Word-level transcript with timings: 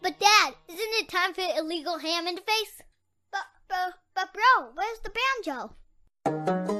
But 0.00 0.18
Dad, 0.18 0.54
isn't 0.68 0.80
it 0.80 1.08
time 1.08 1.34
for 1.34 1.42
illegal 1.58 1.98
ham 1.98 2.26
interface? 2.26 2.82
But, 3.30 3.46
but, 3.68 3.94
but 4.14 4.32
bro, 4.32 4.70
where's 4.74 5.00
the 5.00 5.10
banjo? 5.44 6.77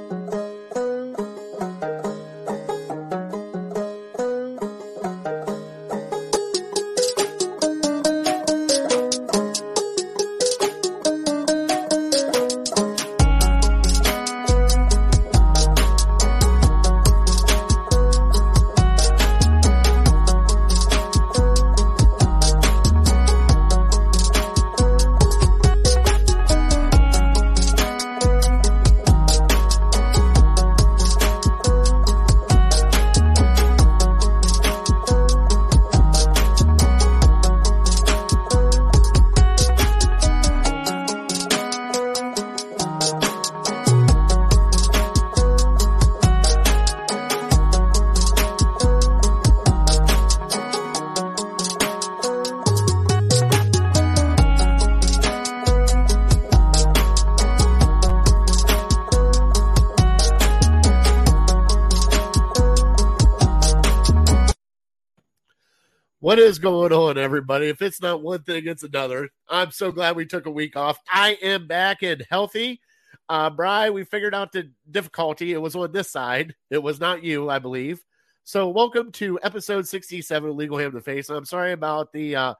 What 66.29 66.37
is 66.37 66.59
going 66.59 66.93
on, 66.93 67.17
everybody? 67.17 67.69
If 67.69 67.81
it's 67.81 68.03
not 68.03 68.21
one 68.21 68.43
thing, 68.43 68.67
it's 68.67 68.83
another. 68.83 69.29
I'm 69.47 69.71
so 69.71 69.91
glad 69.91 70.15
we 70.15 70.27
took 70.27 70.45
a 70.45 70.51
week 70.51 70.75
off. 70.77 70.99
I 71.11 71.39
am 71.41 71.65
back 71.65 72.03
and 72.03 72.23
healthy. 72.29 72.81
Uh, 73.27 73.49
Bry, 73.49 73.89
we 73.89 74.03
figured 74.03 74.35
out 74.35 74.51
the 74.51 74.71
difficulty. 74.91 75.53
It 75.53 75.57
was 75.57 75.75
on 75.75 75.91
this 75.91 76.11
side. 76.11 76.53
It 76.69 76.83
was 76.83 76.99
not 76.99 77.23
you, 77.23 77.49
I 77.49 77.57
believe. 77.57 78.05
So, 78.43 78.69
welcome 78.69 79.11
to 79.13 79.39
episode 79.41 79.87
67 79.87 80.47
of 80.51 80.55
Legal 80.55 80.77
Ham 80.77 80.91
to 80.91 81.01
Face. 81.01 81.31
I'm 81.31 81.45
sorry 81.45 81.71
about 81.71 82.13
the 82.13 82.35
uh, 82.35 82.53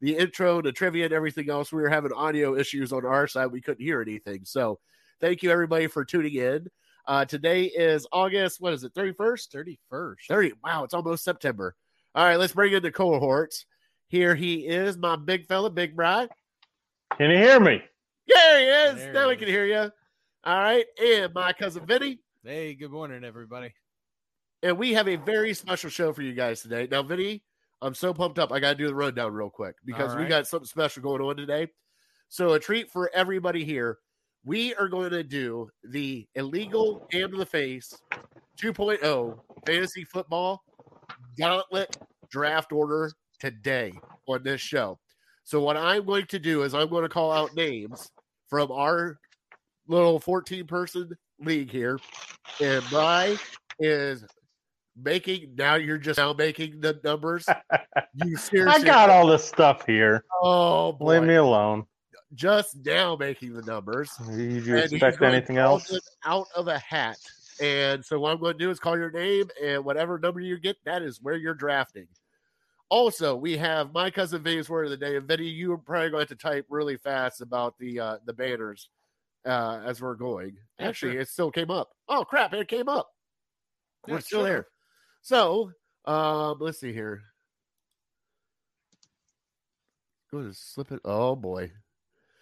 the 0.00 0.16
intro, 0.16 0.62
the 0.62 0.70
trivia, 0.70 1.06
and 1.06 1.12
everything 1.12 1.50
else. 1.50 1.72
We 1.72 1.82
were 1.82 1.88
having 1.88 2.12
audio 2.12 2.54
issues 2.54 2.92
on 2.92 3.04
our 3.04 3.26
side. 3.26 3.46
We 3.46 3.60
couldn't 3.60 3.84
hear 3.84 4.00
anything. 4.00 4.42
So, 4.44 4.78
thank 5.20 5.42
you 5.42 5.50
everybody 5.50 5.88
for 5.88 6.04
tuning 6.04 6.34
in. 6.34 6.68
Uh, 7.08 7.24
today 7.24 7.64
is 7.64 8.06
August. 8.12 8.60
What 8.60 8.72
is 8.72 8.84
it? 8.84 8.94
31st. 8.94 9.76
31st. 9.92 10.14
30. 10.28 10.52
Wow, 10.62 10.84
it's 10.84 10.94
almost 10.94 11.24
September. 11.24 11.74
All 12.16 12.24
right, 12.24 12.38
let's 12.38 12.54
bring 12.54 12.72
in 12.72 12.82
the 12.82 12.90
cohorts. 12.90 13.66
Here 14.08 14.34
he 14.34 14.66
is, 14.66 14.96
my 14.96 15.16
big 15.16 15.44
fella, 15.44 15.68
Big 15.68 15.94
Bride. 15.94 16.30
Can 17.18 17.30
you 17.30 17.36
hear 17.36 17.60
me? 17.60 17.82
Yeah, 18.26 18.58
he 18.58 18.64
is. 18.64 18.96
There 18.96 19.12
now 19.12 19.20
he 19.24 19.26
we 19.26 19.32
is. 19.34 19.38
can 19.40 19.48
hear 19.48 19.66
you. 19.66 19.90
All 20.42 20.58
right, 20.58 20.86
and 20.98 21.34
my 21.34 21.52
cousin 21.52 21.84
Vinny. 21.84 22.20
Hey, 22.42 22.72
good 22.72 22.90
morning, 22.90 23.22
everybody. 23.22 23.74
And 24.62 24.78
we 24.78 24.94
have 24.94 25.08
a 25.08 25.16
very 25.16 25.52
special 25.52 25.90
show 25.90 26.14
for 26.14 26.22
you 26.22 26.32
guys 26.32 26.62
today. 26.62 26.88
Now, 26.90 27.02
Vinny, 27.02 27.42
I'm 27.82 27.94
so 27.94 28.14
pumped 28.14 28.38
up. 28.38 28.50
I 28.50 28.60
got 28.60 28.70
to 28.70 28.76
do 28.76 28.86
the 28.88 28.94
rundown 28.94 29.34
real 29.34 29.50
quick 29.50 29.76
because 29.84 30.12
All 30.12 30.18
we 30.18 30.24
got 30.24 30.46
something 30.46 30.66
special 30.66 31.02
going 31.02 31.20
on 31.20 31.36
today. 31.36 31.68
So, 32.30 32.54
a 32.54 32.58
treat 32.58 32.90
for 32.90 33.10
everybody 33.12 33.62
here. 33.62 33.98
We 34.42 34.74
are 34.76 34.88
going 34.88 35.10
to 35.10 35.22
do 35.22 35.68
the 35.84 36.26
illegal 36.34 37.06
hand 37.12 37.32
to 37.32 37.36
the 37.36 37.44
face 37.44 37.92
2.0 38.58 39.38
fantasy 39.66 40.04
football 40.04 40.62
gauntlet 41.38 41.96
draft 42.30 42.72
order 42.72 43.10
today 43.40 43.92
on 44.28 44.42
this 44.42 44.60
show. 44.60 44.98
So, 45.44 45.60
what 45.60 45.76
I'm 45.76 46.04
going 46.04 46.26
to 46.26 46.38
do 46.38 46.62
is 46.62 46.74
I'm 46.74 46.88
going 46.88 47.02
to 47.04 47.08
call 47.08 47.30
out 47.32 47.54
names 47.54 48.10
from 48.48 48.70
our 48.72 49.18
little 49.88 50.18
14 50.18 50.66
person 50.66 51.10
league 51.40 51.70
here. 51.70 51.98
And 52.60 52.82
my 52.90 53.36
is 53.78 54.24
making 55.00 55.54
now 55.56 55.74
you're 55.74 55.98
just 55.98 56.18
now 56.18 56.32
making 56.32 56.80
the 56.80 56.98
numbers. 57.04 57.46
You 58.24 58.36
seriously? 58.38 58.82
I 58.82 58.84
got 58.84 59.10
all 59.10 59.26
this 59.26 59.46
stuff 59.46 59.84
here. 59.86 60.24
oh 60.42 60.92
boy, 60.92 61.18
Leave 61.18 61.28
me 61.28 61.34
alone. 61.34 61.84
just 62.34 62.74
now 62.86 63.14
making 63.14 63.52
the 63.52 63.60
numbers. 63.62 64.10
Did 64.34 64.64
you 64.64 64.76
expect 64.76 65.20
anything 65.20 65.58
else? 65.58 65.92
Out 66.24 66.46
of 66.56 66.68
a 66.68 66.78
hat. 66.78 67.18
And 67.60 68.04
so 68.04 68.18
what 68.20 68.32
I'm 68.32 68.40
going 68.40 68.52
to 68.58 68.64
do 68.64 68.70
is 68.70 68.78
call 68.78 68.98
your 68.98 69.10
name 69.10 69.48
and 69.62 69.84
whatever 69.84 70.18
number 70.18 70.40
you 70.40 70.58
get, 70.58 70.76
that 70.84 71.02
is 71.02 71.20
where 71.22 71.36
you're 71.36 71.54
drafting. 71.54 72.06
Also, 72.88 73.34
we 73.34 73.56
have 73.56 73.92
my 73.92 74.10
cousin 74.10 74.42
Vinny's 74.42 74.68
word 74.68 74.84
of 74.84 74.90
the 74.90 74.96
day. 74.96 75.16
And 75.16 75.26
Vinny, 75.26 75.46
you 75.48 75.72
are 75.72 75.78
probably 75.78 76.10
going 76.10 76.26
to 76.26 76.30
have 76.32 76.38
to 76.38 76.42
type 76.48 76.66
really 76.68 76.96
fast 76.96 77.40
about 77.40 77.76
the 77.78 77.98
uh 77.98 78.16
the 78.26 78.32
banners 78.32 78.90
uh 79.44 79.80
as 79.84 80.00
we're 80.00 80.14
going. 80.14 80.56
Yeah, 80.78 80.88
Actually, 80.88 81.12
sure. 81.12 81.20
it 81.22 81.28
still 81.28 81.50
came 81.50 81.70
up. 81.70 81.90
Oh 82.08 82.24
crap, 82.24 82.52
it 82.54 82.68
came 82.68 82.88
up. 82.88 83.08
Yeah, 84.06 84.14
We're 84.14 84.20
still 84.20 84.40
sure. 84.40 84.48
there. 84.48 84.66
So 85.22 85.72
um 86.04 86.58
let's 86.60 86.78
see 86.78 86.92
here. 86.92 87.22
Go 90.30 90.42
to 90.42 90.52
slip 90.54 90.92
it. 90.92 91.00
Oh 91.04 91.34
boy. 91.34 91.72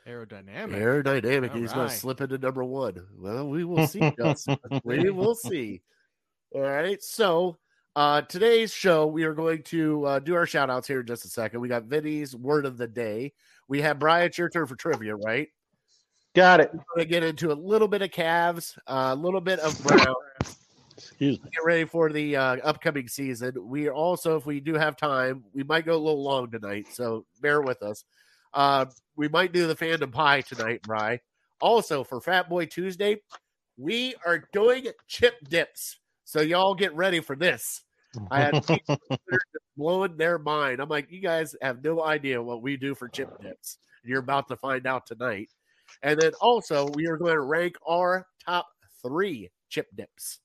Aerodynamic. 0.07 0.75
Aerodynamic. 0.75 1.51
All 1.51 1.57
He's 1.57 1.73
going 1.73 1.89
to 1.89 1.95
slip 1.95 2.21
into 2.21 2.39
number 2.39 2.63
one. 2.63 3.07
Well, 3.19 3.49
we 3.49 3.65
will 3.65 3.87
see, 3.87 4.13
Justin. 4.19 4.59
we 4.85 5.11
will 5.11 5.35
see. 5.35 5.81
All 6.55 6.61
right. 6.61 7.03
So, 7.03 7.57
uh, 7.97 8.23
today's 8.23 8.73
show, 8.73 9.07
we 9.07 9.25
are 9.25 9.35
going 9.35 9.63
to 9.65 10.05
uh, 10.05 10.19
do 10.19 10.35
our 10.35 10.47
shout 10.47 10.69
outs 10.69 10.87
here 10.87 11.01
in 11.01 11.07
just 11.07 11.25
a 11.25 11.29
second. 11.29 11.61
We 11.61 11.69
got 11.69 11.85
Vinny's 11.85 12.37
word 12.37 12.67
of 12.67 12.77
the 12.77 12.87
day. 12.87 13.33
We 13.67 13.81
have 13.81 13.99
Brian, 13.99 14.27
it's 14.27 14.37
your 14.37 14.51
turn 14.51 14.67
for 14.67 14.77
trivia, 14.77 15.17
right? 15.17 15.49
Got 16.35 16.61
it. 16.61 16.71
We're 16.73 16.97
going 16.97 17.07
to 17.07 17.11
get 17.11 17.23
into 17.23 17.53
a 17.53 17.55
little 17.55 17.89
bit 17.89 18.03
of 18.03 18.11
calves, 18.11 18.77
a 18.87 19.15
little 19.15 19.41
bit 19.41 19.61
of 19.61 19.81
brown. 19.85 20.15
Excuse 20.99 21.43
me. 21.43 21.51
Get 21.51 21.65
ready 21.65 21.85
for 21.85 22.13
the 22.13 22.37
uh, 22.37 22.57
upcoming 22.57 23.09
season. 23.09 23.55
We 23.59 23.89
are 23.89 23.95
also, 23.95 24.37
if 24.37 24.45
we 24.45 24.61
do 24.61 24.75
have 24.75 24.97
time, 24.97 25.45
we 25.55 25.63
might 25.63 25.87
go 25.87 25.95
a 25.95 25.97
little 25.97 26.23
long 26.23 26.51
tonight. 26.51 26.89
So, 26.93 27.25
bear 27.41 27.63
with 27.63 27.83
us. 27.83 28.05
Uh, 28.55 28.87
we 29.17 29.29
might 29.29 29.53
do 29.53 29.67
the 29.67 29.77
fandom 29.77 30.13
pie 30.13 30.41
tonight, 30.41 30.83
Bry. 30.83 31.21
Also, 31.61 32.05
for 32.05 32.21
Fat 32.21 32.49
Boy 32.49 32.67
Tuesday, 32.67 33.21
we 33.77 34.15
are 34.25 34.45
doing 34.53 34.87
chip 35.09 35.35
dips. 35.49 35.99
So 36.25 36.41
y'all 36.41 36.75
get 36.75 36.95
ready 36.95 37.21
for 37.21 37.37
this. 37.37 37.83
I 38.31 38.41
had 38.41 38.67
people 38.67 38.99
blowing 39.77 40.17
their 40.17 40.39
mind. 40.39 40.81
I'm 40.81 40.89
like, 40.89 41.11
you 41.11 41.21
guys 41.21 41.57
have 41.61 41.83
no 41.83 42.03
idea 42.03 42.43
what 42.43 42.63
we 42.63 42.77
do 42.77 42.95
for 42.95 43.09
chip 43.09 43.41
dips. 43.43 43.79
You're 44.05 44.21
about 44.21 44.49
to 44.49 44.57
find 44.57 44.87
out 44.87 45.07
tonight. 45.07 45.49
And 46.03 46.21
then 46.21 46.33
also, 46.41 46.89
we 46.95 47.07
are 47.07 47.17
going 47.17 47.35
to 47.35 47.41
rank 47.41 47.77
our 47.89 48.27
top 48.45 48.67
three 49.03 49.51
chip 49.69 49.89
dips. 49.97 50.41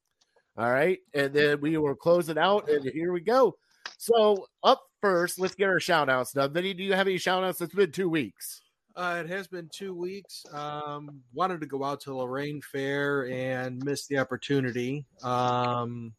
All 0.57 0.71
right. 0.71 0.99
And 1.13 1.33
then 1.33 1.61
we 1.61 1.77
will 1.77 1.95
close 1.95 2.29
it 2.29 2.37
out. 2.37 2.69
And 2.69 2.83
here 2.91 3.13
we 3.13 3.21
go. 3.21 3.55
So, 3.97 4.47
up 4.63 4.81
first, 5.01 5.39
let's 5.39 5.55
get 5.55 5.69
our 5.69 5.79
shout 5.79 6.09
outs 6.09 6.33
done. 6.33 6.53
Vinny, 6.53 6.73
do 6.73 6.83
you 6.83 6.93
have 6.93 7.07
any 7.07 7.17
shout 7.17 7.43
outs? 7.43 7.61
It's 7.61 7.73
been 7.73 7.91
two 7.91 8.09
weeks. 8.09 8.61
Uh, 8.95 9.21
it 9.23 9.29
has 9.29 9.47
been 9.47 9.69
two 9.73 9.93
weeks. 9.95 10.43
Um, 10.51 11.21
wanted 11.33 11.61
to 11.61 11.67
go 11.67 11.83
out 11.83 12.01
to 12.01 12.15
Lorraine 12.15 12.61
Fair 12.61 13.27
and 13.29 13.83
missed 13.85 14.09
the 14.09 14.17
opportunity. 14.17 15.05
Um, 15.23 16.13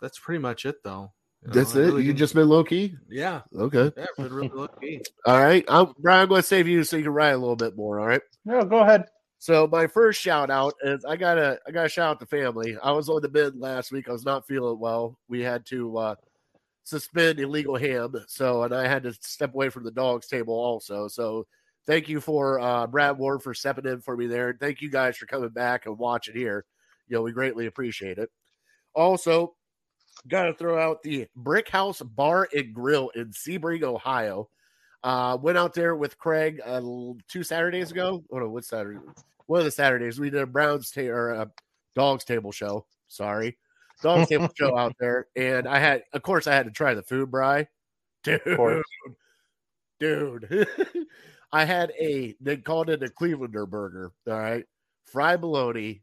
that's 0.00 0.18
pretty 0.18 0.38
much 0.40 0.64
it, 0.64 0.76
though. 0.82 1.12
You 1.42 1.48
know, 1.48 1.54
That's 1.54 1.76
I 1.76 1.80
it. 1.80 1.82
really 1.82 2.02
You 2.02 2.08
didn't- 2.08 2.18
just 2.18 2.34
been 2.34 2.48
low 2.48 2.64
key? 2.64 2.94
yeah, 3.10 3.42
Okay. 3.54 3.92
yeah, 3.96 4.06
been 4.16 4.32
really 4.32 4.48
lucky. 4.48 5.02
All 5.26 5.38
right. 5.38 5.64
I'm, 5.68 5.92
Brian, 5.98 6.22
I'm 6.22 6.28
going 6.28 6.40
to 6.42 6.46
save 6.46 6.66
you 6.68 6.82
so 6.84 6.96
you 6.96 7.02
can 7.04 7.12
write 7.12 7.30
a 7.34 7.36
little 7.38 7.56
bit 7.56 7.76
more. 7.76 8.00
All 8.00 8.06
right. 8.06 8.22
No, 8.44 8.64
go 8.64 8.78
ahead. 8.80 9.04
So 9.38 9.66
my 9.70 9.86
first 9.86 10.20
shout 10.20 10.50
out 10.50 10.72
is 10.82 11.04
I 11.04 11.16
gotta 11.16 11.60
I 11.66 11.70
gotta 11.70 11.90
shout 11.90 12.08
out 12.10 12.20
the 12.20 12.26
family. 12.26 12.76
I 12.82 12.90
was 12.92 13.10
on 13.10 13.20
the 13.20 13.28
mid 13.28 13.54
last 13.54 13.92
week. 13.92 14.08
I 14.08 14.12
was 14.12 14.24
not 14.24 14.46
feeling 14.46 14.78
well. 14.80 15.18
We 15.28 15.42
had 15.42 15.66
to 15.66 15.98
uh 15.98 16.14
suspend 16.86 17.40
illegal 17.40 17.76
ham, 17.76 18.14
so 18.28 18.62
and 18.62 18.72
I 18.72 18.86
had 18.86 19.02
to 19.02 19.12
step 19.12 19.52
away 19.52 19.70
from 19.70 19.82
the 19.82 19.90
dogs 19.90 20.28
table 20.28 20.54
also. 20.54 21.08
So 21.08 21.46
thank 21.84 22.08
you 22.08 22.20
for 22.20 22.60
uh 22.60 22.86
Brad 22.86 23.18
Ward 23.18 23.42
for 23.42 23.54
stepping 23.54 23.86
in 23.86 24.00
for 24.00 24.16
me 24.16 24.28
there. 24.28 24.56
Thank 24.58 24.80
you 24.80 24.88
guys 24.88 25.16
for 25.16 25.26
coming 25.26 25.48
back 25.48 25.86
and 25.86 25.98
watching 25.98 26.36
here. 26.36 26.64
You 27.08 27.16
know, 27.16 27.22
we 27.22 27.32
greatly 27.32 27.66
appreciate 27.66 28.18
it. 28.18 28.30
Also, 28.94 29.56
gotta 30.28 30.54
throw 30.54 30.78
out 30.80 31.02
the 31.02 31.26
Brick 31.34 31.68
House 31.68 32.00
Bar 32.00 32.48
and 32.54 32.72
Grill 32.72 33.08
in 33.16 33.32
Sebring, 33.32 33.82
Ohio. 33.82 34.48
Uh, 35.02 35.36
went 35.40 35.58
out 35.58 35.74
there 35.74 35.96
with 35.96 36.18
Craig 36.18 36.60
uh, 36.64 36.80
two 37.28 37.42
Saturdays 37.42 37.90
ago. 37.90 38.24
Oh 38.30 38.38
no, 38.38 38.48
what 38.48 38.64
Saturday? 38.64 39.00
One 39.46 39.58
of 39.58 39.64
the 39.64 39.72
Saturdays 39.72 40.20
we 40.20 40.30
did 40.30 40.40
a 40.40 40.46
Browns 40.46 40.92
ta- 40.92 41.02
or 41.02 41.30
a 41.30 41.50
Dogs 41.96 42.24
table 42.24 42.52
show. 42.52 42.86
Sorry, 43.08 43.58
Dogs 44.02 44.28
table 44.28 44.48
show 44.56 44.76
out 44.76 44.94
there, 44.98 45.26
and 45.36 45.66
I 45.66 45.78
had, 45.78 46.02
of 46.12 46.22
course, 46.22 46.46
I 46.46 46.54
had 46.54 46.66
to 46.66 46.72
try 46.72 46.94
the 46.94 47.02
food, 47.02 47.30
Bry. 47.30 47.68
Dude, 48.22 48.82
dude. 50.00 50.68
I 51.52 51.64
had 51.64 51.92
a 51.98 52.34
they 52.40 52.56
called 52.56 52.90
it 52.90 53.02
a 53.02 53.08
Clevelander 53.08 53.68
burger. 53.68 54.12
All 54.26 54.38
right, 54.38 54.64
fried 55.04 55.40
bologna. 55.40 56.02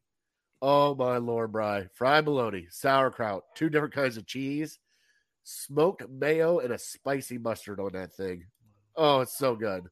Oh 0.61 0.95
my 0.95 1.17
lord, 1.17 1.51
Bry! 1.51 1.87
Fried 1.93 2.25
bologna, 2.25 2.67
sauerkraut, 2.69 3.43
two 3.55 3.69
different 3.69 3.93
kinds 3.93 4.17
of 4.17 4.25
cheese, 4.25 4.79
smoked 5.43 6.09
mayo, 6.09 6.59
and 6.59 6.73
a 6.73 6.77
spicy 6.77 7.37
mustard 7.37 7.79
on 7.79 7.91
that 7.93 8.13
thing. 8.13 8.45
Oh, 8.95 9.21
it's 9.21 9.37
so 9.37 9.55
good. 9.55 9.83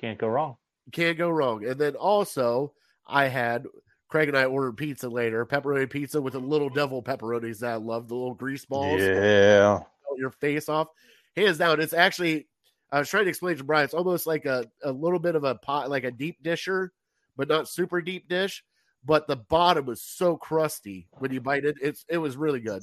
Can't 0.00 0.18
go 0.18 0.28
wrong. 0.28 0.56
Can't 0.92 1.18
go 1.18 1.30
wrong. 1.30 1.64
And 1.64 1.80
then 1.80 1.96
also, 1.96 2.74
I 3.06 3.28
had 3.28 3.66
Craig 4.08 4.28
and 4.28 4.36
I 4.38 4.46
ordered 4.46 4.76
pizza 4.76 5.08
later, 5.08 5.44
pepperoni 5.44 5.88
pizza 5.88 6.20
with 6.20 6.32
the 6.32 6.38
little 6.40 6.70
devil 6.70 7.02
pepperonis 7.02 7.58
that 7.60 7.72
I 7.72 7.76
love, 7.76 8.08
the 8.08 8.14
little 8.14 8.34
grease 8.34 8.64
balls 8.64 9.00
Yeah. 9.00 9.80
your 10.16 10.30
face 10.30 10.68
off. 10.68 10.88
Hands 11.36 11.56
down, 11.58 11.80
it's 11.80 11.92
actually. 11.92 12.48
I 12.90 12.98
was 13.00 13.10
trying 13.10 13.24
to 13.24 13.28
explain 13.28 13.54
to 13.58 13.64
Brian. 13.64 13.84
It's 13.84 13.92
almost 13.92 14.26
like 14.26 14.46
a, 14.46 14.64
a 14.82 14.90
little 14.90 15.18
bit 15.18 15.34
of 15.34 15.44
a 15.44 15.56
pot, 15.56 15.90
like 15.90 16.04
a 16.04 16.10
deep 16.10 16.42
disher, 16.42 16.90
but 17.36 17.46
not 17.46 17.68
super 17.68 18.00
deep 18.00 18.28
dish. 18.30 18.64
But 19.04 19.26
the 19.28 19.36
bottom 19.36 19.84
was 19.84 20.00
so 20.02 20.36
crusty 20.38 21.06
when 21.12 21.30
you 21.30 21.40
bite 21.42 21.66
it. 21.66 21.76
It's 21.82 22.04
it 22.08 22.16
was 22.18 22.36
really 22.38 22.60
good. 22.60 22.82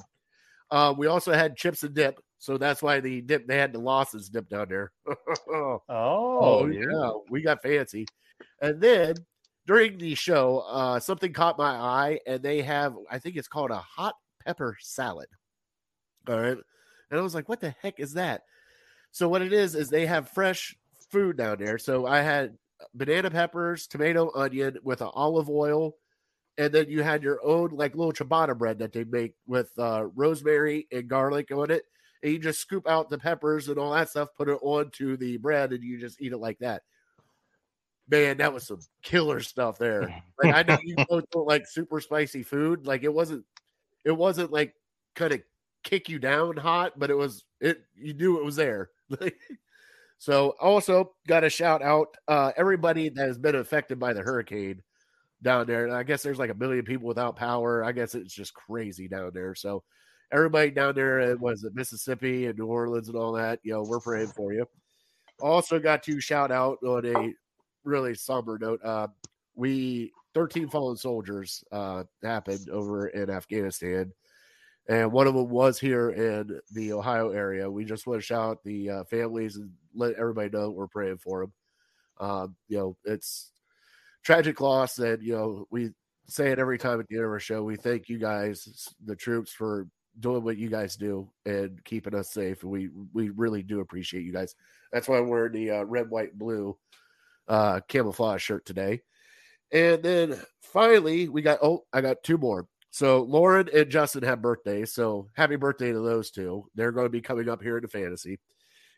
Uh, 0.71 0.93
we 0.95 1.07
also 1.07 1.33
had 1.33 1.57
chips 1.57 1.83
and 1.83 1.93
dip, 1.95 2.19
so 2.37 2.57
that's 2.57 2.81
why 2.83 2.99
the 2.99 3.21
dip 3.21 3.47
they 3.47 3.57
had 3.57 3.73
the 3.73 3.79
losses 3.79 4.29
dip 4.29 4.47
down 4.47 4.67
there. 4.69 4.91
Oh, 5.49 5.81
Oh 5.89 6.67
dude. 6.67 6.83
yeah, 6.91 7.11
we 7.29 7.41
got 7.41 7.61
fancy. 7.63 8.05
And 8.61 8.79
then 8.79 9.15
during 9.67 9.97
the 9.97 10.15
show, 10.15 10.59
uh, 10.67 10.99
something 10.99 11.33
caught 11.33 11.57
my 11.57 11.71
eye, 11.71 12.19
and 12.27 12.41
they 12.41 12.61
have 12.61 12.95
I 13.09 13.19
think 13.19 13.35
it's 13.35 13.47
called 13.47 13.71
a 13.71 13.77
hot 13.77 14.15
pepper 14.45 14.77
salad. 14.79 15.27
All 16.27 16.39
right, 16.39 16.57
and 17.11 17.19
I 17.19 17.21
was 17.21 17.35
like, 17.35 17.49
"What 17.49 17.61
the 17.61 17.75
heck 17.81 17.99
is 17.99 18.13
that?" 18.13 18.43
So 19.11 19.29
what 19.29 19.41
it 19.41 19.53
is 19.53 19.75
is 19.75 19.89
they 19.89 20.05
have 20.05 20.29
fresh 20.29 20.75
food 21.11 21.37
down 21.37 21.57
there. 21.59 21.77
So 21.77 22.05
I 22.05 22.21
had 22.21 22.57
banana 22.93 23.31
peppers, 23.31 23.87
tomato, 23.87 24.31
onion 24.35 24.77
with 24.83 25.01
an 25.01 25.11
olive 25.13 25.49
oil, 25.49 25.95
and 26.57 26.73
then 26.73 26.89
you 26.89 27.03
had 27.03 27.23
your 27.23 27.43
own 27.45 27.69
like 27.71 27.95
little 27.95 28.13
ciabatta 28.13 28.57
bread 28.57 28.79
that 28.79 28.93
they 28.93 29.03
make 29.05 29.35
with 29.47 29.71
uh, 29.79 30.05
rosemary 30.15 30.87
and 30.91 31.07
garlic 31.07 31.51
on 31.51 31.71
it 31.71 31.83
and 32.25 32.33
you 32.33 32.39
just 32.39 32.59
scoop 32.59 32.87
out 32.87 33.07
the 33.07 33.19
peppers 33.19 33.69
and 33.69 33.77
all 33.77 33.93
that 33.93 34.09
stuff, 34.09 34.29
put 34.35 34.49
it 34.49 34.57
onto 34.63 35.15
the 35.15 35.37
bread, 35.37 35.71
and 35.71 35.83
you 35.83 35.99
just 35.99 36.19
eat 36.19 36.31
it 36.31 36.37
like 36.37 36.57
that. 36.57 36.81
Man, 38.09 38.37
that 38.37 38.53
was 38.53 38.67
some 38.67 38.79
killer 39.01 39.39
stuff 39.39 39.77
there. 39.77 40.23
Like 40.41 40.53
I 40.53 40.63
know 40.63 40.77
you 40.83 40.95
both 41.09 41.29
don't 41.31 41.47
like 41.47 41.67
super 41.67 41.99
spicy 41.99 42.43
food. 42.43 42.85
Like 42.85 43.03
it 43.03 43.13
wasn't, 43.13 43.45
it 44.03 44.11
wasn't 44.11 44.51
like 44.51 44.75
kind 45.15 45.33
of 45.33 45.41
kick 45.83 46.09
you 46.09 46.19
down 46.19 46.57
hot, 46.57 46.99
but 46.99 47.09
it 47.09 47.17
was 47.17 47.45
it. 47.59 47.83
You 47.95 48.13
knew 48.13 48.39
it 48.39 48.45
was 48.45 48.55
there. 48.55 48.89
so 50.17 50.55
also 50.59 51.13
got 51.27 51.41
to 51.41 51.49
shout 51.49 51.81
out 51.81 52.15
uh, 52.27 52.51
everybody 52.57 53.09
that 53.09 53.27
has 53.27 53.37
been 53.37 53.55
affected 53.55 53.99
by 53.99 54.13
the 54.13 54.21
hurricane 54.21 54.81
down 55.41 55.67
there. 55.67 55.85
And 55.85 55.95
I 55.95 56.03
guess 56.03 56.23
there's 56.23 56.39
like 56.39 56.49
a 56.49 56.55
million 56.55 56.85
people 56.85 57.07
without 57.07 57.35
power. 57.35 57.83
I 57.83 57.91
guess 57.91 58.15
it's 58.15 58.33
just 58.33 58.53
crazy 58.53 59.07
down 59.07 59.31
there. 59.33 59.55
So 59.55 59.83
everybody 60.31 60.71
down 60.71 60.95
there 60.95 61.21
uh, 61.21 61.35
was 61.35 61.63
it 61.63 61.75
Mississippi 61.75 62.47
and 62.47 62.57
New 62.57 62.65
Orleans 62.65 63.07
and 63.07 63.17
all 63.17 63.33
that. 63.33 63.59
You 63.63 63.73
know, 63.73 63.83
we're 63.83 63.99
praying 63.99 64.33
for 64.35 64.53
you. 64.53 64.65
Also 65.41 65.79
got 65.79 66.03
to 66.03 66.19
shout 66.19 66.51
out 66.51 66.77
on 66.83 67.05
a 67.05 67.33
really 67.85 68.15
somber 68.15 68.57
note. 68.57 68.81
Uh, 68.83 69.07
we 69.55 70.11
13 70.33 70.67
fallen 70.67 70.97
soldiers 70.97 71.63
uh, 71.71 72.03
happened 72.23 72.69
over 72.69 73.07
in 73.07 73.29
Afghanistan, 73.29 74.11
and 74.89 75.11
one 75.11 75.27
of 75.27 75.33
them 75.33 75.49
was 75.49 75.79
here 75.79 76.11
in 76.11 76.59
the 76.71 76.93
Ohio 76.93 77.29
area. 77.29 77.69
We 77.69 77.85
just 77.85 78.05
want 78.05 78.19
to 78.19 78.25
shout 78.25 78.49
out 78.49 78.63
the 78.63 78.89
uh, 78.89 79.03
families 79.05 79.55
and 79.55 79.71
let 79.93 80.15
everybody 80.15 80.49
know 80.49 80.69
we're 80.69 80.87
praying 80.87 81.19
for 81.19 81.41
them. 81.41 81.53
Um, 82.19 82.55
you 82.67 82.77
know, 82.77 82.97
it's 83.05 83.51
tragic 84.23 84.59
loss, 84.59 84.99
and 84.99 85.23
you 85.23 85.33
know 85.33 85.67
we 85.71 85.91
say 86.27 86.51
it 86.51 86.59
every 86.59 86.77
time 86.77 86.99
at 86.99 87.07
the 87.07 87.15
end 87.15 87.25
of 87.25 87.31
our 87.31 87.39
show. 87.39 87.63
We 87.63 87.75
thank 87.77 88.09
you 88.09 88.17
guys, 88.17 88.93
the 89.05 89.15
troops, 89.15 89.51
for 89.51 89.87
doing 90.19 90.43
what 90.43 90.57
you 90.57 90.69
guys 90.69 90.95
do 90.95 91.29
and 91.45 91.83
keeping 91.83 92.15
us 92.15 92.31
safe. 92.31 92.63
We 92.63 92.89
we 93.13 93.29
really 93.29 93.63
do 93.63 93.79
appreciate 93.79 94.23
you 94.23 94.33
guys. 94.33 94.55
That's 94.91 95.07
why 95.07 95.17
I'm 95.17 95.27
wearing 95.27 95.53
the 95.53 95.71
uh, 95.71 95.83
red, 95.83 96.09
white, 96.09 96.37
blue 96.37 96.77
uh, 97.47 97.81
camouflage 97.87 98.41
shirt 98.41 98.65
today. 98.65 99.01
And 99.71 100.01
then 100.03 100.39
finally, 100.61 101.29
we 101.29 101.41
got 101.41 101.59
oh, 101.61 101.85
I 101.91 102.01
got 102.01 102.23
two 102.23 102.37
more. 102.37 102.67
So 102.91 103.23
Lauren 103.23 103.69
and 103.73 103.89
Justin 103.89 104.23
have 104.23 104.41
birthdays. 104.41 104.93
So 104.93 105.27
happy 105.35 105.57
birthday 105.57 105.91
to 105.91 105.99
those 105.99 106.31
two. 106.31 106.69
They're 106.75 106.93
going 106.93 107.05
to 107.05 107.09
be 107.09 107.21
coming 107.21 107.49
up 107.49 107.61
here 107.61 107.75
into 107.77 107.89
fantasy. 107.89 108.39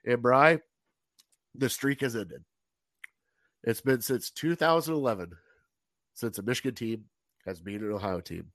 And 0.06 0.22
Bry, 0.22 0.60
the 1.56 1.70
streak 1.70 2.02
has 2.02 2.16
ended. 2.16 2.44
It's 3.64 3.82
been 3.82 4.02
since 4.02 4.30
2011 4.30 5.32
since 6.14 6.38
a 6.38 6.44
Michigan 6.44 6.76
team 6.76 7.06
has 7.46 7.60
beat 7.60 7.82
an 7.82 7.92
Ohio 7.92 8.22
team. 8.22 8.52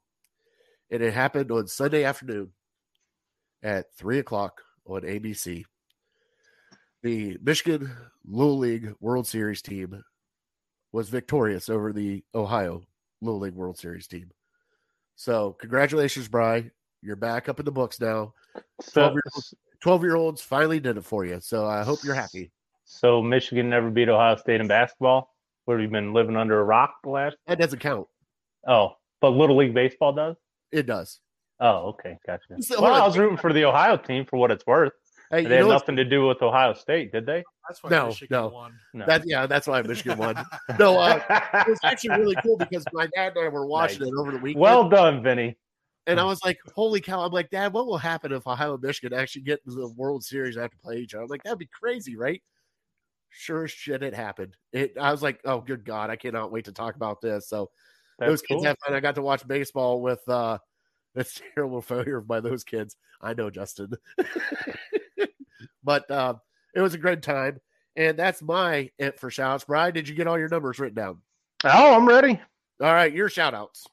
And 0.91 1.03
it 1.03 1.13
happened 1.13 1.51
on 1.51 1.67
Sunday 1.67 2.05
afternoon 2.05 2.53
at 3.63 3.93
three 3.97 4.19
o'clock 4.19 4.63
on 4.87 5.03
ABC. 5.03 5.65
The 7.03 7.37
Michigan 7.43 7.91
Little 8.25 8.59
League 8.59 8.95
World 9.01 9.27
Series 9.27 9.61
team 9.61 10.05
was 10.93 11.09
victorious 11.09 11.69
over 11.69 11.93
the 11.93 12.23
Ohio 12.33 12.83
Little 13.21 13.41
League 13.41 13.55
World 13.55 13.77
Series 13.77 14.07
team. 14.07 14.31
So, 15.17 15.57
congratulations, 15.61 16.29
Bry. 16.29 16.71
You're 17.03 17.17
back 17.17 17.49
up 17.49 17.59
in 17.59 17.65
the 17.65 17.73
books 17.73 18.01
now. 18.01 18.35
12 18.93 19.15
year, 19.15 19.23
12 19.81 20.03
year 20.05 20.15
olds 20.15 20.43
finally 20.43 20.79
did 20.79 20.97
it 20.97 21.05
for 21.05 21.25
you. 21.25 21.41
So, 21.41 21.67
I 21.67 21.83
hope 21.83 22.05
you're 22.05 22.15
happy. 22.15 22.53
so 22.85 23.21
Michigan 23.21 23.69
never 23.69 23.91
beat 23.91 24.09
Ohio 24.09 24.37
State 24.37 24.61
in 24.61 24.69
basketball. 24.69 25.35
Where 25.65 25.81
you 25.81 25.89
been 25.89 26.13
living 26.13 26.37
under 26.37 26.61
a 26.61 26.65
rock 26.65 26.95
the 27.03 27.11
last? 27.11 27.37
That 27.47 27.59
doesn't 27.59 27.79
count. 27.81 28.07
Oh, 28.67 28.93
but 29.21 29.31
Little 29.31 29.57
League 29.57 29.75
baseball 29.75 30.13
does. 30.13 30.37
It 30.71 30.87
does. 30.87 31.19
Oh, 31.59 31.89
okay, 31.91 32.19
gotcha. 32.27 32.63
So, 32.63 32.81
well. 32.81 32.95
I 32.95 33.05
was 33.05 33.19
rooting 33.19 33.39
for 33.39 33.53
the 33.53 33.65
Ohio 33.65 33.97
team 33.97 34.25
for 34.25 34.39
what 34.39 34.53
it's 34.53 34.67
worth. 34.67 34.93
Hey, 35.33 35.47
They 35.47 35.57
had 35.57 35.63
know 35.65 35.71
nothing 35.71 35.97
to 35.97 36.05
do 36.05 36.27
with 36.27 36.43
Ohio 36.43 36.75
State, 36.75 37.11
did 37.11 37.25
they? 37.25 37.43
That's 37.67 37.83
why 37.83 37.89
No, 37.89 38.09
Michigan 38.09 38.37
no. 38.39 38.49
won. 38.49 38.75
No. 38.93 39.07
that, 39.07 39.27
yeah, 39.27 39.47
that's 39.47 39.67
why 39.67 39.81
Michigan 39.81 40.19
won. 40.19 40.37
No, 40.79 40.99
uh, 40.99 41.21
it 41.55 41.69
was 41.69 41.81
actually 41.83 42.11
really 42.19 42.37
cool 42.43 42.59
because 42.59 42.85
my 42.93 43.07
dad 43.15 43.33
and 43.37 43.47
I 43.47 43.49
were 43.49 43.67
watching 43.67 44.01
Nice. 44.01 44.09
it 44.09 44.15
over 44.15 44.31
the 44.33 44.39
weekend. 44.39 44.61
well 44.61 44.91
done, 44.91 45.23
Vinny. 45.23 45.57
And 46.07 46.21
I 46.21 46.25
was 46.25 46.45
like, 46.45 46.59
holy 46.75 47.01
cow. 47.01 47.25
I'm 47.25 47.33
like, 47.33 47.49
Dad, 47.49 47.73
what 47.73 47.87
will 47.87 47.97
happen 47.97 48.33
if 48.33 48.47
Ohio 48.47 48.75
and 48.75 48.83
Michigan 48.83 49.17
actually 49.17 49.43
get 49.43 49.65
to 49.65 49.71
the 49.71 49.89
World 49.97 50.25
Series 50.25 50.57
and 50.57 50.63
have 50.63 50.73
to 50.73 50.77
play 50.79 50.97
each 50.99 51.15
other? 51.15 51.23
I'm 51.23 51.29
like, 51.29 51.45
that'd 51.45 51.59
be 51.61 51.69
crazy, 51.81 52.17
right? 52.17 52.43
Sure 53.31 53.65
as 53.65 53.71
shit, 53.71 54.03
it 54.03 54.13
happened. 54.13 54.57
It 54.73 54.99
I 55.01 55.13
was 55.13 55.23
like, 55.23 55.41
oh 55.45 55.61
good 55.61 55.85
God, 55.85 56.11
I 56.11 56.17
cannot 56.17 56.53
wait 56.53 56.67
to 56.67 56.73
talk 56.73 56.97
about 56.97 57.23
this. 57.23 57.49
So 57.49 57.71
That's 58.19 58.31
those 58.31 58.43
kids 58.43 58.59
cool. 58.59 58.65
have 58.67 58.77
fun. 58.85 58.95
I 58.95 59.01
got 59.01 59.15
to 59.15 59.23
watch 59.23 59.47
baseball 59.47 60.03
with 60.03 60.21
uh 60.29 60.59
that's 61.15 61.41
terrible 61.55 61.81
failure 61.81 62.21
by 62.21 62.41
those 62.41 62.65
kids. 62.65 62.97
I 63.21 63.35
know, 63.35 63.49
Justin. 63.49 63.93
But 65.85 66.11
uh, 66.11 66.35
it 66.75 66.81
was 66.81 66.95
a 66.95 66.99
great 66.99 67.23
time. 67.23 67.61
And 67.95 68.19
that's 68.19 68.41
my 68.41 68.91
it 68.99 69.21
for 69.21 69.31
shouts. 69.31 69.65
Brian, 69.65 69.93
did 69.93 70.09
you 70.09 70.15
get 70.15 70.27
all 70.27 70.39
your 70.39 70.49
numbers 70.49 70.79
written 70.79 70.97
down? 70.97 71.19
Oh, 71.65 71.95
I'm 71.95 72.09
ready. 72.09 72.41
All 72.81 72.93
right, 72.93 73.13
your 73.13 73.29
shout 73.29 73.55
outs. 73.55 73.87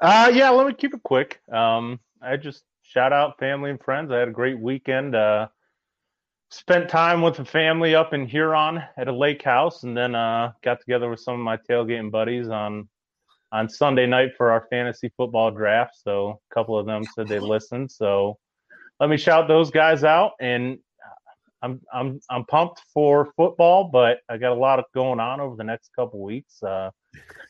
Uh, 0.00 0.30
yeah, 0.32 0.48
let 0.50 0.66
me 0.66 0.72
keep 0.72 0.94
it 0.94 1.02
quick. 1.02 1.40
Um, 1.52 2.00
I 2.22 2.36
just 2.38 2.64
shout 2.82 3.12
out 3.12 3.38
family 3.38 3.70
and 3.70 3.80
friends. 3.80 4.10
I 4.10 4.18
had 4.18 4.28
a 4.28 4.32
great 4.32 4.58
weekend. 4.58 5.14
Uh, 5.14 5.48
spent 6.50 6.88
time 6.88 7.22
with 7.22 7.36
the 7.36 7.44
family 7.44 7.94
up 7.94 8.14
in 8.14 8.26
Huron 8.26 8.82
at 8.96 9.08
a 9.08 9.12
lake 9.12 9.42
house, 9.42 9.82
and 9.82 9.96
then 9.96 10.14
uh, 10.14 10.52
got 10.64 10.80
together 10.80 11.10
with 11.10 11.20
some 11.20 11.34
of 11.34 11.40
my 11.40 11.58
tailgating 11.58 12.10
buddies 12.10 12.48
on 12.48 12.88
on 13.52 13.68
Sunday 13.68 14.06
night 14.06 14.30
for 14.36 14.50
our 14.50 14.66
fantasy 14.70 15.12
football 15.16 15.50
draft. 15.50 15.96
So 16.02 16.40
a 16.50 16.54
couple 16.54 16.78
of 16.78 16.86
them 16.86 17.04
said 17.14 17.28
they 17.28 17.40
listened. 17.40 17.90
So 17.90 18.38
let 19.00 19.10
me 19.10 19.16
shout 19.16 19.48
those 19.48 19.70
guys 19.70 20.04
out. 20.04 20.32
And 20.40 20.78
I'm 21.62 21.80
I'm 21.92 22.20
I'm 22.30 22.44
pumped 22.44 22.82
for 22.92 23.32
football, 23.36 23.84
but 23.84 24.20
I 24.28 24.38
got 24.38 24.52
a 24.52 24.54
lot 24.54 24.78
of 24.78 24.86
going 24.94 25.20
on 25.20 25.40
over 25.40 25.56
the 25.56 25.64
next 25.64 25.90
couple 25.94 26.20
weeks. 26.20 26.62
Uh, 26.62 26.90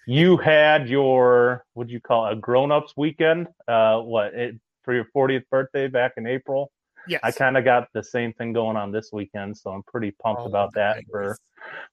you 0.07 0.37
had 0.37 0.89
your 0.89 1.65
what 1.75 1.87
do 1.87 1.93
you 1.93 2.01
call 2.01 2.27
it, 2.27 2.33
a 2.33 2.37
grown 2.37 2.73
ups 2.73 2.95
weekend? 2.97 3.49
Uh, 3.69 4.01
what 4.01 4.35
it, 4.35 4.57
for 4.83 4.95
your 4.95 5.07
40th 5.15 5.45
birthday 5.51 5.87
back 5.89 6.13
in 6.17 6.27
April? 6.27 6.73
Yes. 7.07 7.21
I 7.23 7.31
kind 7.31 7.57
of 7.57 7.65
got 7.65 7.89
the 7.95 8.03
same 8.03 8.33
thing 8.35 8.53
going 8.53 8.77
on 8.77 8.93
this 8.93 9.11
weekend, 9.13 9.57
so 9.57 9.71
I'm 9.71 9.83
pretty 9.85 10.11
pumped 10.23 10.43
Oh, 10.43 10.47
about 10.47 10.75
that 10.75 10.97
nice. 10.97 11.05
for 11.11 11.37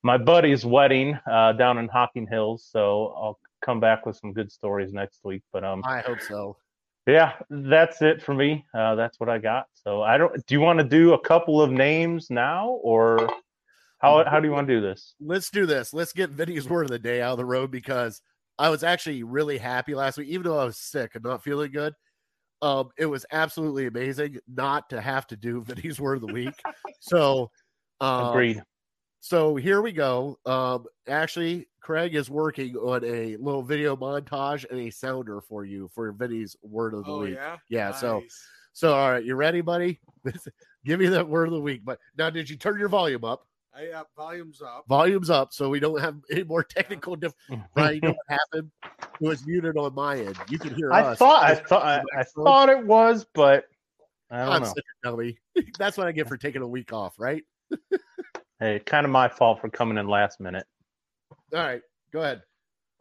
my 0.04 0.18
buddy's 0.18 0.66
wedding 0.66 1.18
uh, 1.30 1.54
down 1.54 1.78
in 1.78 1.88
Hocking 1.88 2.28
Hills. 2.28 2.68
So 2.70 3.14
I'll 3.16 3.40
come 3.62 3.80
back 3.80 4.06
with 4.06 4.18
some 4.18 4.34
good 4.34 4.52
stories 4.52 4.94
next 4.94 5.20
week. 5.24 5.44
But 5.54 5.64
um, 5.64 5.82
I 5.86 6.02
hope 6.02 6.22
so. 6.22 6.58
Yeah, 7.08 7.34
that's 7.50 8.02
it 8.02 8.22
for 8.22 8.34
me. 8.34 8.66
Uh, 8.74 8.96
that's 8.96 9.20
what 9.20 9.30
I 9.30 9.38
got. 9.38 9.68
So 9.74 10.02
I 10.02 10.18
don't. 10.18 10.46
Do 10.46 10.56
you 10.56 10.62
want 10.62 10.80
to 10.80 10.86
do 10.86 11.14
a 11.14 11.20
couple 11.20 11.62
of 11.62 11.72
names 11.72 12.28
now, 12.30 12.80
or 12.84 13.30
how 14.00 14.24
how 14.26 14.40
do 14.40 14.48
you 14.48 14.54
want 14.54 14.68
to 14.68 14.74
do 14.76 14.82
this? 14.82 15.16
let's 15.20 15.50
do 15.50 15.66
this. 15.66 15.94
Let's 15.94 16.14
get 16.14 16.32
Vinny's 16.32 16.70
word 16.70 16.84
of 16.84 16.92
the 16.92 17.00
day 17.00 17.22
out 17.22 17.32
of 17.32 17.38
the 17.38 17.46
road 17.46 17.72
because 17.72 18.22
I 18.60 18.70
was 18.70 18.84
actually 18.84 19.24
really 19.24 19.58
happy 19.58 19.96
last 19.96 20.18
week, 20.18 20.28
even 20.30 20.44
though 20.44 20.60
I 20.60 20.66
was 20.66 20.78
sick 20.78 21.12
and 21.16 21.24
not 21.24 21.44
feeling 21.44 21.72
good. 21.72 21.94
Um, 22.62 22.90
it 22.98 23.06
was 23.06 23.26
absolutely 23.32 23.86
amazing 23.86 24.40
not 24.48 24.90
to 24.90 25.00
have 25.00 25.28
to 25.28 25.38
do 25.38 25.62
Vinny's 25.64 26.00
word 26.00 26.16
of 26.16 26.28
the 26.28 26.34
week. 26.34 26.56
So, 27.00 27.52
um, 28.02 28.30
Agreed. 28.30 28.64
So 29.20 29.56
here 29.56 29.82
we 29.82 29.92
go. 29.92 30.38
Um, 30.46 30.86
actually, 31.08 31.68
Craig 31.82 32.16
is 32.16 32.30
working 32.30 32.76
on 32.76 33.04
a 33.04 33.36
little 33.38 33.64
video 33.64 33.96
montage 33.96 34.66
and 34.70 34.80
a 34.80 34.90
sounder 34.90 35.42
for 35.42 35.66
you 35.66 35.90
for 35.94 36.12
Vinny's 36.12 36.56
word 36.62 36.94
of 36.94 37.06
the 37.06 37.12
Oh 37.12 37.20
week. 37.22 37.36
yeah. 37.36 37.58
Yeah, 37.70 37.92
so- 37.94 38.20
Nice. 38.20 38.48
So, 38.74 38.94
all 38.94 39.10
right, 39.12 39.26
you 39.26 39.34
ready, 39.34 39.62
buddy? 39.62 40.00
Give 40.86 41.00
me 41.00 41.08
that 41.08 41.28
word 41.28 41.48
of 41.48 41.54
the 41.56 41.60
week. 41.60 41.82
But 41.84 41.98
now, 42.16 42.30
did 42.30 42.48
you 42.48 42.58
turn 42.58 42.78
your 42.78 42.90
volume 42.90 43.24
up? 43.26 43.48
I 43.76 43.88
uh, 43.90 44.04
volumes 44.16 44.62
up. 44.62 44.86
Volume's 44.88 45.32
up, 45.32 45.52
so 45.52 45.68
we 45.70 45.80
don't 45.80 46.00
have 46.00 46.16
any 46.32 46.44
more 46.44 46.62
technical. 46.64 47.16
Diff- 47.16 47.34
Brian, 47.74 47.96
you 47.96 48.02
know 48.02 48.10
what 48.10 48.40
happened? 48.40 48.70
It 49.20 49.28
was 49.28 49.48
muted 49.48 49.78
on 49.78 49.96
my 49.96 50.18
end. 50.20 50.38
You 50.50 50.60
can 50.60 50.76
hear 50.76 50.94
I 50.94 51.02
us. 51.02 51.18
thought 51.18 51.44
I 51.44 51.56
thought 51.56 51.84
I, 51.84 52.02
I 52.20 52.24
thought 52.24 52.70
it 52.70 52.86
was, 52.86 53.26
but 53.34 53.66
I 54.30 54.40
don't 54.46 54.50
I'm 54.54 54.62
know. 54.62 54.68
such 54.68 54.78
a 54.78 55.08
dummy. 55.10 55.40
That's 55.80 55.98
what 55.98 56.06
I 56.08 56.12
get 56.12 56.28
for 56.28 56.38
taking 56.38 56.62
a 56.62 56.68
week 56.68 56.94
off, 56.94 57.16
right? 57.18 57.44
Hey, 58.60 58.80
kind 58.80 59.06
of 59.06 59.12
my 59.12 59.30
fault 59.30 59.62
for 59.62 59.70
coming 59.70 59.98
in 59.98 60.08
last 60.08 60.40
minute. 60.40 60.66
All 61.54 61.60
right, 61.60 61.82
go 62.12 62.22
ahead. 62.22 62.42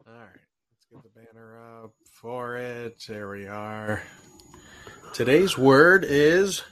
All 0.05 0.13
right, 0.13 0.29
let's 0.71 1.03
get 1.03 1.13
the 1.13 1.19
banner 1.19 1.83
up 1.83 1.93
for 2.11 2.57
it. 2.57 3.03
There 3.07 3.29
we 3.29 3.47
are. 3.47 4.03
Today's 5.13 5.57
word 5.57 6.05
is 6.07 6.63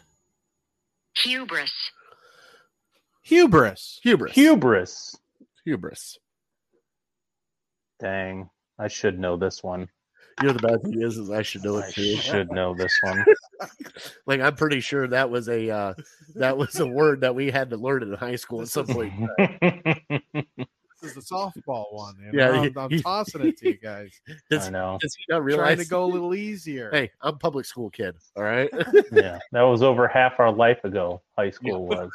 Hubris. 1.17 1.73
hubris. 3.23 3.99
Hubris. 4.03 4.33
Hubris. 4.35 5.15
Hubris. 5.65 6.19
Dang, 7.99 8.49
I 8.77 8.87
should 8.87 9.17
know 9.17 9.35
this 9.35 9.63
one. 9.63 9.87
You 10.41 10.47
know 10.47 10.53
the 10.53 10.67
bad 10.67 10.83
thing 10.83 11.01
is, 11.01 11.17
is 11.17 11.29
I 11.31 11.41
should 11.43 11.63
know 11.63 11.77
it 11.77 11.93
too. 11.93 12.15
should 12.17 12.51
know 12.51 12.73
this 12.75 12.93
one. 13.03 13.23
Like 14.27 14.41
I'm 14.41 14.55
pretty 14.55 14.81
sure 14.81 15.07
that 15.07 15.29
was 15.29 15.47
a 15.47 15.69
uh, 15.69 15.93
that 16.35 16.57
was 16.57 16.77
a 16.79 16.85
word 16.85 17.21
that 17.21 17.33
we 17.35 17.49
had 17.51 17.69
to 17.69 17.77
learn 17.77 18.03
in 18.03 18.11
high 18.13 18.35
school 18.35 18.61
at 18.61 18.67
some 18.67 18.85
point. 18.87 19.13
This 19.39 21.15
is 21.15 21.15
the 21.15 21.21
softball 21.21 21.85
one. 21.93 22.15
You 22.19 22.31
Yeah, 22.39 22.47
know? 22.51 22.61
he- 22.63 22.67
I'm, 22.69 22.77
I'm 22.77 22.89
he- 22.89 23.01
tossing 23.01 23.45
it 23.47 23.57
to 23.59 23.67
you 23.67 23.77
guys. 23.77 24.11
Does, 24.49 24.67
I 24.67 24.69
know. 24.71 24.97
does 25.01 25.15
he 25.15 25.23
not 25.29 25.45
Trying 25.47 25.77
to 25.77 25.85
go 25.85 26.03
a 26.03 26.07
little 26.07 26.33
easier. 26.33 26.89
Hey, 26.91 27.11
I'm 27.21 27.35
a 27.35 27.37
public 27.37 27.65
school 27.65 27.89
kid. 27.89 28.15
All 28.35 28.43
right. 28.43 28.69
Yeah, 29.11 29.39
that 29.51 29.61
was 29.61 29.83
over 29.83 30.07
half 30.07 30.39
our 30.39 30.51
life 30.51 30.83
ago. 30.83 31.21
High 31.37 31.51
school 31.51 31.85
was. 31.87 32.09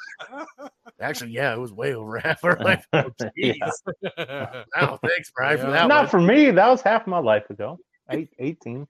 Actually, 1.01 1.31
yeah, 1.31 1.55
it 1.55 1.59
was 1.59 1.73
way 1.73 1.95
over 1.95 2.19
half 2.19 2.45
our 2.45 2.57
life. 2.59 2.87
Oh, 2.93 3.11
Yeah. 3.37 3.53
jeez. 3.55 4.65
Wow, 4.77 4.99
thanks, 5.07 5.31
Brian, 5.35 5.59
for 5.59 5.71
that 5.71 5.87
Not 5.89 6.03
one. 6.05 6.09
for 6.11 6.21
me. 6.21 6.51
That 6.51 6.69
was 6.69 6.83
half 6.83 7.07
my 7.07 7.19
life 7.19 7.49
ago. 7.51 7.79
Eight, 8.11 8.31
18. 8.39 8.87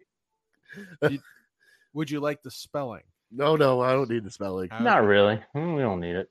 Would 1.94 2.10
you 2.10 2.20
like 2.20 2.42
the 2.42 2.50
spelling? 2.50 3.02
No, 3.32 3.56
no, 3.56 3.80
I 3.80 3.92
don't 3.92 4.10
need 4.10 4.24
the 4.24 4.30
spelling. 4.30 4.68
Not 4.80 5.04
really. 5.04 5.40
Mm, 5.54 5.76
We 5.76 5.82
don't 5.82 6.00
need 6.00 6.16
it. 6.16 6.28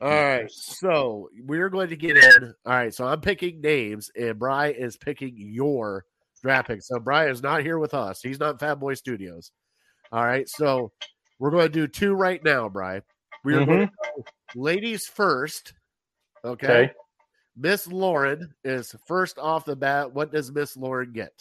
All 0.00 0.08
right, 0.08 0.50
so 0.50 1.28
we're 1.44 1.68
going 1.68 1.90
to 1.90 1.96
get 1.96 2.16
in. 2.16 2.54
All 2.64 2.72
right, 2.72 2.94
so 2.94 3.06
I'm 3.06 3.20
picking 3.20 3.60
names, 3.60 4.10
and 4.18 4.38
Bry 4.38 4.68
is 4.68 4.96
picking 4.96 5.34
your 5.36 6.06
draft 6.42 6.68
pick. 6.68 6.82
So 6.82 6.98
Bry 6.98 7.28
is 7.28 7.42
not 7.42 7.60
here 7.62 7.78
with 7.78 7.92
us. 7.92 8.22
He's 8.22 8.40
not 8.40 8.52
in 8.52 8.58
Fat 8.58 8.80
Boy 8.80 8.94
Studios. 8.94 9.50
All 10.10 10.24
right, 10.24 10.48
so 10.48 10.92
we're 11.38 11.50
going 11.50 11.66
to 11.66 11.72
do 11.72 11.86
two 11.86 12.14
right 12.14 12.42
now, 12.42 12.70
Bry. 12.70 13.02
We 13.44 13.54
are 13.54 13.64
going 13.66 13.88
to 13.88 14.24
ladies 14.54 15.06
first. 15.06 15.74
Okay. 16.44 16.66
Okay. 16.66 16.92
Miss 17.56 17.86
Lauren 17.86 18.54
is 18.64 18.94
first 19.06 19.38
off 19.38 19.66
the 19.66 19.76
bat. 19.76 20.14
What 20.14 20.32
does 20.32 20.50
Miss 20.50 20.76
Lauren 20.78 21.12
get? 21.12 21.32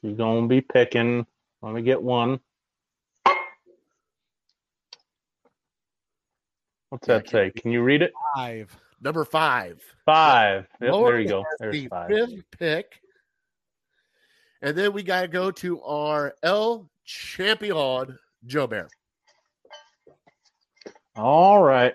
She's 0.00 0.16
going 0.16 0.42
to 0.42 0.48
be 0.48 0.60
picking. 0.60 1.26
Let 1.62 1.74
me 1.74 1.82
get 1.82 2.02
one. 2.02 2.40
What's 6.90 7.06
that 7.06 7.28
say? 7.28 7.50
Can 7.50 7.70
you 7.70 7.82
read 7.82 8.02
it? 8.02 8.12
Five. 8.34 8.74
Number 9.00 9.24
five. 9.24 9.82
Five. 10.06 10.66
Yep, 10.80 10.92
there 10.92 11.20
you 11.20 11.28
go. 11.28 11.42
has 11.42 11.58
There's 11.58 11.74
the 11.74 11.88
five. 11.88 12.08
fifth 12.08 12.44
pick. 12.58 13.00
And 14.62 14.76
then 14.76 14.92
we 14.92 15.02
got 15.02 15.22
to 15.22 15.28
go 15.28 15.50
to 15.50 15.82
our 15.82 16.34
El 16.42 16.88
Champion, 17.04 18.18
Joe 18.46 18.66
Bear. 18.66 18.88
All 21.16 21.62
right. 21.62 21.94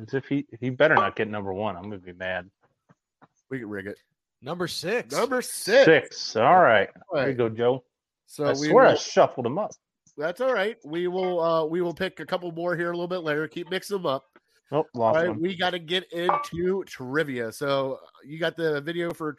As 0.00 0.14
if 0.14 0.26
he 0.26 0.46
he 0.60 0.70
better 0.70 0.94
not 0.94 1.16
get 1.16 1.28
number 1.28 1.52
one. 1.52 1.76
I'm 1.76 1.84
gonna 1.84 1.98
be 1.98 2.12
mad. 2.12 2.48
We 3.50 3.58
can 3.58 3.68
rig 3.68 3.86
it. 3.86 3.98
Number 4.42 4.68
six. 4.68 5.14
Number 5.14 5.42
six. 5.42 5.84
Six. 5.84 6.36
All 6.36 6.60
right. 6.60 6.88
All 7.10 7.18
There 7.18 7.30
you 7.30 7.34
go, 7.34 7.48
Joe. 7.48 7.84
So 8.26 8.44
I 8.44 8.50
we 8.52 8.68
swear 8.68 8.86
I 8.86 8.90
will, 8.90 8.96
shuffled 8.96 9.46
them 9.46 9.58
up. 9.58 9.70
that's 10.16 10.40
all 10.40 10.52
right. 10.52 10.76
We 10.84 11.08
will 11.08 11.40
uh 11.40 11.64
we 11.64 11.80
will 11.80 11.94
pick 11.94 12.20
a 12.20 12.26
couple 12.26 12.50
more 12.52 12.76
here 12.76 12.90
a 12.90 12.94
little 12.94 13.08
bit 13.08 13.18
later. 13.22 13.46
Keep 13.48 13.70
mixing 13.70 13.96
them 13.96 14.06
up. 14.06 14.24
Oh, 14.72 14.78
All 14.78 14.86
lost 14.94 15.16
right, 15.16 15.28
one. 15.28 15.40
we 15.40 15.56
got 15.56 15.70
to 15.70 15.78
get 15.78 16.10
into 16.12 16.82
trivia. 16.86 17.52
So 17.52 17.98
you 18.24 18.38
got 18.40 18.56
the 18.56 18.80
video 18.80 19.12
for 19.12 19.36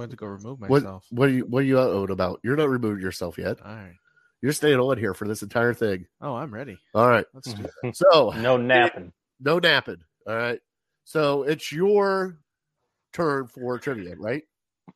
Went 0.00 0.12
to 0.12 0.16
go 0.16 0.28
remove 0.28 0.62
what? 0.62 0.70
myself. 0.70 1.04
What 1.10 1.28
are 1.28 1.32
you? 1.32 1.44
What 1.44 1.58
are 1.58 1.66
you 1.66 1.78
out 1.78 2.10
about? 2.10 2.40
You're 2.42 2.56
not 2.56 2.70
removing 2.70 3.02
yourself 3.02 3.36
yet. 3.36 3.60
All 3.62 3.70
right. 3.70 3.92
You're 4.40 4.54
staying 4.54 4.80
on 4.80 4.96
here 4.96 5.12
for 5.12 5.28
this 5.28 5.42
entire 5.42 5.74
thing. 5.74 6.06
Oh, 6.22 6.34
I'm 6.36 6.54
ready. 6.54 6.78
All 6.94 7.06
right. 7.06 7.26
Let's 7.34 7.52
do 7.52 7.64
it. 7.82 7.94
So 7.94 8.30
no 8.38 8.56
napping. 8.56 9.12
no 9.40 9.58
napping. 9.58 10.02
All 10.26 10.34
right. 10.34 10.58
So 11.04 11.42
it's 11.42 11.70
your 11.70 12.38
turn 13.12 13.46
for 13.48 13.78
trivia, 13.78 14.16
right? 14.16 14.42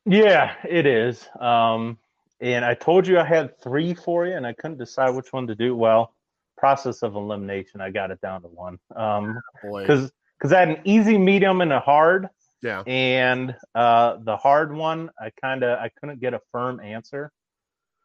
Yeah, 0.07 0.55
it 0.67 0.87
is. 0.87 1.29
Um, 1.39 1.99
and 2.41 2.65
I 2.65 2.73
told 2.73 3.05
you 3.05 3.19
I 3.19 3.25
had 3.25 3.61
three 3.61 3.93
for 3.93 4.25
you, 4.25 4.33
and 4.35 4.47
I 4.47 4.53
couldn't 4.53 4.79
decide 4.79 5.11
which 5.11 5.31
one 5.31 5.45
to 5.45 5.53
do. 5.53 5.75
Well, 5.75 6.15
process 6.57 7.03
of 7.03 7.13
elimination, 7.13 7.79
I 7.79 7.91
got 7.91 8.09
it 8.09 8.19
down 8.21 8.41
to 8.41 8.47
one. 8.47 8.79
Um, 8.95 9.39
Boy. 9.63 9.81
because 9.81 10.11
because 10.39 10.51
I 10.51 10.61
had 10.61 10.69
an 10.69 10.81
easy, 10.83 11.15
medium, 11.19 11.61
and 11.61 11.71
a 11.71 11.79
hard, 11.79 12.27
Yeah. 12.61 12.81
and 12.87 13.55
uh, 13.75 14.17
the 14.23 14.37
hard 14.37 14.73
one, 14.73 15.09
I 15.19 15.31
kind 15.39 15.63
of 15.63 15.77
I 15.79 15.89
couldn't 15.99 16.19
get 16.19 16.33
a 16.33 16.39
firm 16.51 16.79
answer. 16.79 17.31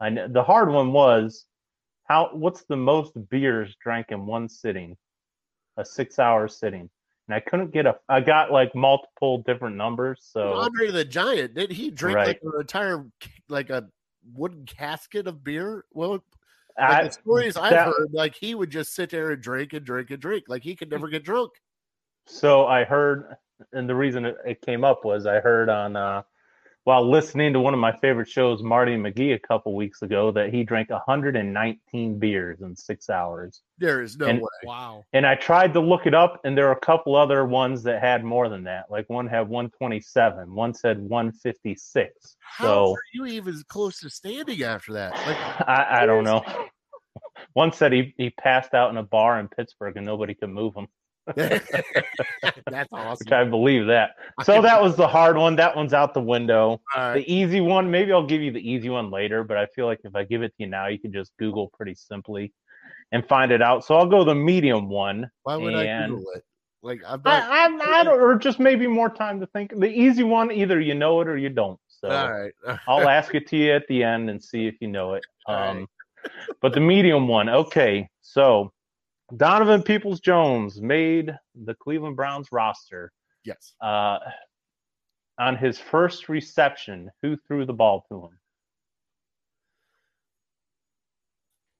I 0.00 0.10
kn- 0.10 0.32
the 0.32 0.42
hard 0.42 0.70
one 0.70 0.92
was 0.92 1.46
how 2.04 2.30
what's 2.32 2.64
the 2.64 2.76
most 2.76 3.12
beers 3.30 3.74
drank 3.82 4.06
in 4.10 4.26
one 4.26 4.48
sitting, 4.48 4.96
a 5.76 5.84
six-hour 5.84 6.48
sitting, 6.48 6.90
and 7.28 7.34
I 7.34 7.40
couldn't 7.40 7.70
get 7.72 7.86
a. 7.86 7.96
I 8.08 8.20
got 8.20 8.50
like 8.52 8.74
multiple 8.74 9.38
different 9.46 9.76
numbers, 9.76 10.28
so. 10.30 10.54
Andre 10.54 10.90
the 10.90 11.04
Giant 11.04 11.54
did 11.54 11.70
he 11.70 11.90
drink 11.90 12.16
Right. 12.16 12.26
like 12.28 12.40
an 12.42 12.52
entire 12.60 13.06
like 13.48 13.70
a 13.70 13.88
wooden 14.34 14.66
casket 14.66 15.26
of 15.26 15.42
beer? 15.44 15.84
Well, 15.92 16.10
like 16.10 16.20
I- 16.78 17.04
the 17.04 17.10
stories 17.12 17.56
I've 17.56 17.72
heard, 17.72 18.08
like 18.12 18.34
he 18.34 18.54
would 18.54 18.70
just 18.70 18.94
sit 18.94 19.10
there 19.10 19.30
and 19.30 19.42
drink 19.42 19.72
and 19.72 19.84
drink 19.86 20.10
and 20.10 20.20
drink, 20.20 20.44
like 20.48 20.62
he 20.62 20.74
could 20.74 20.90
never 20.90 21.08
get 21.08 21.24
drunk. 21.24 21.52
So 22.30 22.66
I 22.66 22.84
heard, 22.84 23.36
and 23.72 23.88
the 23.88 23.94
reason 23.94 24.24
it, 24.24 24.36
it 24.46 24.60
came 24.62 24.84
up 24.84 25.04
was 25.04 25.26
I 25.26 25.40
heard 25.40 25.68
on 25.68 25.96
uh, 25.96 26.22
while 26.84 27.08
listening 27.08 27.52
to 27.52 27.60
one 27.60 27.74
of 27.74 27.80
my 27.80 27.92
favorite 27.98 28.28
shows, 28.28 28.62
Marty 28.62 28.96
McGee, 28.96 29.34
a 29.34 29.38
couple 29.38 29.74
weeks 29.74 30.00
ago, 30.02 30.30
that 30.32 30.52
he 30.54 30.64
drank 30.64 30.88
119 30.90 32.18
beers 32.18 32.60
in 32.62 32.74
six 32.74 33.10
hours. 33.10 33.60
There 33.78 34.00
is 34.00 34.16
no 34.16 34.26
And- 34.26 34.40
way. 34.40 34.48
Wow. 34.64 35.04
And 35.12 35.26
I 35.26 35.34
tried 35.34 35.74
to 35.74 35.80
look 35.80 36.06
it 36.06 36.14
up, 36.14 36.40
and 36.44 36.56
there 36.56 36.68
are 36.68 36.72
a 36.72 36.80
couple 36.80 37.16
other 37.16 37.44
ones 37.44 37.82
that 37.82 38.00
had 38.00 38.24
more 38.24 38.48
than 38.48 38.64
that. 38.64 38.90
Like 38.90 39.10
one 39.10 39.26
had 39.26 39.48
127, 39.48 40.54
one 40.54 40.72
said 40.72 40.98
156. 40.98 42.36
How 42.40 42.64
So 42.64 42.92
are 42.92 42.98
you 43.12 43.26
even 43.26 43.60
close 43.68 44.00
to 44.00 44.08
standing 44.08 44.62
after 44.62 44.94
that? 44.94 45.12
Like, 45.12 45.36
I, 45.68 46.02
I 46.02 46.06
don't 46.06 46.24
know. 46.24 46.42
One 47.54 47.72
said 47.72 47.92
he, 47.92 48.14
he 48.16 48.30
passed 48.30 48.74
out 48.74 48.90
in 48.90 48.96
a 48.96 49.02
bar 49.02 49.40
in 49.40 49.48
Pittsburgh 49.48 49.96
and 49.96 50.06
nobody 50.06 50.34
could 50.34 50.50
move 50.50 50.74
him, 50.74 50.86
that's 51.36 52.88
awesome. 52.92 53.24
which 53.24 53.32
I 53.32 53.44
believe 53.44 53.86
that. 53.86 54.16
So 54.44 54.62
that 54.62 54.80
was 54.80 54.96
the 54.96 55.06
hard 55.06 55.36
one. 55.36 55.56
That 55.56 55.76
one's 55.76 55.92
out 55.92 56.14
the 56.14 56.20
window. 56.20 56.80
Right. 56.96 57.14
The 57.14 57.32
easy 57.32 57.60
one, 57.60 57.90
maybe 57.90 58.12
I'll 58.12 58.26
give 58.26 58.42
you 58.42 58.52
the 58.52 58.68
easy 58.68 58.88
one 58.88 59.10
later, 59.10 59.44
but 59.44 59.56
I 59.56 59.66
feel 59.66 59.86
like 59.86 60.00
if 60.04 60.14
I 60.14 60.24
give 60.24 60.42
it 60.42 60.48
to 60.48 60.54
you 60.58 60.66
now, 60.66 60.88
you 60.88 60.98
can 60.98 61.12
just 61.12 61.32
Google 61.38 61.68
pretty 61.76 61.94
simply 61.94 62.52
and 63.12 63.26
find 63.26 63.52
it 63.52 63.62
out. 63.62 63.84
So 63.84 63.96
I'll 63.96 64.08
go 64.08 64.24
the 64.24 64.34
medium 64.34 64.88
one. 64.88 65.30
Why 65.42 65.56
would 65.56 65.74
I 65.74 66.06
Google 66.06 66.32
it? 66.34 66.44
Like, 66.82 67.02
I'm 67.06 67.20
not. 67.24 67.42
I, 67.50 67.66
I, 67.66 68.00
I 68.00 68.04
don't, 68.04 68.18
or 68.18 68.36
just 68.36 68.58
maybe 68.58 68.86
more 68.86 69.10
time 69.10 69.38
to 69.40 69.46
think. 69.48 69.78
The 69.78 69.88
easy 69.88 70.22
one, 70.22 70.50
either 70.50 70.80
you 70.80 70.94
know 70.94 71.20
it 71.20 71.28
or 71.28 71.36
you 71.36 71.50
don't. 71.50 71.78
So 71.88 72.08
all 72.08 72.32
right. 72.32 72.52
I'll 72.88 73.08
ask 73.08 73.34
it 73.34 73.46
to 73.48 73.56
you 73.56 73.72
at 73.72 73.86
the 73.88 74.02
end 74.02 74.30
and 74.30 74.42
see 74.42 74.66
if 74.66 74.76
you 74.80 74.88
know 74.88 75.14
it. 75.14 75.24
All 75.46 75.54
right. 75.54 75.70
Um, 75.70 75.86
but 76.62 76.72
the 76.72 76.80
medium 76.80 77.28
one, 77.28 77.48
okay. 77.48 78.08
So 78.22 78.72
Donovan 79.36 79.82
Peoples 79.82 80.20
Jones 80.20 80.80
made 80.80 81.36
the 81.64 81.74
Cleveland 81.74 82.16
Browns 82.16 82.48
roster. 82.52 83.12
Yes. 83.44 83.74
Uh, 83.80 84.18
on 85.38 85.56
his 85.56 85.78
first 85.78 86.28
reception, 86.28 87.10
who 87.22 87.36
threw 87.46 87.64
the 87.64 87.72
ball 87.72 88.04
to 88.10 88.24
him? 88.24 88.38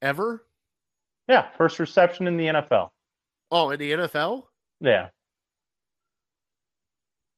Ever? 0.02 0.47
Yeah, 1.28 1.49
first 1.57 1.78
reception 1.78 2.26
in 2.26 2.37
the 2.37 2.47
NFL. 2.47 2.90
Oh, 3.50 3.71
in 3.71 3.78
the 3.78 3.92
NFL? 3.92 4.45
Yeah. 4.80 5.09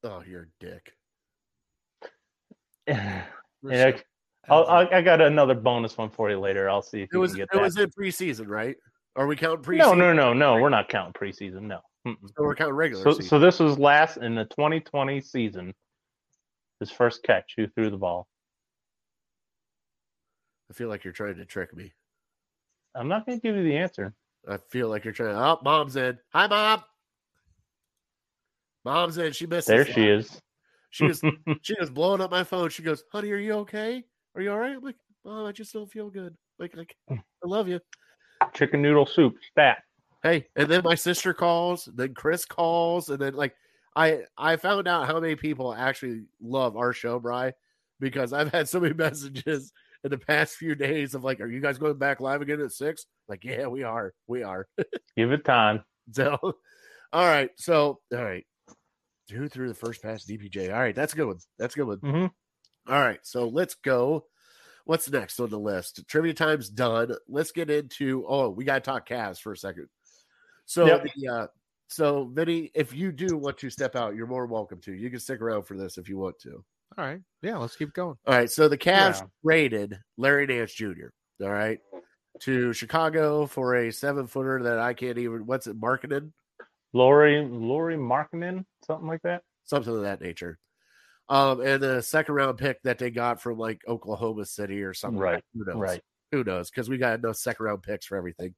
Oh, 0.04 0.22
you're 0.26 0.42
a 0.42 0.64
dick. 0.64 0.92
I'll, 4.48 4.64
I'll, 4.66 4.88
I 4.92 5.02
got 5.02 5.20
another 5.20 5.54
bonus 5.54 5.96
one 5.96 6.10
for 6.10 6.30
you 6.30 6.38
later. 6.38 6.68
I'll 6.68 6.82
see 6.82 7.02
if 7.02 7.10
It 7.10 7.14
you 7.14 7.20
was 7.20 7.32
can 7.32 7.42
it 7.42 7.42
get 7.42 7.52
that. 7.52 7.58
It 7.58 7.62
was 7.62 7.78
in 7.78 7.90
preseason, 7.90 8.48
right? 8.48 8.76
Are 9.16 9.26
we 9.26 9.36
counting 9.36 9.64
preseason? 9.64 9.78
no, 9.78 9.94
no, 9.94 10.12
no, 10.12 10.32
no. 10.32 10.60
We're 10.60 10.68
not 10.70 10.88
counting 10.88 11.12
preseason. 11.12 11.62
No. 11.62 11.80
So 12.06 12.16
we're 12.38 12.54
counting 12.54 12.74
regular 12.74 13.02
So, 13.04 13.10
season. 13.12 13.24
so 13.28 13.38
this 13.38 13.58
was 13.60 13.78
last 13.78 14.16
in 14.16 14.34
the 14.34 14.44
2020 14.46 15.20
season. 15.20 15.74
His 16.80 16.90
first 16.90 17.22
catch. 17.22 17.52
Who 17.56 17.68
threw 17.68 17.90
the 17.90 17.96
ball? 17.96 18.26
I 20.70 20.74
feel 20.74 20.88
like 20.88 21.04
you're 21.04 21.12
trying 21.12 21.36
to 21.36 21.44
trick 21.44 21.76
me. 21.76 21.92
I'm 22.94 23.08
not 23.08 23.26
going 23.26 23.38
to 23.38 23.42
give 23.46 23.54
you 23.56 23.62
the 23.62 23.76
answer. 23.76 24.14
I 24.48 24.56
feel 24.70 24.88
like 24.88 25.04
you're 25.04 25.12
trying. 25.12 25.36
Oh, 25.36 25.58
mom's 25.62 25.94
in. 25.96 26.18
Hi, 26.32 26.46
mom. 26.46 26.82
Mom's 28.84 29.18
in. 29.18 29.32
She 29.32 29.46
missed. 29.46 29.68
There 29.68 29.86
she 29.86 30.08
is. 30.08 30.40
She 30.90 31.04
was 31.06 31.22
she 31.62 31.74
was 31.78 31.90
blowing 31.90 32.20
up 32.20 32.30
my 32.30 32.42
phone. 32.44 32.68
She 32.70 32.82
goes, 32.82 33.04
"Honey, 33.12 33.30
are 33.30 33.36
you 33.36 33.52
okay? 33.58 34.04
Are 34.34 34.42
you 34.42 34.50
all 34.50 34.58
right?" 34.58 34.74
I'm 34.76 34.82
like, 34.82 34.96
"Mom, 35.24 35.46
I 35.46 35.52
just 35.52 35.72
don't 35.72 35.90
feel 35.90 36.10
good. 36.10 36.36
Like, 36.58 36.76
like 36.76 36.96
I 37.10 37.16
love 37.44 37.68
you." 37.68 37.78
Chicken 38.54 38.82
noodle 38.82 39.06
soup. 39.06 39.34
Stat. 39.50 39.78
Hey, 40.22 40.46
and 40.54 40.68
then 40.68 40.82
my 40.84 40.94
sister 40.94 41.34
calls, 41.34 41.88
then 41.94 42.14
Chris 42.14 42.44
calls, 42.44 43.08
and 43.08 43.18
then 43.18 43.34
like 43.34 43.54
I 43.96 44.20
I 44.38 44.56
found 44.56 44.86
out 44.86 45.06
how 45.06 45.18
many 45.18 45.34
people 45.34 45.74
actually 45.74 46.24
love 46.40 46.76
our 46.76 46.92
show, 46.92 47.18
Bry, 47.18 47.54
because 47.98 48.32
I've 48.32 48.52
had 48.52 48.68
so 48.68 48.80
many 48.80 48.94
messages 48.98 49.72
in 50.04 50.10
the 50.10 50.18
past 50.18 50.54
few 50.56 50.74
days 50.74 51.14
of 51.14 51.24
like, 51.24 51.40
"Are 51.40 51.48
you 51.48 51.60
guys 51.60 51.78
going 51.78 51.98
back 51.98 52.20
live 52.20 52.40
again 52.40 52.60
at 52.60 52.72
6? 52.72 53.06
Like, 53.28 53.44
yeah, 53.44 53.66
we 53.66 53.82
are, 53.82 54.14
we 54.26 54.42
are. 54.42 54.68
Give 55.16 55.32
it 55.32 55.44
time. 55.44 55.84
So, 56.12 56.38
all 57.12 57.26
right, 57.26 57.50
so 57.56 57.98
all 58.14 58.24
right, 58.24 58.46
who 59.30 59.48
threw 59.48 59.68
the 59.68 59.74
first 59.74 60.02
pass? 60.02 60.24
DPJ. 60.24 60.72
All 60.72 60.80
right, 60.80 60.94
that's 60.94 61.14
a 61.14 61.16
good 61.16 61.26
one. 61.26 61.38
That's 61.58 61.74
a 61.74 61.78
good 61.78 61.86
one. 61.88 61.98
hmm 61.98 62.92
All 62.92 63.00
right, 63.00 63.20
so 63.22 63.48
let's 63.48 63.74
go. 63.74 64.26
What's 64.84 65.10
next 65.10 65.38
on 65.40 65.50
the 65.50 65.58
list? 65.58 66.02
Trivia 66.08 66.34
time's 66.34 66.68
done. 66.68 67.14
Let's 67.28 67.52
get 67.52 67.70
into. 67.70 68.24
Oh, 68.28 68.48
we 68.50 68.64
got 68.64 68.74
to 68.74 68.80
talk 68.90 69.08
Cavs 69.08 69.40
for 69.40 69.52
a 69.52 69.56
second. 69.56 69.88
So, 70.66 70.86
Yep. 70.86 71.04
the, 71.16 71.28
uh, 71.28 71.46
so 71.88 72.24
Vinny, 72.32 72.70
if 72.74 72.94
you 72.94 73.12
do 73.12 73.36
want 73.36 73.58
to 73.58 73.70
step 73.70 73.94
out, 73.96 74.14
you're 74.14 74.26
more 74.26 74.46
welcome 74.46 74.80
to. 74.82 74.92
You 74.92 75.10
can 75.10 75.20
stick 75.20 75.40
around 75.40 75.62
for 75.64 75.76
this 75.76 75.98
if 75.98 76.08
you 76.08 76.16
want 76.18 76.38
to. 76.40 76.64
All 76.98 77.04
right. 77.04 77.20
Yeah, 77.42 77.56
let's 77.58 77.76
keep 77.76 77.92
going. 77.94 78.16
All 78.26 78.34
right, 78.34 78.50
so 78.50 78.68
the 78.68 78.78
Cavs 78.78 79.20
Yeah. 79.20 79.26
rated 79.42 79.98
Larry 80.16 80.46
Nance 80.46 80.72
Jr. 80.74 81.08
All 81.42 81.50
right, 81.50 81.78
to 82.40 82.72
Chicago 82.72 83.46
for 83.46 83.74
a 83.76 83.92
seven 83.92 84.26
footer 84.26 84.62
that 84.64 84.78
I 84.78 84.94
can't 84.94 85.18
even. 85.18 85.46
What's 85.46 85.66
it? 85.66 85.76
marketed? 85.76 86.32
Lauri, 86.92 87.42
Lauri 87.46 87.96
Markkanen, 87.96 88.64
something 88.86 89.06
like 89.08 89.22
that. 89.22 89.42
something 89.64 89.94
of 89.96 90.02
that 90.02 90.20
nature. 90.20 90.58
Um, 91.28 91.60
and 91.60 91.82
the 91.82 92.02
second 92.02 92.34
round 92.34 92.58
pick 92.58 92.82
that 92.82 92.98
they 92.98 93.10
got 93.10 93.40
from 93.40 93.58
like 93.58 93.80
Oklahoma 93.88 94.44
City 94.44 94.82
or 94.82 94.92
something. 94.92 95.18
Right, 95.18 95.42
Who 95.54 95.64
knows? 95.64 95.76
Right. 95.76 96.00
who 96.30 96.44
knows? 96.44 96.70
Because 96.70 96.88
we 96.88 96.98
got 96.98 97.18
enough 97.18 97.36
second 97.36 97.64
round 97.64 97.82
picks 97.82 98.06
for 98.06 98.16
everything. 98.16 98.54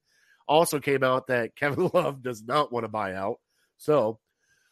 Also 0.47 0.79
came 0.79 1.03
out 1.03 1.27
that 1.27 1.55
Kevin 1.57 1.89
Love 1.93 2.21
does 2.21 2.43
not 2.43 2.71
want 2.71 2.83
to 2.83 2.89
buy 2.89 3.13
out. 3.13 3.37
So 3.77 4.19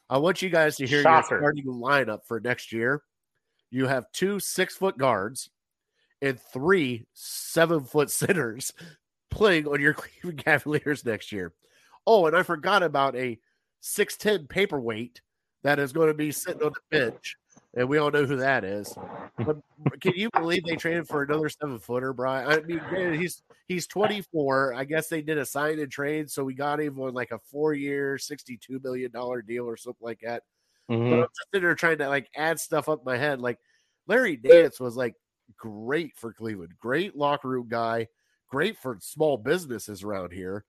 I 0.10 0.18
want 0.18 0.42
you 0.42 0.50
guys 0.50 0.76
to 0.78 0.88
hear 0.88 1.02
Shocker. 1.02 1.36
your 1.36 1.42
starting 1.42 1.66
lineup 1.66 2.20
for 2.28 2.40
next 2.40 2.72
year. 2.74 3.02
You 3.72 3.88
have 3.88 4.12
two 4.12 4.40
six 4.40 4.75
foot 4.75 4.98
guards 4.98 5.50
and 6.22 6.40
three 6.40 7.06
seven 7.14 7.84
foot 7.86 8.12
centers 8.12 8.72
playing 9.32 9.68
on 9.68 9.82
your 9.82 9.94
Cleveland 9.96 10.44
Cavaliers 10.44 11.06
next 11.06 11.32
year. 11.32 11.53
Oh, 12.06 12.25
and 12.27 12.36
I 12.36 12.44
forgot 12.44 12.84
about 12.84 13.16
a 13.16 13.40
6'10 13.82 14.50
paperweight 14.50 15.22
that 15.64 15.79
is 15.79 15.94
going 15.94 16.10
to 16.10 16.14
be 16.14 16.32
sitting 16.32 16.62
on 16.62 16.74
the 16.74 16.98
bench. 17.00 17.38
And 17.75 17.90
we 17.90 17.98
all 17.98 18.12
know 18.12 18.25
who 18.25 18.38
that 18.38 18.64
is. 18.64 18.96
But 19.86 20.00
can 20.00 20.14
you 20.16 20.29
believe 20.29 20.64
they 20.64 20.75
traded 20.75 21.07
for 21.07 21.24
another 21.24 21.50
seven 21.50 21.77
footer, 21.77 22.14
Brian? 22.14 22.48
I 22.48 22.62
mean, 22.62 22.79
granted, 22.88 23.20
he's 23.20 23.42
he's 23.68 23.88
24. 23.88 24.74
I 24.75 24.86
guess 24.86 25.09
they 25.09 25.22
did 25.22 25.38
a 25.38 25.46
sign 25.46 25.79
and 25.79 25.92
trade, 25.92 26.29
so 26.31 26.44
we 26.44 26.53
got 26.53 26.79
him 26.79 27.00
on 27.01 27.14
like 27.14 27.31
a 27.31 27.40
four 27.51 27.74
year, 27.74 28.18
62 28.18 28.79
million 28.81 29.12
dollar 29.12 29.42
deal 29.42 29.66
or 29.66 29.75
something 29.75 30.05
like 30.05 30.22
that. 30.24 30.44
Mhm. 30.90 31.09
But 31.09 31.16
I'm 31.16 31.22
just 31.24 31.48
sitting 31.51 31.66
there 31.66 31.75
trying 31.75 31.98
to 31.98 32.07
like 32.07 32.29
add 32.36 32.59
stuff 32.59 32.88
up 32.88 33.00
in 33.00 33.05
my 33.05 33.18
head. 33.18 33.42
Like 33.42 33.59
Larry 34.07 34.40
Nance 34.42 34.79
was 34.79 34.96
like 34.96 35.16
great 35.57 36.16
for 36.16 36.31
Cleveland, 36.31 36.74
great 36.79 37.16
locker 37.16 37.50
room 37.50 37.68
guy, 37.68 38.07
great 38.50 38.77
for 38.77 38.98
small 39.01 39.38
businesses 39.38 40.03
around 40.03 40.31
here. 40.31 40.64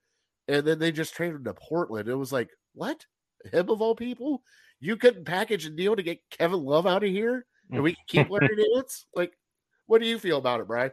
And 0.49 0.67
then 0.67 0.79
they 0.79 0.91
just 0.91 1.15
traded 1.15 1.37
him 1.37 1.45
to 1.45 1.55
Portland. 1.55 2.09
It 2.09 2.15
was 2.17 2.33
like, 2.33 2.51
what? 2.75 3.07
Him 3.53 3.69
of 3.71 3.81
all 3.83 3.95
people? 3.95 4.43
You 4.81 4.97
couldn't 4.97 5.25
package 5.25 5.67
a 5.67 5.71
deal 5.71 5.97
to 5.97 6.03
get 6.03 6.21
Kevin 6.31 6.65
Love 6.65 6.87
out 6.87 7.05
of 7.05 7.11
here 7.11 7.47
and 7.71 7.83
we 7.83 7.95
can 7.95 8.05
keep 8.07 8.31
Larry 8.31 8.49
Nance? 8.75 9.07
Like, 9.15 9.33
what 9.87 10.01
do 10.01 10.09
you 10.09 10.19
feel 10.19 10.39
about 10.39 10.61
it, 10.61 10.67
Brian? 10.67 10.93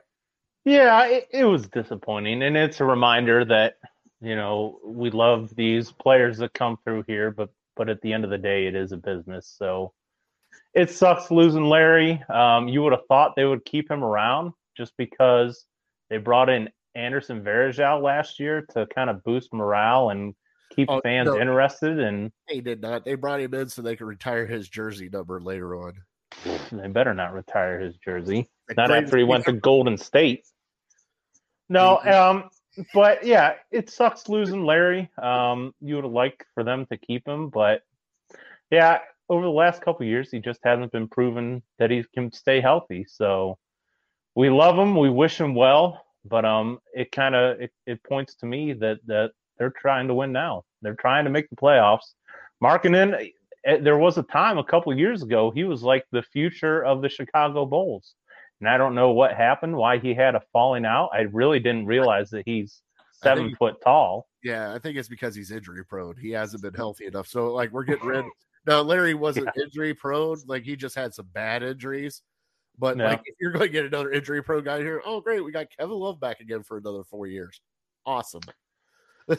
Yeah, 0.66 1.06
it, 1.06 1.28
it 1.32 1.46
was 1.46 1.68
disappointing, 1.68 2.44
and 2.44 2.56
it's 2.56 2.82
a 2.82 2.86
reminder 2.86 3.44
that 3.46 3.76
you 4.22 4.36
know 4.36 4.80
we 4.86 5.10
love 5.10 5.56
these 5.56 5.92
players 5.92 6.38
that 6.38 6.54
come 6.54 6.78
through 6.84 7.04
here, 7.08 7.32
but 7.32 7.50
but 7.76 7.90
at 7.90 8.02
the 8.02 8.14
end 8.14 8.24
of 8.24 8.30
the 8.30 8.38
day, 8.38 8.68
it 8.68 8.76
is 8.76 8.92
a 8.92 8.98
business. 8.98 9.54
So 9.58 9.94
it 10.74 10.92
sucks 10.92 11.32
losing 11.32 11.66
Larry. 11.66 12.22
Um, 12.30 12.68
you 12.68 12.84
would 12.84 12.92
have 12.92 13.06
thought 13.08 13.36
they 13.36 13.46
would 13.46 13.66
keep 13.66 13.90
him 13.90 14.04
around 14.04 14.54
just 14.78 14.94
because 14.98 15.66
they 16.10 16.18
brought 16.18 16.50
in 16.50 16.70
Anderson 16.94 17.42
Varejao 17.42 18.02
last 18.02 18.40
year 18.40 18.62
to 18.74 18.86
kind 18.88 19.10
of 19.10 19.24
boost 19.24 19.54
morale 19.54 20.10
and 20.10 20.36
keep 20.76 20.90
Oh, 20.90 21.02
fans 21.02 21.28
no. 21.28 21.40
interested. 21.40 22.00
And 22.00 22.32
They 22.48 22.62
did 22.62 22.82
not. 22.82 23.06
They 23.06 23.16
brought 23.16 23.42
him 23.42 23.54
in 23.54 23.70
so 23.70 23.82
they 23.82 23.96
could 23.96 24.08
retire 24.08 24.46
his 24.46 24.68
jersey 24.68 25.10
number 25.10 25.40
later 25.40 25.76
on. 25.76 25.94
they 26.72 26.88
better 26.88 27.14
not 27.14 27.34
retire 27.34 27.80
his 27.80 27.96
jersey. 27.98 28.50
Not 28.76 28.92
after 28.92 29.18
he 29.18 29.24
went 29.24 29.46
to 29.46 29.54
Golden 29.54 29.98
State. 29.98 30.46
No, 31.70 32.00
um, 32.00 32.50
but 32.94 33.26
yeah, 33.26 33.54
it 33.72 33.90
sucks 33.90 34.28
losing 34.28 34.66
Larry. 34.66 35.10
Um, 35.22 35.74
you 35.80 35.96
would 35.96 36.04
have 36.04 36.14
liked 36.14 36.46
for 36.54 36.64
them 36.64 36.86
to 36.88 36.98
keep 36.98 37.28
him, 37.28 37.50
but 37.50 37.84
yeah, 38.70 39.00
over 39.30 39.44
the 39.44 39.52
last 39.52 39.82
couple 39.82 40.06
of 40.06 40.10
years, 40.10 40.32
he 40.32 40.40
just 40.40 40.60
hasn't 40.64 40.92
been 40.92 41.08
proven 41.08 41.64
that 41.80 41.90
he 41.92 42.04
can 42.14 42.32
stay 42.34 42.60
healthy. 42.60 43.06
So 43.08 43.58
we 44.36 44.50
love 44.50 44.78
him, 44.78 44.98
we 44.98 45.10
wish 45.10 45.40
him 45.40 45.56
well, 45.56 46.04
but 46.26 46.44
um, 46.46 46.80
it 46.94 47.12
kind 47.12 47.36
of 47.36 47.62
it, 47.62 47.72
it 47.86 48.04
points 48.04 48.36
to 48.36 48.46
me 48.46 48.74
that 48.74 49.00
that 49.08 49.32
they're 49.62 49.70
trying 49.80 50.08
to 50.08 50.16
win 50.16 50.32
now. 50.32 50.64
They're 50.82 50.96
trying 50.96 51.24
to 51.26 51.30
make 51.30 51.48
the 51.52 51.56
playoffs. 51.56 52.16
Markkanen, 52.64 53.30
eh, 53.64 53.78
there 53.78 54.00
was 54.00 54.18
a 54.18 54.24
time 54.24 54.58
a 54.58 54.64
couple 54.64 54.92
of 54.92 54.98
years 54.98 55.22
ago 55.22 55.52
he 55.52 55.66
was 55.66 55.84
like 55.84 56.04
the 56.12 56.24
future 56.24 56.84
of 56.84 57.04
the 57.04 57.10
Chicago 57.10 57.64
Bulls. 57.68 58.16
And 58.60 58.68
I 58.68 58.78
don't 58.80 58.96
know 58.96 59.12
what 59.12 59.34
happened, 59.36 59.76
why 59.76 60.00
he 60.00 60.16
had 60.16 60.34
a 60.34 60.42
falling 60.52 60.84
out. 60.84 61.10
I 61.14 61.22
really 61.32 61.60
didn't 61.60 61.86
realize 61.86 62.32
that 62.32 62.42
he's 62.48 62.82
seven 63.12 63.46
think- 63.50 63.58
foot 63.60 63.76
tall. 63.84 64.28
Yeah, 64.44 64.74
I 64.74 64.80
think 64.80 64.98
it's 64.98 65.08
because 65.08 65.36
he's 65.36 65.52
injury 65.52 65.86
prone. 65.86 66.16
He 66.20 66.32
hasn't 66.32 66.64
been 66.64 66.74
healthy 66.74 67.06
enough. 67.06 67.28
So 67.28 67.54
like 67.54 67.72
we're 67.72 67.84
getting 67.84 68.08
rid. 68.08 68.26
Now 68.68 68.82
Larry 68.82 69.14
wasn't 69.16 69.50
injury 69.64 69.94
prone. 69.96 70.38
Like 70.48 70.64
he 70.64 70.76
just 70.76 70.96
had 70.96 71.14
some 71.16 71.28
bad 71.34 71.62
injuries. 71.62 72.24
But 72.80 72.98
Yeah. 72.98 73.10
like 73.10 73.22
if 73.26 73.36
you're 73.40 73.52
going 73.52 73.66
to 73.68 73.70
get 73.70 73.86
another 73.86 74.12
injury 74.12 74.42
prone 74.44 74.64
guy 74.64 74.80
here, 74.80 75.02
oh 75.06 75.20
great, 75.22 75.42
we 75.46 75.52
got 75.52 75.68
Kevin 75.78 75.96
Love 75.98 76.20
back 76.20 76.40
again 76.42 76.62
for 76.64 76.78
another 76.78 77.04
four 77.04 77.26
years. 77.28 77.60
Awesome. 78.08 78.42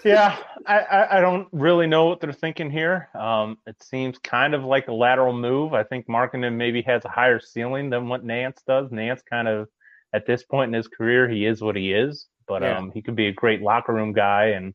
Yeah, 0.05 0.39
I, 0.67 1.19
I, 1.19 1.21
don't 1.21 1.49
really 1.53 1.87
know 1.87 2.07
what 2.07 2.21
they're 2.21 2.33
thinking 2.33 2.71
here. 2.71 3.09
Um, 3.15 3.59
it 3.67 3.83
seems 3.83 4.19
kind 4.19 4.55
of 4.55 4.65
like 4.65 4.89
a 4.89 4.93
lateral 4.93 5.33
move. 5.33 5.75
I 5.75 5.83
think 5.83 6.07
Markkanen 6.07 6.55
maybe 6.55 6.83
has 6.83 7.05
a 7.05 7.09
higher 7.09 7.41
ceiling 7.41 7.91
than 7.91 8.09
what 8.09 8.25
Nance 8.25 8.63
does. 8.67 8.91
Nance 8.91 9.23
kind 9.29 9.49
of, 9.49 9.69
at 10.15 10.27
this 10.27 10.45
point 10.45 10.69
in 10.69 10.75
his 10.75 10.89
career, 10.89 11.29
he 11.29 11.47
is 11.47 11.63
what 11.63 11.77
he 11.77 11.93
is, 11.93 12.29
but 12.47 12.63
Yeah. 12.63 12.79
um, 12.79 12.91
he 12.93 13.03
could 13.03 13.17
be 13.17 13.29
a 13.29 13.33
great 13.33 13.63
locker 13.63 13.93
room 13.93 14.13
guy. 14.13 14.47
And 14.47 14.75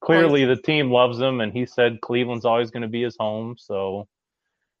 clearly 0.00 0.44
the 0.44 0.56
team 0.56 0.90
loves 0.90 1.20
him. 1.20 1.40
And 1.40 1.52
he 1.52 1.66
said 1.66 2.00
Cleveland's 2.00 2.44
always 2.44 2.70
going 2.70 2.82
to 2.82 2.88
be 2.88 3.02
his 3.02 3.16
home. 3.18 3.56
So 3.58 4.06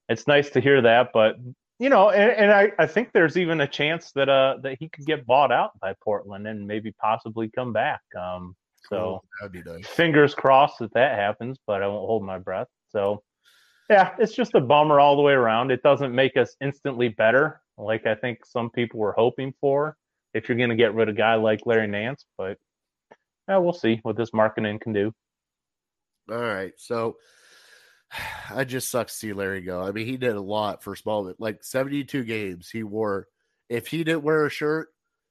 it's 0.08 0.26
nice 0.26 0.50
to 0.50 0.60
hear 0.60 0.80
that. 0.82 1.10
But, 1.12 1.36
you 1.78 1.88
know, 1.88 2.10
and, 2.10 2.30
and 2.30 2.52
I, 2.52 2.72
I 2.78 2.86
think 2.86 3.12
there's 3.12 3.36
even 3.36 3.60
a 3.60 3.68
chance 3.68 4.12
that 4.12 4.28
uh 4.28 4.56
that 4.62 4.78
he 4.80 4.88
could 4.88 5.06
get 5.06 5.26
bought 5.26 5.52
out 5.52 5.78
by 5.80 5.94
Portland 6.02 6.46
and 6.46 6.66
maybe 6.66 6.92
possibly 6.92 7.50
come 7.50 7.72
back. 7.72 8.00
Um, 8.18 8.56
so 8.90 8.96
Cool. 8.96 9.24
that'd 9.40 9.52
be 9.64 9.70
nice. 9.70 9.86
fingers 9.86 10.34
crossed 10.34 10.78
that 10.80 10.92
that 10.94 11.18
happens, 11.18 11.58
but 11.66 11.82
I 11.82 11.86
won't 11.86 12.06
hold 12.06 12.22
my 12.24 12.38
breath. 12.38 12.68
So, 12.90 13.22
yeah, 13.90 14.14
it's 14.18 14.34
just 14.34 14.54
a 14.54 14.60
bummer 14.60 15.00
all 15.00 15.16
the 15.16 15.22
way 15.22 15.32
around. 15.32 15.70
It 15.70 15.82
doesn't 15.82 16.14
make 16.14 16.36
us 16.36 16.56
instantly 16.60 17.08
better, 17.08 17.60
like 17.76 18.06
I 18.06 18.14
think 18.14 18.44
some 18.46 18.70
people 18.70 19.00
were 19.00 19.12
hoping 19.16 19.52
for. 19.60 19.96
If 20.34 20.48
you're 20.48 20.58
going 20.58 20.70
to 20.70 20.76
get 20.76 20.94
rid 20.94 21.08
of 21.08 21.14
a 21.14 21.18
guy 21.18 21.34
like 21.36 21.60
Larry 21.66 21.86
Nance, 21.86 22.24
but 22.36 22.58
yeah, 23.48 23.56
we'll 23.58 23.72
see 23.72 23.98
what 24.02 24.16
this 24.16 24.32
marketing 24.34 24.78
can 24.78 24.92
do. 24.92 25.12
All 26.30 26.36
right. 26.38 26.72
So 26.76 27.16
I 28.50 28.64
just 28.64 28.90
sucks 28.90 29.12
to 29.14 29.18
see 29.18 29.32
Larry 29.32 29.62
go. 29.62 29.82
I 29.82 29.90
mean, 29.92 30.06
he 30.06 30.18
did 30.18 30.36
a 30.36 30.40
lot 30.40 30.82
for 30.82 30.94
small, 30.96 31.32
Like 31.38 31.64
72 31.64 32.24
games 32.24 32.68
he 32.70 32.82
wore. 32.82 33.26
If 33.70 33.86
he 33.86 34.04
didn't 34.04 34.22
wear 34.22 34.44
a 34.46 34.50
shirt, 34.50 34.88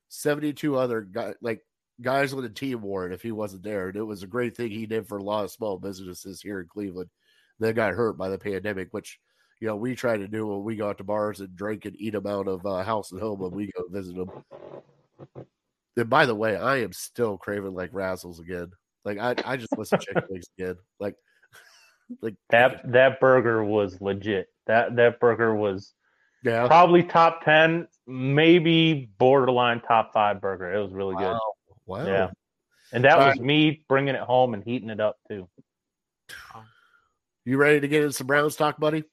72 0.09 0.75
other 0.75 1.01
guys, 1.01 1.35
like 1.41 1.61
guys 2.01 2.33
with 2.33 2.43
the 2.43 2.49
team 2.49 2.81
wore 2.81 3.09
if 3.09 3.21
he 3.21 3.31
wasn't 3.31 3.63
there. 3.63 3.87
And 3.87 3.97
it 3.97 4.03
was 4.03 4.23
a 4.23 4.27
great 4.27 4.55
thing 4.55 4.71
he 4.71 4.85
did 4.85 5.07
for 5.07 5.17
a 5.17 5.23
lot 5.23 5.43
of 5.43 5.51
small 5.51 5.77
businesses 5.77 6.41
here 6.41 6.61
in 6.61 6.67
Cleveland 6.67 7.09
that 7.59 7.75
got 7.75 7.93
hurt 7.93 8.17
by 8.17 8.29
the 8.29 8.37
pandemic, 8.37 8.89
which, 8.91 9.19
you 9.59 9.67
know, 9.67 9.75
we 9.75 9.95
try 9.95 10.17
to 10.17 10.27
do 10.27 10.45
when 10.47 10.63
we 10.63 10.75
go 10.75 10.89
out 10.89 10.99
to 10.99 11.03
bars 11.03 11.39
and 11.39 11.55
drink 11.55 11.85
and 11.85 11.95
eat 11.99 12.13
them 12.13 12.27
out 12.27 12.47
of 12.47 12.65
uh, 12.65 12.83
house 12.83 13.11
and 13.11 13.21
home 13.21 13.39
when 13.39 13.51
we 13.51 13.71
go 13.75 13.83
visit 13.89 14.15
them. 14.15 14.29
And 15.95 16.09
by 16.09 16.27
the 16.27 16.35
way, 16.35 16.55
I 16.55 16.77
am 16.77 16.93
still 16.93 17.37
craving 17.37 17.73
like 17.73 17.91
Razzles 17.91 18.39
again. 18.39 18.71
Like 19.03 19.17
I, 19.17 19.35
I 19.45 19.57
just 19.57 19.75
listen 19.77 19.99
to 19.99 20.05
chicken 20.05 20.23
wings 20.29 20.45
again. 20.57 20.75
Like, 20.99 21.15
like 22.21 22.35
That 22.51 22.91
that 22.91 23.19
burger 23.19 23.63
was 23.63 23.99
legit. 23.99 24.47
That 24.67 24.95
that 24.97 25.19
burger 25.19 25.55
was 25.55 25.93
yeah. 26.43 26.67
probably 26.67 27.01
top 27.01 27.43
ten, 27.43 27.87
maybe 28.05 29.09
borderline 29.17 29.81
top 29.81 30.13
five 30.13 30.39
burger. 30.39 30.71
It 30.71 30.83
was 30.83 30.93
really 30.93 31.15
good. 31.15 31.37
Wow. 31.87 32.05
Yeah. 32.05 32.29
And 32.93 33.03
that 33.03 33.17
All 33.17 33.27
was 33.27 33.39
me 33.39 33.83
bringing 33.89 34.15
it 34.15 34.21
home 34.21 34.53
and 34.53 34.63
heating 34.63 34.89
it 34.89 34.99
up 34.99 35.17
too. 35.27 35.49
You 37.45 37.57
ready 37.57 37.79
to 37.79 37.87
get 37.87 38.03
into 38.03 38.13
some 38.13 38.27
Browns 38.27 38.55
talk, 38.55 38.77
buddy? 38.79 39.03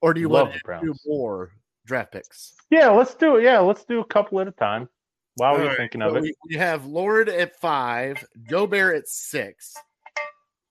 Or 0.00 0.14
do 0.14 0.20
you 0.20 0.28
Love 0.28 0.48
want 0.48 0.82
to 0.82 0.86
do 0.86 0.94
more 1.06 1.52
draft 1.86 2.12
picks? 2.12 2.54
Yeah, 2.70 2.88
let's 2.90 3.14
do 3.14 3.36
it. 3.36 3.44
Yeah, 3.44 3.60
let's 3.60 3.84
do 3.84 4.00
a 4.00 4.04
couple 4.04 4.40
at 4.40 4.48
a 4.48 4.52
time. 4.52 4.88
While 5.36 5.52
All 5.52 5.58
we're 5.60 5.68
right, 5.68 5.76
thinking 5.76 6.00
so 6.00 6.08
of 6.08 6.16
it. 6.16 6.22
We, 6.22 6.34
we 6.48 6.56
have 6.56 6.84
Lord 6.84 7.28
at 7.28 7.58
five, 7.60 8.22
Joe 8.48 8.66
Bear 8.66 8.94
at 8.94 9.08
six. 9.08 9.74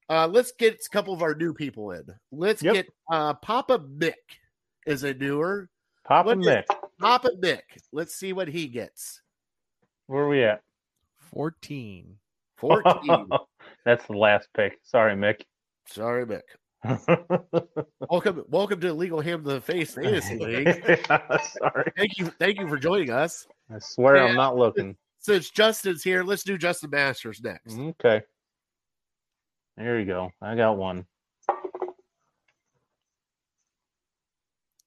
Uh, 0.10 0.27
let's 0.27 0.51
get 0.51 0.84
a 0.86 0.89
couple 0.89 1.13
of 1.13 1.21
our 1.21 1.34
new 1.34 1.53
people 1.53 1.91
in. 1.91 2.03
Let's 2.31 2.62
Yep. 2.62 2.73
get 2.73 2.88
uh, 3.12 3.34
Papa 3.36 3.79
Mick 3.79 4.13
is 4.86 5.03
a 5.03 5.13
newer. 5.13 5.69
Papa 6.05 6.29
what 6.29 6.38
Mick. 6.39 6.65
Papa 6.99 7.29
Mick. 7.39 7.62
Let's 7.91 8.15
see 8.15 8.34
what 8.34 8.47
he 8.47 8.67
gets. 8.67 9.21
Where 10.07 10.23
are 10.23 10.29
we 10.29 10.43
at? 10.43 10.62
14. 11.34 12.15
14. 12.58 13.28
That's 13.86 14.06
the 14.06 14.13
last 14.13 14.48
pick. 14.56 14.80
Sorry, 14.84 15.15
Mick. 15.15 15.41
Sorry, 15.88 16.26
Mick. 16.26 16.41
Welcome, 18.10 18.44
welcome 18.48 18.82
to 18.82 18.91
Legal 18.91 19.22
Ham 19.22 19.44
to 19.44 19.50
the 19.54 19.62
Face 19.62 19.94
Fantasy 19.94 20.39
League. 20.39 20.84
Sorry. 21.08 21.91
Thank 21.96 22.17
you, 22.17 22.26
thank 22.39 22.60
you 22.60 22.67
for 22.67 22.78
joining 22.78 23.12
us. 23.12 23.46
I 23.72 23.78
swear 23.80 24.15
Yeah. 24.15 24.24
I'm 24.24 24.36
not 24.36 24.58
looking. 24.58 24.96
Since 25.20 25.52
Justin's 25.52 26.04
here, 26.04 26.24
let's 26.24 26.44
do 26.44 26.58
Justin 26.58 26.89
Masters 26.89 27.39
next. 27.44 27.78
Okay. 27.78 28.24
There 29.78 30.00
you 30.00 30.06
go. 30.08 30.32
I 30.41 30.56
got 30.56 30.78
one. 30.78 31.06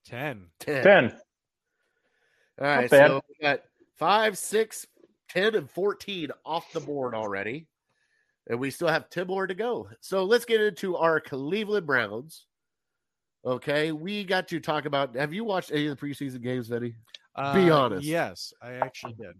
10. 0.07 0.47
10. 0.61 0.83
Ten. 0.83 1.13
All 2.61 2.67
right, 2.67 2.91
so 2.91 3.21
we 3.29 3.37
got 3.41 3.61
five, 3.97 4.37
six, 4.37 4.87
10, 5.35 5.55
and 5.55 5.71
14 5.71 6.31
off 6.45 6.73
the 6.73 6.81
board 6.81 7.15
already. 7.15 7.67
And 8.49 8.59
we 8.61 8.71
still 8.71 8.89
have 8.89 9.11
10 9.11 9.27
more 9.27 9.47
to 9.47 9.55
go. 9.55 9.89
So 10.01 10.25
let's 10.25 10.45
get 10.45 10.61
into 10.61 10.97
our 10.97 11.21
Cleveland 11.21 11.87
Browns. 11.87 12.47
Okay, 13.45 13.93
we 13.93 14.25
got 14.25 14.49
to 14.49 14.61
talk 14.61 14.87
about. 14.87 15.17
Have 15.17 15.35
you 15.35 15.45
watched 15.45 15.71
any 15.73 15.87
of 15.87 15.99
the 15.99 16.07
preseason 16.07 16.41
games, 16.43 16.69
Vinny? 16.69 16.91
Be 16.91 17.71
Uh, 17.71 17.77
honest. 17.77 18.05
Yes, 18.05 18.53
I 18.63 18.75
actually 18.75 19.15
did. 19.15 19.35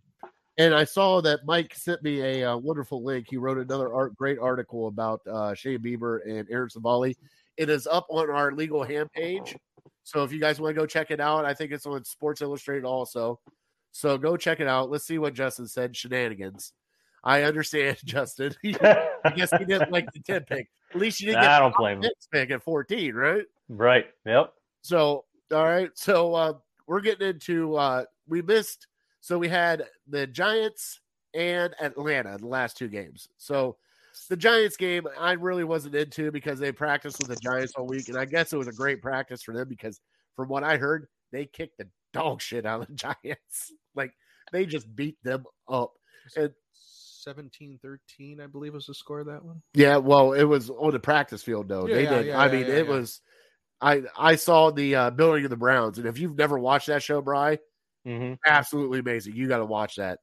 And 0.59 0.75
I 0.75 0.85
saw 0.85 1.21
that 1.23 1.41
Mike 1.47 1.75
sent 1.75 2.03
me 2.03 2.21
a 2.21 2.53
uh, 2.53 2.57
wonderful 2.57 3.03
link. 3.03 3.27
He 3.29 3.37
wrote 3.39 3.59
another 3.59 3.93
art, 3.93 4.15
great 4.17 4.39
article 4.39 4.89
about 4.89 5.21
uh, 5.27 5.55
Shane 5.55 5.79
Bieber 5.81 6.21
and 6.29 6.47
Aaron 6.51 6.69
Civale. 6.69 7.15
It 7.57 7.69
is 7.69 7.87
up 7.87 8.07
on 8.09 8.31
our 8.31 8.53
legal 8.53 8.83
ham 8.85 9.09
page. 9.15 9.57
So 10.05 10.23
if 10.23 10.33
you 10.33 10.41
guys 10.41 10.61
want 10.61 10.75
to 10.75 10.81
go 10.81 10.87
check 10.87 11.11
it 11.11 11.21
out, 11.21 11.45
I 11.45 11.55
think 11.55 11.73
it's 11.73 11.87
on 11.87 12.05
Sports 12.05 12.43
Illustrated 12.43 12.85
also. 12.85 13.41
So 13.95 14.19
go 14.19 14.37
check 14.37 14.59
it 14.59 14.67
out. 14.67 14.91
Let's 14.91 15.05
see 15.05 15.19
what 15.19 15.35
Justin 15.35 15.69
said. 15.69 15.97
Shenanigans. 15.97 16.73
I 17.23 17.45
understand, 17.45 17.97
Justin. 18.05 18.53
I 18.83 19.33
guess 19.37 19.53
he 19.57 19.65
didn't 19.65 19.93
like 19.93 20.13
the 20.13 20.19
10 20.19 20.43
pick. 20.43 20.69
At 20.93 21.01
least 21.01 21.21
you 21.21 21.29
didn't 21.29 21.43
get 21.43 21.51
I 21.53 21.61
don't 21.61 21.71
the 21.71 21.79
blame 21.79 22.03
him. 22.03 22.11
pick 22.33 22.51
at 22.51 22.61
14, 22.65 23.15
right? 23.15 23.45
Right. 23.69 24.07
Yep. 24.27 24.53
So, 24.83 25.25
all 25.53 25.65
right. 25.65 25.91
So, 25.95 26.35
uh, 26.35 26.55
we're 26.89 27.03
getting 27.03 27.29
into, 27.29 27.77
uh, 27.77 28.05
we 28.27 28.43
missed, 28.43 28.89
so 29.21 29.39
we 29.39 29.49
had 29.49 29.85
the 30.09 30.27
Giants 30.27 31.01
and 31.33 31.73
Atlanta 31.81 32.37
the 32.37 32.49
last 32.49 32.77
two 32.77 32.89
games. 32.89 33.29
So, 33.39 33.77
the 34.29 34.37
Giants 34.37 34.77
game, 34.77 35.07
I 35.19 35.33
really 35.33 35.65
wasn't 35.65 35.95
into 35.95 36.33
because 36.33 36.59
they 36.59 36.73
practiced 36.73 37.21
with 37.21 37.29
the 37.29 37.37
Giants 37.37 37.75
all 37.77 37.87
week. 37.87 38.09
And 38.09 38.19
I 38.19 38.25
guess 38.25 38.53
it 38.53 38.57
was 38.57 38.69
a 38.69 38.73
great 38.73 39.01
practice 39.01 39.43
for 39.45 39.55
them 39.55 39.69
because, 39.69 40.01
from 40.35 40.49
what 40.49 40.65
I 40.65 40.79
heard, 40.79 41.07
they 41.31 41.47
kicked 41.47 41.79
the 41.79 41.87
dog 42.13 42.41
shit 42.43 42.67
out 42.67 42.81
of 42.81 42.89
the 42.89 42.95
Giants. 42.95 43.73
Like, 43.95 44.13
they 44.53 44.67
just 44.67 44.95
beat 44.95 45.17
them 45.25 45.45
up. 45.69 45.93
And 46.37 46.53
17 46.73 47.79
13, 47.83 48.41
I 48.41 48.47
believe 48.47 48.75
was 48.75 48.87
the 48.87 48.95
score 48.95 49.21
of 49.21 49.27
that 49.27 49.45
one. 49.45 49.63
Yeah, 49.75 49.97
well, 49.97 50.33
it 50.33 50.45
was 50.45 50.71
on 50.71 50.93
the 50.93 50.99
practice 51.01 51.43
field 51.43 51.69
though. 51.69 51.87
Yeah, 51.87 51.95
they 51.95 52.03
yeah, 52.05 52.11
did. 52.11 52.27
yeah, 52.27 52.39
I 52.39 52.47
yeah, 52.47 52.53
mean, 52.53 52.67
yeah, 52.67 52.75
it 52.75 52.87
yeah. 52.87 52.91
was. 52.93 53.21
I 53.81 54.03
I 54.17 54.37
saw 54.37 54.71
the 54.71 54.95
uh, 54.95 55.11
building 55.11 55.45
of 55.45 55.51
the 55.51 55.57
Browns, 55.57 55.99
and 55.99 56.07
if 56.07 56.19
you've 56.19 56.37
never 56.39 56.59
watched 56.59 56.87
that 56.89 57.03
show, 57.03 57.21
Bry, 57.21 57.59
Mm-hmm. 58.07 58.35
absolutely 58.47 58.99
amazing. 58.99 59.35
You 59.35 59.49
got 59.49 59.59
to 59.59 59.65
watch 59.65 59.97
that. 59.97 60.19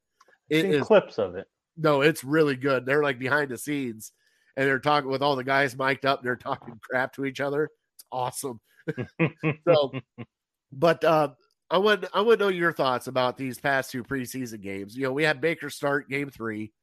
It 0.49 0.61
Seen 0.71 0.81
clips 0.81 1.17
of 1.17 1.35
it. 1.35 1.47
no, 1.77 2.01
it's 2.01 2.23
really 2.23 2.55
good. 2.55 2.85
They're 2.85 3.01
like 3.03 3.17
behind 3.17 3.49
the 3.49 3.57
scenes, 3.57 4.11
and 4.55 4.67
they're 4.67 4.79
talking 4.79 5.09
with 5.09 5.21
all 5.23 5.35
the 5.35 5.43
guys 5.43 5.75
mic'd 5.75 6.05
up. 6.05 6.19
And 6.19 6.27
they're 6.27 6.35
talking 6.35 6.79
crap 6.83 7.13
to 7.13 7.25
each 7.25 7.39
other. 7.39 7.69
It's 7.95 8.05
awesome. 8.11 8.59
So, 9.67 9.91
but 10.71 11.03
uh, 11.03 11.29
I 11.71 11.77
want 11.77 12.05
I 12.13 12.19
want 12.19 12.39
to 12.39 12.45
know 12.45 12.49
your 12.49 12.73
thoughts 12.73 13.07
about 13.07 13.37
these 13.37 13.57
past 13.57 13.91
two 13.91 14.03
preseason 14.03 14.61
games. 14.61 14.95
You 14.95 15.03
know, 15.03 15.13
we 15.13 15.23
had 15.23 15.39
Baker 15.39 15.69
start 15.69 16.09
game 16.09 16.29
three. 16.29 16.73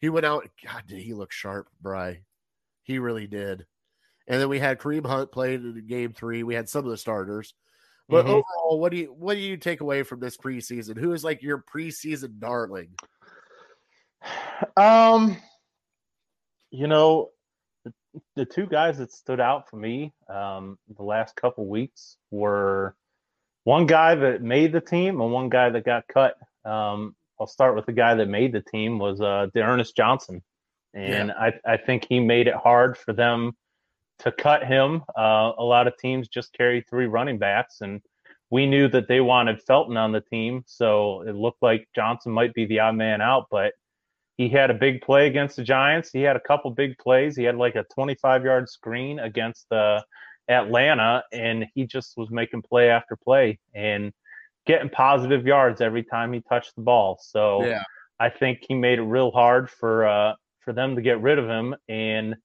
He 0.00 0.08
went 0.08 0.24
out. 0.24 0.48
God, 0.64 0.84
did 0.86 1.00
he 1.00 1.14
look 1.14 1.32
sharp, 1.32 1.68
Bry? 1.82 2.20
He 2.84 3.00
really 3.00 3.26
did. 3.26 3.66
And 4.28 4.40
then 4.40 4.48
we 4.48 4.60
had 4.60 4.78
Kareem 4.78 5.04
Hunt 5.04 5.32
played 5.32 5.60
in 5.64 5.86
game 5.86 6.12
three. 6.12 6.44
We 6.44 6.54
had 6.54 6.68
some 6.68 6.84
of 6.84 6.90
the 6.92 6.96
starters. 6.96 7.54
But 8.08 8.26
Mhm. 8.26 8.28
overall, 8.28 8.78
what 8.78 8.92
do 8.92 8.98
you 8.98 9.12
what 9.12 9.34
do 9.34 9.40
you 9.40 9.56
take 9.56 9.80
away 9.80 10.04
from 10.04 10.20
this 10.20 10.36
preseason? 10.36 10.96
Who 10.96 11.12
is 11.12 11.24
like 11.24 11.42
your 11.42 11.58
preseason 11.58 12.38
darling? 12.38 12.94
Um, 14.76 15.36
you 16.70 16.86
know, 16.86 17.30
the, 17.84 17.92
the 18.36 18.44
two 18.44 18.66
guys 18.66 18.98
that 18.98 19.10
stood 19.12 19.40
out 19.40 19.68
for 19.68 19.76
me 19.76 20.12
um, 20.28 20.78
the 20.96 21.02
last 21.02 21.34
couple 21.34 21.66
weeks 21.66 22.16
were 22.30 22.94
one 23.64 23.86
guy 23.86 24.14
that 24.14 24.42
made 24.42 24.72
the 24.72 24.80
team 24.80 25.20
and 25.20 25.32
one 25.32 25.48
guy 25.48 25.70
that 25.70 25.84
got 25.84 26.06
cut. 26.06 26.36
Um, 26.64 27.16
I'll 27.40 27.46
start 27.46 27.74
with 27.74 27.86
the 27.86 27.92
guy 27.92 28.14
that 28.14 28.28
made 28.28 28.52
the 28.52 28.60
team 28.60 28.98
was 28.98 29.20
uh, 29.20 29.48
Ernest 29.56 29.96
Johnson, 29.96 30.42
and 30.94 31.32
I, 31.32 31.54
I 31.66 31.76
think 31.76 32.06
he 32.08 32.20
made 32.20 32.46
it 32.46 32.54
hard 32.54 32.96
for 32.96 33.12
them 33.12 33.52
to 34.20 34.30
cut 34.30 34.64
him. 34.64 35.02
Uh, 35.18 35.52
a 35.58 35.64
lot 35.64 35.88
of 35.88 35.96
teams 35.98 36.28
just 36.28 36.52
carry 36.52 36.84
three 36.88 37.06
running 37.06 37.38
backs, 37.38 37.80
and 37.80 38.00
we 38.50 38.66
knew 38.66 38.86
that 38.88 39.08
they 39.08 39.20
wanted 39.20 39.60
Felton 39.62 39.96
on 39.96 40.12
the 40.12 40.20
team, 40.20 40.62
so 40.66 41.22
it 41.22 41.34
looked 41.34 41.62
like 41.62 41.88
Johnson 41.94 42.30
might 42.30 42.54
be 42.54 42.66
the 42.66 42.78
odd 42.78 42.94
man 42.94 43.20
out, 43.20 43.46
but 43.50 43.72
he 44.36 44.48
had 44.48 44.70
a 44.70 44.74
big 44.74 45.00
play 45.00 45.26
against 45.26 45.56
the 45.56 45.62
Giants. 45.62 46.10
He 46.12 46.22
had 46.22 46.36
a 46.36 46.40
couple 46.40 46.70
big 46.70 46.98
plays. 46.98 47.36
He 47.36 47.44
had 47.44 47.56
like 47.56 47.76
a 47.76 47.84
25 47.94 48.44
yard 48.44 48.68
screen 48.68 49.18
against 49.20 49.70
uh, 49.72 50.02
Atlanta, 50.48 51.24
and 51.32 51.66
he 51.74 51.86
just 51.86 52.16
was 52.16 52.30
making 52.30 52.62
play 52.62 52.90
after 52.90 53.16
play 53.16 53.58
and 53.74 54.12
getting 54.66 54.88
positive 54.88 55.46
yards 55.46 55.80
every 55.80 56.02
time 56.02 56.32
he 56.32 56.40
touched 56.40 56.74
the 56.76 56.82
ball. 56.82 57.18
So 57.20 57.64
Yeah. 57.64 57.82
I 58.20 58.30
think 58.30 58.64
he 58.66 58.74
made 58.74 58.98
it 58.98 59.02
real 59.02 59.30
hard 59.30 59.70
for 59.70 60.06
uh, 60.06 60.34
for 60.60 60.72
them 60.72 60.96
to 60.96 61.02
get 61.02 61.20
rid 61.20 61.38
of 61.38 61.48
him. 61.48 61.74
And 61.88 62.36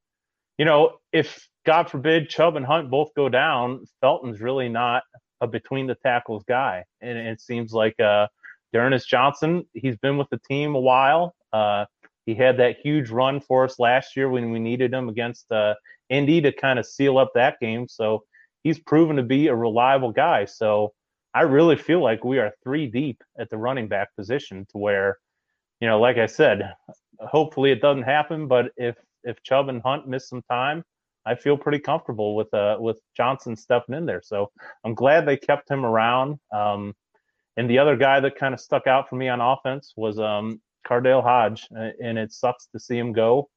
you 0.57 0.65
know, 0.65 0.97
if 1.13 1.47
God 1.65 1.89
forbid 1.89 2.29
Chubb 2.29 2.55
and 2.55 2.65
Hunt 2.65 2.89
both 2.89 3.13
go 3.15 3.29
down, 3.29 3.85
Felton's 4.01 4.41
really 4.41 4.69
not 4.69 5.03
a 5.41 5.47
between 5.47 5.87
the 5.87 5.95
tackles 5.95 6.43
guy, 6.47 6.83
and 7.01 7.17
it 7.17 7.39
seems 7.39 7.71
like 7.71 7.99
uh, 7.99 8.27
Ernest 8.73 9.07
Johnson, 9.07 9.65
he's 9.73 9.95
been 9.97 10.17
with 10.17 10.29
the 10.29 10.39
team 10.39 10.75
a 10.75 10.79
while. 10.79 11.35
Uh, 11.53 11.85
he 12.25 12.35
had 12.35 12.57
that 12.57 12.77
huge 12.83 13.09
run 13.09 13.39
for 13.39 13.63
us 13.63 13.79
last 13.79 14.15
year 14.15 14.29
when 14.29 14.51
we 14.51 14.59
needed 14.59 14.93
him 14.93 15.09
against 15.09 15.51
uh, 15.51 15.75
Indy 16.09 16.41
to 16.41 16.51
kind 16.51 16.79
of 16.79 16.85
seal 16.85 17.17
up 17.17 17.31
that 17.35 17.59
game. 17.59 17.87
So 17.87 18.23
he's 18.63 18.79
proven 18.79 19.15
to 19.17 19.23
be 19.23 19.47
a 19.47 19.55
reliable 19.55 20.11
guy. 20.11 20.45
So 20.45 20.93
I 21.33 21.41
really 21.41 21.75
feel 21.75 22.01
like 22.01 22.23
we 22.23 22.39
are 22.39 22.51
three 22.63 22.87
deep 22.87 23.23
at 23.37 23.49
the 23.49 23.57
running 23.57 23.87
back 23.87 24.15
position 24.15 24.65
to 24.71 24.77
where, 24.77 25.17
you 25.79 25.87
know, 25.87 25.99
like 25.99 26.17
I 26.17 26.25
said, 26.25 26.73
hopefully 27.19 27.71
it 27.71 27.81
doesn't 27.81 28.03
happen. 28.03 28.47
But 28.47 28.71
if 28.77 28.95
if 29.23 29.43
Chubb 29.43 29.69
and 29.69 29.81
Hunt 29.81 30.07
miss 30.07 30.29
some 30.29 30.41
time, 30.49 30.83
I 31.25 31.35
feel 31.35 31.57
pretty 31.57 31.79
comfortable 31.79 32.35
with 32.35 32.51
uh 32.53 32.77
with 32.79 32.99
Johnson 33.15 33.55
stepping 33.55 33.95
in 33.95 34.05
there. 34.05 34.21
So 34.23 34.51
I'm 34.83 34.95
glad 34.95 35.25
they 35.25 35.37
kept 35.37 35.69
him 35.69 35.85
around. 35.85 36.39
Um, 36.51 36.95
and 37.57 37.69
the 37.69 37.77
other 37.77 37.97
guy 37.97 38.21
that 38.21 38.37
kind 38.37 38.53
of 38.53 38.59
stuck 38.59 38.87
out 38.87 39.09
for 39.09 39.17
me 39.17 39.27
on 39.27 39.41
offense 39.41 39.93
was 39.97 40.17
um, 40.17 40.61
KhaDarel 40.87 41.21
Hodge, 41.21 41.67
uh, 41.77 41.89
and 42.01 42.17
it 42.17 42.31
sucks 42.31 42.67
to 42.67 42.79
see 42.79 42.97
him 42.97 43.11
go. 43.11 43.49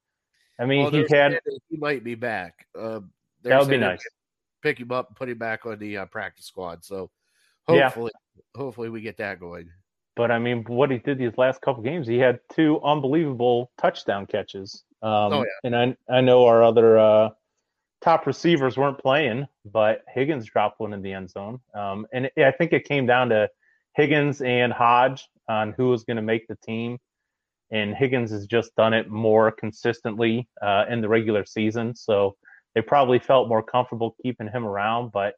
I 0.62 0.66
mean, 0.66 0.82
Well, 0.84 0.92
he 0.92 1.04
had 1.10 1.40
he 1.68 1.76
might 1.76 2.04
be 2.04 2.14
back. 2.14 2.66
Uh, 2.78 3.00
That 3.42 3.58
would 3.58 3.68
be 3.68 3.76
nice. 3.78 4.02
Pick 4.62 4.78
him 4.78 4.92
up 4.92 5.08
and 5.08 5.16
put 5.16 5.28
him 5.28 5.38
back 5.38 5.66
on 5.66 5.78
the 5.78 5.98
uh, 5.98 6.06
practice 6.06 6.46
squad. 6.46 6.84
So 6.84 7.10
Yeah. 7.68 7.84
hopefully, 7.84 8.12
hopefully 8.54 8.88
we 8.88 9.00
get 9.00 9.16
that 9.16 9.40
going. 9.40 9.70
But 10.14 10.30
I 10.30 10.38
mean, 10.38 10.62
what 10.64 10.90
he 10.90 10.98
did 10.98 11.18
these 11.18 11.36
last 11.36 11.60
couple 11.62 11.82
games, 11.82 12.06
he 12.06 12.18
had 12.18 12.38
two 12.52 12.80
unbelievable 12.82 13.72
touchdown 13.76 14.26
catches. 14.26 14.84
Um, 15.02 15.32
Oh, 15.32 15.44
yeah. 15.44 15.50
And 15.64 15.74
I 15.74 15.96
I 16.08 16.20
know 16.20 16.46
our 16.46 16.62
other 16.62 16.96
uh, 16.98 17.30
top 18.02 18.26
receivers 18.26 18.76
weren't 18.76 18.98
playing, 18.98 19.48
but 19.64 20.04
Higgins 20.08 20.46
dropped 20.46 20.78
one 20.78 20.92
in 20.92 21.02
the 21.02 21.12
end 21.12 21.30
zone. 21.30 21.60
Um, 21.74 22.06
and 22.12 22.26
it, 22.36 22.44
I 22.44 22.52
think 22.52 22.72
it 22.72 22.84
came 22.84 23.06
down 23.06 23.30
to 23.30 23.50
Higgins 23.96 24.42
and 24.42 24.72
Hodge 24.72 25.28
on 25.48 25.72
who 25.72 25.88
was 25.88 26.04
going 26.04 26.18
to 26.18 26.22
make 26.22 26.46
the 26.46 26.56
team. 26.56 26.98
And 27.72 27.94
Higgins 27.94 28.30
has 28.30 28.46
just 28.46 28.76
done 28.76 28.92
it 28.92 29.10
more 29.10 29.50
consistently 29.50 30.46
uh, 30.60 30.84
in 30.88 31.00
the 31.00 31.08
regular 31.08 31.44
season, 31.44 31.96
so 31.96 32.36
they 32.74 32.82
probably 32.82 33.18
felt 33.18 33.48
more 33.48 33.62
comfortable 33.62 34.14
keeping 34.22 34.48
him 34.48 34.64
around. 34.64 35.10
But 35.10 35.34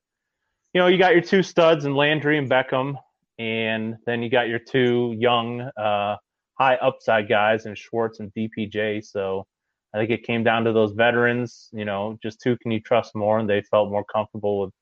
you 0.72 0.80
know, 0.80 0.88
you 0.88 0.98
got 0.98 1.12
your 1.12 1.22
two 1.22 1.42
studs 1.42 1.84
and 1.84 1.96
Landry 1.96 2.36
and 2.36 2.50
Beckham 2.50 2.96
and 3.38 3.96
then 4.06 4.22
you 4.22 4.30
got 4.30 4.48
your 4.48 4.58
two 4.58 5.14
young, 5.18 5.60
uh, 5.60 6.16
high 6.58 6.76
upside 6.76 7.28
guys 7.28 7.66
and 7.66 7.76
Schwartz 7.76 8.20
and 8.20 8.32
DPJ. 8.34 9.04
So 9.04 9.46
I 9.92 9.98
think 9.98 10.10
it 10.10 10.22
came 10.24 10.44
down 10.44 10.64
to 10.64 10.72
those 10.72 10.92
veterans. 10.92 11.68
You 11.72 11.84
know, 11.84 12.18
just 12.22 12.42
who 12.44 12.56
can 12.56 12.70
you 12.70 12.80
trust 12.80 13.14
more? 13.14 13.38
And 13.38 13.48
they 13.48 13.62
felt 13.62 13.90
more 13.90 14.04
comfortable 14.04 14.60
with 14.60 14.72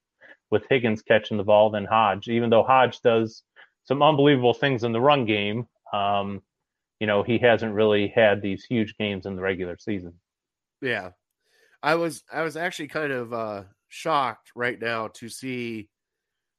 with 0.51 0.65
Higgins 0.69 1.01
catching 1.01 1.39
the 1.39 1.45
ball 1.45 1.71
than 1.71 1.87
Hodge, 1.87 2.29
even 2.29 2.51
though 2.51 2.63
Hodge 2.63 3.01
does 3.01 3.43
some 3.85 4.03
unbelievable 4.03 4.53
things 4.53 4.85
in 4.85 4.93
the 4.93 5.01
run 5.01 5.25
game. 5.25 5.67
Um, 5.95 6.43
you 7.03 7.07
know, 7.09 7.25
he 7.25 7.37
hasn't 7.37 7.75
really 7.75 8.07
had 8.15 8.41
these 8.41 8.65
huge 8.65 8.97
games 8.97 9.27
in 9.27 9.35
the 9.35 9.43
regular 9.43 9.77
season. 9.77 10.15
Yeah. 10.81 11.11
I 11.83 11.97
was 11.97 12.23
I 12.33 12.43
was 12.43 12.57
actually 12.57 12.87
kind 12.87 13.11
of 13.13 13.33
uh 13.33 13.65
shocked 13.89 14.53
right 14.55 14.81
now 14.81 15.09
to 15.15 15.29
see 15.29 15.89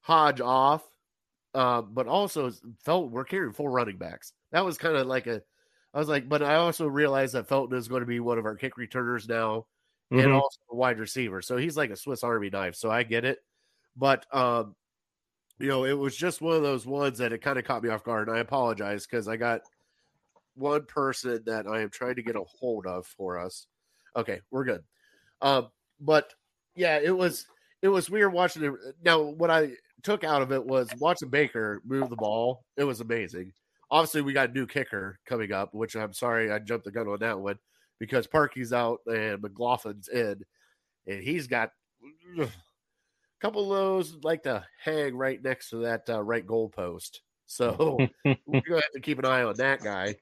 Hodge 0.02 0.42
off. 0.42 0.84
Uh, 1.54 1.82
but 1.82 2.08
also 2.08 2.52
felt 2.84 3.10
we're 3.10 3.24
carrying 3.24 3.54
four 3.54 3.72
running 3.72 3.98
backs. 3.98 4.34
That 4.52 4.66
was 4.66 4.78
kind 4.78 4.98
of 4.98 5.08
like 5.08 5.28
a 5.28 5.42
I 5.94 6.00
was 6.00 6.10
like, 6.10 6.28
but 6.28 6.44
I 6.44 6.56
also 6.56 6.88
realized 6.88 7.36
that 7.36 7.48
Felton 7.48 7.78
is 7.78 7.88
going 7.88 8.02
to 8.02 8.06
be 8.06 8.20
one 8.20 8.38
of 8.38 8.44
our 8.46 8.56
kick 8.58 8.76
returners 8.76 9.30
now 9.30 9.68
and 10.12 10.20
Mhm. 10.20 10.36
also 10.42 10.60
a 10.72 10.76
wide 10.76 11.00
receiver. 11.00 11.42
So 11.42 11.56
he's 11.56 11.78
like 11.78 11.90
a 11.90 11.96
Swiss 11.96 12.22
Army 12.22 12.50
knife. 12.50 12.76
So 12.76 12.92
I 12.92 13.04
get 13.04 13.24
it. 13.24 13.40
But 13.96 14.26
um, 14.36 14.76
you 15.58 15.70
know, 15.70 15.86
it 15.86 15.94
was 15.94 16.18
just 16.18 16.42
one 16.42 16.58
of 16.58 16.64
those 16.64 16.86
ones 16.86 17.20
that 17.20 17.32
it 17.32 17.38
kind 17.44 17.58
of 17.58 17.64
caught 17.64 17.84
me 17.84 17.90
off 17.90 18.04
guard. 18.04 18.28
And 18.28 18.36
I 18.36 18.42
apologize 18.42 19.06
because 19.08 19.30
I 19.30 19.38
got 19.38 19.62
one 20.56 20.86
person 20.86 21.42
that 21.46 21.68
I 21.68 21.82
am 21.82 21.90
trying 21.90 22.16
to 22.16 22.24
get 22.24 22.36
a 22.36 22.44
hold 22.44 22.86
of 22.86 23.06
for 23.06 23.40
us. 23.40 23.68
Okay, 24.16 24.42
we're 24.52 24.66
good. 24.66 24.84
Um, 25.42 25.70
but 26.00 26.34
yeah, 26.76 27.00
it 27.02 27.16
was 27.16 27.48
it 27.82 27.90
was 27.90 28.10
weird 28.10 28.34
watching 28.34 28.64
it. 28.64 28.74
Now, 29.04 29.22
what 29.22 29.52
I 29.52 29.72
took 30.04 30.24
out 30.24 30.42
of 30.42 30.52
it 30.52 30.66
was 30.66 30.90
watching 31.00 31.30
Baker 31.30 31.82
move 31.86 32.10
the 32.10 32.16
ball. 32.16 32.64
It 32.78 32.84
was 32.84 33.02
amazing. 33.02 33.54
Obviously, 33.92 34.22
we 34.22 34.34
got 34.34 34.50
a 34.50 34.54
new 34.54 34.66
kicker 34.66 35.20
coming 35.26 35.52
up, 35.52 35.74
which 35.74 35.96
I'm 35.96 36.14
sorry 36.14 36.52
I 36.52 36.60
jumped 36.60 36.86
the 36.86 36.92
gun 36.92 37.08
on 37.08 37.20
that 37.20 37.40
one 37.40 37.60
because 38.00 38.28
Parkey's 38.28 38.74
out 38.74 39.00
and 39.06 39.42
McLaughlin's 39.42 40.08
in, 40.08 40.42
and 41.08 41.24
he's 41.24 41.48
got 41.48 41.72
a 42.40 42.48
couple 43.40 43.72
of 43.72 43.78
those 43.78 44.18
like 44.24 44.44
to 44.44 44.66
hang 44.84 45.16
right 45.16 45.42
next 45.44 45.70
to 45.70 45.78
that 45.78 46.10
uh, 46.10 46.22
right 46.22 46.46
goal 46.46 46.70
post. 46.70 47.22
So 47.46 47.98
we're 48.26 48.62
gonna 48.62 48.82
have 48.82 48.92
to 48.94 49.00
keep 49.02 49.20
an 49.20 49.26
eye 49.26 49.44
on 49.44 49.56
that 49.58 49.82
guy. 49.82 50.16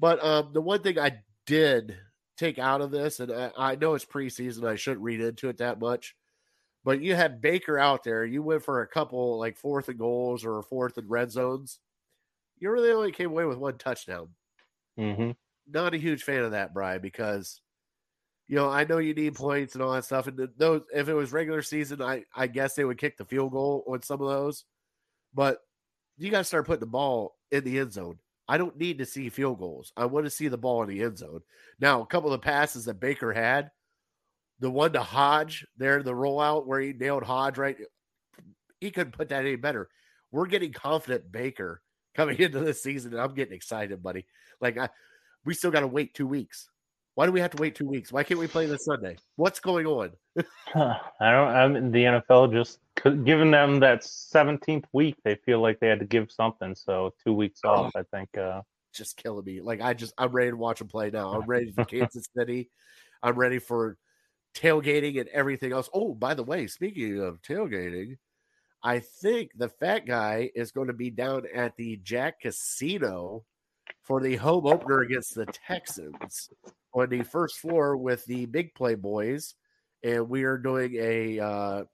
But 0.00 0.24
um, 0.24 0.52
the 0.54 0.62
one 0.62 0.82
thing 0.82 0.98
I 0.98 1.22
did 1.46 1.98
take 2.38 2.58
out 2.58 2.80
of 2.80 2.90
this, 2.90 3.20
and 3.20 3.30
I, 3.32 3.52
I 3.56 3.76
know 3.76 3.94
it's 3.94 4.06
preseason, 4.06 4.66
I 4.66 4.76
shouldn't 4.76 5.02
read 5.04 5.20
into 5.20 5.48
it 5.50 5.58
that 5.58 5.78
much, 5.78 6.16
but 6.84 7.02
you 7.02 7.14
had 7.14 7.42
Baker 7.42 7.78
out 7.78 8.02
there. 8.04 8.24
You 8.24 8.42
went 8.42 8.64
for 8.64 8.80
a 8.82 8.88
couple 8.88 9.38
like 9.38 9.58
fourth 9.58 9.88
and 9.88 9.98
goals 9.98 10.44
or 10.44 10.62
fourth 10.62 10.96
and 10.98 11.10
red 11.10 11.30
zones. 11.30 11.80
You 12.58 12.70
really 12.70 12.92
only 12.92 13.12
came 13.12 13.30
away 13.30 13.44
with 13.44 13.58
one 13.58 13.78
touchdown. 13.78 14.30
Mhm. 14.98 15.36
Not 15.68 15.94
a 15.94 15.98
huge 15.98 16.22
fan 16.24 16.44
of 16.44 16.52
that, 16.52 16.74
Brian, 16.74 17.02
because 17.02 17.60
you 18.48 18.56
know 18.56 18.70
I 18.70 18.84
know 18.84 18.98
you 18.98 19.14
need 19.14 19.34
points 19.36 19.74
and 19.74 19.82
all 19.82 19.92
that 19.92 20.04
stuff. 20.06 20.26
And 20.26 20.48
those, 20.56 20.82
if 20.94 21.08
it 21.08 21.14
was 21.14 21.32
regular 21.32 21.62
season, 21.62 22.02
I 22.02 22.24
I 22.34 22.46
guess 22.48 22.74
they 22.74 22.84
would 22.84 22.98
kick 22.98 23.18
the 23.18 23.26
field 23.26 23.52
goal 23.52 23.84
on 23.86 24.02
some 24.02 24.22
of 24.22 24.28
those, 24.28 24.64
but 25.34 25.60
you 26.18 26.30
got 26.30 26.38
to 26.38 26.44
start 26.44 26.66
putting 26.66 26.80
the 26.80 26.86
ball 26.86 27.36
in 27.50 27.64
the 27.64 27.78
end 27.78 27.92
zone. 27.92 28.18
I 28.50 28.58
don't 28.58 28.76
need 28.76 28.98
to 28.98 29.06
see 29.06 29.28
field 29.28 29.60
goals. 29.60 29.92
I 29.96 30.06
want 30.06 30.26
to 30.26 30.30
see 30.30 30.48
the 30.48 30.58
ball 30.58 30.82
in 30.82 30.88
the 30.88 31.04
end 31.04 31.18
zone. 31.18 31.42
Now, 31.78 32.02
a 32.02 32.06
couple 32.06 32.32
of 32.32 32.40
the 32.40 32.44
passes 32.44 32.86
that 32.86 32.98
Baker 32.98 33.32
had, 33.32 33.70
the 34.58 34.68
one 34.68 34.92
to 34.94 35.02
Hodge 35.04 35.64
there, 35.76 36.02
the 36.02 36.10
rollout 36.10 36.66
where 36.66 36.80
he 36.80 36.92
nailed 36.92 37.22
Hodge 37.22 37.58
right, 37.58 37.76
he 38.80 38.90
couldn't 38.90 39.12
put 39.12 39.28
that 39.28 39.46
any 39.46 39.54
better. 39.54 39.88
We're 40.32 40.46
getting 40.46 40.72
confident 40.72 41.30
Baker 41.30 41.80
coming 42.16 42.38
into 42.40 42.58
this 42.58 42.82
season, 42.82 43.12
and 43.12 43.20
I'm 43.20 43.34
getting 43.34 43.54
excited, 43.54 44.02
buddy. 44.02 44.26
Like 44.60 44.76
I, 44.76 44.88
we 45.44 45.54
still 45.54 45.70
got 45.70 45.80
to 45.80 45.86
wait 45.86 46.14
two 46.14 46.26
weeks. 46.26 46.68
Why 47.14 47.26
do 47.26 47.32
we 47.32 47.40
have 47.40 47.50
to 47.50 47.60
wait 47.60 47.74
two 47.74 47.86
weeks? 47.86 48.12
Why 48.12 48.22
can't 48.22 48.40
we 48.40 48.46
play 48.46 48.66
this 48.66 48.84
Sunday? 48.84 49.16
What's 49.36 49.60
going 49.60 49.86
on? 49.86 50.10
I 50.74 51.00
don't. 51.20 51.48
I'm 51.48 51.76
in 51.76 51.90
the 51.90 52.04
NFL 52.04 52.52
just 52.52 52.78
giving 53.24 53.50
them 53.50 53.80
that 53.80 54.02
17th 54.02 54.84
week. 54.92 55.16
They 55.24 55.34
feel 55.34 55.60
like 55.60 55.80
they 55.80 55.88
had 55.88 55.98
to 55.98 56.06
give 56.06 56.30
something. 56.30 56.74
So 56.74 57.12
two 57.24 57.32
weeks 57.32 57.60
off. 57.64 57.92
I 57.96 58.04
think. 58.14 58.36
Uh, 58.38 58.62
just 58.92 59.16
killing 59.16 59.44
me. 59.44 59.60
Like 59.60 59.80
I 59.80 59.94
just 59.94 60.14
I'm 60.18 60.32
ready 60.32 60.50
to 60.50 60.56
watch 60.56 60.78
them 60.78 60.88
play 60.88 61.10
now. 61.10 61.32
I'm 61.32 61.46
ready 61.46 61.72
for 61.72 61.84
Kansas 61.86 62.26
City. 62.36 62.70
I'm 63.22 63.36
ready 63.36 63.58
for 63.58 63.96
tailgating 64.54 65.20
and 65.20 65.28
everything 65.28 65.72
else. 65.72 65.88
Oh, 65.92 66.14
by 66.14 66.34
the 66.34 66.42
way, 66.42 66.66
speaking 66.66 67.20
of 67.20 67.42
tailgating, 67.42 68.16
I 68.82 69.00
think 69.00 69.50
the 69.56 69.68
fat 69.68 70.06
guy 70.06 70.50
is 70.54 70.72
going 70.72 70.88
to 70.88 70.94
be 70.94 71.10
down 71.10 71.44
at 71.54 71.76
the 71.76 71.96
Jack 72.02 72.40
Casino 72.40 73.44
for 74.10 74.20
the 74.20 74.34
home 74.34 74.66
opener 74.66 75.02
against 75.02 75.36
the 75.36 75.46
Texans 75.46 76.50
on 76.92 77.08
the 77.10 77.22
first 77.22 77.58
floor 77.58 77.96
with 77.96 78.24
the 78.24 78.44
Big 78.44 78.74
Play 78.74 78.96
Boys, 78.96 79.54
and 80.02 80.28
we 80.28 80.42
are 80.42 80.58
doing 80.58 80.96
a 80.96 81.38
uh, 81.38 81.84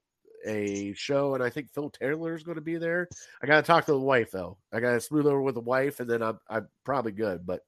a 0.47 0.95
show, 0.95 1.35
and 1.35 1.45
I 1.45 1.51
think 1.51 1.71
Phil 1.75 1.91
Taylor 1.91 2.35
is 2.35 2.43
going 2.43 2.55
to 2.55 2.63
be 2.63 2.79
there. 2.79 3.07
I 3.43 3.47
got 3.47 3.57
to 3.57 3.63
talk 3.63 3.85
to 3.85 3.93
the 3.93 4.01
wife 4.01 4.31
though. 4.31 4.57
I 4.73 4.81
got 4.81 4.93
to 4.93 5.01
smooth 5.03 5.27
over 5.27 5.43
with 5.43 5.57
the 5.57 5.61
wife, 5.61 6.01
and 6.01 6.09
then 6.09 6.23
I'm 6.23 6.39
I'm 6.49 6.69
probably 6.87 7.13
good. 7.13 7.45
But 7.45 7.61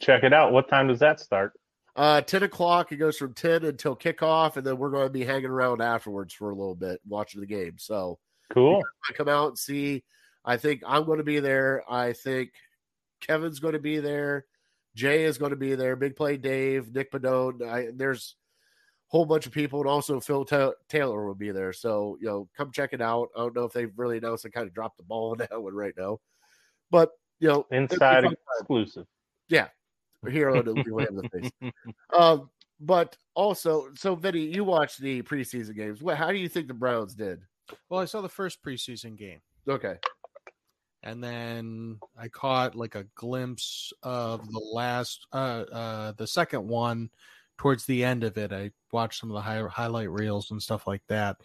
check 0.00 0.22
it 0.22 0.32
out. 0.32 0.52
What 0.52 0.68
time 0.68 0.86
does 0.86 1.00
that 1.00 1.18
start? 1.18 1.54
uh, 1.96 2.20
ten 2.20 2.44
o'clock 2.44 2.92
it 2.92 2.98
goes 2.98 3.16
from 3.16 3.34
ten 3.34 3.64
until 3.64 3.96
kickoff, 3.96 4.56
and 4.56 4.64
then 4.64 4.78
we're 4.78 4.90
going 4.90 5.08
to 5.08 5.12
be 5.12 5.24
hanging 5.24 5.46
around 5.46 5.82
afterwards 5.82 6.32
for 6.32 6.50
a 6.50 6.54
little 6.54 6.76
bit 6.76 7.00
watching 7.08 7.40
the 7.40 7.46
game. 7.48 7.74
So 7.76 8.20
Cool. 8.52 8.80
I 9.10 9.12
come 9.14 9.28
out 9.28 9.48
and 9.48 9.58
see. 9.58 10.04
I 10.44 10.58
think 10.58 10.82
I'm 10.86 11.06
going 11.06 11.18
to 11.18 11.24
be 11.24 11.40
there. 11.40 11.82
I 11.90 12.12
think 12.12 12.50
Kevin's 13.22 13.60
going 13.60 13.72
to 13.74 13.78
be 13.80 13.98
there. 13.98 14.44
Jay 14.94 15.24
is 15.24 15.38
going 15.38 15.50
to 15.50 15.56
be 15.56 15.74
there. 15.74 15.96
Big 15.96 16.16
Play 16.16 16.36
Dave, 16.36 16.94
Nick 16.94 17.10
Padone. 17.10 17.66
I, 17.66 17.88
there's 17.94 18.36
a 19.08 19.16
whole 19.16 19.24
bunch 19.24 19.46
of 19.46 19.52
people, 19.52 19.80
and 19.80 19.88
also 19.88 20.20
Phil 20.20 20.44
Ta- 20.44 20.72
Taylor 20.88 21.26
will 21.26 21.34
be 21.34 21.50
there. 21.50 21.72
So 21.72 22.18
you 22.20 22.26
know, 22.26 22.48
come 22.56 22.70
check 22.70 22.92
it 22.92 23.00
out. 23.00 23.28
I 23.34 23.40
don't 23.40 23.56
know 23.56 23.64
if 23.64 23.72
they've 23.72 23.92
really 23.96 24.18
announced. 24.18 24.44
They 24.44 24.50
kind 24.50 24.66
of 24.66 24.74
dropped 24.74 24.98
the 24.98 25.04
ball 25.04 25.30
on 25.30 25.38
that 25.50 25.62
one 25.62 25.74
right 25.74 25.94
now, 25.96 26.18
but 26.90 27.10
you 27.40 27.48
know, 27.48 27.66
Inside 27.70 28.24
fun 28.24 28.36
exclusive. 28.60 29.06
here 30.30 30.50
on 30.50 30.64
the 30.64 30.74
We 30.74 31.02
Have 31.02 31.16
the 31.16 31.28
Face. 31.28 31.72
Um, 32.16 32.50
but 32.78 33.16
also, 33.34 33.88
so 33.94 34.14
Vinny, 34.14 34.40
you 34.40 34.64
watched 34.64 35.00
the 35.00 35.22
preseason 35.22 35.74
games. 35.74 36.02
What? 36.02 36.16
How 36.18 36.30
do 36.30 36.36
you 36.36 36.48
think 36.48 36.68
the 36.68 36.74
Browns 36.74 37.14
did? 37.14 37.40
Well, 37.88 38.00
I 38.00 38.04
saw 38.04 38.20
the 38.20 38.28
first 38.28 38.62
preseason 38.62 39.16
game. 39.16 39.40
Okay. 39.68 39.96
And 41.02 41.22
then 41.22 41.98
I 42.16 42.28
caught 42.28 42.74
like 42.74 42.94
a 42.94 43.04
glimpse 43.14 43.92
of 44.02 44.46
the 44.50 44.58
last, 44.72 45.26
uh, 45.32 45.64
uh, 45.72 46.12
the 46.12 46.26
second 46.26 46.66
one 46.66 47.10
towards 47.58 47.84
the 47.86 48.04
end 48.04 48.24
of 48.24 48.36
it. 48.38 48.52
I 48.52 48.70
watched 48.92 49.20
some 49.20 49.30
of 49.30 49.34
the 49.34 49.40
high, 49.40 49.62
highlight 49.68 50.10
reels 50.10 50.50
and 50.50 50.62
stuff 50.62 50.86
like 50.86 51.02
that. 51.08 51.36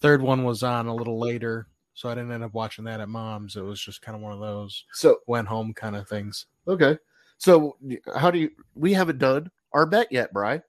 Third 0.00 0.22
one 0.22 0.44
was 0.44 0.62
on 0.62 0.86
a 0.86 0.94
little 0.94 1.18
later, 1.18 1.68
so 1.94 2.08
I 2.08 2.14
didn't 2.14 2.32
end 2.32 2.44
up 2.44 2.52
watching 2.54 2.84
that 2.84 3.00
at 3.00 3.08
mom's. 3.08 3.56
It 3.56 3.62
was 3.62 3.80
just 3.80 4.02
kind 4.02 4.14
of 4.16 4.22
one 4.22 4.32
of 4.32 4.40
those 4.40 4.84
So 4.92 5.18
went 5.26 5.48
home 5.48 5.72
kind 5.72 5.96
of 5.96 6.08
things. 6.08 6.46
okay. 6.68 6.98
So 7.38 7.76
how 8.16 8.30
do 8.30 8.38
you? 8.38 8.50
We 8.74 8.94
haven't 8.94 9.18
done 9.18 9.50
our 9.72 9.84
bet 9.84 10.10
yet, 10.10 10.32
Bry. 10.32 10.62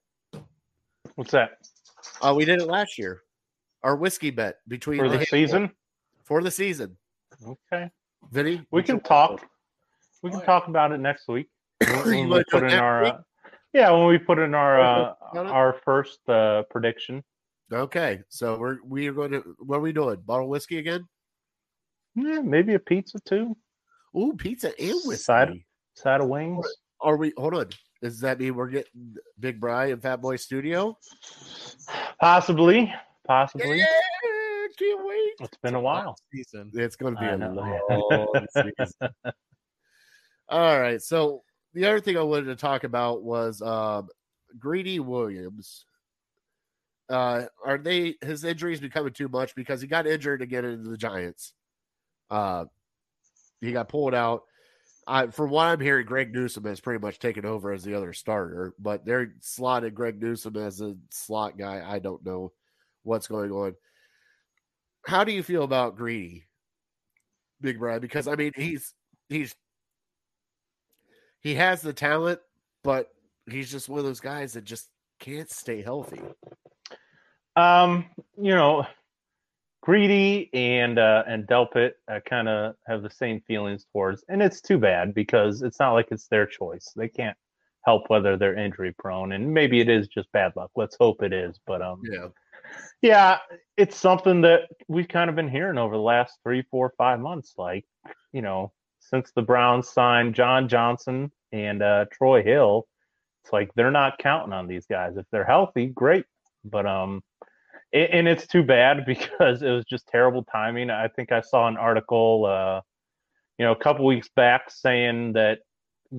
What's 1.15 1.31
that 1.31 1.59
Uh, 2.21 2.33
we 2.35 2.43
did 2.45 2.61
it 2.61 2.67
last 2.67 2.97
year. 2.97 3.21
Our 3.83 3.95
whiskey 3.95 4.31
bet 4.31 4.57
between 4.67 4.99
for 4.99 5.07
the 5.07 5.17
handful- 5.17 5.37
season? 5.39 5.71
For 6.23 6.41
the 6.43 6.51
season, 6.51 6.97
Okay, 7.45 7.89
Vinny. 8.31 8.65
we 8.71 8.83
can 8.83 8.95
your- 8.95 9.01
talk. 9.01 9.45
We 10.23 10.31
can 10.31 10.41
talk 10.41 10.67
about 10.67 10.91
it 10.91 10.99
next 10.99 11.27
week. 11.27 11.47
You 11.87 11.93
When 12.03 12.29
we 12.29 12.43
put 12.51 12.63
in 12.63 12.73
our 12.73 13.03
uh, 13.05 13.17
yeah, 13.73 13.91
when 13.91 14.07
we 14.07 14.17
put 14.17 14.39
in 14.39 14.55
our 14.55 14.81
uh, 14.81 15.13
our 15.35 15.75
first 15.85 16.19
uh, 16.27 16.63
prediction. 16.71 17.23
Okay, 17.71 18.21
so 18.29 18.57
we're 18.57 18.77
we 18.83 19.07
are 19.07 19.13
going 19.13 19.31
to. 19.31 19.43
What 19.59 19.77
are 19.77 19.81
we 19.81 19.91
doing? 19.93 20.17
Bottle 20.25 20.49
whiskey 20.49 20.77
again? 20.79 21.05
Yeah, 22.15 22.39
maybe 22.41 22.73
a 22.73 22.79
pizza 22.79 23.19
too. 23.25 23.55
Ooh, 24.17 24.33
pizza 24.37 24.69
and 24.79 24.95
whiskey. 25.05 25.23
Side- 25.23 25.59
Side 25.95 26.21
of 26.21 26.27
wings. 26.29 26.65
Are 27.01 27.17
we? 27.17 27.31
Hold 27.37 27.53
on. 27.55 27.69
does 28.01 28.19
that 28.21 28.39
mean 28.39 28.55
we're 28.55 28.69
getting 28.69 29.15
Big 29.39 29.59
Bry 29.59 29.87
and 29.87 30.01
Fat 30.01 30.21
Boy 30.21 30.35
Studio? 30.37 30.97
Possibly, 32.19 32.91
possibly. 33.27 33.77
Yeah, 33.79 33.85
can't 33.85 33.85
wait. 33.85 34.16
It's 35.39 35.57
been 35.57 35.75
a 35.75 35.79
while. 35.79 36.17
Season. 36.33 36.71
It's 36.73 36.95
going 36.95 37.15
to 37.15 37.19
be 37.19 37.27
I 37.27 37.33
a 37.33 37.37
know. 37.37 37.77
long 37.89 38.45
season. 38.53 39.09
All 40.49 40.79
right. 40.79 41.01
So 41.01 41.43
the 41.73 41.85
other 41.85 41.99
thing 41.99 42.17
I 42.17 42.21
wanted 42.23 42.45
to 42.45 42.55
talk 42.55 42.83
about 42.83 43.23
was 43.23 43.61
um, 43.61 44.09
Greedy 44.57 44.99
Williams. 44.99 45.85
Uh, 47.09 47.43
are 47.65 47.77
they 47.77 48.15
his 48.21 48.43
injuries 48.43 48.79
becoming 48.81 49.13
too 49.13 49.29
much 49.29 49.55
because 49.55 49.81
he 49.81 49.87
got 49.87 50.07
injured 50.07 50.41
again 50.41 50.65
into 50.65 50.89
the 50.89 50.97
Giants? 50.97 51.53
Uh, 52.29 52.65
he 53.61 53.71
got 53.71 53.89
pulled 53.89 54.13
out. 54.13 54.43
I, 55.09 55.27
from 55.27 55.51
what 55.51 55.67
I'm 55.67 55.79
hearing, 55.79 56.05
Greg 56.05 56.33
Newsome 56.33 56.65
has 56.65 56.81
pretty 56.81 56.99
much 56.99 57.19
taken 57.19 57.45
over 57.45 57.71
as 57.71 57.83
the 57.83 57.95
other 57.95 58.11
starter, 58.11 58.73
but 58.77 59.05
they're 59.05 59.33
slotted 59.39 59.95
Greg 59.95 60.21
Newsome 60.21 60.57
as 60.57 60.81
a 60.81 60.95
slot 61.11 61.57
guy. 61.57 61.81
I 61.85 61.99
don't 61.99 62.25
know 62.25 62.51
what's 63.03 63.27
going 63.27 63.51
on. 63.51 63.75
How 65.07 65.23
do 65.23 65.31
you 65.31 65.41
feel 65.41 65.63
about 65.63 65.95
Greedy, 65.95 66.47
Big 67.61 67.79
Brad? 67.79 68.01
Because 68.01 68.27
I 68.27 68.35
mean, 68.35 68.51
he's 68.55 68.93
he's 69.29 69.55
he 71.39 71.55
has 71.55 71.81
the 71.81 71.93
talent, 71.93 72.41
but 72.83 73.07
he's 73.49 73.71
just 73.71 73.87
one 73.87 73.99
of 73.99 74.05
those 74.05 74.19
guys 74.19 74.51
that 74.53 74.65
just 74.65 74.89
can't 75.21 75.49
stay 75.49 75.81
healthy. 75.81 76.21
Um, 77.55 78.03
you 78.37 78.53
know, 78.53 78.85
Greedy 79.81 80.49
and 80.53 80.99
uh, 80.99 81.23
and 81.25 81.47
Delpit 81.47 81.93
I 82.09 82.19
kind 82.19 82.49
of 82.49 82.75
have 82.85 83.01
the 83.01 83.09
same 83.09 83.39
feelings 83.47 83.85
towards, 83.93 84.25
and 84.27 84.41
it's 84.41 84.59
too 84.59 84.77
bad 84.77 85.13
because 85.13 85.61
it's 85.61 85.79
not 85.79 85.93
like 85.93 86.09
it's 86.11 86.27
their 86.27 86.45
choice. 86.45 86.91
They 86.97 87.07
can't 87.07 87.37
help 87.85 88.09
whether 88.09 88.35
they're 88.35 88.57
injury 88.57 88.93
prone, 88.99 89.31
and 89.31 89.53
maybe 89.53 89.79
it 89.79 89.87
is 89.87 90.09
just 90.09 90.29
bad 90.33 90.51
luck. 90.57 90.71
Let's 90.75 90.97
hope 90.99 91.23
it 91.23 91.31
is, 91.31 91.61
but 91.65 91.81
um, 91.81 92.01
Yeah, 92.03 92.27
yeah, 93.01 93.37
it's 93.75 93.95
something 93.95 94.41
that 94.41 94.61
we've 94.87 95.07
kind 95.07 95.29
of 95.29 95.35
been 95.35 95.49
hearing 95.49 95.77
over 95.77 95.95
the 95.95 96.01
last 96.01 96.37
three, 96.43 96.63
four, 96.71 96.93
five 96.97 97.19
months. 97.19 97.53
Like, 97.57 97.85
you 98.33 98.41
know, 98.41 98.71
since 98.99 99.31
the 99.35 99.41
Browns 99.41 99.89
signed 99.89 100.35
John 100.35 100.67
Johnson 100.67 101.31
and 101.51 101.81
uh, 101.81 102.05
Troy 102.11 102.43
Hill, 102.43 102.87
it's 103.43 103.53
like 103.53 103.69
they're 103.75 103.91
not 103.91 104.17
counting 104.17 104.53
on 104.53 104.67
these 104.67 104.85
guys. 104.85 105.15
If 105.17 105.25
they're 105.31 105.45
healthy, 105.45 105.87
great. 105.87 106.25
But 106.65 106.85
um, 106.85 107.21
a- 107.93 108.13
and 108.13 108.27
it's 108.27 108.47
too 108.47 108.63
bad 108.63 109.05
because 109.07 109.61
it 109.61 109.69
was 109.71 109.85
just 109.85 110.07
terrible 110.07 110.43
timing. 110.43 110.89
I 110.89 111.07
think 111.07 111.31
I 111.31 111.41
saw 111.41 111.67
an 111.67 111.77
article, 111.77 112.45
uh, 112.45 112.81
you 113.57 113.65
know, 113.65 113.71
a 113.71 113.77
couple 113.79 114.05
weeks 114.05 114.29
back 114.35 114.69
saying 114.69 115.33
that 115.33 115.59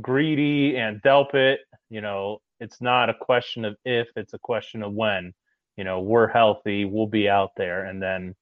Greedy 0.01 0.77
and 0.77 1.03
Delpit, 1.03 1.59
you 1.91 2.01
know, 2.01 2.39
it's 2.61 2.81
not 2.81 3.11
a 3.11 3.15
question 3.15 3.65
of 3.65 3.77
if, 3.85 4.09
it's 4.17 4.35
a 4.35 4.39
question 4.39 4.83
of 4.83 4.93
when 4.93 5.33
you 5.79 5.85
know, 5.85 6.01
we're 6.01 6.27
healthy, 6.27 6.85
we'll 6.85 7.07
be 7.07 7.29
out 7.29 7.53
there. 7.57 7.85
And 7.85 8.03
then 8.03 8.35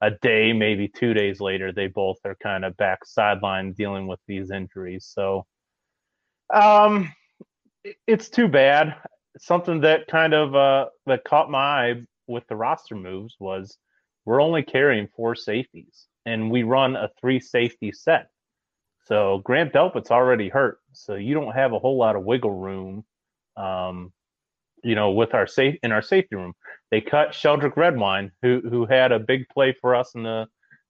a 0.00 0.10
day, 0.10 0.54
maybe 0.54 0.88
two 0.88 1.12
days 1.12 1.38
later, 1.38 1.70
they 1.70 1.86
both 1.86 2.16
are 2.24 2.34
kind 2.42 2.64
of 2.64 2.76
back 2.78 3.04
sideline 3.04 3.74
dealing 3.74 4.06
with 4.06 4.18
these 4.26 4.50
injuries. 4.50 5.04
So 5.08 5.44
um 6.52 7.12
it's 8.06 8.30
too 8.30 8.48
bad. 8.48 8.96
Something 9.38 9.82
that 9.82 10.06
kind 10.06 10.32
of 10.32 10.54
uh 10.56 10.86
that 11.06 11.24
caught 11.24 11.50
my 11.50 11.58
eye 11.58 11.94
with 12.26 12.46
the 12.48 12.56
roster 12.56 12.96
moves 12.96 13.36
was 13.38 13.76
we're 14.24 14.42
only 14.42 14.62
carrying 14.62 15.08
four 15.14 15.34
safeties 15.34 16.06
and 16.24 16.50
we 16.50 16.62
run 16.62 16.96
a 16.96 17.10
three 17.20 17.38
safety 17.38 17.92
set. 17.92 18.28
So 19.04 19.42
Grant 19.44 19.74
Delpit's 19.74 20.10
already 20.10 20.48
hurt. 20.48 20.78
So 20.92 21.16
you 21.16 21.34
don't 21.34 21.54
have 21.54 21.74
a 21.74 21.78
whole 21.78 21.98
lot 21.98 22.16
of 22.16 22.24
wiggle 22.24 22.58
room 22.58 23.04
um 23.58 24.10
you 24.82 24.94
know, 24.94 25.10
with 25.10 25.34
our 25.34 25.46
safe 25.46 25.78
in 25.82 25.92
our 25.92 26.02
safety 26.02 26.36
room. 26.36 26.54
They 26.90 27.00
cut 27.00 27.30
Sheldrick 27.30 27.76
Redwine, 27.76 28.32
who 28.42 28.60
who 28.68 28.86
had 28.86 29.12
a 29.12 29.18
big 29.18 29.48
play 29.48 29.74
for 29.80 29.94
us 29.94 30.14
in 30.14 30.22
the 30.22 30.46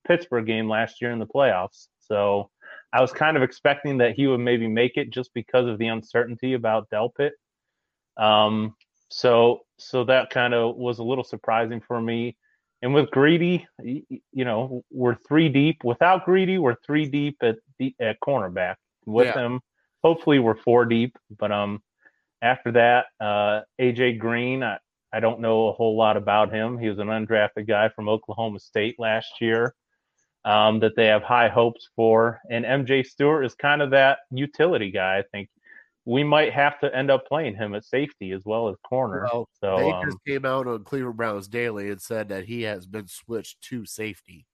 Pittsburgh 0.06 0.46
game 0.46 0.68
last 0.68 1.00
year 1.00 1.10
in 1.10 1.18
the 1.18 1.26
playoffs. 1.26 1.88
So 2.00 2.50
I 2.92 3.00
was 3.00 3.12
kind 3.12 3.36
of 3.36 3.42
expecting 3.42 3.98
that 3.98 4.14
he 4.14 4.26
would 4.26 4.40
maybe 4.40 4.68
make 4.68 4.96
it 4.96 5.10
just 5.10 5.32
because 5.34 5.66
of 5.66 5.78
the 5.78 5.86
uncertainty 5.88 6.54
about 6.54 6.90
Delpit. 6.90 7.30
Um, 8.16 8.74
so 9.10 9.60
so 9.78 10.04
that 10.04 10.30
kind 10.30 10.54
of 10.54 10.76
was 10.76 10.98
a 10.98 11.02
little 11.04 11.24
surprising 11.24 11.80
for 11.80 12.00
me. 12.00 12.36
And 12.82 12.92
with 12.92 13.10
Greedy, 13.12 13.66
you 13.82 14.44
know, 14.44 14.82
we're 14.90 15.14
three 15.14 15.48
deep. 15.48 15.84
Without 15.84 16.24
Greedy, 16.24 16.58
we're 16.58 16.76
three 16.84 17.06
deep 17.06 17.36
at 17.42 17.56
the 17.78 17.94
at 18.00 18.18
cornerback. 18.20 18.76
With 19.06 19.26
Yeah. 19.26 19.46
him, 19.46 19.60
hopefully 20.02 20.38
we're 20.40 20.56
four 20.56 20.84
deep. 20.84 21.16
But 21.38 21.52
um, 21.52 21.80
after 22.42 22.72
that, 22.72 23.06
uh, 23.20 23.60
AJ 23.80 24.18
Green, 24.18 24.62
I, 24.62 24.78
I 25.12 25.20
don't 25.20 25.40
know 25.40 25.68
a 25.68 25.72
whole 25.72 25.96
lot 25.96 26.16
about 26.16 26.52
him. 26.52 26.76
He 26.76 26.88
was 26.88 26.98
an 26.98 27.06
undrafted 27.06 27.68
guy 27.68 27.88
from 27.90 28.08
Oklahoma 28.08 28.58
State 28.58 28.96
last 28.98 29.40
year 29.40 29.74
um, 30.44 30.80
that 30.80 30.96
they 30.96 31.06
have 31.06 31.22
high 31.22 31.48
hopes 31.48 31.88
for. 31.94 32.40
And 32.50 32.64
MJ 32.64 33.06
Stewart 33.06 33.46
is 33.46 33.54
kind 33.54 33.80
of 33.80 33.90
that 33.90 34.18
utility 34.30 34.90
guy. 34.90 35.18
I 35.18 35.22
think 35.30 35.48
we 36.04 36.24
might 36.24 36.52
have 36.52 36.80
to 36.80 36.94
end 36.94 37.12
up 37.12 37.26
playing 37.28 37.54
him 37.54 37.74
at 37.74 37.84
safety 37.84 38.32
as 38.32 38.42
well 38.44 38.68
as 38.68 38.76
corner. 38.82 39.28
Well, 39.32 39.48
so 39.60 39.76
they 39.76 39.92
um, 39.92 40.04
just 40.04 40.18
came 40.26 40.44
out 40.44 40.66
on 40.66 40.82
Cleveland 40.82 41.16
Browns 41.16 41.46
Daily 41.46 41.90
and 41.90 42.02
said 42.02 42.30
that 42.30 42.44
he 42.44 42.62
has 42.62 42.86
been 42.86 43.06
switched 43.06 43.60
to 43.68 43.86
safety. 43.86 44.46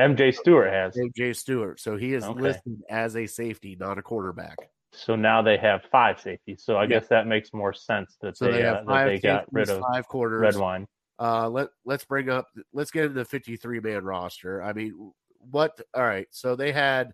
MJ 0.00 0.34
Stewart 0.34 0.72
has. 0.72 0.96
MJ 0.96 1.36
Stewart, 1.36 1.78
so 1.78 1.96
he 1.96 2.14
is 2.14 2.24
Okay. 2.24 2.40
listed 2.40 2.80
as 2.88 3.16
a 3.16 3.26
safety, 3.26 3.76
not 3.78 3.98
a 3.98 4.02
quarterback. 4.02 4.58
So 4.92 5.14
now 5.16 5.40
they 5.42 5.56
have 5.56 5.82
five 5.90 6.20
safeties. 6.20 6.62
So 6.64 6.76
I 6.76 6.82
Yeah. 6.82 6.98
guess 6.98 7.08
that 7.08 7.26
makes 7.26 7.52
more 7.52 7.72
sense 7.72 8.16
that 8.20 8.36
So 8.36 8.46
they, 8.46 8.52
they 8.52 8.62
uh, 8.64 8.76
have 8.76 8.86
that 8.86 8.92
five 8.92 9.06
they 9.06 9.18
got 9.20 9.52
rid 9.52 9.68
of 9.70 9.84
five 9.92 10.06
quarters. 10.08 10.40
Redwine. 10.40 10.86
Uh, 11.18 11.48
let 11.48 11.68
let's 11.84 12.04
bring 12.04 12.30
up 12.30 12.46
let's 12.72 12.90
get 12.90 13.04
into 13.04 13.14
the 13.14 13.24
53 13.24 13.80
man 13.80 14.04
roster. 14.04 14.62
I 14.62 14.72
mean, 14.72 15.12
what? 15.38 15.78
All 15.94 16.02
right, 16.02 16.26
so 16.30 16.56
they 16.56 16.72
had. 16.72 17.12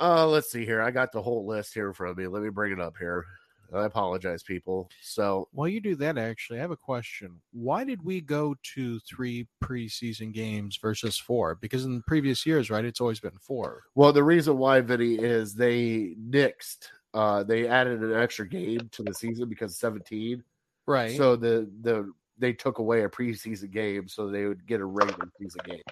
Uh, 0.00 0.26
let's 0.26 0.50
see 0.50 0.64
here. 0.64 0.82
I 0.82 0.90
got 0.90 1.12
the 1.12 1.22
whole 1.22 1.46
list 1.46 1.72
here 1.74 1.90
of 1.90 2.16
me. 2.16 2.26
Let 2.26 2.42
me 2.42 2.48
bring 2.48 2.72
it 2.72 2.80
up 2.80 2.96
here. 2.98 3.24
I 3.72 3.84
apologize, 3.84 4.42
people. 4.42 4.90
So 5.02 5.48
While 5.52 5.68
you 5.68 5.80
do 5.80 5.94
that, 5.96 6.18
actually, 6.18 6.58
I 6.58 6.62
have 6.62 6.70
a 6.70 6.76
question. 6.76 7.40
Why 7.52 7.84
did 7.84 8.02
we 8.02 8.20
go 8.20 8.54
to 8.74 9.00
three 9.00 9.46
preseason 9.62 10.32
games 10.32 10.78
versus 10.80 11.18
four? 11.18 11.56
Because 11.56 11.84
in 11.84 12.02
previous 12.02 12.44
years, 12.44 12.70
right, 12.70 12.84
it's 12.84 13.00
always 13.00 13.20
been 13.20 13.38
four. 13.40 13.84
Well, 13.94 14.12
the 14.12 14.24
reason 14.24 14.58
why, 14.58 14.80
Vinny, 14.80 15.14
is 15.14 15.54
they 15.54 16.14
nixed. 16.20 16.88
Uh, 17.12 17.44
they 17.44 17.68
added 17.68 18.02
an 18.02 18.12
extra 18.12 18.46
game 18.46 18.88
to 18.92 19.02
the 19.02 19.14
season 19.14 19.48
because 19.48 19.78
seventeen. 19.78 20.42
Right. 20.86 21.16
So 21.16 21.36
the 21.36 21.70
the 21.82 22.12
they 22.38 22.52
took 22.52 22.78
away 22.78 23.04
a 23.04 23.08
preseason 23.08 23.70
game 23.70 24.08
so 24.08 24.28
they 24.28 24.46
would 24.46 24.66
get 24.66 24.80
a 24.80 24.84
regular 24.84 25.30
season 25.40 25.60
game. 25.64 25.82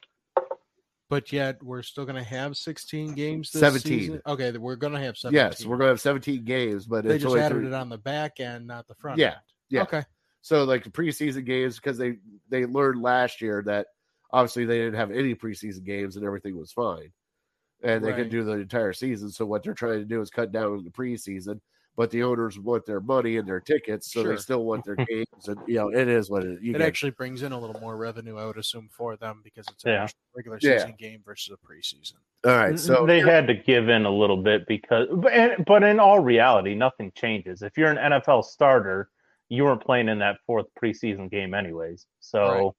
But 1.13 1.31
yet 1.31 1.63
we're 1.63 1.83
still 1.83 2.07
going 2.07 2.17
to 2.17 2.23
have 2.25 2.57
16 2.57 3.13
games 3.13 3.51
this 3.51 3.61
17. 3.61 3.83
season? 4.01 4.23
Okay, 4.27 4.51
we're 4.57 4.77
going 4.77 4.95
to 4.95 4.99
have 4.99 5.15
17. 5.19 5.35
Yes, 5.37 5.67
we're 5.67 5.77
gonna 5.77 5.91
have 5.91 6.01
seventeen 6.01 6.43
games, 6.43 6.87
but 6.87 7.05
They 7.05 7.17
it's 7.17 7.25
just 7.25 7.37
added 7.37 7.55
three- 7.59 7.67
it 7.67 7.75
on 7.75 7.91
the 7.91 7.99
back 7.99 8.41
end, 8.41 8.67
not 8.67 8.89
the 8.89 8.95
front 8.95 9.19
Yeah, 9.19 9.27
end. 9.27 9.37
yeah. 9.69 9.83
Okay. 9.83 10.03
So 10.41 10.65
like 10.65 10.85
the 10.85 10.91
preseason 10.91 11.45
games 11.45 11.77
because 11.77 11.99
they 11.99 12.17
they 12.49 12.65
learned 12.65 13.03
last 13.03 13.43
year 13.43 13.63
that 13.67 13.89
obviously 14.33 14.65
they 14.65 14.79
didn't 14.79 14.95
have 14.95 15.11
any 15.11 15.35
preseason 15.35 15.85
games 15.85 16.17
and 16.17 16.25
everything 16.25 16.57
was 16.57 16.73
fine, 16.73 17.13
and 17.83 18.03
they 18.03 18.09
Right. 18.09 18.17
could 18.17 18.31
do 18.31 18.43
the 18.43 18.53
entire 18.53 18.95
season. 18.95 19.29
So 19.29 19.45
what 19.45 19.63
they're 19.63 19.75
trying 19.75 19.99
to 19.99 20.07
do 20.07 20.23
is 20.23 20.31
cut 20.31 20.51
down 20.51 20.83
the 20.83 20.91
preseason, 20.91 21.61
but 21.97 22.11
the 22.11 22.23
owners 22.23 22.59
want 22.59 22.87
their 22.87 23.01
money 23.01 23.37
and 23.37 23.47
their 23.47 23.61
tickets, 23.61 24.13
so 24.13 24.23
Sure. 24.23 24.31
they 24.35 24.41
still 24.41 24.65
want 24.65 24.85
their 24.85 24.97
games, 24.97 25.27
and 25.49 25.59
you 25.67 25.75
know 25.77 25.89
it 25.91 26.09
is 26.09 26.31
what 26.31 26.45
it. 26.45 26.61
You 26.63 26.71
It 26.75 26.79
get- 26.79 26.83
actually 26.83 27.11
brings 27.11 27.43
in 27.43 27.53
a 27.53 27.59
little 27.61 27.79
more 27.81 27.97
revenue, 27.97 28.37
I 28.39 28.47
would 28.47 28.57
assume, 28.59 28.89
for 28.91 29.17
them 29.17 29.41
because 29.45 29.67
it's 29.69 29.85
a 29.85 29.91
Yeah. 29.91 30.09
regular 30.35 30.59
Yeah. 30.63 30.79
season 30.79 30.95
game 30.99 31.23
versus 31.25 31.55
a 31.55 31.67
preseason. 31.67 32.15
all 32.45 32.57
right. 32.57 32.79
So 32.79 33.07
they 33.07 33.21
had 33.21 33.47
to 33.49 33.55
give 33.55 33.89
in 33.89 34.05
a 34.07 34.11
little 34.11 34.37
bit 34.43 34.67
because, 34.67 35.07
but, 35.13 35.33
and, 35.33 35.65
but 35.65 35.83
in 35.85 36.01
all 36.01 36.19
reality, 36.21 36.75
nothing 36.75 37.13
changes. 37.15 37.63
If 37.63 37.77
you're 37.79 37.91
an 37.91 37.99
NFL 37.99 38.43
starter, 38.43 39.11
you 39.49 39.65
weren't 39.65 39.83
playing 39.85 40.09
in 40.09 40.19
that 40.21 40.39
fourth 40.47 40.67
preseason 40.83 41.31
game 41.31 41.53
anyways. 41.55 42.07
So 42.21 42.75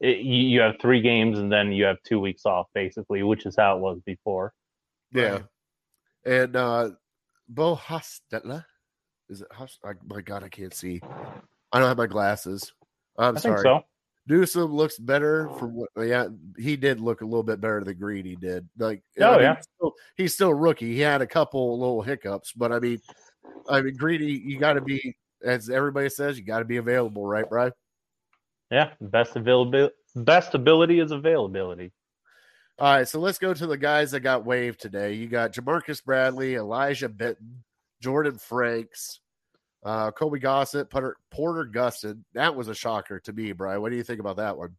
it, 0.00 0.18
you, 0.18 0.34
you 0.48 0.60
have 0.60 0.76
three 0.80 1.00
games 1.00 1.38
and 1.38 1.50
then 1.50 1.72
you 1.72 1.84
have 1.84 1.96
two 2.04 2.20
weeks 2.20 2.44
off, 2.44 2.66
basically, 2.74 3.22
which 3.22 3.46
is 3.46 3.56
how 3.56 3.76
it 3.76 3.80
was 3.80 3.98
before. 4.04 4.52
yeah, 5.12 5.30
Right. 5.32 5.42
and 6.26 6.56
uh 6.56 6.90
Bo 7.54 7.76
Hostetler 7.76 8.64
is 9.28 9.42
it? 9.42 9.48
Host- 9.52 9.80
I, 9.84 9.92
my 10.06 10.20
God, 10.20 10.42
I 10.44 10.48
can't 10.48 10.74
see. 10.74 11.00
I 11.72 11.78
don't 11.78 11.88
have 11.88 11.96
my 11.96 12.06
glasses. 12.06 12.72
I'm 13.18 13.36
I 13.36 13.40
sorry. 13.40 13.62
think 13.62 13.64
so. 13.64 13.84
Newsome 14.28 14.72
looks 14.72 14.98
better 14.98 15.48
from 15.58 15.74
what 15.74 15.90
yeah, 15.96 16.28
he 16.56 16.76
did 16.76 17.00
look 17.00 17.22
a 17.22 17.24
little 17.24 17.42
bit 17.42 17.60
better 17.60 17.82
than 17.82 17.98
Greedy 17.98 18.36
did. 18.36 18.68
Like 18.78 19.02
Oh, 19.20 19.26
I 19.26 19.32
mean, 19.32 19.40
yeah. 19.42 19.54
he's 19.56 19.64
still, 19.74 19.92
he's 20.16 20.34
still 20.34 20.48
a 20.50 20.54
rookie. 20.54 20.94
He 20.94 21.00
had 21.00 21.22
a 21.22 21.26
couple 21.26 21.76
little 21.78 22.02
hiccups, 22.02 22.52
but 22.52 22.70
I 22.70 22.78
mean 22.78 23.00
I 23.68 23.80
mean 23.80 23.96
Greedy, 23.96 24.40
you 24.44 24.60
gotta 24.60 24.80
be 24.80 25.16
as 25.44 25.70
everybody 25.70 26.08
says, 26.08 26.38
you 26.38 26.44
gotta 26.44 26.64
be 26.64 26.76
available, 26.76 27.26
right, 27.26 27.48
Brian? 27.48 27.72
Yeah, 28.70 28.90
best 29.00 29.34
availability. 29.34 29.94
Best 30.14 30.54
ability 30.54 31.00
is 31.00 31.10
availability. 31.10 31.90
All 32.78 32.96
right, 32.96 33.06
so 33.06 33.20
let's 33.20 33.38
go 33.38 33.52
to 33.52 33.66
the 33.66 33.76
guys 33.76 34.10
that 34.10 34.20
got 34.20 34.44
waived 34.44 34.80
today. 34.80 35.12
You 35.12 35.28
got 35.28 35.52
Jamarcus 35.52 36.02
Bradley, 36.02 36.54
Elijah 36.54 37.08
Benton, 37.08 37.62
Jordan 38.00 38.38
Franks, 38.38 39.20
uh, 39.84 40.10
Kobe 40.10 40.38
Gossett, 40.38 40.90
Porter, 40.90 41.16
Porter 41.30 41.70
Gustin. 41.70 42.24
That 42.34 42.54
was 42.56 42.68
a 42.68 42.74
shocker 42.74 43.20
to 43.20 43.32
me, 43.32 43.52
Brian. 43.52 43.82
What 43.82 43.90
do 43.90 43.96
you 43.96 44.02
think 44.02 44.20
about 44.20 44.36
that 44.36 44.56
one? 44.56 44.76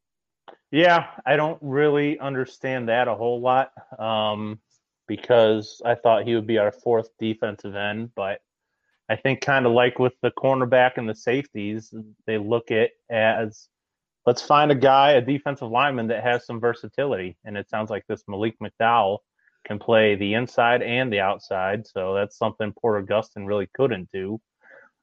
Yeah, 0.72 1.08
I 1.26 1.36
don't 1.36 1.60
really 1.62 2.18
understand 2.20 2.90
that 2.90 3.08
a 3.08 3.16
whole 3.16 3.40
lot 3.40 3.72
um, 4.00 4.60
because 5.08 5.82
I 5.86 5.96
thought 5.96 6.26
he 6.26 6.34
would 6.34 6.48
be 6.48 6.58
our 6.58 6.72
fourth 6.72 7.10
defensive 7.20 7.76
end, 7.76 8.12
but 8.16 8.42
I 9.08 9.16
think 9.16 9.42
kind 9.42 9.66
of 9.66 9.74
like 9.74 10.00
with 10.00 10.14
the 10.22 10.32
cornerback 10.32 10.94
and 10.98 11.08
the 11.08 11.16
safeties, 11.16 11.94
they 12.26 12.38
look 12.38 12.72
at 12.72 12.90
as 13.10 13.68
let's 14.26 14.42
find 14.42 14.72
a 14.72 14.76
guy, 14.76 15.12
a 15.12 15.22
defensive 15.22 15.70
lineman 15.70 16.08
that 16.08 16.24
has 16.24 16.46
some 16.46 16.60
versatility, 16.60 17.38
and 17.46 17.58
it 17.58 17.70
sounds 17.70 17.90
like 17.90 18.06
this 18.08 18.24
Malik 18.28 18.56
McDowell 18.62 19.20
can 19.66 19.80
play 19.80 20.16
the 20.16 20.34
inside 20.34 20.82
and 20.82 21.12
the 21.12 21.20
outside, 21.20 21.88
so 21.88 22.14
that's 22.14 22.38
something 22.38 22.74
Porter 22.74 23.06
Gustin 23.06 23.48
really 23.48 23.70
couldn't 23.74 24.10
do. 24.12 24.40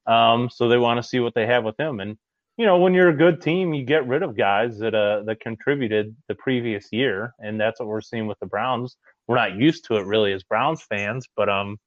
Um, 0.07 0.51
so 0.51 0.69
they 0.69 0.79
want 0.79 0.99
to 0.99 1.09
see 1.09 1.21
what 1.21 1.35
they 1.35 1.47
have 1.47 1.65
with 1.65 1.79
him, 1.79 2.01
and 2.01 2.17
you 2.61 2.67
know, 2.67 2.77
when 2.77 2.93
you're 2.93 3.09
a 3.09 3.17
good 3.17 3.41
team, 3.41 3.73
you 3.73 3.87
get 3.87 4.07
rid 4.07 4.23
of 4.23 4.37
guys 4.37 4.79
that 4.81 4.95
uh, 4.95 5.23
that 5.23 5.41
contributed 5.41 6.15
the 6.29 6.35
previous 6.35 6.89
year, 6.93 7.33
and 7.39 7.59
that's 7.59 7.81
what 7.81 7.89
we're 7.89 8.03
seeing 8.03 8.27
with 8.27 8.39
the 8.39 8.47
Browns. 8.47 8.99
We're 9.27 9.37
not 9.37 9.57
used 9.57 9.87
to 9.87 9.97
it 9.97 10.05
really 10.05 10.35
as 10.35 10.43
Browns 10.43 10.83
fans, 10.83 11.27
but 11.35 11.49
um, 11.49 11.79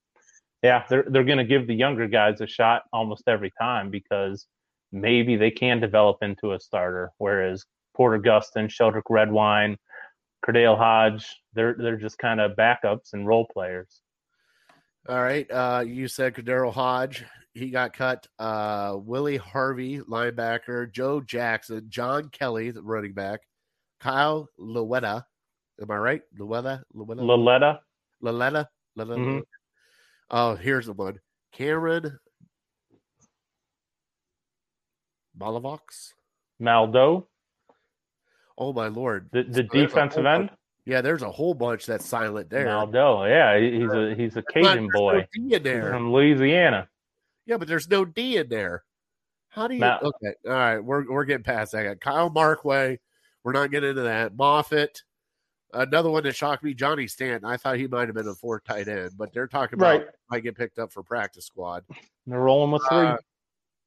yeah, 0.64 0.84
they're 0.90 1.06
they're 1.08 1.26
going 1.26 1.38
to 1.38 1.44
give 1.44 1.68
the 1.68 1.76
younger 1.76 2.08
guys 2.08 2.42
a 2.42 2.48
shot 2.48 2.84
almost 2.92 3.28
every 3.28 3.52
time 3.62 3.92
because 3.92 4.48
maybe 4.94 5.36
they 5.36 5.52
can 5.52 5.82
develop 5.82 6.18
into 6.22 6.54
a 6.54 6.60
starter. 6.60 7.12
Whereas 7.18 7.66
Porter 7.94 8.20
Gustin, 8.20 8.70
Sheldrick 8.70 9.04
Redwine, 9.10 9.78
KhaDarel 10.46 10.78
Hodge, 10.78 11.28
they're 11.54 11.76
they're 11.78 11.98
just 11.98 12.18
kind 12.18 12.40
of 12.40 12.56
backups 12.56 13.14
and 13.14 13.28
role 13.28 13.48
players. 13.52 14.02
All 15.10 15.22
right. 15.22 15.50
Uh, 15.52 15.84
you 15.86 16.08
said 16.08 16.34
KhaDarel 16.34 16.72
Hodge. 16.72 17.26
He 17.54 17.70
got 17.70 17.94
cut. 17.94 18.26
Uh, 18.40 18.96
Willie 18.98 19.38
Harvey, 19.38 20.00
linebacker. 20.00 20.92
Joe 20.92 21.22
Jackson. 21.22 21.86
John 21.90 22.30
Kelly, 22.30 22.72
the 22.72 22.82
running 22.82 23.14
back. 23.14 23.42
Kyle 24.00 24.48
Luetta. 24.60 25.24
Am 25.82 25.92
I 25.92 25.98
right? 25.98 26.22
Luetta? 26.40 26.84
Luetta? 26.96 27.20
Laletta. 27.20 27.80
Laletta? 28.24 28.68
Laletta? 28.98 29.18
Mhm. 29.18 29.42
Oh, 30.30 30.56
here's 30.56 30.86
the 30.86 30.94
one. 30.94 31.20
Cameron 31.52 32.18
Malavox. 35.40 36.14
Maldo, 36.60 37.28
Oh 38.58 38.72
my 38.72 38.88
lord. 38.88 39.30
the, 39.34 39.44
the 39.44 39.56
So 39.56 39.62
defensive 39.64 40.26
end. 40.26 40.48
bunch- 40.50 40.60
Yeah, 40.86 41.02
there's 41.02 41.24
a 41.24 41.32
whole 41.32 41.54
bunch 41.54 41.86
that's 41.86 42.06
silent 42.06 42.50
there. 42.50 42.66
Maldo, 42.66 43.26
yeah, 43.26 43.58
he's 43.60 43.92
a 43.92 44.14
he's 44.16 44.36
a 44.38 44.44
Cajun 44.44 44.90
boy 44.94 45.14
No 45.36 45.48
D 45.50 45.56
in 45.56 45.64
there. 45.64 45.90
from 45.92 46.12
Louisiana. 46.14 46.88
Yeah, 47.46 47.58
but 47.58 47.68
there's 47.68 47.90
no 47.90 48.06
D 48.06 48.38
in 48.38 48.50
there. 48.50 48.84
How 49.50 49.68
do 49.68 49.74
you? 49.76 49.80
Mal- 49.82 50.00
okay, 50.02 50.34
all 50.46 50.52
right, 50.54 50.80
we're 50.80 51.10
we're 51.12 51.26
getting 51.26 51.44
past 51.44 51.72
that. 51.74 52.00
Kyle 52.02 52.30
Markway, 52.30 53.00
we're 53.44 53.52
not 53.54 53.72
getting 53.72 53.90
into 53.92 54.02
that. 54.04 54.36
Moffitt, 54.36 55.02
another 55.74 56.10
one 56.10 56.24
that 56.24 56.36
shocked 56.36 56.64
me. 56.64 56.74
Johnny 56.74 57.08
Stanton. 57.08 57.46
I 57.50 57.58
thought 57.58 57.78
he 57.78 57.88
might 57.88 58.08
have 58.08 58.16
been 58.16 58.28
a 58.28 58.36
fourth 58.36 58.64
tight 58.64 58.88
end, 58.88 59.12
but 59.18 59.34
they're 59.34 59.48
talking 59.48 59.80
about 59.80 60.00
Right. 60.02 60.08
might 60.30 60.44
get 60.44 60.56
picked 60.58 60.80
up 60.80 60.92
for 60.92 61.02
practice 61.04 61.46
squad. 61.46 61.84
They're 62.28 62.40
rolling 62.40 62.72
with 62.72 62.84
three. 62.88 62.98
Uh, 63.00 63.18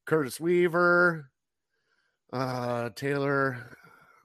Curtis 0.06 0.38
Weaver, 0.40 1.30
uh, 2.32 2.90
Taylor, 2.94 3.76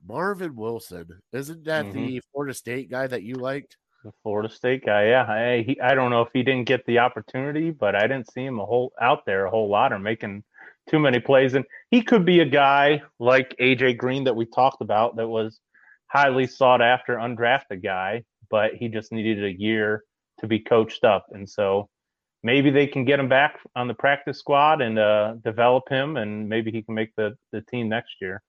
Marvin 0.06 0.56
Wilson. 0.56 1.22
Isn't 1.32 1.64
that 1.66 1.86
Mhm. 1.86 1.94
the 1.94 2.22
Florida 2.32 2.54
State 2.54 2.90
guy 2.90 3.08
that 3.08 3.24
you 3.24 3.36
liked? 3.36 3.78
The 4.04 4.12
Florida 4.24 4.50
State 4.50 4.84
guy, 4.84 5.10
yeah. 5.10 5.32
I 5.32 5.62
he, 5.62 5.80
I 5.80 5.94
don't 5.94 6.10
know 6.10 6.24
if 6.24 6.30
he 6.34 6.42
didn't 6.42 6.66
get 6.68 6.86
the 6.86 7.00
opportunity, 7.00 7.70
but 7.70 7.96
I 7.96 8.02
didn't 8.08 8.32
see 8.32 8.44
him 8.44 8.60
a 8.60 8.66
whole 8.66 8.94
out 9.00 9.26
there 9.26 9.46
a 9.46 9.50
whole 9.52 9.70
lot 9.70 9.94
or 9.94 10.00
making 10.00 10.44
too 10.90 10.98
many 10.98 11.20
plays. 11.20 11.54
And 11.54 11.66
he 11.92 12.02
could 12.02 12.26
be 12.26 12.40
a 12.40 12.46
guy 12.46 13.04
like 13.20 13.56
AJ 13.60 13.98
Green 13.98 14.24
that 14.24 14.36
we 14.36 14.46
talked 14.48 14.82
about 14.82 15.18
that 15.18 15.28
was 15.28 15.60
highly 16.08 16.48
sought 16.48 16.82
after, 16.82 17.18
undrafted 17.18 17.84
guy, 17.84 18.24
but 18.50 18.74
he 18.74 18.88
just 18.88 19.12
needed 19.12 19.44
a 19.44 19.60
year 19.60 20.04
to 20.40 20.48
be 20.48 20.60
coached 20.60 21.04
up. 21.04 21.28
And 21.32 21.48
so 21.48 21.88
maybe 22.44 22.70
they 22.70 22.88
can 22.88 23.06
get 23.06 23.20
him 23.20 23.30
back 23.30 23.60
on 23.76 23.88
the 23.88 23.94
practice 23.94 24.40
squad 24.40 24.82
and 24.82 24.98
uh, 24.98 25.36
develop 25.44 25.88
him, 25.90 26.18
and 26.18 26.48
maybe 26.48 26.72
he 26.72 26.82
can 26.82 26.96
make 26.96 27.16
the, 27.16 27.36
the 27.52 27.62
team 27.62 27.90
next 27.90 28.16
year. 28.22 28.42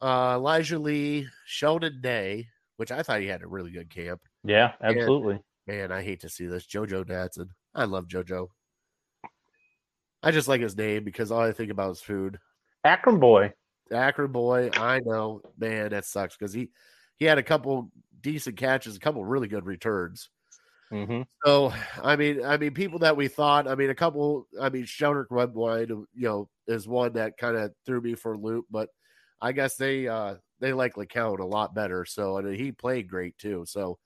Uh, 0.00 0.34
Elijah 0.36 0.78
Lee, 0.78 1.26
Sheldon 1.44 2.00
Day, 2.00 2.48
which 2.76 2.90
I 2.90 3.02
thought 3.02 3.20
he 3.20 3.26
had 3.26 3.42
a 3.42 3.48
really 3.48 3.70
good 3.70 3.90
camp. 3.90 4.22
Yeah, 4.44 4.72
absolutely. 4.82 5.40
Man, 5.66 5.92
I 5.92 6.02
hate 6.02 6.20
to 6.20 6.28
see 6.28 6.46
this. 6.46 6.66
Jojo 6.66 7.04
Natson. 7.04 7.48
I 7.74 7.84
love 7.84 8.08
Jojo. 8.08 8.48
I 10.22 10.30
just 10.30 10.48
like 10.48 10.60
his 10.60 10.76
name 10.76 11.04
because 11.04 11.30
all 11.30 11.40
I 11.40 11.52
think 11.52 11.70
about 11.70 11.92
is 11.92 12.00
food. 12.00 12.38
Akron 12.84 13.20
boy. 13.20 13.52
Akron 13.92 14.32
boy, 14.32 14.70
I 14.74 15.00
know. 15.00 15.42
Man, 15.58 15.90
that 15.90 16.04
sucks 16.04 16.36
because 16.36 16.52
he 16.52 16.70
he 17.16 17.24
had 17.24 17.38
a 17.38 17.42
couple 17.42 17.90
decent 18.20 18.56
catches, 18.56 18.96
a 18.96 19.00
couple 19.00 19.24
really 19.24 19.48
good 19.48 19.66
returns. 19.66 20.30
Hmm 20.90 21.22
So 21.44 21.72
I 22.02 22.16
mean, 22.16 22.44
I 22.44 22.56
mean, 22.56 22.74
people 22.74 22.98
that 23.00 23.16
we 23.16 23.28
thought, 23.28 23.68
I 23.68 23.74
mean, 23.74 23.90
a 23.90 23.94
couple, 23.94 24.46
I 24.60 24.68
mean, 24.70 24.84
Sheldrick 24.84 25.26
Redwine, 25.30 25.88
you 25.88 26.06
know, 26.14 26.48
is 26.66 26.88
one 26.88 27.12
that 27.14 27.36
kind 27.36 27.56
of 27.56 27.72
threw 27.86 28.00
me 28.00 28.14
for 28.14 28.32
a 28.34 28.38
loop, 28.38 28.66
but 28.70 28.88
I 29.40 29.52
guess 29.52 29.76
they 29.76 30.08
uh 30.08 30.36
they 30.60 30.72
likely 30.72 31.06
count 31.06 31.40
a 31.40 31.46
lot 31.46 31.74
better. 31.74 32.04
So 32.04 32.38
and 32.38 32.54
he 32.56 32.72
played 32.72 33.08
great 33.08 33.38
too. 33.38 33.64
So 33.66 33.98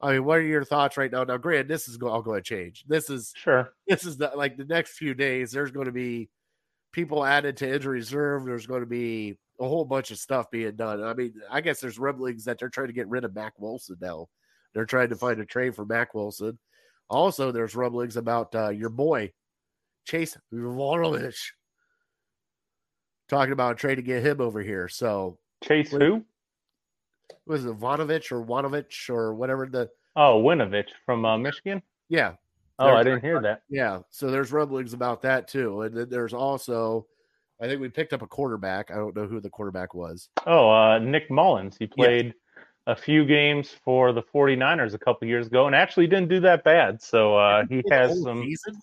I 0.00 0.12
mean, 0.12 0.24
what 0.24 0.38
are 0.38 0.42
your 0.42 0.64
thoughts 0.64 0.96
right 0.96 1.12
now? 1.12 1.24
Now, 1.24 1.36
Grant, 1.38 1.68
this 1.68 1.88
is 1.88 1.98
all 2.02 2.22
going 2.22 2.40
to 2.42 2.44
change. 2.44 2.84
This 2.88 3.08
is 3.08 3.34
Sure. 3.34 3.72
this 3.86 4.04
is 4.04 4.16
the 4.18 4.32
like 4.36 4.56
the 4.56 4.64
next 4.64 4.92
few 4.98 5.14
days. 5.14 5.52
There's 5.52 5.70
going 5.70 5.86
to 5.86 5.92
be 5.92 6.28
people 6.92 7.24
added 7.24 7.56
to 7.58 7.72
injury 7.72 7.94
reserve. 7.98 8.44
There's 8.44 8.66
going 8.66 8.80
to 8.80 8.86
be 8.86 9.38
a 9.60 9.68
whole 9.68 9.84
bunch 9.84 10.10
of 10.10 10.18
stuff 10.18 10.50
being 10.50 10.76
done. 10.76 11.02
I 11.02 11.14
mean, 11.14 11.34
I 11.50 11.60
guess 11.60 11.80
there's 11.80 11.98
rumblings 11.98 12.44
that 12.44 12.58
they're 12.58 12.68
trying 12.70 12.88
to 12.88 12.92
get 12.92 13.08
rid 13.08 13.24
of 13.24 13.34
Mack 13.34 13.54
Wilson 13.58 13.96
now. 14.00 14.28
They're 14.74 14.86
trying 14.86 15.10
to 15.10 15.16
find 15.16 15.40
a 15.40 15.44
trade 15.46 15.74
for 15.74 15.84
Mack 15.84 16.14
Wilson. 16.14 16.58
Also, 17.10 17.52
there's 17.52 17.74
rumblings 17.76 18.16
about 18.16 18.54
uh, 18.54 18.70
your 18.70 18.88
boy 18.88 19.32
Chase 20.06 20.36
Volovich 20.52 21.50
talking 23.28 23.52
about 23.52 23.72
a 23.72 23.74
trade 23.76 23.96
to 23.96 24.02
get 24.02 24.24
him 24.24 24.40
over 24.40 24.60
here. 24.60 24.88
So 24.88 25.38
Chase 25.62 25.90
who? 25.90 26.24
was 27.46 27.64
it 27.64 27.78
Vonovich 27.78 28.30
or 28.32 28.44
Wanovich 28.44 29.08
or 29.10 29.34
whatever 29.34 29.66
the 29.66 29.88
Oh, 30.16 30.42
Winovich 30.42 30.88
from 31.06 31.24
uh, 31.24 31.38
Michigan. 31.38 31.82
yeah 32.08 32.34
Oh, 32.78 32.86
They're 32.86 32.96
I 32.96 33.02
didn't 33.04 33.22
hear 33.22 33.40
that. 33.42 33.62
Yeah, 33.68 34.00
so 34.10 34.30
there's 34.30 34.50
rumblings 34.50 34.92
about 34.92 35.22
that 35.22 35.46
too, 35.46 35.82
and 35.82 35.94
then 35.96 36.08
there's 36.08 36.32
also, 36.32 37.06
I 37.60 37.66
think 37.66 37.80
we 37.80 37.88
picked 37.90 38.12
up 38.12 38.22
a 38.22 38.26
quarterback. 38.26 38.90
I 38.90 38.94
don't 38.96 39.14
know 39.14 39.26
who 39.26 39.40
the 39.40 39.50
quarterback 39.50 39.94
was. 39.94 40.30
Oh, 40.46 40.70
uh, 40.70 40.98
Nick 40.98 41.30
Mullens. 41.30 41.76
He 41.78 41.86
played 41.86 42.34
a 42.86 42.96
few 42.96 43.24
games 43.24 43.70
for 43.84 44.12
the 44.12 44.22
49ers 44.22 44.94
a 44.94 44.98
couple 44.98 45.28
years 45.28 45.46
ago 45.46 45.66
and 45.66 45.74
actually 45.76 46.06
didn't 46.06 46.28
do 46.28 46.40
that 46.40 46.64
bad. 46.64 47.00
So 47.00 47.36
uh, 47.36 47.64
he 47.68 47.82
has 47.90 48.20
some. 48.22 48.42
season? 48.42 48.80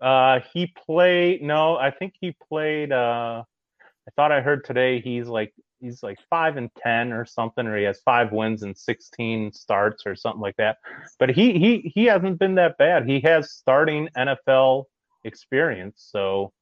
Uh, 0.00 0.40
he 0.52 0.72
played. 0.86 1.42
No, 1.42 1.76
I 1.76 1.90
think 1.90 2.14
he 2.20 2.36
played. 2.48 2.92
Uh, 2.92 3.42
I 3.82 4.10
thought 4.14 4.30
I 4.30 4.40
heard 4.40 4.64
today 4.64 5.00
he's 5.00 5.26
like 5.26 5.52
he's 5.80 6.02
like 6.02 6.18
five 6.30 6.56
and 6.56 6.70
ten 6.76 7.12
or 7.12 7.24
something, 7.24 7.66
or 7.66 7.76
he 7.76 7.84
has 7.84 8.00
five 8.00 8.32
wins 8.32 8.62
and 8.62 8.76
16 8.76 9.52
starts 9.52 10.04
or 10.06 10.14
something 10.14 10.40
like 10.40 10.56
that. 10.56 10.78
But 11.18 11.30
he 11.30 11.58
he 11.58 11.92
he 11.94 12.04
hasn't 12.04 12.38
been 12.38 12.54
that 12.54 12.78
bad. 12.78 13.08
He 13.08 13.20
has 13.20 13.52
starting 13.52 14.08
NFL 14.16 14.84
experience. 15.24 16.08
So 16.12 16.52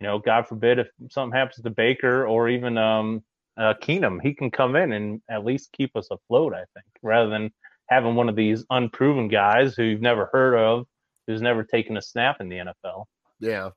you 0.00 0.08
know, 0.08 0.18
God 0.18 0.48
forbid 0.48 0.80
if 0.80 0.88
something 1.10 1.36
happens 1.36 1.62
to 1.62 1.70
Baker 1.70 2.26
or 2.26 2.48
even 2.48 2.76
um 2.76 3.22
uh, 3.56 3.74
Keenum, 3.82 4.20
he 4.22 4.34
can 4.34 4.50
come 4.50 4.76
in 4.76 4.92
and 4.92 5.20
at 5.30 5.44
least 5.44 5.72
keep 5.72 5.94
us 5.96 6.08
afloat. 6.10 6.54
I 6.54 6.64
think 6.74 6.86
rather 7.02 7.30
than 7.30 7.50
having 7.88 8.14
one 8.14 8.28
of 8.28 8.36
these 8.36 8.64
unproven 8.70 9.28
guys 9.28 9.74
who 9.74 9.82
you've 9.82 10.00
never 10.00 10.30
heard 10.32 10.54
of, 10.56 10.86
who's 11.26 11.42
never 11.42 11.62
taken 11.62 11.96
a 11.96 12.02
snap 12.02 12.40
in 12.40 12.48
the 12.48 12.56
NFL. 12.56 13.04
Yeah. 13.40 13.70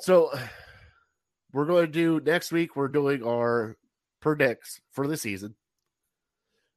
So 0.00 0.30
we're 1.52 1.66
going 1.66 1.86
to 1.86 1.92
do 1.92 2.20
next 2.24 2.52
week. 2.52 2.76
We're 2.76 2.88
doing 2.88 3.24
our 3.24 3.76
predicts 4.20 4.80
for 4.92 5.06
the 5.06 5.16
season. 5.16 5.54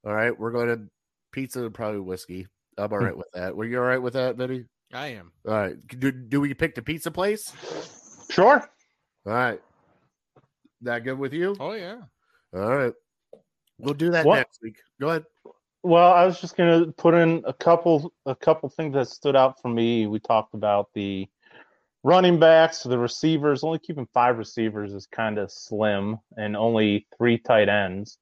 All 0.06 0.14
right, 0.14 0.38
we're 0.38 0.52
going 0.52 0.68
to 0.68 0.82
pizza 1.32 1.66
and 1.66 1.74
probably 1.74 2.00
whiskey. 2.00 2.48
I'm 2.78 2.92
all 2.92 3.00
right 3.00 3.18
with 3.18 3.28
that. 3.34 3.56
Were 3.56 3.66
you 3.66 3.80
all 3.80 3.86
right 3.86 4.02
with 4.02 4.14
that, 4.14 4.38
Benny? 4.38 4.66
I 4.94 5.08
am. 5.08 5.32
All 5.48 5.54
right. 5.54 5.76
Do, 5.88 6.12
do 6.12 6.42
we 6.42 6.54
pick 6.54 6.76
the 6.76 6.82
pizza 6.82 7.10
place? 7.10 7.52
Sure. 8.30 8.60
All 9.26 9.34
right. 9.34 9.62
That 10.82 11.00
good 11.04 11.18
with 11.18 11.34
you? 11.34 11.56
Oh 11.60 11.74
yeah. 11.74 12.02
All 12.54 12.76
right. 12.76 12.94
We'll 13.80 13.94
do 13.94 14.12
that 14.12 14.26
What- 14.26 14.38
next 14.38 14.60
week. 14.62 14.78
Go 15.00 15.10
ahead. 15.10 15.26
Well, 15.84 16.12
I 16.14 16.26
was 16.26 16.42
just 16.42 16.58
gonna 16.58 16.92
put 16.94 17.14
in 17.14 17.44
a 17.46 17.54
couple 17.54 18.12
a 18.26 18.36
couple 18.36 18.70
things 18.70 18.94
that 18.96 19.08
stood 19.08 19.36
out 19.36 19.62
for 19.62 19.68
me. 19.70 20.08
We 20.08 20.20
talked 20.20 20.54
about 20.56 20.90
the 20.94 21.28
running 22.04 22.40
backs, 22.40 22.82
the 22.84 22.98
receivers. 22.98 23.64
Only 23.64 23.78
keeping 23.80 24.08
five 24.14 24.38
receivers 24.40 24.94
is 24.94 25.06
kind 25.06 25.38
of 25.38 25.52
slim, 25.52 26.18
and 26.38 26.58
only 26.58 27.06
three 27.18 27.38
tight 27.38 27.70
ends. 27.70 28.18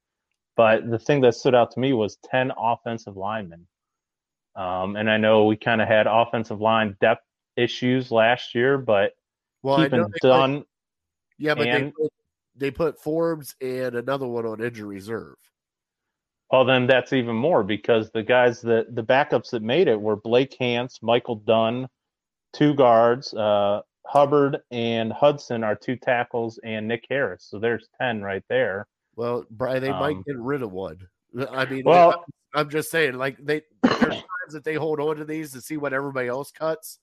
But 0.58 0.90
the 0.90 1.00
thing 1.00 1.22
that 1.22 1.36
stood 1.36 1.56
out 1.56 1.72
to 1.72 1.80
me 1.80 1.94
was 1.94 2.18
ten 2.18 2.52
offensive 2.58 3.16
linemen. 3.16 3.66
Um, 4.56 4.98
and 4.98 5.10
I 5.10 5.18
know 5.18 5.46
we 5.46 5.56
kind 5.56 5.82
of 5.82 5.88
had 5.88 6.06
offensive 6.06 6.60
line 6.62 6.96
depth 7.02 7.24
issues 7.56 8.12
last 8.12 8.54
year, 8.54 8.78
but 8.78 9.14
Well, 9.64 9.76
I 9.76 9.78
know 9.78 9.84
keeping 9.86 10.00
they 10.02 10.30
put- 10.30 10.68
yeah, 11.40 11.56
but 11.56 11.68
and- 11.68 11.94
put, 11.96 12.12
they 12.56 12.72
put 12.72 13.00
Forbes 13.00 13.56
and 13.62 13.96
another 13.96 14.28
one 14.28 14.46
on 14.46 14.62
injury 14.62 14.96
reserve. 14.96 15.36
Well, 16.52 16.66
then 16.66 16.86
that's 16.86 17.14
even 17.14 17.36
more 17.36 17.64
because 17.64 18.12
the 18.12 18.22
guys 18.24 18.62
that 18.62 18.96
the 18.96 19.04
backups 19.04 19.50
that 19.52 19.64
made 19.64 19.88
it 19.88 20.00
were 20.00 20.16
Blake 20.16 20.56
Hance, 20.60 21.00
Michael 21.02 21.38
Dunn, 21.38 21.88
two 22.54 22.76
guards, 22.76 23.34
uh, 23.34 23.82
Hubbard 24.06 24.60
and 24.70 25.12
Hudson 25.12 25.64
are 25.64 25.76
two 25.76 25.96
tackles, 25.96 26.60
and 26.64 26.88
Nick 26.88 27.06
Harris. 27.10 27.48
So 27.50 27.58
there's 27.58 27.88
ten 28.00 28.22
right 28.22 28.44
there. 28.50 28.86
Well, 29.16 29.46
Brian, 29.50 29.82
they 29.82 29.92
might 29.92 30.18
Um, 30.18 30.24
get 30.28 30.38
rid 30.38 30.62
of 30.62 30.72
one. 30.72 31.00
I 31.50 31.66
mean, 31.66 31.84
Well- 31.86 32.24
I'm 32.56 32.70
just 32.70 32.92
saying, 32.92 33.16
like 33.16 33.38
they 33.44 33.64
there's 33.82 34.00
times 34.00 34.54
that 34.54 34.64
they 34.64 34.76
hold 34.76 35.00
on 35.00 35.16
to 35.16 35.26
these 35.26 35.54
to 35.54 35.62
see 35.62 35.78
what 35.78 35.92
everybody 35.92 36.28
else 36.28 36.52
cuts, 36.52 37.00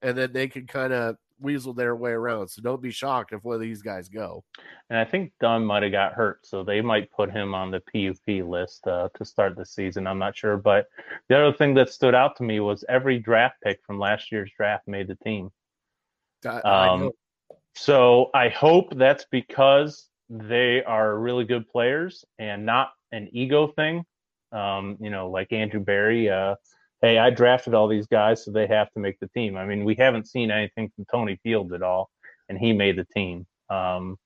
and 0.00 0.16
then 0.16 0.32
they 0.32 0.46
can 0.46 0.68
kind 0.68 0.92
of 0.92 1.16
weasel 1.42 1.74
their 1.74 1.96
way 1.96 2.12
around. 2.12 2.48
So 2.48 2.62
don't 2.62 2.80
be 2.80 2.90
shocked 2.90 3.32
if 3.32 3.44
one 3.44 3.54
of 3.56 3.60
these 3.60 3.82
guys 3.82 4.08
go. 4.08 4.44
And 4.90 4.98
I 4.98 5.04
think 5.04 5.32
Dunn 5.40 5.64
might 5.64 5.82
have 5.82 5.92
got 5.92 6.12
hurt, 6.14 6.46
so 6.46 6.62
they 6.62 6.80
might 6.80 7.10
put 7.10 7.30
him 7.30 7.54
on 7.54 7.70
the 7.70 7.80
PUP 7.80 8.46
list 8.48 8.86
uh, 8.86 9.08
to 9.16 9.24
start 9.24 9.56
the 9.56 9.66
season. 9.66 10.06
I'm 10.06 10.18
not 10.18 10.36
sure, 10.36 10.56
but 10.56 10.86
the 11.28 11.36
other 11.38 11.56
thing 11.56 11.74
that 11.74 11.90
stood 11.90 12.14
out 12.14 12.36
to 12.36 12.42
me 12.44 12.60
was 12.60 12.84
every 12.88 13.18
draft 13.18 13.56
pick 13.62 13.80
from 13.86 13.98
last 13.98 14.30
year's 14.32 14.50
draft 14.56 14.86
made 14.86 15.08
the 15.08 15.16
team. 15.16 15.50
I- 16.46 16.60
I 16.64 16.88
Um, 16.88 17.00
know. 17.00 17.12
So 17.74 18.30
I 18.34 18.48
hope 18.50 18.94
that's 18.96 19.24
because 19.30 20.08
they 20.28 20.82
are 20.84 21.18
really 21.18 21.44
good 21.44 21.68
players 21.68 22.24
and 22.38 22.64
not 22.66 22.92
an 23.12 23.28
ego 23.32 23.66
thing. 23.68 24.04
Um, 24.52 24.98
you 25.00 25.08
know, 25.08 25.30
like 25.30 25.52
Andrew 25.52 25.80
Berry. 25.80 26.28
Uh, 26.28 26.56
hey, 27.02 27.18
I 27.18 27.30
drafted 27.30 27.74
all 27.74 27.88
these 27.88 28.06
guys, 28.06 28.44
so 28.44 28.52
they 28.52 28.66
have 28.68 28.90
to 28.92 29.00
make 29.00 29.18
the 29.20 29.28
team. 29.28 29.56
I 29.56 29.66
mean, 29.66 29.84
we 29.84 29.96
haven't 29.96 30.28
seen 30.28 30.50
anything 30.50 30.90
from 30.94 31.04
Tony 31.10 31.38
Fields 31.42 31.72
at 31.72 31.82
all, 31.82 32.08
and 32.48 32.56
he 32.56 32.72
made 32.72 32.96
the 32.96 33.04
team. 33.04 33.46
Um, 33.68 34.16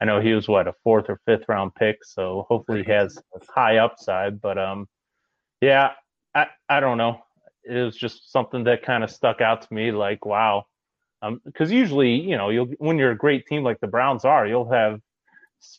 I 0.00 0.04
know 0.04 0.20
he 0.20 0.32
was 0.32 0.48
what 0.48 0.68
a 0.68 0.74
fourth 0.84 1.06
or 1.08 1.20
fifth 1.26 1.44
round 1.48 1.74
pick, 1.74 2.04
so 2.04 2.46
hopefully 2.48 2.82
he 2.84 2.90
has 2.92 3.18
high 3.54 3.78
upside. 3.78 4.40
But 4.40 4.58
um, 4.58 4.88
yeah, 5.60 5.92
I 6.34 6.46
I 6.68 6.80
don't 6.80 6.98
know. 6.98 7.20
It 7.64 7.82
was 7.82 7.96
just 7.96 8.32
something 8.32 8.64
that 8.64 8.82
kind 8.82 9.04
of 9.04 9.10
stuck 9.10 9.40
out 9.40 9.62
to 9.62 9.74
me. 9.74 9.92
Like, 9.92 10.24
wow, 10.24 10.66
because 11.44 11.70
usually, 11.70 12.14
you 12.14 12.36
know, 12.36 12.50
you'll 12.50 12.66
when 12.78 12.98
you're 12.98 13.12
a 13.12 13.16
great 13.16 13.46
team 13.46 13.62
like 13.62 13.80
the 13.80 13.86
Browns 13.86 14.24
are, 14.24 14.46
you'll 14.46 14.70
have 14.70 15.00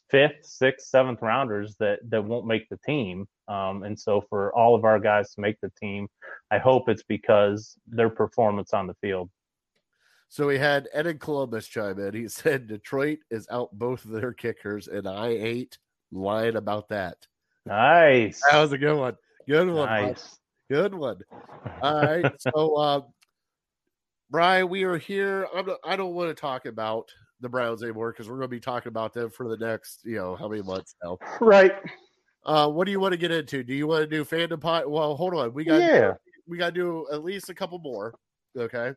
fifth, 0.10 0.46
sixth, 0.46 0.88
seventh 0.88 1.22
rounders 1.22 1.76
that 1.80 2.00
that 2.10 2.24
won't 2.24 2.48
make 2.48 2.70
the 2.70 2.80
team. 2.86 3.28
Um, 3.48 3.84
and 3.84 4.00
so 4.00 4.24
for 4.30 4.56
all 4.56 4.76
of 4.76 4.86
our 4.86 5.00
guys 5.00 5.34
to 5.36 5.42
make 5.42 5.60
the 5.62 5.72
team, 5.80 6.08
I 6.52 6.58
hope 6.58 6.90
it's 6.90 7.04
because 7.04 7.76
their 7.88 8.10
performance 8.10 8.74
on 8.74 8.88
the 8.88 8.96
field. 8.96 9.30
So 10.30 10.48
we 10.48 10.58
had 10.58 10.88
Ed 10.94 11.06
in 11.06 11.20
Columbus 11.20 11.68
chime 11.68 12.00
in. 12.00 12.14
He 12.14 12.28
said 12.30 12.68
Detroit 12.68 13.20
is 13.30 13.48
out 13.52 13.70
both 13.74 14.06
of 14.06 14.12
their 14.12 14.34
kickers, 14.34 14.88
and 14.88 15.08
I 15.08 15.30
ain't 15.30 15.78
lying 16.12 16.56
about 16.56 16.90
that. 16.90 17.18
Nice, 17.66 18.42
That 18.52 18.60
was 18.60 18.72
a 18.72 18.78
good 18.78 18.98
one. 18.98 19.16
Good 19.48 19.68
one. 19.68 19.88
bud. 19.88 20.02
nice. 20.02 20.40
Good 20.70 20.96
one. 20.96 21.20
All 21.82 22.02
right. 22.02 22.32
So, 22.40 22.76
uh, 22.76 23.02
Brian, 24.30 24.70
we 24.70 24.84
are 24.84 24.98
here. 24.98 25.48
I'm 25.56 25.66
not, 25.66 25.78
I 25.86 25.96
don't 25.96 26.14
want 26.14 26.30
to 26.30 26.34
talk 26.34 26.66
about 26.66 27.10
the 27.40 27.50
Browns 27.50 27.84
anymore 27.84 28.12
because 28.12 28.28
we're 28.28 28.38
going 28.38 28.50
to 28.50 28.56
be 28.56 28.60
talking 28.60 28.90
about 28.90 29.14
them 29.14 29.30
for 29.30 29.48
the 29.48 29.58
next, 29.58 30.02
you 30.04 30.16
know, 30.16 30.36
how 30.36 30.48
many 30.48 30.62
months 30.64 30.96
now. 31.04 31.20
Right? 31.40 31.74
Uh, 32.46 32.70
what 32.70 32.86
do 32.86 32.92
you 32.92 33.00
want 33.00 33.14
to 33.14 33.18
get 33.18 33.32
into? 33.32 33.64
Do 33.64 33.74
you 33.74 33.88
want 33.88 34.02
to 34.02 34.08
do 34.08 34.26
fandom 34.26 34.60
pot? 34.60 34.90
Well, 34.90 35.16
hold 35.16 35.34
on. 35.34 35.54
We 35.54 35.64
got 35.64 35.80
Yeah, 35.80 36.14
we 36.48 36.58
got 36.58 36.74
to 36.74 36.80
do 36.80 37.08
at 37.12 37.24
least 37.24 37.50
a 37.50 37.54
couple 37.54 37.80
more. 37.80 38.14
Okay. 38.58 38.94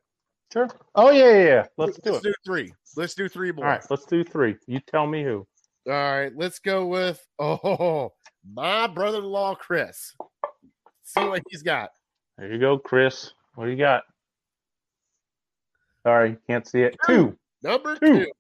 sure. 0.53 0.69
Oh 0.95 1.11
yeah, 1.11 1.31
yeah. 1.31 1.45
yeah. 1.45 1.67
Let's 1.77 1.99
do 1.99 2.17
it. 2.17 2.23
do 2.23 2.35
three. 2.45 2.73
Let's 2.97 3.15
do 3.15 3.29
three 3.29 3.53
more. 3.53 3.65
All 3.65 3.71
right, 3.71 3.85
let's 3.91 4.05
do 4.05 4.25
three. 4.25 4.57
You 4.67 4.81
tell 4.81 5.07
me 5.07 5.23
who. 5.23 5.47
All 5.87 5.93
right, 5.93 6.33
let's 6.35 6.59
go 6.59 6.87
with 6.87 7.25
oh 7.39 8.13
my 8.53 8.87
brother-in-law 8.89 9.55
Chris. 9.57 10.15
See 11.05 11.25
what 11.25 11.43
he's 11.49 11.63
got. 11.63 11.91
There 12.37 12.53
you 12.53 12.59
go, 12.59 12.79
Chris. 12.79 13.33
What 13.55 13.67
do 13.67 13.71
you 13.71 13.77
got? 13.77 14.03
Sorry, 16.03 16.37
can't 16.49 16.67
see 16.67 16.83
it. 16.83 16.97
Two. 17.07 17.37
Number 17.63 17.97
Two. 17.97 18.25
two. 18.25 18.33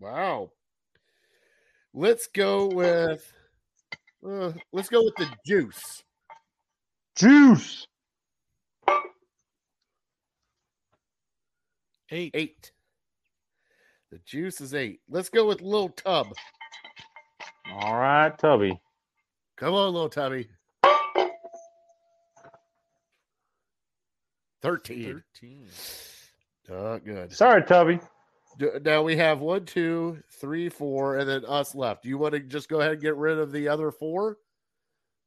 Wow. 0.00 0.50
Let's 1.92 2.26
go 2.26 2.66
with 2.66 3.32
uh, 4.26 4.52
let's 4.72 4.88
go 4.88 5.04
with 5.04 5.14
the 5.16 5.28
juice. 5.46 6.02
Juice. 7.16 7.86
Eight. 12.10 12.30
Eight. 12.34 12.72
The 14.10 14.18
juice 14.24 14.60
is 14.60 14.74
eight. 14.74 15.00
Let's 15.08 15.28
go 15.28 15.46
with 15.46 15.60
Little 15.60 15.88
Tub. 15.88 16.28
All 17.72 17.98
right, 17.98 18.36
Tubby. 18.38 18.80
Come 19.56 19.74
on, 19.74 19.92
Little 19.92 20.08
Tubby. 20.08 20.48
Thirteen. 24.62 25.22
Thirteen. 25.34 25.68
Not 26.68 27.04
good. 27.04 27.32
Sorry, 27.32 27.62
Tubby. 27.62 28.00
D- 28.58 28.68
Now 28.84 29.02
we 29.02 29.16
have 29.16 29.40
one, 29.40 29.64
two, 29.64 30.22
three, 30.40 30.68
four, 30.68 31.18
and 31.18 31.28
then 31.28 31.44
us 31.46 31.74
left. 31.74 32.02
Do 32.02 32.08
you 32.08 32.18
want 32.18 32.34
to 32.34 32.40
just 32.40 32.68
go 32.68 32.80
ahead 32.80 32.92
and 32.92 33.00
get 33.00 33.16
rid 33.16 33.38
of 33.38 33.52
the 33.52 33.68
other 33.68 33.90
four 33.90 34.38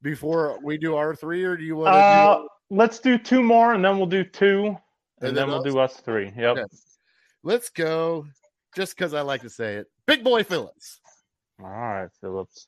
before 0.01 0.59
we 0.63 0.77
do 0.77 0.95
our 0.95 1.15
three, 1.15 1.43
or 1.43 1.57
do 1.57 1.63
you 1.63 1.75
want 1.75 1.93
to 1.93 1.97
Uh, 1.97 2.37
do? 2.41 2.47
let's 2.69 2.99
do 2.99 3.17
two 3.17 3.43
more, 3.43 3.73
and 3.73 3.83
then 3.83 3.97
we'll 3.97 4.05
do 4.05 4.23
two, 4.23 4.67
and, 4.67 4.77
And 5.19 5.27
then, 5.29 5.35
then 5.35 5.47
we'll 5.49 5.57
us? 5.59 5.63
do 5.73 5.79
us 5.79 5.97
three. 6.01 6.31
Yep. 6.37 6.57
Okay. 6.57 6.65
Let's 7.43 7.69
go, 7.69 8.25
just 8.75 8.95
because 8.95 9.13
I 9.13 9.21
like 9.21 9.41
to 9.41 9.49
say 9.49 9.75
it. 9.75 9.87
Big 10.05 10.23
boy 10.23 10.43
Phillips. 10.43 10.99
All 11.61 11.69
right, 11.69 12.09
Phillips. 12.21 12.67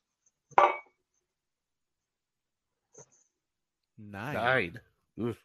Nine. 3.97 4.33
Nine. 4.33 4.79
Oof. 5.21 5.37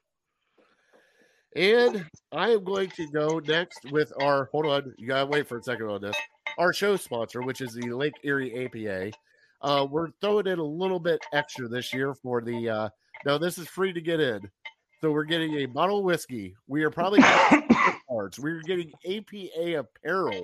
And 1.57 2.05
I 2.33 2.51
am 2.51 2.65
going 2.65 2.91
to 2.91 3.07
go 3.09 3.39
next 3.39 3.79
with 3.93 4.13
our. 4.21 4.49
Hold 4.51 4.67
on, 4.67 4.95
you 4.99 5.07
gotta 5.07 5.27
wait 5.27 5.47
for 5.47 5.59
a 5.59 5.63
second 5.63 5.87
on 5.87 6.01
this. 6.01 6.17
Our 6.59 6.73
show 6.73 6.97
sponsor, 6.97 7.43
which 7.43 7.61
is 7.61 7.75
the 7.75 7.93
Lake 7.93 8.15
Erie 8.25 8.65
APA. 8.65 9.17
Uh, 9.61 9.87
we're 9.89 10.09
throwing 10.21 10.47
in 10.47 10.59
a 10.59 10.65
little 10.65 10.99
bit 10.99 11.21
extra 11.33 11.69
this 11.69 11.93
year 11.93 12.15
for 12.15 12.41
the. 12.41 12.69
Uh, 12.69 12.89
now 13.25 13.39
this 13.39 13.57
is 13.57 13.69
free 13.69 13.93
to 13.93 14.01
get 14.01 14.21
in, 14.21 14.41
so 15.01 15.13
we're 15.13 15.25
getting 15.25 15.55
a 15.59 15.67
bottle 15.67 15.99
of 15.99 16.05
whiskey. 16.05 16.57
We 16.67 16.83
are 16.83 16.91
probably 16.91 17.21
cards. 18.09 18.39
We're 18.39 18.63
getting 18.63 18.93
APA 19.09 19.79
apparel 19.79 20.43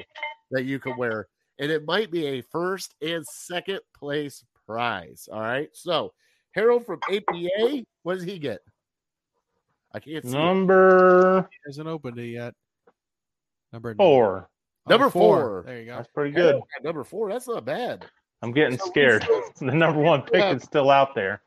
that 0.53 0.65
you 0.65 0.79
can 0.79 0.97
wear, 0.97 1.27
and 1.59 1.73
it 1.73 1.85
might 1.85 2.13
be 2.13 2.27
a 2.27 2.43
first 2.53 2.95
and 3.03 3.27
second 3.27 3.81
place 3.99 4.45
prize. 4.65 5.29
All 5.33 5.41
right, 5.41 5.71
so 5.73 6.13
Harold 6.53 6.87
from 6.87 7.01
APA, 7.11 7.85
what 8.05 8.15
does 8.15 8.25
he 8.25 8.39
get? 8.39 8.61
I 9.93 9.99
can't 10.01 10.25
see. 10.25 10.31
it. 10.31 10.35
Number 10.35 11.49
Hasn't 11.67 11.89
opened 11.89 12.19
it 12.19 12.29
yet. 12.29 12.55
Number 13.73 13.95
four. 13.95 14.49
Oh, 14.87 14.91
Number 14.91 15.11
four. 15.11 15.63
There 15.67 15.79
you 15.81 15.87
go. 15.87 15.97
That's 15.97 16.09
pretty 16.09 16.31
good. 16.33 16.47
Harold 16.47 16.65
number 16.83 17.05
four. 17.05 17.31
That's 17.31 17.47
not 17.49 17.65
bad. 17.65 18.07
I'm 18.43 18.53
getting 18.53 18.79
So 18.79 18.87
scared. 18.87 19.23
still- 19.23 19.43
the 19.69 19.75
number 19.75 20.01
one 20.01 20.23
pick 20.23 20.35
Yeah. 20.35 20.53
is 20.55 20.63
still 20.63 20.91
out 20.91 21.15
there. 21.15 21.43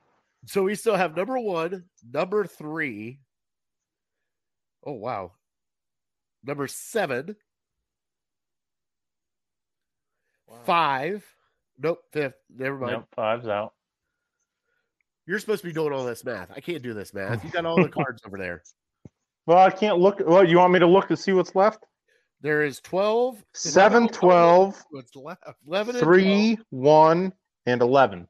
So 0.45 0.63
we 0.63 0.75
still 0.75 0.95
have 0.95 1.15
number 1.15 1.39
one, 1.39 1.85
number 2.11 2.45
three. 2.45 3.19
Oh 4.85 4.91
wow. 4.93 5.31
Number 6.43 6.67
seven, 6.67 7.35
five. 10.65 11.25
Nope, 11.79 11.99
fifth. 12.11 12.35
Never 12.55 12.77
mind. 12.77 12.91
Yep, 12.93 13.07
five's 13.15 13.47
out. 13.47 13.73
You're 15.25 15.39
supposed 15.39 15.61
to 15.61 15.67
be 15.67 15.73
doing 15.73 15.93
all 15.93 16.05
this 16.05 16.23
math. 16.25 16.49
I 16.55 16.59
can't 16.59 16.83
do 16.83 16.93
this 16.93 17.13
math. 17.13 17.43
You 17.43 17.49
got 17.49 17.65
all 17.65 17.81
the 17.81 17.89
cards 17.89 18.21
over 18.25 18.37
there. 18.37 18.61
Well, 19.45 19.57
I 19.57 19.71
can't 19.71 19.97
look. 19.99 20.21
Well, 20.25 20.47
you 20.47 20.57
want 20.59 20.71
me 20.71 20.79
to 20.79 20.87
look 20.87 21.09
to 21.09 21.17
see 21.17 21.33
what's 21.33 21.53
left? 21.53 21.83
There 22.39 22.63
is 22.63 22.79
12, 22.79 23.43
Seven, 23.53 24.07
12, 24.07 24.81
What's 24.91 25.13
left? 25.17 25.43
11, 25.67 25.95
and 25.97 26.01
three, 26.01 26.57
one, 26.69 27.33
and 27.65 27.81
11. 27.81 28.25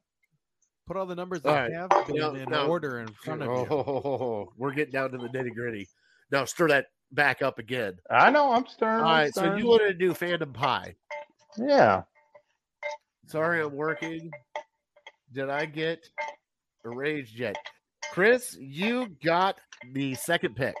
Put 0.88 0.96
all 0.96 1.06
the 1.06 1.14
numbers 1.14 1.40
All 1.44 1.52
that 1.54 1.70
right. 1.70 1.72
have 1.72 1.90
Now- 2.08 2.34
in 2.34 2.48
now- 2.50 2.66
order 2.66 2.98
in 2.98 3.06
front 3.24 3.42
of 3.42 3.46
you. 3.48 3.66
Oh, 3.70 4.52
we're 4.58 4.72
getting 4.72 4.90
down 4.92 5.12
to 5.12 5.18
the 5.18 5.28
nitty 5.28 5.54
gritty. 5.54 5.86
Now 6.32 6.44
stir 6.46 6.66
that 6.66 6.86
back 7.12 7.42
up 7.42 7.60
again. 7.60 7.94
I 8.10 8.32
know. 8.32 8.52
I'm 8.52 8.66
stirring. 8.66 9.04
All 9.04 9.12
right, 9.12 9.26
I'm 9.26 9.32
so 9.32 9.54
you 9.54 9.68
wanted 9.68 9.86
to 9.86 9.94
do 9.94 10.14
Phantom 10.14 10.52
pie. 10.52 10.96
Yeah. 11.56 12.02
Sorry, 13.28 13.62
I'm 13.62 13.76
working. 13.76 14.32
Did 15.32 15.48
I 15.48 15.64
get 15.66 16.04
arranged 16.84 17.38
yet? 17.38 17.56
Chris, 18.12 18.56
you 18.60 19.08
got 19.24 19.56
the 19.92 20.14
second 20.14 20.54
pick. 20.56 20.74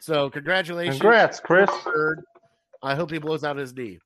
So 0.00 0.30
congratulations. 0.30 0.98
Congrats, 1.00 1.40
Chris. 1.40 1.70
I 2.82 2.94
hope 2.94 3.10
he 3.10 3.18
blows 3.18 3.42
out 3.44 3.56
his 3.56 3.74
knee. 3.74 3.98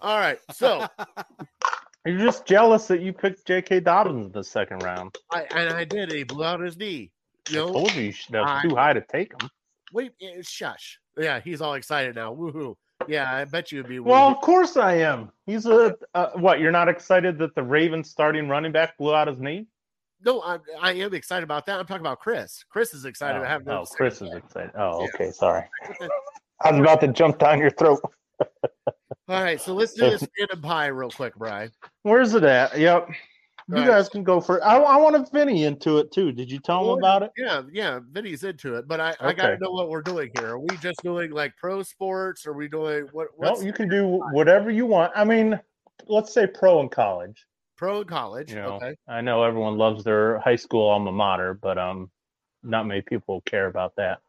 All 0.00 0.18
right. 0.18 0.38
So 0.52 0.86
You're 2.06 2.18
just 2.18 2.44
jealous 2.44 2.86
that 2.88 3.00
you 3.00 3.14
picked 3.14 3.46
J.K. 3.46 3.80
Dobbins 3.80 4.26
in 4.26 4.32
the 4.32 4.44
second 4.44 4.82
round. 4.82 5.16
I 5.32 5.46
and 5.54 5.70
I 5.70 5.84
did. 5.84 6.12
He 6.12 6.22
blew 6.22 6.44
out 6.44 6.60
his 6.60 6.76
knee. 6.76 7.10
You 7.48 7.62
I 7.62 7.66
know, 7.66 7.72
told 7.72 7.94
you 7.94 8.12
that 8.30 8.40
was 8.42 8.50
I- 8.50 8.68
too 8.68 8.74
high 8.76 8.92
to 8.92 9.00
take 9.00 9.32
him. 9.40 9.48
wait, 9.92 10.12
shush. 10.42 10.98
Yeah, 11.16 11.40
he's 11.40 11.60
all 11.62 11.74
excited 11.74 12.14
now. 12.16 12.34
Woohoo! 12.34 12.74
Yeah, 13.06 13.32
I 13.32 13.44
bet 13.46 13.70
you 13.72 13.78
would 13.78 13.88
be. 13.88 14.00
Well, 14.00 14.30
woohoo. 14.30 14.36
of 14.36 14.42
course 14.42 14.76
I 14.76 14.94
am. 14.96 15.30
He's 15.46 15.64
a 15.64 15.94
uh, 16.14 16.30
what? 16.34 16.60
You're 16.60 16.72
not 16.72 16.88
excited 16.90 17.38
that 17.38 17.54
the 17.54 17.62
Ravens 17.62 18.10
starting 18.10 18.48
running 18.48 18.72
back 18.72 18.98
blew 18.98 19.14
out 19.14 19.28
his 19.28 19.40
knee? 19.40 19.66
No, 20.24 20.40
I, 20.40 20.58
I 20.80 20.92
am 20.92 21.14
excited 21.14 21.44
about 21.44 21.66
that. 21.66 21.78
I'm 21.78 21.86
talking 21.86 22.02
about 22.02 22.20
Chris. 22.20 22.64
Chris 22.68 22.94
is 22.94 23.04
excited 23.04 23.38
oh, 23.38 23.42
to 23.42 23.48
have 23.48 23.62
oh, 23.66 23.78
those. 23.78 23.90
Chris 23.90 24.22
is 24.22 24.32
excited. 24.34 24.70
Oh, 24.76 25.00
Yeah. 25.00 25.08
okay. 25.14 25.30
Sorry. 25.30 25.64
I 26.64 26.70
was 26.70 26.80
about 26.80 27.00
to 27.02 27.08
jump 27.08 27.38
down 27.38 27.58
your 27.58 27.70
throat. 27.70 28.00
All 29.28 29.42
right, 29.42 29.60
so 29.60 29.74
let's 29.74 29.94
do 29.94 30.02
this 30.10 30.26
random 30.38 30.62
pie 30.62 30.86
real 30.86 31.10
quick, 31.10 31.34
Brian. 31.36 31.70
Where's 32.02 32.34
it 32.34 32.44
at? 32.44 32.78
Yep. 32.78 33.08
You 33.68 33.76
Right. 33.76 33.86
guys 33.86 34.10
can 34.10 34.24
go 34.24 34.42
for. 34.42 34.62
I, 34.62 34.76
I 34.76 34.96
want 34.98 35.16
a 35.16 35.26
Vinny 35.32 35.64
into 35.64 35.96
it 35.96 36.12
too. 36.12 36.32
Did 36.32 36.50
you 36.50 36.58
tell 36.58 36.80
him 36.80 36.86
Well, 36.88 36.98
about 36.98 37.22
it? 37.22 37.30
Yeah, 37.36 37.62
yeah, 37.72 38.00
Vinny's 38.12 38.44
into 38.44 38.74
it, 38.74 38.86
but 38.86 39.00
I, 39.00 39.14
I 39.20 39.32
got 39.32 39.48
to 39.48 39.58
know 39.58 39.70
what 39.70 39.88
we're 39.88 40.02
doing 40.02 40.30
here. 40.38 40.50
Are 40.50 40.58
we 40.58 40.76
just 40.82 41.02
doing 41.02 41.30
like 41.30 41.56
pro 41.56 41.82
sports? 41.82 42.46
Are 42.46 42.52
we 42.52 42.68
doing 42.68 43.08
what? 43.12 43.28
No, 43.40 43.58
you 43.62 43.72
can 43.72 43.88
do 43.88 44.22
whatever 44.32 44.70
you 44.70 44.84
want. 44.84 45.12
I 45.16 45.24
mean, 45.24 45.58
let's 46.06 46.34
say 46.34 46.46
pro 46.46 46.80
in 46.80 46.90
college. 46.90 47.46
Pro 47.84 48.04
college? 48.04 48.50
You 48.50 48.56
know, 48.56 48.74
Okay, 48.76 48.94
I 49.06 49.20
know 49.20 49.42
everyone 49.42 49.76
loves 49.76 50.04
their 50.04 50.38
high 50.40 50.56
school 50.56 50.88
alma 50.88 51.12
mater, 51.12 51.52
but 51.54 51.76
um, 51.76 52.10
not 52.62 52.86
many 52.86 53.02
people 53.02 53.42
care 53.42 53.66
about 53.66 53.94
that. 53.96 54.20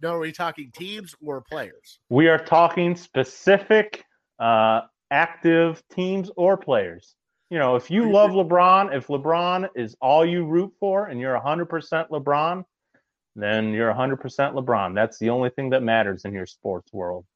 no, 0.00 0.14
are 0.14 0.18
we 0.18 0.32
talking 0.32 0.70
teams 0.74 1.14
or 1.22 1.42
players? 1.42 1.98
We 2.08 2.28
are 2.28 2.38
talking 2.38 2.96
specific, 2.96 4.04
uh, 4.38 4.82
active 5.10 5.82
teams 5.94 6.30
or 6.36 6.56
players. 6.56 7.14
You 7.50 7.58
know, 7.58 7.76
if 7.76 7.90
you 7.90 8.10
love 8.10 8.30
LeBron, 8.30 8.96
if 8.96 9.08
LeBron 9.08 9.68
is 9.76 9.94
all 10.00 10.24
you 10.24 10.46
root 10.46 10.72
for, 10.80 11.06
and 11.08 11.20
you're 11.20 11.38
100% 11.38 12.08
LeBron, 12.08 12.64
then 13.36 13.74
you're 13.74 13.92
100% 13.92 14.16
LeBron. 14.54 14.94
That's 14.94 15.18
the 15.18 15.28
only 15.28 15.50
thing 15.50 15.68
that 15.70 15.82
matters 15.82 16.24
in 16.24 16.32
your 16.32 16.46
sports 16.46 16.90
world. 16.94 17.26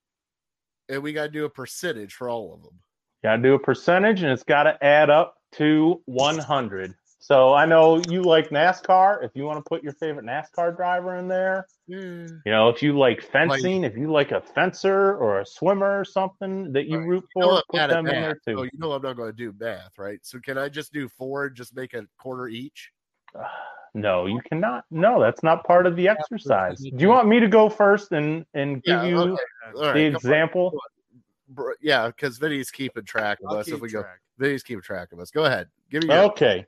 And 0.89 1.03
we 1.03 1.13
got 1.13 1.25
to 1.25 1.29
do 1.29 1.45
a 1.45 1.51
percentage 1.51 2.15
for 2.15 2.31
all 2.31 2.55
of 2.55 2.63
them. 2.63 2.79
got 3.23 3.37
to 3.37 3.43
do 3.43 3.55
a 3.55 3.59
percentage 3.59 4.23
and 4.23 4.33
it's 4.33 4.43
got 4.43 4.63
to 4.65 4.83
add 4.83 5.11
up 5.11 5.36
to 5.53 6.03
100 6.07 6.95
so 7.19 7.53
i 7.55 7.65
know 7.65 8.03
you 8.11 8.23
like 8.23 8.51
nascar 8.51 9.25
if 9.25 9.31
you 9.35 9.45
want 9.45 9.59
to 9.63 9.69
put 9.69 9.83
your 9.83 9.93
favorite 9.95 10.25
nascar 10.27 10.75
driver 10.77 11.17
in 11.17 11.29
there 11.29 11.69
Yeah. 11.87 11.97
you 11.97 12.53
know 12.53 12.69
if 12.69 12.83
you 12.83 12.99
like 12.99 13.23
fencing 13.23 13.85
if 13.85 13.97
you 13.97 14.11
like 14.11 14.33
a 14.33 14.41
fencer 14.41 15.17
or 15.17 15.41
a 15.41 15.47
swimmer 15.47 15.99
or 16.01 16.05
something 16.05 16.73
that 16.73 16.87
you 16.87 16.99
Right. 16.99 17.09
root 17.09 17.25
You 17.37 17.43
know 17.43 17.57
for 17.57 17.63
put 17.71 17.79
bad 17.79 17.91
at 17.91 18.05
them 18.05 18.07
in 18.09 18.23
there 18.23 18.35
too 18.35 18.57
so 18.57 18.63
you 18.65 18.71
know 18.75 18.93
I'm 18.93 19.03
not 19.03 19.17
going 19.17 19.31
to 19.31 19.37
do 19.37 19.55
math, 19.59 19.99
right? 19.99 20.19
So 20.23 20.39
can 20.41 20.59
I 20.59 20.69
just 20.69 20.93
do 20.93 21.09
four 21.09 21.47
and 21.47 21.57
just 21.57 21.75
make 21.75 21.95
a 21.95 22.07
quarter 22.19 22.49
each? 22.49 22.91
no 23.95 24.27
you 24.27 24.43
cannot 24.43 24.85
no 24.91 25.19
that's 25.19 25.43
not 25.43 25.65
part 25.65 25.87
of 25.87 25.97
the 25.97 26.07
exercise 26.07 26.79
do 26.81 26.97
you 26.99 27.09
want 27.09 27.27
me 27.27 27.41
to 27.41 27.49
go 27.49 27.71
first 27.71 28.13
and 28.13 28.45
and 28.53 28.83
give 28.83 29.03
Yeah, 29.03 29.09
you 29.09 29.17
okay. 29.19 29.43
All 29.75 29.83
right, 29.83 29.95
the 29.95 30.05
example? 30.05 30.67
on. 30.75 30.96
Example 31.49 31.65
Br- 31.65 31.73
Yeah, 31.81 32.09
because 32.09 32.39
Vinny's 32.39 32.71
keeping 32.71 33.05
track 33.05 33.39
of 33.43 33.51
I'll 33.51 33.59
us. 33.59 33.69
If 33.69 33.75
keep 33.75 33.83
we 33.83 33.91
go. 33.91 34.05
Vinny's 34.39 34.63
keeping 34.63 34.83
track 34.83 35.13
of 35.13 35.21
us. 35.21 35.31
Go 35.31 35.45
ahead, 35.45 35.69
give 35.91 36.03
me 36.03 36.15
your. 36.15 36.25
Okay. 36.25 36.67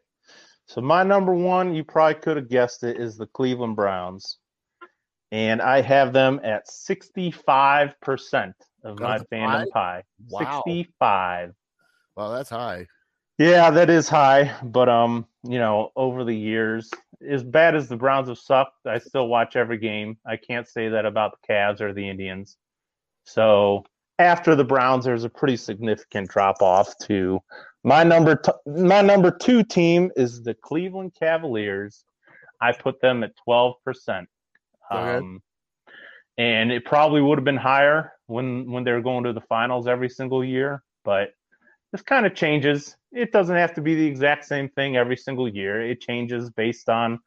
So 0.66 0.81
my 0.83 1.03
number 1.03 1.33
one, 1.33 1.74
you 1.74 1.83
probably 1.83 2.20
could 2.20 2.37
have 2.37 2.49
guessed 2.49 2.85
it, 2.85 3.01
is 3.01 3.16
the 3.16 3.26
Cleveland 3.26 3.74
Browns. 3.74 4.39
And 5.33 5.62
I 5.62 5.81
have 5.81 6.12
them 6.12 6.41
at 6.45 6.66
65% 6.68 8.53
of 8.85 9.01
my 9.01 9.18
fandom 9.33 9.49
high? 9.49 9.66
pie. 9.72 10.03
Wow. 10.29 10.62
65. 10.66 11.55
Wow, 12.16 12.31
that's 12.31 12.51
high. 12.51 12.87
Yeah, 13.39 13.70
that 13.70 13.89
is 13.89 14.09
high, 14.09 14.53
but 14.64 14.89
um, 14.89 15.24
you 15.45 15.59
know, 15.59 15.93
over 15.95 16.24
the 16.24 16.35
years, 16.35 16.91
as 17.26 17.45
bad 17.45 17.76
as 17.76 17.89
the 17.89 17.97
Browns 17.97 18.29
have 18.29 18.39
sucked, 18.39 18.85
I 18.85 18.99
still 18.99 19.29
watch 19.29 19.55
every 19.55 19.79
game. 19.79 20.18
I 20.26 20.37
can't 20.37 20.66
say 20.66 20.89
that 20.89 21.07
about 21.07 21.33
the 21.41 21.53
Cavs 21.53 21.81
or 21.81 21.93
the 21.93 22.09
Indians. 22.09 22.57
So 23.24 23.85
after 24.19 24.55
the 24.55 24.64
Browns, 24.64 25.05
there's 25.05 25.25
a 25.25 25.29
pretty 25.29 25.57
significant 25.57 26.31
drop 26.31 26.62
off 26.62 26.97
to 27.05 27.41
my 27.85 28.03
number. 28.03 28.37
T- 28.37 28.53
my 28.66 29.01
number 29.01 29.31
two 29.31 29.62
team 29.62 30.11
is 30.16 30.43
the 30.43 30.55
Cleveland 30.55 31.12
Cavaliers. 31.19 32.05
I 32.61 32.73
put 32.73 33.01
them 33.01 33.23
at 33.23 33.33
twelve 33.37 33.77
percent. 33.85 34.29
Um, 34.91 35.43
and 36.39 36.73
it 36.73 36.85
probably 36.85 37.21
would 37.21 37.39
have 37.39 37.45
been 37.45 37.57
higher 37.57 38.12
when 38.27 38.71
when 38.71 38.85
they 38.85 38.93
were 38.93 39.03
going 39.03 39.25
to 39.25 39.33
the 39.33 39.41
finals 39.43 39.87
every 39.87 40.09
single 40.09 40.45
year, 40.45 40.83
but 41.05 41.31
this 41.93 42.03
kind 42.03 42.27
of 42.27 42.35
changes. 42.35 42.97
It 43.12 43.33
doesn't 43.33 43.57
have 43.57 43.75
to 43.75 43.81
be 43.81 43.95
the 43.95 44.07
exact 44.07 44.45
same 44.45 44.69
thing 44.69 44.97
every 44.97 45.16
single 45.16 45.49
year. 45.49 45.81
It 45.83 46.01
changes 46.01 46.51
based 46.51 46.89
on 46.89 47.19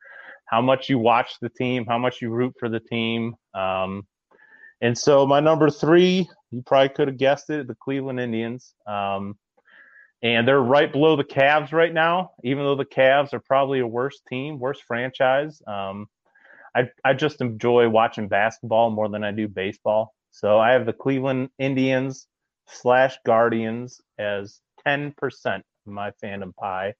how 0.46 0.62
much 0.62 0.90
you 0.90 1.00
watch 1.00 1.40
the 1.42 1.50
team, 1.50 1.86
how 1.86 1.98
much 1.98 2.22
you 2.22 2.30
root 2.30 2.54
for 2.60 2.70
the 2.70 2.80
team. 2.80 3.36
Um, 3.54 4.06
and 4.82 4.98
so 4.98 5.26
my 5.26 5.40
number 5.40 5.70
three, 5.70 6.30
you 6.52 6.62
probably 6.62 6.90
could 6.90 7.08
have 7.08 7.18
guessed 7.18 7.50
it, 7.50 7.68
the 7.68 7.76
Cleveland 7.76 8.20
Indians. 8.20 8.74
Um, 8.86 9.38
and 10.24 10.48
they're 10.48 10.62
right 10.62 10.92
below 10.92 11.16
the 11.16 11.24
Cavs 11.24 11.72
right 11.72 11.94
now, 11.94 12.32
even 12.44 12.64
though 12.64 12.76
the 12.76 12.86
Cavs 12.86 13.34
are 13.34 13.40
probably 13.40 13.80
a 13.80 13.88
worse 13.88 14.22
team, 14.30 14.60
worse 14.60 14.80
franchise. 14.80 15.62
Um, 15.66 16.08
I, 16.76 16.90
I 17.04 17.14
just 17.14 17.42
enjoy 17.42 17.90
watching 17.90 18.28
basketball 18.28 18.92
more 18.92 19.10
than 19.10 19.24
I 19.24 19.32
do 19.32 19.48
baseball. 19.48 20.14
So 20.32 20.60
I 20.60 20.74
have 20.74 20.86
the 20.86 20.94
Cleveland 20.94 21.50
Indians 21.58 22.28
slash 22.68 23.18
Guardians 23.26 24.00
as 24.20 24.62
10% 24.88 25.14
of 25.46 25.64
my 25.86 26.12
fandom 26.24 26.56
pie. 26.56 26.94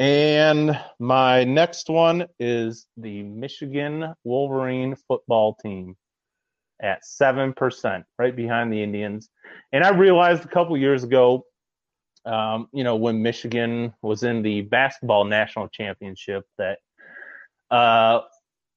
And 0.00 0.78
my 0.98 1.44
next 1.44 1.88
one 1.88 2.26
is 2.38 2.86
the 2.96 3.22
Michigan 3.22 4.14
Wolverine 4.24 4.96
football 5.08 5.56
team 5.62 5.96
at 6.80 7.02
7%, 7.02 8.04
right 8.18 8.36
behind 8.36 8.72
the 8.72 8.82
Indians. 8.82 9.28
And 9.72 9.84
I 9.84 9.90
realized 9.90 10.44
a 10.44 10.48
couple 10.48 10.76
years 10.76 11.04
ago, 11.04 11.44
um, 12.24 12.68
you 12.72 12.84
know, 12.84 12.96
when 12.96 13.22
Michigan 13.22 13.94
was 14.02 14.22
in 14.22 14.42
the 14.42 14.62
basketball 14.62 15.24
national 15.24 15.68
championship, 15.68 16.44
that 16.58 16.78
uh, 17.70 18.20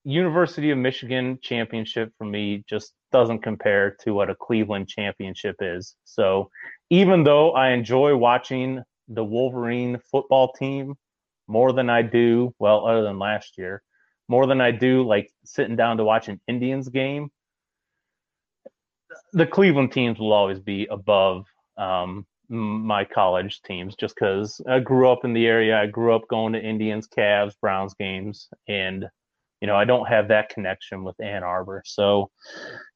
University 0.03 0.71
of 0.71 0.77
Michigan 0.77 1.37
championship 1.41 2.11
for 2.17 2.25
me 2.25 2.63
just 2.67 2.93
doesn't 3.11 3.39
compare 3.39 3.91
to 4.01 4.13
what 4.13 4.29
a 4.29 4.35
Cleveland 4.35 4.87
championship 4.87 5.57
is. 5.59 5.95
So 6.05 6.49
even 6.89 7.23
though 7.23 7.51
I 7.51 7.69
enjoy 7.69 8.15
watching 8.15 8.83
the 9.07 9.23
Wolverine 9.23 9.99
football 10.11 10.53
team 10.53 10.95
more 11.47 11.73
than 11.73 11.89
I 11.89 12.01
do, 12.01 12.55
well, 12.59 12.87
other 12.87 13.03
than 13.03 13.19
last 13.19 13.57
year, 13.57 13.83
more 14.27 14.47
than 14.47 14.61
I 14.61 14.71
do 14.71 15.05
like 15.05 15.29
sitting 15.43 15.75
down 15.75 15.97
to 15.97 16.05
watch 16.05 16.29
an 16.29 16.39
Indians 16.47 16.87
game, 16.87 17.29
the 19.33 19.45
Cleveland 19.45 19.91
teams 19.91 20.19
will 20.19 20.33
always 20.33 20.59
be 20.59 20.87
above 20.87 21.45
um, 21.77 22.25
my 22.51 23.05
college 23.05 23.61
teams 23.61 23.95
just 23.95 24.15
because 24.15 24.59
I 24.67 24.79
grew 24.79 25.09
up 25.09 25.23
in 25.23 25.33
the 25.33 25.47
area. 25.47 25.79
I 25.79 25.87
grew 25.87 26.13
up 26.13 26.27
going 26.29 26.53
to 26.53 26.61
Indians, 26.61 27.07
Cavs, 27.07 27.53
Browns 27.61 27.93
games, 27.93 28.49
and 28.67 29.07
you 29.61 29.67
know 29.67 29.75
I 29.75 29.85
don't 29.85 30.07
have 30.07 30.27
that 30.27 30.49
connection 30.49 31.03
with 31.03 31.19
Ann 31.21 31.43
Arbor. 31.43 31.81
So 31.85 32.29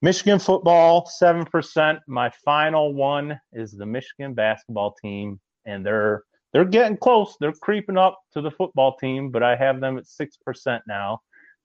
Michigan 0.02 0.40
football, 0.40 1.06
seven 1.06 1.46
percent. 1.46 2.00
My 2.08 2.32
final 2.44 2.94
one 2.94 3.40
is 3.54 3.72
the 3.72 3.86
Michigan 3.86 4.34
basketball 4.34 4.96
team, 5.02 5.40
and 5.66 5.86
they're 5.86 6.24
they're 6.52 6.66
getting 6.66 6.98
close. 6.98 7.36
They're 7.40 7.54
creeping 7.54 7.98
up 7.98 8.20
to 8.34 8.42
the 8.42 8.52
football 8.52 8.98
team, 8.98 9.30
but 9.32 9.44
I 9.44 9.56
have 9.56 9.80
them 9.80 9.98
at 9.98 10.08
six 10.08 10.36
percent 10.38 10.84
now, 10.86 11.22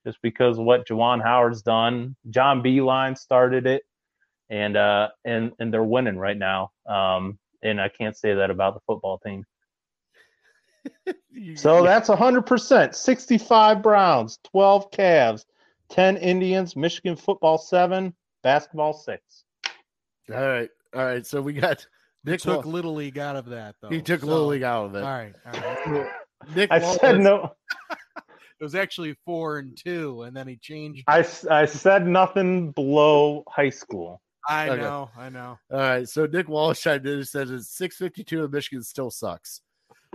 just 0.07 0.18
because 0.22 0.59
of 0.59 0.64
what 0.64 0.86
Juwan 0.86 1.22
Howard's 1.22 1.62
done. 1.62 2.14
John 2.30 2.62
Beilein 2.62 3.18
started 3.18 3.66
it, 3.66 3.82
and 4.51 4.76
uh, 4.76 5.09
and 5.24 5.53
and 5.59 5.72
they're 5.72 5.82
winning 5.84 6.18
right 6.18 6.36
now. 6.36 6.72
Um, 6.86 7.38
and 7.62 7.80
I 7.80 7.88
can't 7.88 8.16
say 8.16 8.34
that 8.34 8.51
about 8.51 8.74
the 8.74 8.80
football 8.86 9.18
team. 9.18 9.44
So 11.57 11.82
that's 11.84 12.09
100%. 12.09 12.94
65 12.94 13.82
Browns, 13.82 14.38
12 14.51 14.90
Cavs, 14.90 15.44
10 15.90 16.16
Indians, 16.16 16.74
Michigan 16.76 17.16
football 17.16 17.57
7, 17.59 18.12
basketball 18.42 18.92
6. 18.92 19.22
all 20.32 20.36
right, 20.36 20.68
all 20.94 21.05
right. 21.05 21.24
So 21.24 21.40
we 21.40 21.53
got 21.53 21.86
He 22.24 22.32
Nick. 22.32 22.40
took 22.40 22.64
Wall- 22.64 22.72
Little 22.72 22.94
League 22.94 23.18
out 23.18 23.36
of 23.36 23.46
that, 23.46 23.76
though. 23.80 23.88
he 23.88 24.03
took 24.03 24.20
So- 24.20 24.26
Little 24.26 24.46
League 24.48 24.62
out 24.64 24.86
of 24.86 24.94
it. 24.96 25.03
All 25.03 25.09
right, 25.11 25.32
all 25.46 25.61
right. 25.61 26.11
Nick 26.57 26.70
I 26.70 26.78
Wallace, 26.78 26.98
said 27.01 27.20
no. 27.20 27.53
It 27.90 28.64
was 28.64 28.74
actually 28.74 29.14
four 29.24 29.59
and 29.59 29.76
two, 29.76 30.22
and 30.22 30.36
then 30.36 30.46
he 30.48 30.57
changed. 30.57 31.05
I 31.07 31.24
I 31.51 31.64
said 31.64 32.07
nothing 32.07 32.72
below 32.72 33.44
high 33.48 33.70
school. 33.70 34.20
I 34.49 34.68
Okay. 34.70 34.80
know, 34.80 35.11
I 35.16 35.28
know. 35.28 35.59
All 35.70 35.78
right, 35.78 36.09
so 36.09 36.26
Nick 36.26 36.49
Walsh 36.49 36.80
chimed 36.80 37.07
in 37.07 37.18
and 37.18 37.28
says 37.28 37.51
it's 37.51 37.68
six 37.68 37.97
fifty 37.97 38.24
two 38.24 38.43
and 38.45 38.53
Michigan 38.53 38.82
still 38.82 39.11
sucks. 39.11 39.61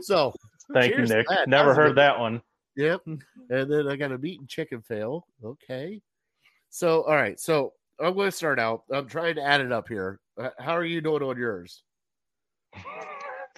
So 0.01 0.33
Thank 0.73 0.95
you, 0.97 1.05
Nick. 1.05 1.27
that. 1.29 1.47
Never 1.47 1.69
That 1.69 1.75
heard 1.75 1.87
good- 1.89 1.97
that 1.97 2.19
one. 2.19 2.41
Yep. 2.75 3.01
And 3.05 3.21
then 3.49 3.87
I 3.87 3.95
got 3.95 4.11
a 4.11 4.17
meat 4.17 4.39
and 4.39 4.49
chicken 4.49 4.81
fail. 4.81 5.27
Okay. 5.43 6.01
So, 6.69 7.03
all 7.03 7.13
right. 7.15 7.39
So 7.39 7.71
I'm 8.03 8.15
going 8.15 8.27
to 8.29 8.35
start 8.35 8.59
out. 8.59 8.83
I'm 8.91 9.07
trying 9.07 9.35
to 9.35 9.41
add 9.43 9.61
it 9.61 9.71
up 9.71 9.87
here. 9.87 10.19
Uh, 10.37 10.49
How 10.59 10.75
are 10.75 10.83
you 10.83 10.99
doing 10.99 11.23
on 11.23 11.37
yours? 11.37 11.83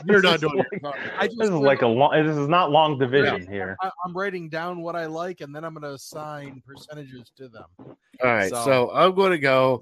You're 0.06 0.22
not 0.22 0.40
doing 0.40 0.58
like- 0.58 0.68
it. 0.72 1.12
I 1.18 1.26
This 1.28 1.36
just 1.38 1.50
is 1.52 1.58
like 1.58 1.82
a 1.82 1.88
long. 1.88 2.12
This 2.24 2.38
is 2.38 2.48
not 2.48 2.70
long 2.70 3.00
division 3.00 3.48
here. 3.52 3.76
I, 3.82 3.90
I'm 4.06 4.16
writing 4.16 4.48
down 4.50 4.82
what 4.82 4.96
I 4.96 5.08
like, 5.08 5.42
and 5.42 5.56
then 5.56 5.64
I'm 5.64 5.74
going 5.74 5.82
to 5.84 5.94
assign 5.94 6.62
percentages 6.68 7.32
to 7.38 7.48
them. 7.48 7.66
All 7.80 7.96
right, 8.22 8.50
so, 8.52 8.64
So- 8.64 8.92
I'm 8.94 9.16
going 9.16 9.32
to 9.32 9.40
go 9.40 9.82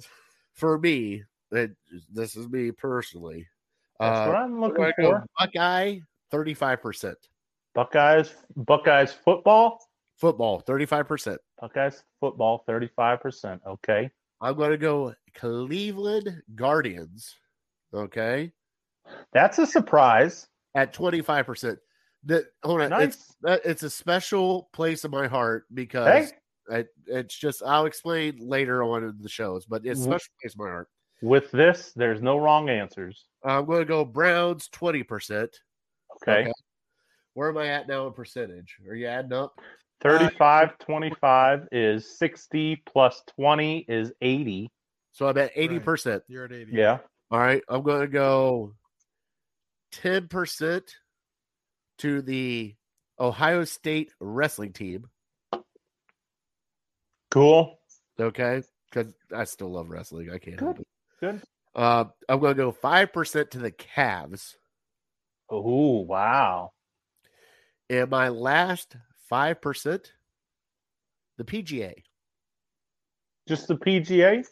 for 0.56 0.78
me. 0.80 1.24
That 1.52 1.72
this 2.12 2.36
is 2.36 2.50
me 2.50 2.72
personally. 2.72 3.48
That's 4.00 4.20
Uh, 4.20 4.26
what 4.32 4.36
I'm 4.36 4.60
looking 4.60 4.92
for. 5.00 5.24
Buckeye, 5.40 6.00
thirty-five 6.32 6.82
percent. 6.82 7.18
Buckeyes, 7.76 8.34
Buckeyes 8.56 9.14
football, 9.14 9.80
Football, 10.18 10.60
thirty-five 10.62 11.08
percent. 11.08 11.40
Buckeyes 11.62 12.04
football, 12.20 12.64
thirty-five 12.66 13.22
percent. 13.22 13.62
Okay, 13.68 14.10
I'm 14.42 14.56
going 14.56 14.72
to 14.72 14.78
go 14.78 15.14
Cleveland 15.36 16.42
Guardians. 16.56 17.36
Okay, 17.94 18.52
that's 19.34 19.60
a 19.60 19.68
surprise. 19.68 20.48
at 20.74 20.94
twenty-five 20.94 21.46
percent. 21.46 21.80
That 22.24 22.46
hold 22.64 22.82
on, 22.82 22.92
it's 22.94 23.18
Nice. 23.18 23.36
that, 23.44 23.62
it's 23.66 23.84
a 23.84 23.90
special 23.90 24.70
place 24.74 25.06
in 25.06 25.12
my 25.12 25.28
heart 25.28 25.66
because 25.74 26.30
Hey, 26.32 26.38
it, 26.70 26.88
it's 27.08 27.38
just 27.38 27.62
I'll 27.64 27.86
explain 27.86 28.38
later 28.40 28.84
on 28.84 29.04
in 29.04 29.18
the 29.22 29.30
shows, 29.30 29.66
but 29.66 29.86
it's 29.86 30.00
a 30.00 30.04
special 30.04 30.32
place 30.42 30.56
in 30.56 30.64
my 30.64 30.70
heart. 30.70 30.90
with 31.22 31.52
this, 31.52 31.92
there's 31.96 32.22
no 32.22 32.38
wrong 32.38 32.70
answers. 32.70 33.26
I'm 33.44 33.66
going 33.66 33.80
to 33.80 33.86
go 33.86 34.06
Browns 34.06 34.68
twenty 34.70 35.04
percent. 35.04 35.56
Okay, 36.28 36.52
Where 37.34 37.50
am 37.50 37.58
I 37.58 37.68
at 37.68 37.88
now 37.88 38.08
in 38.08 38.14
percentage? 38.14 38.78
Are 38.88 38.96
you 38.96 39.08
adding 39.08 39.34
up? 39.34 39.60
35 40.02 40.78
25 40.80 41.68
is 41.72 42.18
60 42.20 42.84
plus 42.86 43.22
20 43.38 43.86
is 43.88 44.12
80. 44.22 44.70
So 45.12 45.28
I'm 45.28 45.38
at 45.38 45.52
eighty 45.56 45.80
percent. 45.80 46.24
You're 46.28 46.46
at 46.46 46.52
80. 46.52 46.72
Yeah. 46.74 47.00
All 47.32 47.40
right, 47.40 47.62
I'm 47.70 47.82
going 47.84 48.02
to 48.02 48.08
go 48.08 48.74
ten 49.92 50.28
percent 50.28 50.84
to 52.00 52.22
the 52.22 52.76
Ohio 53.20 53.64
State 53.64 54.12
wrestling 54.20 54.74
team. 54.74 55.06
Cool. 57.36 57.78
Okay, 58.18 58.64
because 58.90 59.14
I 59.36 59.44
still 59.44 59.70
love 59.70 59.90
wrestling. 59.90 60.30
I 60.32 60.38
can't 60.38 60.58
help 60.58 60.78
Good. 60.78 60.82
it. 60.82 60.88
Good. 61.20 61.42
Uh, 61.76 62.06
I'm 62.30 62.40
going 62.40 62.56
to 62.56 62.64
go 62.64 62.72
five 62.72 63.12
percent 63.12 63.52
to 63.52 63.60
the 63.60 63.72
Cavs, 63.72 64.56
Oh, 65.50 66.00
wow. 66.00 66.72
and 67.90 68.10
my 68.10 68.30
last 68.30 68.96
five 69.30 69.60
percent, 69.62 70.14
the 71.38 71.44
PGA. 71.44 71.94
Just 73.50 73.68
the 73.68 73.76
PGA? 73.76 74.46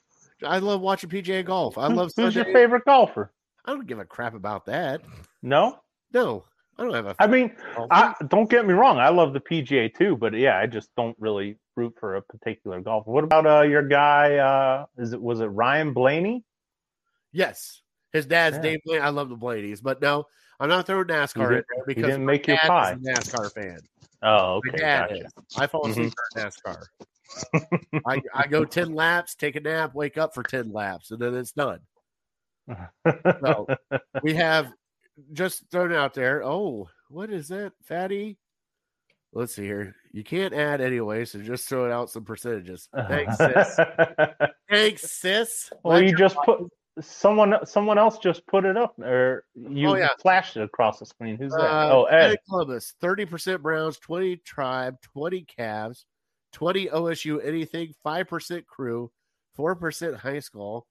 I 0.46 0.60
love 0.60 0.82
watching 0.82 1.10
PGA 1.10 1.46
golf. 1.46 1.78
I 1.78 1.88
Who- 1.88 1.94
love. 1.96 2.12
Who's 2.18 2.36
your 2.36 2.44
favorite 2.46 2.84
golfer? 2.84 3.32
I 3.64 3.72
don't 3.72 3.88
give 3.88 4.00
a 4.00 4.04
crap 4.06 4.34
about 4.36 4.66
that. 4.66 5.00
No? 5.42 5.80
No, 6.14 6.44
I 6.78 6.84
don't 6.84 6.94
have 6.94 7.06
a. 7.06 7.16
I 7.18 7.28
mean, 7.28 7.56
golfer. 7.78 7.88
I 7.94 8.14
don't 8.28 8.50
get 8.50 8.68
me 8.68 8.74
wrong. 8.74 8.98
I 9.00 9.08
love 9.08 9.32
the 9.32 9.40
PGA 9.40 9.96
too, 9.96 10.18
but 10.18 10.34
yeah, 10.34 10.60
I 10.60 10.68
just 10.68 10.90
don't 10.98 11.16
really 11.18 11.58
root 11.76 11.96
for 12.00 12.16
a 12.16 12.22
particular 12.22 12.82
golfer. 12.82 13.12
What 13.12 13.24
about 13.24 13.46
uh 13.46 13.62
your 13.62 13.88
guy? 13.88 14.36
Uh, 14.38 14.86
is 14.98 15.14
it 15.14 15.22
was 15.22 15.40
it 15.40 15.46
Ryan 15.46 15.94
Blaney? 15.94 16.44
yes, 17.32 17.82
his 18.12 18.26
dad's 18.26 18.58
Yeah. 18.58 18.62
name. 18.62 18.80
Blaney. 18.86 19.02
I 19.02 19.10
love 19.10 19.30
the 19.30 19.36
Blaney's, 19.36 19.82
but 19.82 20.02
no, 20.02 20.26
I'm 20.60 20.70
not 20.70 20.86
throwing 20.86 21.06
NASCAR 21.08 21.46
in 21.48 21.52
there 21.52 21.86
because 21.86 22.04
didn't 22.04 22.26
make 22.26 22.48
your 22.48 22.58
pie. 22.58 22.92
a 22.92 22.96
NASCAR 22.98 23.52
fan. 23.54 23.80
Oh, 24.22 24.62
okay, 24.68 24.78
gotcha. 24.78 25.26
I 25.58 25.68
fall 25.68 25.88
asleep 25.90 26.14
during 26.36 26.48
NASCAR. 26.48 26.84
I, 28.06 28.22
I 28.34 28.48
go 28.48 28.64
ten 28.66 28.94
laps, 28.94 29.34
take 29.36 29.56
a 29.56 29.60
nap, 29.60 29.96
wake 29.96 30.18
up 30.18 30.34
for 30.36 30.44
ten 30.44 30.72
laps, 30.72 31.12
and 31.12 31.20
then 31.20 31.36
it's 31.36 31.52
done. 31.52 31.80
No. 33.42 33.68
We 34.22 34.36
have 34.36 34.72
just 35.34 35.64
thrown 35.72 35.92
out 35.92 36.14
there. 36.14 36.44
Oh, 36.46 36.88
what 37.10 37.30
is 37.32 37.50
that, 37.50 37.74
fatty? 37.84 38.38
Let's 39.36 39.56
see 39.56 39.64
here. 39.64 39.96
You 40.12 40.24
can't 40.24 40.54
add 40.54 40.80
anyway, 40.80 41.26
so 41.26 41.40
just 41.40 41.68
throwing 41.68 41.92
out 41.92 42.10
some 42.10 42.24
percentages. 42.24 42.88
Thanks, 43.08 43.38
sis. 43.38 43.80
Thanks, 44.70 45.12
sis. 45.12 45.72
well, 45.84 46.00
Glad 46.00 46.10
you 46.10 46.16
just 46.16 46.36
put 46.46 46.60
someone. 47.02 47.56
Someone 47.66 47.98
else 47.98 48.20
just 48.20 48.46
put 48.46 48.64
it 48.64 48.78
up, 48.78 48.98
or 49.00 49.46
you 49.56 49.90
Oh, 49.90 49.96
yeah. 49.96 50.10
flashed 50.22 50.56
it 50.58 50.62
across 50.62 51.00
the 51.00 51.08
screen. 51.08 51.36
Who's 51.38 51.52
that? 51.54 51.62
Uh, 51.62 51.90
oh, 51.92 52.04
Ed. 52.06 52.38
Columbus, 52.48 52.94
30% 53.02 53.62
Browns, 53.62 53.98
20 53.98 54.38
Tribe, 54.38 54.98
20 55.02 55.46
Cavs, 55.58 56.04
20 56.52 56.88
OSU 56.90 57.44
anything, 57.44 57.94
5% 58.06 58.66
crew, 58.68 59.12
4% 59.58 60.16
high 60.16 60.40
school, 60.40 60.86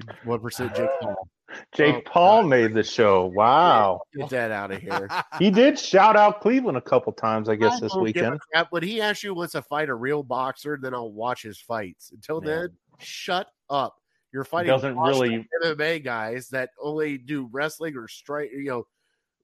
and 0.00 0.40
1% 0.40 0.76
Jake 0.76 0.88
Paul. 1.00 1.28
Jake 1.74 1.96
oh, 1.96 2.02
Paul 2.04 2.42
made 2.44 2.74
the 2.74 2.82
show. 2.82 3.26
Wow. 3.26 4.02
Get 4.16 4.30
that 4.30 4.50
out 4.52 4.70
of 4.70 4.80
here. 4.80 5.08
He 5.38 5.50
did 5.50 5.78
shout 5.78 6.16
out 6.16 6.40
Cleveland 6.40 6.78
a 6.78 6.82
couple 6.82 7.12
times, 7.12 7.48
I 7.48 7.56
guess, 7.56 7.74
I 7.76 7.80
this 7.80 7.92
don't 7.92 8.04
give 8.06 8.16
a 8.16 8.30
weekend. 8.30 8.40
crap. 8.52 8.68
When 8.70 8.82
he 8.82 9.00
actually 9.00 9.30
wants 9.30 9.52
to 9.52 9.62
fight 9.62 9.88
a 9.88 9.94
real 9.94 10.22
boxer, 10.22 10.78
then 10.80 10.94
I'll 10.94 11.12
watch 11.12 11.42
his 11.42 11.58
fights. 11.58 12.10
Until 12.12 12.40
Yeah. 12.44 12.50
then, 12.50 12.68
shut 12.98 13.48
up. 13.68 13.96
You're 14.32 14.44
fighting 14.44 14.70
doesn't 14.70 14.96
really- 14.96 15.46
MMA 15.64 15.98
guys 16.04 16.48
that 16.50 16.70
only 16.80 17.18
do 17.18 17.48
wrestling 17.50 17.96
or 17.96 18.06
straight, 18.06 18.52
you 18.52 18.64
know, 18.64 18.86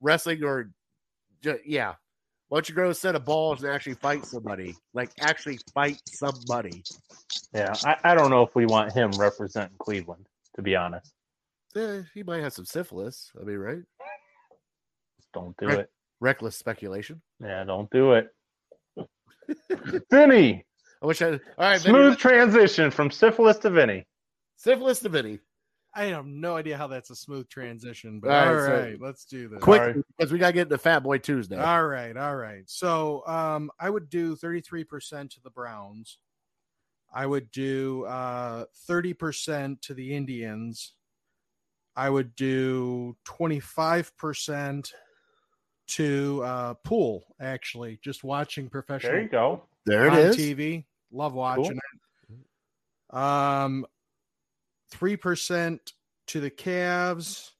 wrestling 0.00 0.44
or 0.44 0.70
yeah. 1.64 1.94
Why 2.48 2.58
don't 2.58 2.68
you 2.68 2.74
grow 2.76 2.90
a 2.90 2.94
set 2.94 3.16
of 3.16 3.24
balls 3.24 3.64
and 3.64 3.72
actually 3.72 3.94
fight 3.94 4.24
somebody? 4.24 4.76
Like 4.94 5.10
actually 5.20 5.58
fight 5.74 6.00
somebody. 6.06 6.84
Yeah, 7.52 7.74
I, 7.84 7.96
I 8.04 8.14
don't 8.14 8.30
know 8.30 8.42
if 8.42 8.54
we 8.54 8.66
want 8.66 8.92
him 8.92 9.10
representing 9.18 9.76
Cleveland, 9.78 10.28
to 10.56 10.62
be 10.62 10.74
honest. 10.76 11.12
Eh, 11.76 12.02
he 12.14 12.22
might 12.22 12.42
have 12.42 12.52
some 12.52 12.64
syphilis. 12.64 13.30
I 13.40 13.44
mean, 13.44 13.58
right? 13.58 13.78
Don't 15.34 15.56
do 15.58 15.66
Right. 15.66 15.78
it. 15.80 15.90
Reckless 16.20 16.56
speculation. 16.56 17.20
Yeah, 17.40 17.64
don't 17.64 17.90
do 17.90 18.12
it. 18.14 18.28
Vinny, 20.10 20.64
I 21.02 21.06
wish 21.06 21.20
I. 21.22 21.32
All 21.32 21.38
right, 21.58 21.80
smooth 21.80 22.16
transition 22.18 22.90
from 22.90 23.10
syphilis 23.10 23.58
to 23.58 23.70
Vinny. 23.70 24.06
syphilis 24.56 25.00
to 25.00 25.08
Vinny. 25.10 25.40
I 25.94 26.04
have 26.06 26.26
no 26.26 26.56
idea 26.56 26.76
how 26.76 26.86
that's 26.88 27.08
a 27.10 27.16
smooth 27.16 27.48
transition, 27.48 28.20
but 28.20 28.30
All 28.30 28.48
all 28.48 28.54
right, 28.54 28.68
right, 28.70 28.98
so- 28.98 29.04
let's 29.04 29.24
do 29.24 29.48
this. 29.48 29.60
Quick, 29.62 29.80
Sorry. 29.80 30.02
because 30.18 30.32
we 30.32 30.38
got 30.38 30.48
to 30.48 30.52
get 30.52 30.62
into 30.62 30.78
Fat 30.78 31.02
Boy 31.02 31.18
Tuesday. 31.18 31.56
All 31.58 31.86
right, 31.86 32.16
all 32.16 32.36
right. 32.36 32.64
So 32.66 33.22
um, 33.26 33.70
I 33.80 33.88
would 33.88 34.10
do 34.10 34.36
33% 34.36 35.30
to 35.30 35.40
the 35.42 35.50
Browns. 35.50 36.18
I 37.16 37.24
would 37.24 37.50
do 37.50 38.04
uh, 38.04 38.66
30% 38.90 39.80
to 39.80 39.94
the 39.94 40.14
Indians. 40.14 40.92
I 41.96 42.10
would 42.10 42.36
do 42.36 43.16
25% 43.24 44.92
to 45.86 46.42
uh, 46.44 46.74
pool, 46.84 47.24
actually, 47.40 47.98
just 48.04 48.22
watching 48.22 48.68
professional 48.68 49.12
There 49.12 49.22
you 49.22 49.28
go. 49.30 49.62
there 49.86 50.08
it 50.08 50.12
on 50.12 50.18
is. 50.18 50.36
TV. 50.36 50.84
Love 51.10 51.32
watching 51.32 51.78
it. 51.78 53.16
Um, 53.16 53.86
three 54.90 55.16
percent 55.16 55.94
to 56.26 56.40
the 56.40 56.50
Cavs, 56.50 57.52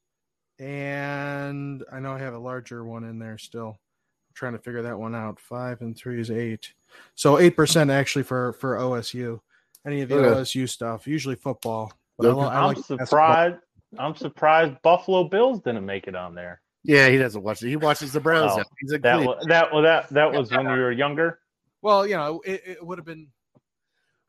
and 0.59 1.83
I 1.91 1.99
know 1.99 2.11
I 2.11 2.19
have 2.19 2.35
a 2.35 2.39
larger 2.39 2.85
one 2.85 3.05
in 3.05 3.17
there 3.17 3.39
still. 3.39 3.69
I'm 3.69 4.33
trying 4.35 4.53
to 4.53 4.59
figure 4.59 4.83
that 4.83 4.99
one 4.99 5.15
out. 5.15 5.39
Five 5.39 5.81
and 5.81 5.97
three 5.97 6.19
is 6.19 6.29
eight, 6.29 6.73
so 7.15 7.39
eight 7.39 7.55
percent 7.55 7.89
actually 7.89 8.23
for 8.23 8.53
for 8.53 8.75
OSU. 8.75 9.39
Any 9.87 10.01
of 10.01 10.09
the 10.09 10.15
Okay. 10.17 10.41
OSU 10.41 10.67
stuff, 10.69 11.07
usually 11.07 11.35
football. 11.35 11.91
But 12.17 12.27
I, 12.27 12.29
Okay. 12.31 12.39
li- 12.41 12.45
I 12.47 12.59
I'm 12.59 12.67
like 12.67 12.75
basketball. 12.77 13.05
surprised. 13.07 13.55
I'm 13.97 14.15
surprised 14.15 14.81
Buffalo 14.81 15.23
Bills 15.23 15.61
didn't 15.61 15.85
make 15.85 16.07
it 16.07 16.15
on 16.15 16.35
there. 16.35 16.61
Yeah, 16.83 17.07
he 17.07 17.17
doesn't 17.17 17.41
watch 17.41 17.63
it. 17.63 17.69
He 17.69 17.77
watches 17.77 18.11
the 18.11 18.19
Browns. 18.19 18.51
Oh. 18.55 18.63
He's 18.81 18.91
in 18.91 19.01
That 19.01 19.15
Cleveland. 19.17 19.37
was 19.39 19.47
that 19.47 19.73
well, 19.73 19.81
that 19.83 20.09
that 20.09 20.31
was 20.31 20.51
when 20.51 20.65
we 20.69 20.77
were 20.77 20.91
younger. 20.91 21.39
Well, 21.81 22.05
you 22.05 22.17
know, 22.17 22.41
it, 22.45 22.61
it 22.65 22.85
would 22.85 22.97
have 22.97 23.05
been. 23.05 23.27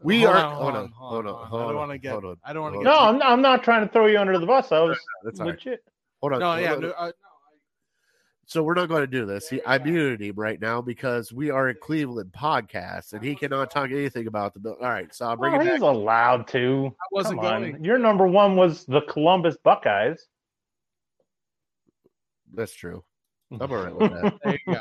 We 0.00 0.22
Hold 0.22 0.36
are- 0.36 0.44
on, 0.44 0.54
hold 0.54 0.74
on, 0.76 0.90
hold 0.92 1.26
on, 1.26 1.34
I 1.34 1.46
hold 1.48 1.62
don't 1.70 1.76
want 1.76 1.90
to 1.90 1.98
get. 1.98 2.12
I 2.44 2.52
don't 2.52 2.62
want 2.62 2.74
to 2.74 2.78
get. 2.78 2.84
No, 2.84 2.98
I'm 2.98 3.18
not, 3.18 3.30
I'm 3.32 3.42
not 3.42 3.64
trying 3.64 3.84
to 3.86 3.92
throw 3.92 4.06
you 4.06 4.18
under 4.18 4.38
the 4.38 4.46
bus. 4.46 4.70
I 4.70 4.78
was 4.78 4.96
That's 5.24 5.40
all 5.40 5.46
right. 5.46 5.56
legit. 5.56 5.82
Hold 6.20 6.34
on. 6.34 6.38
No, 6.40 6.50
hold 6.52 6.60
yeah, 6.62 6.72
on. 6.74 6.80
no, 6.82 6.88
uh, 6.90 7.06
no, 7.06 7.12
So 8.48 8.62
we're 8.62 8.72
not 8.72 8.88
going 8.88 9.02
to 9.02 9.06
do 9.06 9.26
this. 9.26 9.50
He, 9.50 9.60
I 9.66 9.76
muted 9.76 10.22
him 10.22 10.34
right 10.34 10.58
now 10.58 10.80
because 10.80 11.34
we 11.34 11.50
are 11.50 11.68
a 11.68 11.74
Cleveland 11.74 12.32
podcast, 12.32 13.12
and 13.12 13.22
he 13.22 13.32
oh. 13.32 13.34
cannot 13.34 13.70
talk 13.70 13.90
anything 13.90 14.26
about 14.26 14.54
the. 14.54 14.60
Bill- 14.60 14.78
All 14.80 14.88
right, 14.88 15.14
so 15.14 15.26
I'll 15.26 15.36
bring 15.36 15.52
Well, 15.52 15.60
it 15.60 15.64
he's 15.64 15.72
back. 15.74 15.82
allowed 15.82 16.48
to. 16.48 16.90
I 16.98 17.04
wasn't 17.12 17.42
Come 17.42 17.64
on. 17.64 17.84
Your 17.84 17.98
number 17.98 18.26
one 18.26 18.56
was 18.56 18.86
the 18.86 19.02
Columbus 19.02 19.58
Buckeyes. 19.62 20.28
That's 22.54 22.72
true. 22.72 23.04
I'm 23.52 23.60
all 23.60 23.68
right 23.68 23.94
with 23.94 24.12
that. 24.12 24.38
There 24.42 24.58
you 24.66 24.76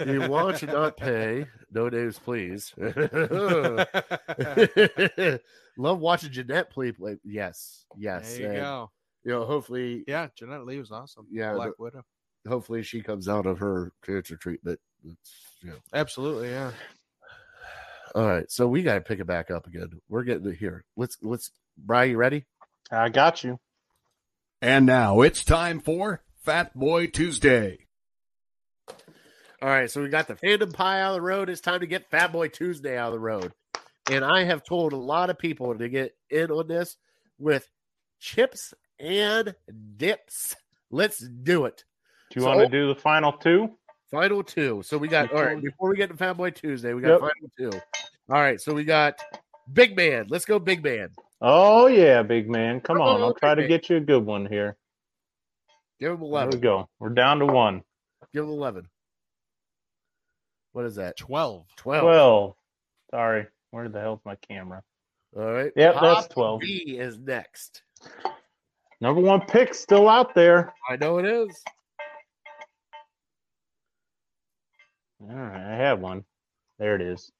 go. 0.00 0.12
you 0.12 0.28
want 0.28 0.56
to 0.56 0.66
not 0.66 0.96
pay? 0.96 1.46
No 1.70 1.88
names, 1.88 2.18
please. 2.18 2.74
Love 5.78 6.00
watching 6.00 6.32
Jeanette 6.32 6.70
play. 6.70 6.90
play. 6.90 7.16
Yes, 7.22 7.84
yes. 7.96 8.32
There 8.32 8.40
you 8.40 8.48
and, 8.48 8.56
go. 8.56 8.90
You 9.22 9.30
know, 9.30 9.44
hopefully, 9.44 10.02
Yeah, 10.08 10.26
Jeanette 10.36 10.66
Lee 10.66 10.80
was 10.80 10.90
awesome. 10.90 11.28
Yeah, 11.30 11.54
Black 11.54 11.78
Widow. 11.78 12.02
Hopefully 12.46 12.82
she 12.82 13.00
comes 13.00 13.28
out 13.28 13.46
of 13.46 13.58
her 13.58 13.92
cancer 14.04 14.36
treatment. 14.36 14.80
It's, 15.04 15.32
you 15.62 15.70
know. 15.70 15.76
Absolutely, 15.92 16.50
yeah. 16.50 16.72
All 18.14 18.26
right, 18.26 18.50
so 18.50 18.66
we 18.66 18.82
got 18.82 18.94
to 18.94 19.00
pick 19.00 19.20
it 19.20 19.26
back 19.26 19.50
up 19.50 19.66
again. 19.66 20.00
We're 20.08 20.22
getting 20.22 20.46
it 20.46 20.56
here. 20.56 20.84
Let's 20.96 21.18
let's. 21.22 21.50
Brian, 21.76 22.10
you 22.10 22.16
ready? 22.16 22.46
I 22.90 23.10
got 23.10 23.44
you. 23.44 23.58
And 24.62 24.86
now 24.86 25.20
it's 25.20 25.44
time 25.44 25.80
for 25.80 26.22
Fat 26.42 26.74
Boy 26.74 27.08
Tuesday. 27.08 27.86
All 29.60 29.68
right, 29.68 29.90
so 29.90 30.02
we 30.02 30.08
got 30.08 30.28
the 30.28 30.34
fandom 30.34 30.72
pie 30.72 31.00
out 31.00 31.10
of 31.10 31.16
the 31.16 31.22
road. 31.22 31.50
It's 31.50 31.60
time 31.60 31.80
to 31.80 31.86
get 31.86 32.10
Fat 32.10 32.32
Boy 32.32 32.48
Tuesday 32.48 32.96
out 32.96 33.08
of 33.08 33.14
the 33.14 33.20
road. 33.20 33.52
And 34.10 34.24
I 34.24 34.44
have 34.44 34.64
told 34.64 34.92
a 34.92 34.98
lot 34.98 35.30
of 35.30 35.38
people 35.38 35.76
to 35.76 35.88
get 35.88 36.14
in 36.30 36.50
on 36.50 36.68
this 36.68 36.96
with 37.38 37.68
chips 38.20 38.72
and 39.00 39.54
dips. 39.96 40.56
Let's 40.90 41.18
do 41.18 41.64
it. 41.64 41.84
Do 42.30 42.40
you 42.40 42.42
So- 42.42 42.48
want 42.48 42.60
to 42.60 42.68
do 42.68 42.88
the 42.88 42.94
final 43.00 43.32
two? 43.32 43.76
Final 44.10 44.42
two. 44.42 44.82
So 44.84 44.98
we 44.98 45.08
got 45.08 45.32
all 45.32 45.44
right. 45.44 45.60
Before 45.60 45.90
we 45.90 45.96
get 45.96 46.08
to 46.10 46.14
Fanboy 46.16 46.54
Tuesday, 46.54 46.94
we 46.94 47.02
got 47.02 47.20
Yep. 47.20 47.20
final 47.20 47.50
two. 47.58 47.80
All 48.28 48.40
right, 48.40 48.60
so 48.60 48.72
we 48.74 48.84
got 48.84 49.20
Big 49.72 49.96
Man. 49.96 50.26
Let's 50.28 50.44
go, 50.44 50.58
Big 50.58 50.82
Man. 50.82 51.10
Oh 51.40 51.86
yeah, 51.86 52.22
big 52.22 52.48
man. 52.48 52.80
Come 52.80 52.96
Come 52.98 53.06
on, 53.06 53.16
on, 53.16 53.22
I'll 53.22 53.34
try 53.34 53.54
to 53.54 53.62
man. 53.62 53.68
get 53.68 53.90
you 53.90 53.96
a 53.96 54.00
good 54.00 54.24
one 54.24 54.46
here. 54.46 54.76
Give 56.00 56.12
him 56.12 56.30
There 56.30 56.46
we 56.48 56.58
go. 56.58 56.88
We're 56.98 57.10
down 57.10 57.40
to 57.40 57.46
one. 57.46 57.82
Give 58.32 58.44
him 58.44 58.50
eleven. 58.50 58.88
What 60.72 60.84
is 60.84 60.96
that? 60.96 61.16
12. 61.16 61.66
Twelve. 61.76 62.02
Twelve. 62.02 62.56
Sorry. 63.10 63.46
Where 63.70 63.88
the 63.88 64.00
hell's 64.00 64.20
my 64.24 64.36
camera? 64.36 64.82
All 65.36 65.52
right. 65.52 65.72
Yep, 65.74 65.94
Pop 65.94 66.02
that's 66.22 66.34
12. 66.34 66.60
B 66.60 66.96
is 66.98 67.18
next. 67.18 67.82
Number 69.00 69.20
one 69.20 69.40
pick 69.42 69.74
still 69.74 70.08
out 70.08 70.34
there. 70.34 70.74
I 70.88 70.96
know 70.96 71.18
it 71.18 71.24
is. 71.26 71.62
All 75.20 75.28
right, 75.34 75.72
I 75.72 75.76
have 75.76 76.00
one. 76.00 76.24
There 76.78 76.94
it 76.94 77.02
is. 77.02 77.30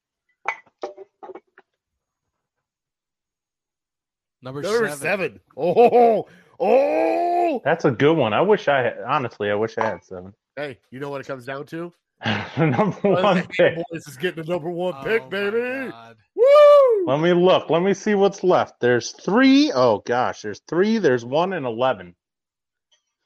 Number, 4.43 4.62
Number 4.62 4.89
seven. 4.89 4.97
seven. 4.99 5.41
Oh, 5.57 6.27
oh. 6.61 7.61
That's 7.64 7.85
a 7.85 7.91
good 7.91 8.16
one. 8.16 8.33
I 8.33 8.41
wish 8.43 8.68
I 8.68 8.79
had. 8.83 8.99
Honestly, 9.07 9.51
I 9.51 9.55
wish 9.55 9.77
I 9.79 9.85
had 9.87 10.05
seven. 10.05 10.33
Hey, 10.57 10.79
you 10.91 11.01
know 11.01 11.11
what 11.11 11.20
it 11.20 11.27
comes 11.27 11.45
down 11.45 11.66
to? 11.66 11.93
Number 12.59 12.97
One 13.03 13.22
one 13.22 13.47
pick. 13.49 13.77
boys 13.91 14.07
is 14.09 14.16
getting 14.16 14.43
the 14.43 14.51
number 14.51 14.70
one 14.70 14.95
Oh 14.97 15.05
pick, 15.05 15.22
my 15.24 15.29
baby. 15.29 15.93
Woo! 16.35 17.07
Let 17.07 17.20
me 17.20 17.35
look. 17.35 17.68
Let 17.68 17.83
me 17.83 17.93
see 17.93 18.14
what's 18.14 18.43
left. 18.43 18.81
There's 18.81 19.12
three. 19.12 19.70
Oh 19.74 20.03
gosh, 20.07 20.41
there's 20.41 20.61
three. 20.66 20.97
There's 20.99 21.24
one 21.27 21.53
and 21.53 21.66
eleven. 21.66 22.14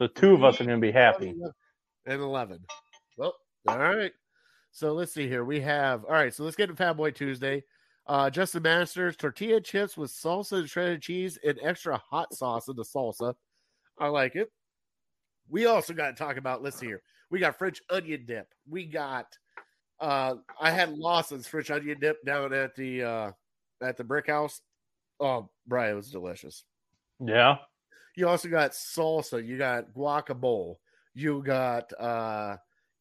So 0.00 0.08
two 0.08 0.32
of 0.34 0.42
us 0.42 0.60
are 0.60 0.64
going 0.64 0.80
to 0.80 0.84
be 0.86 0.90
happy. 0.92 1.34
And 2.06 2.20
11. 2.22 2.58
Well, 3.18 3.34
all 3.68 3.78
right. 3.78 4.10
So 4.72 4.92
let's 4.92 5.12
see 5.12 5.28
here. 5.28 5.44
We 5.44 5.60
have, 5.60 6.04
all 6.04 6.12
right. 6.12 6.32
So 6.32 6.44
let's 6.44 6.56
get 6.56 6.68
to 6.68 6.76
Fat 6.76 6.96
Boy 6.96 7.10
Tuesday. 7.10 7.64
Uh, 8.06 8.30
Justin 8.30 8.62
Masters, 8.62 9.16
tortilla 9.16 9.60
chips 9.60 9.96
with 9.96 10.10
salsa 10.10 10.58
and 10.58 10.70
shredded 10.70 11.02
cheese 11.02 11.38
and 11.44 11.58
extra 11.62 11.96
hot 11.96 12.32
sauce 12.34 12.68
in 12.68 12.76
the 12.76 12.84
salsa. 12.84 13.34
I 13.98 14.08
like 14.08 14.36
it. 14.36 14.50
We 15.48 15.66
also 15.66 15.92
got 15.92 16.16
to 16.16 16.24
talk 16.24 16.36
about, 16.36 16.62
let's 16.62 16.78
see 16.78 16.86
here. 16.86 17.02
We 17.30 17.38
got 17.38 17.58
French 17.58 17.82
onion 17.90 18.24
dip. 18.26 18.48
We 18.68 18.86
got, 18.86 19.26
uh, 20.00 20.36
I 20.60 20.70
had 20.70 20.96
Lawson's 20.96 21.46
French 21.46 21.70
onion 21.70 21.98
dip 22.00 22.24
down 22.24 22.52
at 22.52 22.74
the, 22.74 23.02
uh, 23.02 23.30
at 23.82 23.96
the 23.96 24.04
brick 24.04 24.28
house. 24.28 24.60
Oh, 25.20 25.50
Brian, 25.66 25.92
it 25.92 25.96
was 25.96 26.10
delicious. 26.10 26.64
Yeah. 27.18 27.58
You 28.16 28.28
also 28.28 28.48
got 28.48 28.72
salsa, 28.72 29.46
you 29.46 29.58
got 29.58 29.94
guacamole, 29.94 30.76
you 31.14 31.42
got 31.42 31.92
uh 31.98 32.56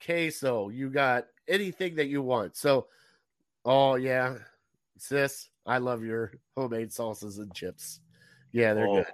queso, 0.06 0.70
you 0.70 0.90
got 0.90 1.26
anything 1.50 1.96
that 1.96 2.08
you 2.08 2.22
want. 2.22 2.56
So, 2.56 2.88
oh 3.66 3.96
yeah, 3.96 4.36
sis, 4.98 5.50
I 5.66 5.80
love 5.80 6.04
your 6.04 6.32
homemade 6.56 6.90
salsas 6.90 7.40
and 7.40 7.54
chips. 7.54 8.00
Yeah, 8.52 8.74
they're 8.74 8.88
Oh. 8.88 8.96
good. 8.96 9.06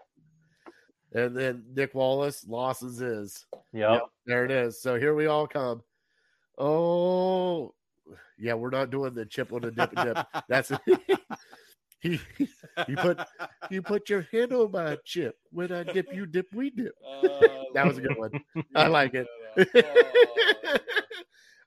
And 1.14 1.36
then 1.38 1.64
Nick 1.74 1.96
Wallace, 1.96 2.46
Lawson's 2.48 3.02
is. 3.02 3.46
Yep. 3.72 3.90
Yep, 3.92 4.02
there 4.26 4.44
it 4.46 4.52
is. 4.52 4.82
So 4.82 5.00
here 5.00 5.16
we 5.16 5.28
all 5.28 5.48
come. 5.48 5.82
Oh, 6.58 7.74
yeah, 8.38 8.54
we're 8.54 8.70
not 8.70 8.90
doing 8.90 9.14
the 9.14 9.26
chip 9.26 9.54
on 9.54 9.62
the 9.62 9.72
dip 9.72 9.94
and 9.98 10.14
dip. 10.14 10.28
That's 10.50 10.72
he. 12.02 12.20
You 12.88 12.98
put 12.98 13.20
you 13.70 13.82
put 13.82 14.10
your 14.10 14.28
hand 14.32 14.52
on 14.52 14.72
my 14.72 14.98
chip. 15.06 15.38
When 15.52 15.72
I 15.72 15.84
dip, 15.84 16.14
you 16.14 16.26
dip, 16.26 16.48
we 16.54 16.70
dip. 16.70 16.94
That 17.74 17.86
was 17.88 17.98
a 17.98 18.02
good 18.02 18.18
one. 18.18 18.32
I 18.74 18.88
like 18.88 19.14
it. 19.16 19.28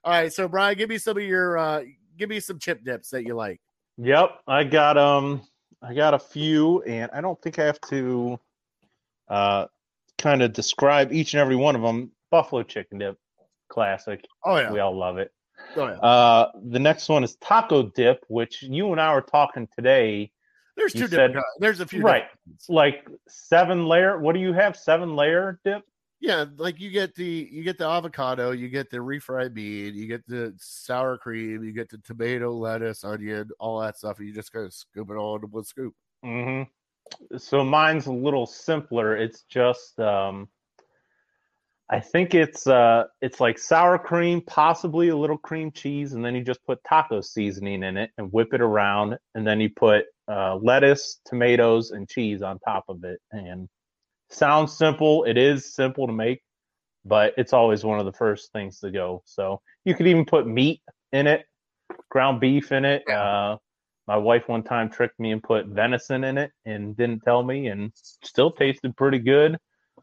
All 0.03 0.13
right, 0.13 0.31
so 0.31 0.47
Brian, 0.47 0.77
give 0.77 0.89
me 0.89 0.97
some 0.97 1.17
of 1.17 1.23
your 1.23 1.57
uh 1.57 1.83
give 2.17 2.29
me 2.29 2.39
some 2.39 2.59
chip 2.59 2.83
dips 2.83 3.09
that 3.09 3.23
you 3.23 3.35
like. 3.35 3.59
Yep. 3.97 4.31
I 4.47 4.63
got 4.63 4.97
um. 4.97 5.41
I 5.81 5.93
got 5.93 6.13
a 6.13 6.19
few, 6.19 6.81
and 6.83 7.09
I 7.13 7.21
don't 7.21 7.41
think 7.41 7.57
I 7.57 7.65
have 7.65 7.79
to 7.89 8.39
uh 9.29 9.65
kind 10.17 10.41
of 10.41 10.51
describe 10.53 11.13
each 11.13 11.33
and 11.33 11.41
every 11.41 11.55
one 11.55 11.75
of 11.75 11.81
them. 11.81 12.11
Buffalo 12.31 12.63
chicken 12.63 12.99
dip, 12.99 13.17
classic. 13.69 14.25
Oh 14.45 14.57
yeah. 14.57 14.71
We 14.71 14.79
all 14.79 14.97
love 14.97 15.17
it. 15.17 15.31
Oh 15.75 15.87
yeah. 15.87 15.93
Uh, 15.95 16.51
the 16.63 16.79
next 16.79 17.09
one 17.09 17.23
is 17.23 17.35
taco 17.37 17.83
dip, 17.83 18.23
which 18.27 18.61
you 18.61 18.91
and 18.91 18.99
I 19.01 19.13
were 19.13 19.21
talking 19.21 19.67
today. 19.75 20.31
There's 20.77 20.93
two 20.93 21.07
said- 21.07 21.27
different. 21.27 21.45
There's 21.59 21.79
a 21.79 21.85
few 21.85 22.01
Right. 22.01 22.25
Like 22.67 23.07
seven 23.27 23.85
layer. 23.85 24.17
What 24.19 24.33
do 24.33 24.39
you 24.39 24.53
have? 24.53 24.77
Seven 24.77 25.15
layer 25.15 25.59
dip. 25.65 25.83
Yeah, 26.21 26.45
like 26.57 26.81
you 26.81 26.91
get 26.91 27.15
the 27.15 27.47
you 27.49 27.63
get 27.63 27.77
the 27.77 27.87
avocado, 27.87 28.51
you 28.51 28.67
get 28.67 28.89
the 28.89 28.97
refried 28.97 29.53
bean, 29.53 29.95
you 29.95 30.05
get 30.05 30.27
the 30.27 30.53
sour 30.57 31.17
cream, 31.17 31.63
you 31.63 31.71
get 31.71 31.89
the 31.89 31.97
tomato, 31.99 32.51
lettuce, 32.51 33.05
onion, 33.05 33.49
all 33.57 33.79
that 33.79 33.97
stuff, 33.97 34.19
and 34.19 34.27
you 34.27 34.33
just 34.33 34.51
kind 34.51 34.65
of 34.65 34.73
scoop 34.73 35.09
it 35.09 35.15
all 35.15 35.35
into 35.35 35.47
one 35.47 35.63
scoop. 35.63 35.93
hmm 36.23 36.63
So 37.37 37.63
mine's 37.63 38.07
a 38.07 38.11
little 38.11 38.45
simpler. 38.45 39.15
It's 39.15 39.43
just 39.43 39.97
um 39.99 40.49
I 41.89 42.01
think 42.01 42.35
it's 42.35 42.67
uh 42.67 43.05
it's 43.21 43.39
like 43.39 43.57
sour 43.57 43.97
cream, 43.97 44.41
possibly 44.41 45.09
a 45.09 45.15
little 45.15 45.37
cream 45.37 45.71
cheese, 45.71 46.13
and 46.13 46.23
then 46.23 46.35
you 46.35 46.43
just 46.43 46.63
put 46.65 46.83
taco 46.83 47.21
seasoning 47.21 47.83
in 47.83 47.95
it 47.95 48.11
and 48.17 48.31
whip 48.33 48.53
it 48.53 48.61
around, 48.61 49.17
and 49.35 49.47
then 49.47 49.59
you 49.61 49.69
put 49.69 50.05
uh, 50.27 50.57
lettuce, 50.57 51.21
tomatoes, 51.25 51.91
and 51.91 52.07
cheese 52.07 52.41
on 52.43 52.59
top 52.59 52.83
of 52.89 53.03
it. 53.03 53.19
And 53.31 53.67
sounds 54.29 54.77
simple. 54.77 55.23
It 55.23 55.37
is 55.37 55.73
simple 55.73 56.07
to 56.07 56.13
make, 56.13 56.41
but 57.05 57.33
it's 57.37 57.53
always 57.53 57.83
one 57.83 57.99
of 57.99 58.05
the 58.05 58.13
first 58.13 58.51
things 58.51 58.79
to 58.79 58.91
go. 58.91 59.23
So 59.25 59.61
you 59.85 59.95
could 59.95 60.07
even 60.07 60.25
put 60.25 60.47
meat 60.47 60.81
in 61.11 61.27
it, 61.27 61.45
ground 62.09 62.39
beef 62.39 62.71
in 62.71 62.85
it. 62.85 63.07
Uh, 63.09 63.57
my 64.07 64.17
wife 64.17 64.47
one 64.47 64.63
time 64.63 64.89
tricked 64.89 65.19
me 65.19 65.31
and 65.31 65.41
put 65.43 65.67
venison 65.67 66.23
in 66.23 66.37
it 66.37 66.51
and 66.65 66.97
didn't 66.97 67.21
tell 67.21 67.43
me, 67.43 67.67
and 67.67 67.91
still 67.95 68.51
tasted 68.51 68.95
pretty 68.97 69.19
good. 69.19 69.57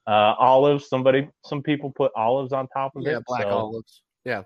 Uh, 0.06 0.34
olives. 0.38 0.88
Somebody, 0.88 1.28
some 1.44 1.62
people 1.62 1.90
put 1.90 2.12
olives 2.14 2.52
on 2.52 2.68
top 2.68 2.94
of 2.94 3.02
Yeah, 3.02 3.10
it. 3.10 3.12
Yeah, 3.12 3.18
black 3.26 3.42
so 3.42 3.48
olives. 3.48 4.02
Yeah. 4.24 4.42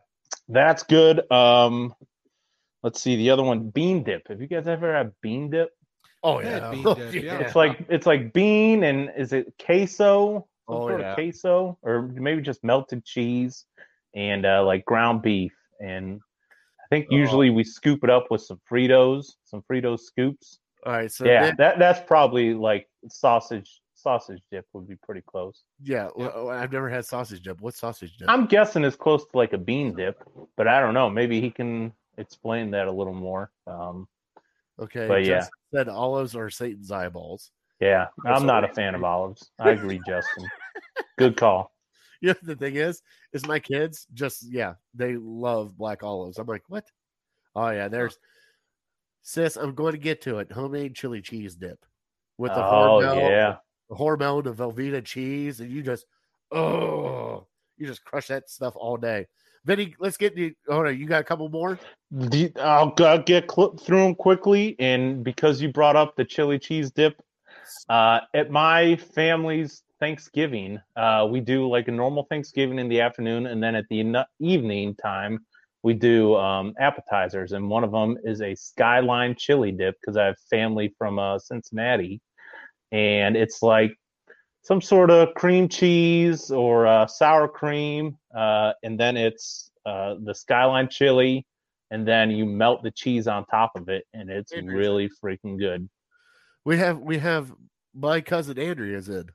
That's 0.48 0.82
good. 0.84 1.30
Um, 1.30 1.94
let's 2.82 3.00
see 3.00 3.16
the 3.16 3.30
other 3.30 3.42
one, 3.42 3.68
bean 3.68 4.02
dip. 4.02 4.28
Have 4.28 4.40
you 4.40 4.46
guys 4.46 4.66
ever 4.66 4.94
had 4.94 5.12
bean 5.20 5.50
dip? 5.50 5.70
Oh 6.22 6.40
Yeah, 6.40 6.48
yeah. 6.58 6.70
bean 6.70 6.94
dip, 6.94 7.14
yeah. 7.24 7.38
It's 7.38 7.56
like 7.56 7.84
it's 7.88 8.06
like 8.06 8.32
bean 8.32 8.84
and 8.84 9.10
is 9.16 9.32
it 9.32 9.52
queso? 9.64 10.46
Some 10.68 10.76
Oh, 10.76 10.88
sort 10.88 11.00
yeah. 11.00 11.08
of 11.10 11.14
queso, 11.16 11.78
or 11.82 12.02
maybe 12.02 12.40
just 12.42 12.62
melted 12.62 13.04
cheese 13.04 13.64
and 14.14 14.46
uh, 14.46 14.64
like 14.64 14.84
ground 14.84 15.20
beef. 15.22 15.52
And 15.80 16.20
I 16.80 16.84
think 16.90 17.08
Oh. 17.10 17.16
usually 17.16 17.50
we 17.50 17.64
scoop 17.64 18.04
it 18.04 18.10
up 18.10 18.30
with 18.30 18.42
some 18.42 18.60
Fritos, 18.70 19.32
some 19.44 19.62
Fritos 19.62 20.00
scoops. 20.00 20.60
All 20.86 20.92
right. 20.92 21.10
So 21.10 21.24
yeah, 21.26 21.46
then- 21.46 21.56
that 21.58 21.78
that's 21.78 22.00
probably 22.06 22.54
like 22.54 22.88
sausage 23.08 23.80
sausage 23.94 24.40
dip 24.50 24.64
would 24.72 24.88
be 24.88 24.96
pretty 24.96 25.20
close. 25.26 25.62
yeah. 25.82 26.08
well, 26.16 26.48
I've 26.50 26.72
never 26.72 26.88
had 26.88 27.04
sausage 27.04 27.42
dip. 27.42 27.60
What 27.60 27.74
sausage 27.74 28.16
dip? 28.16 28.30
I'm 28.30 28.46
guessing 28.46 28.82
it's 28.84 28.96
close 28.96 29.24
to 29.26 29.36
like 29.36 29.52
a 29.52 29.58
bean 29.58 29.94
dip, 29.94 30.22
but 30.56 30.66
I 30.68 30.80
don't 30.80 30.94
know. 30.94 31.10
Maybe 31.10 31.38
he 31.40 31.50
can 31.50 31.92
explain 32.16 32.70
that 32.70 32.86
a 32.86 32.92
little 32.92 33.12
more. 33.12 33.50
Um, 33.66 34.08
okay. 34.80 35.06
but 35.06 35.24
yeah. 35.26 35.46
Said 35.72 35.88
olives 35.88 36.34
are 36.34 36.50
Satan's 36.50 36.90
eyeballs. 36.90 37.50
yeah, 37.80 38.08
I'm 38.26 38.46
not 38.46 38.64
a 38.64 38.68
fan 38.68 38.94
of 38.94 39.04
olives. 39.04 39.50
I 39.58 39.70
agree, 39.70 40.00
Justin. 40.06 40.48
Good 41.18 41.36
call. 41.36 41.72
You 42.22 42.28
know 42.28 42.34
the 42.42 42.54
thing 42.54 42.76
is, 42.76 43.00
is 43.32 43.46
my 43.46 43.58
kids 43.58 44.06
just 44.12 44.42
yeah, 44.42 44.74
they 44.92 45.16
love 45.16 45.78
black 45.78 46.02
olives. 46.02 46.36
I'm 46.36 46.46
like, 46.46 46.64
what? 46.68 46.84
Oh 47.56 47.70
yeah, 47.70 47.88
there's 47.88 48.18
sis. 49.22 49.56
I'm 49.56 49.74
going 49.74 49.92
to 49.92 49.98
get 49.98 50.20
to 50.22 50.38
it. 50.40 50.52
Homemade 50.52 50.94
chili 50.94 51.22
cheese 51.22 51.54
dip 51.54 51.82
with 52.36 52.52
the 52.52 52.62
Oh 52.62 53.00
Hormel, 53.00 53.30
yeah, 53.30 53.56
the 53.88 53.96
Hormel, 53.96 54.44
the 54.44 54.52
Velveeta 54.52 55.02
cheese, 55.02 55.60
and 55.60 55.70
you 55.70 55.82
just 55.82 56.04
oh, 56.52 57.46
you 57.78 57.86
just 57.86 58.04
crush 58.04 58.26
that 58.26 58.50
stuff 58.50 58.74
all 58.76 58.98
day. 58.98 59.26
Vinny, 59.64 59.94
let's 59.98 60.16
get 60.16 60.34
the. 60.34 60.54
Oh 60.68 60.82
no, 60.82 60.88
you 60.88 61.06
got 61.06 61.20
a 61.20 61.24
couple 61.24 61.48
more. 61.48 61.78
I'll, 62.56 62.94
I'll 62.98 63.22
get 63.22 63.50
cl- 63.50 63.76
through 63.76 64.02
them 64.02 64.14
quickly. 64.14 64.74
And 64.78 65.22
because 65.22 65.60
you 65.60 65.70
brought 65.72 65.96
up 65.96 66.16
the 66.16 66.24
chili 66.24 66.58
cheese 66.58 66.90
dip, 66.90 67.20
uh, 67.88 68.20
at 68.34 68.50
my 68.50 68.96
family's 68.96 69.82
Thanksgiving, 70.00 70.78
uh, 70.96 71.28
we 71.30 71.40
do 71.40 71.68
like 71.68 71.88
a 71.88 71.92
normal 71.92 72.24
Thanksgiving 72.24 72.78
in 72.78 72.88
the 72.88 73.00
afternoon, 73.00 73.46
and 73.46 73.62
then 73.62 73.74
at 73.74 73.84
the 73.90 74.26
evening 74.40 74.94
time, 74.94 75.40
we 75.82 75.92
do 75.94 76.36
um, 76.36 76.74
appetizers. 76.78 77.52
And 77.52 77.68
one 77.68 77.84
of 77.84 77.92
them 77.92 78.16
is 78.24 78.40
a 78.40 78.54
skyline 78.54 79.34
chili 79.38 79.72
dip 79.72 79.96
because 80.00 80.16
I 80.16 80.26
have 80.26 80.38
family 80.50 80.94
from 80.96 81.18
uh, 81.18 81.38
Cincinnati, 81.38 82.20
and 82.92 83.36
it's 83.36 83.62
like 83.62 83.94
some 84.62 84.80
sort 84.80 85.10
of 85.10 85.34
cream 85.34 85.68
cheese 85.68 86.50
or 86.50 86.86
uh, 86.86 87.06
sour 87.06 87.48
cream, 87.48 88.18
uh, 88.36 88.72
and 88.82 88.98
then 88.98 89.16
it's 89.16 89.70
uh, 89.86 90.14
the 90.22 90.34
skyline 90.34 90.88
chili, 90.88 91.46
and 91.90 92.06
then 92.06 92.30
you 92.30 92.44
melt 92.44 92.82
the 92.82 92.90
cheese 92.90 93.26
on 93.26 93.44
top 93.46 93.72
of 93.74 93.88
it, 93.88 94.04
and 94.12 94.30
it's 94.30 94.52
Interesting. 94.52 94.76
really 94.76 95.10
freaking 95.22 95.58
good. 95.58 95.88
We 96.64 96.76
have 96.76 96.98
we 96.98 97.18
have 97.18 97.52
my 97.94 98.20
cousin 98.20 98.58
Andrea's 98.58 99.08
in. 99.08 99.30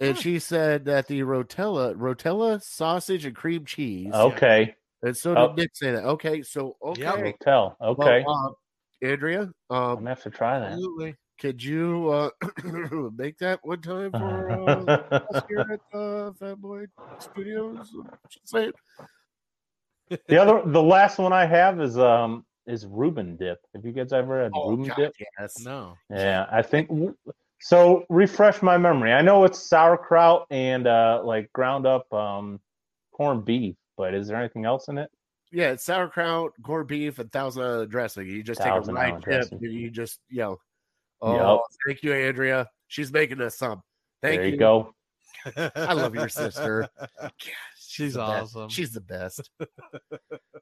And 0.00 0.16
Huh. 0.16 0.22
she 0.22 0.38
said 0.40 0.86
that 0.86 1.06
the 1.06 1.20
rotella, 1.20 1.94
rotella 1.94 2.60
sausage 2.60 3.24
and 3.24 3.36
cream 3.36 3.64
cheese. 3.64 4.12
Okay, 4.12 4.74
And 5.02 5.16
so 5.16 5.34
did 5.34 5.50
Oh. 5.50 5.54
Nick 5.54 5.70
say 5.74 5.92
that. 5.92 6.04
Okay, 6.04 6.42
so 6.42 6.76
okay. 6.82 7.02
Yeah. 7.02 7.32
tell. 7.40 7.76
Well, 7.78 7.92
Okay, 8.00 8.24
um, 8.24 8.54
Andrea, 9.00 9.52
I'm 9.70 9.76
um, 9.76 9.96
gonna 9.98 10.08
have 10.10 10.22
to 10.22 10.30
try 10.30 10.58
that. 10.58 10.72
Absolutely. 10.72 11.14
Could 11.42 11.62
you 11.62 12.08
uh, 12.08 12.30
make 13.16 13.36
that 13.38 13.58
one 13.64 13.82
time 13.82 14.12
for 14.12 14.48
uh, 14.48 15.08
us 15.34 15.42
here 15.48 15.66
at 15.72 15.98
uh, 15.98 16.32
Fat 16.34 16.60
Boy 16.60 16.84
Studios? 17.18 17.92
She's 18.28 18.42
saying. 18.44 18.70
the 20.28 20.38
other, 20.38 20.62
the 20.64 20.82
last 20.82 21.18
one 21.18 21.32
I 21.32 21.44
have 21.44 21.80
is 21.80 21.98
um 21.98 22.46
is 22.68 22.86
Reuben 22.86 23.36
dip. 23.36 23.58
Have 23.74 23.84
you 23.84 23.90
guys 23.90 24.12
ever 24.12 24.44
had 24.44 24.52
Oh, 24.54 24.70
Reuben 24.70 24.86
God, 24.86 24.96
dip? 24.96 25.14
yes. 25.40 25.58
No. 25.64 25.96
Yeah, 26.10 26.46
I 26.50 26.62
think 26.62 26.88
so. 27.58 28.04
Refresh 28.08 28.62
my 28.62 28.78
memory. 28.78 29.12
I 29.12 29.20
know 29.20 29.42
it's 29.42 29.58
sauerkraut 29.58 30.46
and 30.50 30.86
uh 30.86 31.22
like 31.24 31.52
ground 31.52 31.88
up 31.88 32.12
um 32.14 32.60
corned 33.12 33.44
beef, 33.44 33.74
but 33.96 34.14
is 34.14 34.28
there 34.28 34.38
anything 34.38 34.64
else 34.64 34.86
in 34.86 34.96
it? 34.96 35.10
Yeah, 35.50 35.72
it's 35.72 35.82
sauerkraut, 35.84 36.52
corned 36.62 36.86
beef, 36.86 37.18
and 37.18 37.32
thousand 37.32 37.64
island 37.64 37.90
dressing. 37.90 38.28
You 38.28 38.44
just 38.44 38.60
take 38.60 38.68
a 38.70 38.74
Thousand 38.76 38.94
rye 38.94 39.08
Island 39.08 39.24
dip 39.28 39.50
and 39.50 39.60
you 39.60 39.90
just 39.90 40.20
yell, 40.30 40.60
"Oh, 41.22 41.62
thank 41.86 42.02
you, 42.02 42.12
Andrea. 42.12 42.68
She's 42.88 43.12
making 43.12 43.40
us 43.40 43.56
some." 43.56 43.82
Thank 44.22 44.40
there 44.40 44.48
you, 44.48 44.56
go. 44.56 44.94
I 45.56 45.92
love 45.94 46.14
your 46.14 46.28
sister. 46.28 46.88
She's 47.88 48.14
the 48.14 48.20
best. 48.20 48.56
awesome. 48.56 48.68
She's 48.70 48.92
the 48.92 49.00
best. 49.00 49.50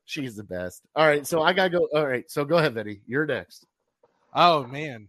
She's 0.04 0.34
the 0.36 0.44
best. 0.44 0.82
All 0.96 1.06
right, 1.06 1.26
so 1.26 1.42
I 1.42 1.52
gotta 1.52 1.70
go. 1.70 1.88
All 1.94 2.06
right, 2.06 2.28
so 2.30 2.44
go 2.44 2.58
ahead, 2.58 2.74
Vinny. 2.74 3.02
You're 3.06 3.26
next. 3.26 3.66
Oh 4.34 4.64
man. 4.66 5.08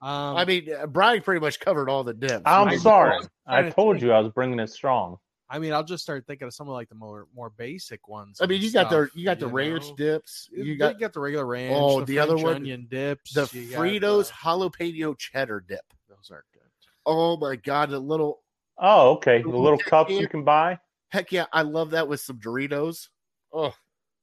Um, 0.00 0.36
I 0.36 0.44
mean, 0.44 0.68
uh, 0.72 0.86
Brian 0.88 1.22
pretty 1.22 1.40
much 1.40 1.60
covered 1.60 1.88
all 1.88 2.02
the 2.02 2.14
dips. 2.14 2.42
I'm 2.44 2.68
I- 2.68 2.76
sorry. 2.76 3.24
I 3.46 3.70
told 3.70 4.02
you 4.02 4.12
I 4.12 4.18
was 4.18 4.32
bringing 4.32 4.58
it 4.58 4.70
strong. 4.70 5.18
I 5.54 5.58
mean, 5.58 5.74
I'll 5.74 5.84
just 5.84 6.02
start 6.02 6.26
thinking 6.26 6.46
of 6.48 6.54
some 6.54 6.66
of 6.66 6.72
like 6.72 6.88
the 6.88 6.94
more 6.94 7.26
more 7.36 7.50
basic 7.50 8.08
ones. 8.08 8.40
I 8.40 8.46
mean, 8.46 8.56
and 8.56 8.64
you 8.64 8.72
got 8.72 8.88
the 8.88 9.10
you 9.14 9.24
got 9.26 9.38
the 9.38 9.46
you 9.48 9.52
ranch 9.52 9.88
know? 9.90 9.94
dips. 9.96 10.48
You 10.50 10.58
got, 10.58 10.66
You 10.66 10.76
got, 10.78 11.00
got 11.00 11.12
the 11.12 11.20
regular 11.20 11.44
ranch. 11.46 11.76
Oh, 11.78 12.00
the, 12.00 12.06
the 12.06 12.18
other 12.18 12.32
French 12.38 12.44
one, 12.44 12.54
onion 12.56 12.86
dips. 12.90 13.34
the 13.34 13.42
you 13.52 13.68
Fritos 13.76 14.28
the- 14.28 14.32
jalapeno 14.32 15.18
cheddar 15.18 15.60
dip. 15.60 15.84
those 16.08 16.30
are 16.30 16.44
good. 16.54 16.62
Oh 17.04 17.36
my 17.36 17.56
god, 17.56 17.90
the 17.90 17.98
little 17.98 18.40
Oh, 18.78 19.10
okay. 19.16 19.42
The 19.42 19.48
Little 19.48 19.62
little 19.62 19.78
cups 19.78 20.10
here. 20.10 20.20
you 20.22 20.26
can 20.28 20.42
buy. 20.42 20.78
heck 21.10 21.30
yeah, 21.30 21.44
I 21.52 21.60
love 21.62 21.90
that 21.90 22.08
with 22.08 22.20
some 22.20 22.38
Doritos. 22.38 23.08
Oh, 23.52 23.74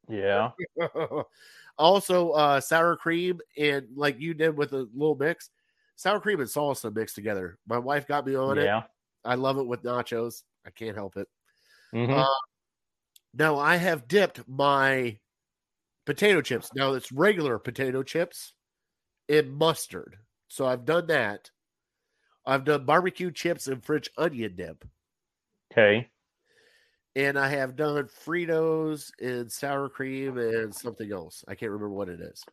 Yeah. 0.09 0.49
also 1.77 2.31
uh 2.31 2.59
sour 2.59 2.95
cream 2.97 3.39
and 3.57 3.87
like 3.95 4.19
you 4.19 4.33
did 4.33 4.57
with 4.57 4.73
a 4.73 4.87
little 4.93 5.15
mix, 5.15 5.49
sour 5.95 6.19
cream 6.19 6.39
and 6.39 6.49
salsa 6.49 6.93
mixed 6.93 7.15
together. 7.15 7.57
My 7.67 7.77
wife 7.77 8.07
got 8.07 8.25
me 8.25 8.35
on 8.35 8.57
it. 8.57 8.63
Yeah. 8.65 8.83
I 9.23 9.35
love 9.35 9.57
it 9.57 9.67
with 9.67 9.83
nachos. 9.83 10.43
I 10.65 10.71
can't 10.71 10.95
help 10.95 11.17
it. 11.17 11.27
Mhm. 11.93 12.17
Uh, 12.17 12.25
Now 13.33 13.57
I 13.59 13.75
have 13.75 14.07
dipped 14.07 14.47
my 14.47 15.19
potato 16.05 16.41
chips. 16.41 16.69
Now 16.73 16.93
it's 16.93 17.11
regular 17.11 17.59
potato 17.59 18.01
chips 18.03 18.53
in 19.27 19.51
mustard. 19.51 20.17
So 20.47 20.65
I've 20.65 20.85
done 20.85 21.07
that. 21.07 21.51
I've 22.45 22.63
done 22.65 22.85
barbecue 22.85 23.31
chips 23.31 23.67
and 23.67 23.83
French 23.85 24.09
onion 24.17 24.55
dip. 24.55 24.83
okay. 25.71 26.09
And 27.15 27.37
I 27.37 27.49
have 27.49 27.75
done 27.75 28.07
Fritos 28.07 29.11
and 29.19 29.51
sour 29.51 29.89
cream 29.89 30.37
and 30.37 30.73
something 30.73 31.11
else. 31.11 31.43
I 31.47 31.53
can't 31.55 31.71
remember 31.71 31.89
what 31.93 32.09
it 32.09 32.19
is. 32.21 32.43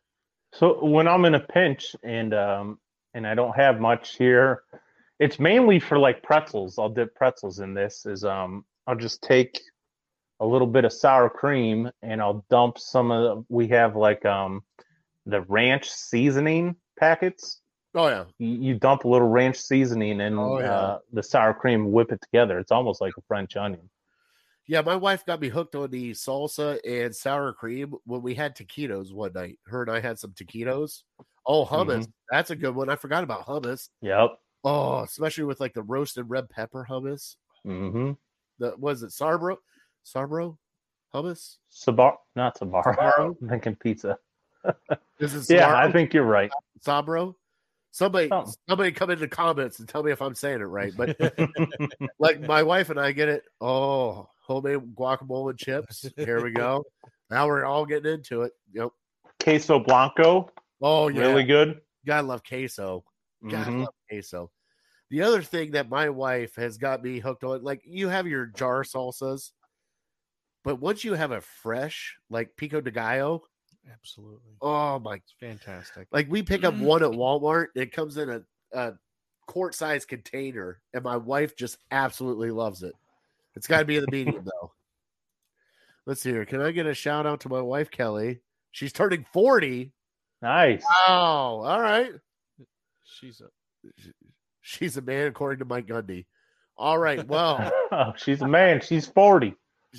So 0.53 0.85
when 0.85 1.07
I'm 1.09 1.25
in 1.25 1.35
a 1.35 1.41
pinch 1.41 1.95
and 2.03 2.35
um 2.35 2.81
and 3.15 3.27
I 3.27 3.35
don't 3.35 3.57
have 3.57 3.81
much 3.81 4.17
here, 4.17 4.63
it's 5.19 5.39
mainly 5.39 5.81
for 5.81 5.99
like 5.99 6.23
pretzels. 6.23 6.79
I'll 6.79 6.89
dip 6.89 7.15
pretzels 7.15 7.61
in 7.61 7.75
this. 7.75 8.07
Is 8.07 8.25
um 8.25 8.65
I'll 8.87 8.97
just 8.97 9.23
take 9.23 9.61
a 10.41 10.47
little 10.47 10.67
bit 10.67 10.85
of 10.85 10.93
sour 10.93 11.31
cream 11.31 11.91
and 12.03 12.21
I'll 12.21 12.45
dump 12.51 12.79
some 12.79 13.11
of 13.11 13.23
the, 13.23 13.45
we 13.49 13.69
have 13.69 13.97
like 13.97 14.25
um 14.27 14.63
the 15.25 15.41
ranch 15.43 15.91
seasoning 15.91 16.77
packets. 16.99 17.61
Oh 17.95 18.09
yeah. 18.09 18.25
You, 18.39 18.49
you 18.49 18.75
dump 18.79 19.05
a 19.05 19.09
little 19.09 19.29
ranch 19.29 19.57
seasoning 19.57 20.21
in 20.21 20.39
Oh, 20.39 20.59
yeah. 20.61 20.73
uh, 20.73 20.99
the 21.13 21.23
sour 21.23 21.55
cream, 21.55 21.91
whip 21.93 22.13
it 22.13 22.21
together. 22.21 22.59
It's 22.59 22.71
almost 22.71 23.01
like 23.01 23.15
a 23.17 23.23
French 23.23 23.57
onion. 23.57 23.89
Yeah, 24.69 24.83
my 24.83 24.97
wife 24.97 25.25
got 25.25 25.41
me 25.41 25.49
hooked 25.49 25.75
on 25.77 25.91
the 25.91 26.11
salsa 26.11 26.79
and 26.85 27.15
sour 27.15 27.53
cream 27.53 27.95
when 28.05 28.21
we 28.21 28.35
had 28.35 28.57
taquitos 28.57 29.13
one 29.15 29.33
night. 29.33 29.59
Her 29.67 29.83
and 29.83 29.91
I 29.91 30.01
had 30.01 30.19
some 30.19 30.33
taquitos. 30.33 31.03
Oh, 31.47 31.65
hummus. 31.65 32.09
That's 32.31 32.51
a 32.51 32.57
good 32.57 32.75
one. 32.75 32.91
I 32.91 32.97
forgot 32.97 33.23
about 33.23 33.47
hummus. 33.47 33.89
Yep. 34.03 34.37
Oh, 34.69 35.03
especially 35.05 35.45
with 35.45 35.61
like 35.61 35.75
the 35.75 35.83
roasted 35.83 36.29
red 36.29 36.51
pepper 36.51 36.85
hummus. 36.91 37.37
Mm-hmm. 37.65 38.13
The 38.59 38.75
was 38.77 39.05
it 39.05 39.11
Sarbro? 39.11 39.59
Sarbro 40.05 40.57
hummus? 41.15 41.59
Sabar, 41.73 42.17
not 42.35 42.59
Sabaro. 42.59 42.83
Sbarro? 42.97 43.37
I'm 43.43 43.49
thinking 43.49 43.77
pizza. 43.77 44.19
Is 45.21 45.49
it 45.51 45.55
Yeah, 45.55 45.73
I 45.77 45.93
think 45.93 46.13
you're 46.13 46.25
right. 46.25 46.51
Sabro? 46.85 47.37
Somebody 47.93 48.29
Something. 48.29 48.55
somebody 48.69 48.91
come 48.91 49.11
in 49.11 49.21
the 49.21 49.29
comments 49.29 49.79
and 49.79 49.89
tell 49.89 50.03
me 50.03 50.11
if 50.11 50.21
I'm 50.21 50.35
saying 50.35 50.61
it 50.61 50.65
right. 50.65 50.93
But 50.97 51.17
like 52.19 52.41
my 52.41 52.65
wife 52.65 52.91
and 52.91 52.99
I 52.99 53.13
get 53.13 53.29
it. 53.29 53.45
Oh, 53.61 54.29
homemade 54.43 54.81
guacamole 54.97 55.51
and 55.51 55.59
chips. 55.61 56.05
Here 56.17 56.43
we 56.43 56.51
go. 56.51 56.85
Now 57.31 57.47
we're 57.47 57.65
all 57.65 57.87
getting 57.87 58.13
into 58.13 58.43
it. 58.43 58.53
Yep. 58.73 58.89
Queso 59.41 59.79
Blanco, 59.79 60.51
Oh 60.83 61.07
yeah. 61.07 61.21
really 61.21 61.45
good. 61.45 61.81
Gotta 62.05 62.27
love 62.27 62.43
queso. 62.43 63.05
God, 63.49 63.69
I 63.69 63.71
Mhm. 63.71 63.81
love 63.85 63.95
queso. 64.11 64.51
The 65.11 65.23
other 65.23 65.43
thing 65.43 65.73
that 65.73 65.89
my 65.89 66.09
wife 66.09 66.57
has 66.57 66.79
got 66.79 67.03
me 67.03 67.21
hooked 67.21 67.45
on, 67.45 67.63
like 67.63 67.83
you 67.85 68.09
have 68.09 68.27
your 68.27 68.47
jar 68.47 68.83
salsas, 68.83 69.53
but 70.65 70.81
once 70.81 71.05
you 71.05 71.15
have 71.15 71.31
a 71.31 71.41
fresh, 71.41 72.17
like 72.29 72.57
pico 72.57 72.81
de 72.81 72.91
gallo, 72.91 73.43
Absolutely. 73.93 74.57
oh 74.61 74.99
my! 74.99 75.15
It's 75.15 75.35
fantastic. 75.39 76.09
Like 76.11 76.29
we 76.29 76.43
pick 76.43 76.65
up 76.65 76.75
mm. 76.75 76.81
one 76.81 77.05
at 77.05 77.11
Walmart, 77.11 77.69
it 77.77 77.93
comes 77.93 78.17
in 78.17 78.31
a, 78.31 78.43
a 78.73 78.95
quart 79.47 79.77
size 79.77 80.05
container, 80.05 80.81
and 80.93 81.05
my 81.05 81.17
wife 81.17 81.57
just 81.57 81.79
absolutely 81.93 82.51
loves 82.51 82.83
it. 82.83 82.95
It's 83.55 83.69
got 83.69 83.79
to 83.79 83.85
be 83.85 83.97
in 83.97 84.05
the 84.05 84.11
medium 84.11 84.45
though. 84.61 84.73
Let's 86.05 86.21
see 86.21 86.31
here. 86.31 86.45
Can 86.45 86.61
I 86.61 86.73
get 86.73 86.87
a 86.87 86.95
shout 86.95 87.27
out 87.27 87.41
to 87.43 87.49
my 87.49 87.61
wife 87.61 87.91
Kelly? 87.93 88.41
She's 88.73 88.93
turning 88.93 89.25
forty. 89.33 89.93
Nice. 90.43 90.83
Wow! 90.83 91.63
All 91.65 91.81
right. 91.81 92.11
She's 93.05 93.41
a 93.41 93.49
She's 94.69 94.97
a 94.97 95.01
man, 95.01 95.29
according 95.29 95.61
to 95.61 95.65
Mike 95.65 95.87
Gundy. 95.87 96.27
All 96.77 96.99
right. 96.99 97.25
Well, 97.25 97.71
Oh, 97.93 98.15
she's 98.17 98.43
a 98.43 98.49
man. 98.49 98.81
She's 98.81 99.07
40. 99.07 99.55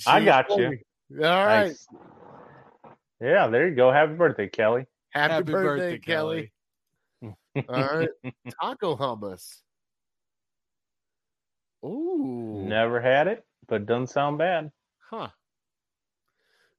I 0.05 0.19
she's 0.19 0.25
got 0.25 0.49
you. 0.57 0.77
All 1.23 1.45
right. 1.45 1.67
Nice. 1.67 1.87
Yeah, 3.21 3.47
there 3.47 3.69
you 3.69 3.75
go. 3.75 3.93
Happy 3.93 4.15
birthday, 4.15 4.49
Kelly. 4.49 4.85
Happy, 5.11 5.31
happy 5.31 5.51
birthday, 5.53 5.91
birthday, 5.91 5.99
Kelly. 5.99 6.51
All 7.23 7.33
right. 7.69 8.09
Taco 8.61 8.97
hummus. 8.97 9.61
Ooh. 11.85 12.65
Never 12.67 12.99
had 12.99 13.27
it, 13.27 13.45
but 13.69 13.85
doesn't 13.85 14.07
sound 14.07 14.37
bad. 14.37 14.69
Huh. 15.09 15.29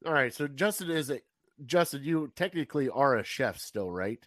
All 0.05 0.13
right. 0.13 0.35
So 0.35 0.47
Justin 0.47 0.91
is 0.91 1.09
a 1.09 1.21
Justin, 1.65 2.05
you 2.05 2.31
technically 2.37 2.91
are 2.91 3.17
a 3.17 3.25
chef 3.25 3.59
still, 3.59 3.91
right? 3.91 4.23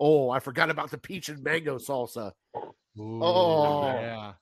Oh, 0.00 0.30
I 0.30 0.40
forgot 0.40 0.68
about 0.68 0.90
the 0.90 0.98
peach 0.98 1.28
and 1.28 1.42
mango 1.42 1.78
salsa. 1.78 2.32
Ooh, 2.98 3.22
Oh. 3.22 3.82
yeah. 4.00 4.32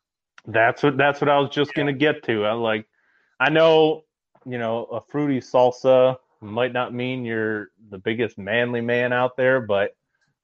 That's 0.47 0.83
what 0.83 0.97
that's 0.97 1.21
what 1.21 1.29
I 1.29 1.39
was 1.39 1.51
just 1.51 1.75
gonna 1.75 1.93
get 1.93 2.23
to. 2.25 2.45
I 2.45 2.53
like 2.53 2.87
I 3.41 3.51
know, 3.51 4.03
you 4.45 4.59
know, 4.59 4.85
a 4.85 5.01
fruity 5.11 5.41
salsa 5.41 6.17
might 6.41 6.73
not 6.73 6.95
mean 6.95 7.25
you're 7.25 7.69
the 7.91 7.99
biggest 7.99 8.39
manly 8.39 8.81
man 8.81 9.13
out 9.13 9.37
there, 9.37 9.61
but 9.61 9.91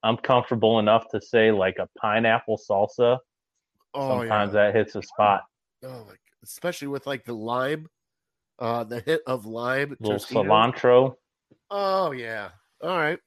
I'm 0.03 0.17
comfortable 0.17 0.79
enough 0.79 1.07
to 1.11 1.21
say 1.21 1.51
like 1.51 1.77
a 1.79 1.87
pineapple 1.97 2.57
salsa. 2.69 3.19
Oh, 3.93 4.19
Sometimes 4.19 4.53
yeah. 4.53 4.65
that 4.65 4.75
hits 4.75 4.95
a 4.95 5.01
spot. 5.03 5.43
Oh, 5.85 6.05
my, 6.07 6.15
especially 6.43 6.89
with 6.89 7.07
like 7.07 7.23
the 7.23 7.33
lime, 7.33 7.87
uh, 8.59 8.83
the 8.83 8.99
hit 9.01 9.21
of 9.25 9.45
lime. 9.45 9.95
little 10.01 10.17
Tostitos. 10.19 10.45
cilantro. 10.45 11.15
Oh 11.71 12.11
yeah. 12.11 12.49
All 12.81 12.97
right. 12.97 13.19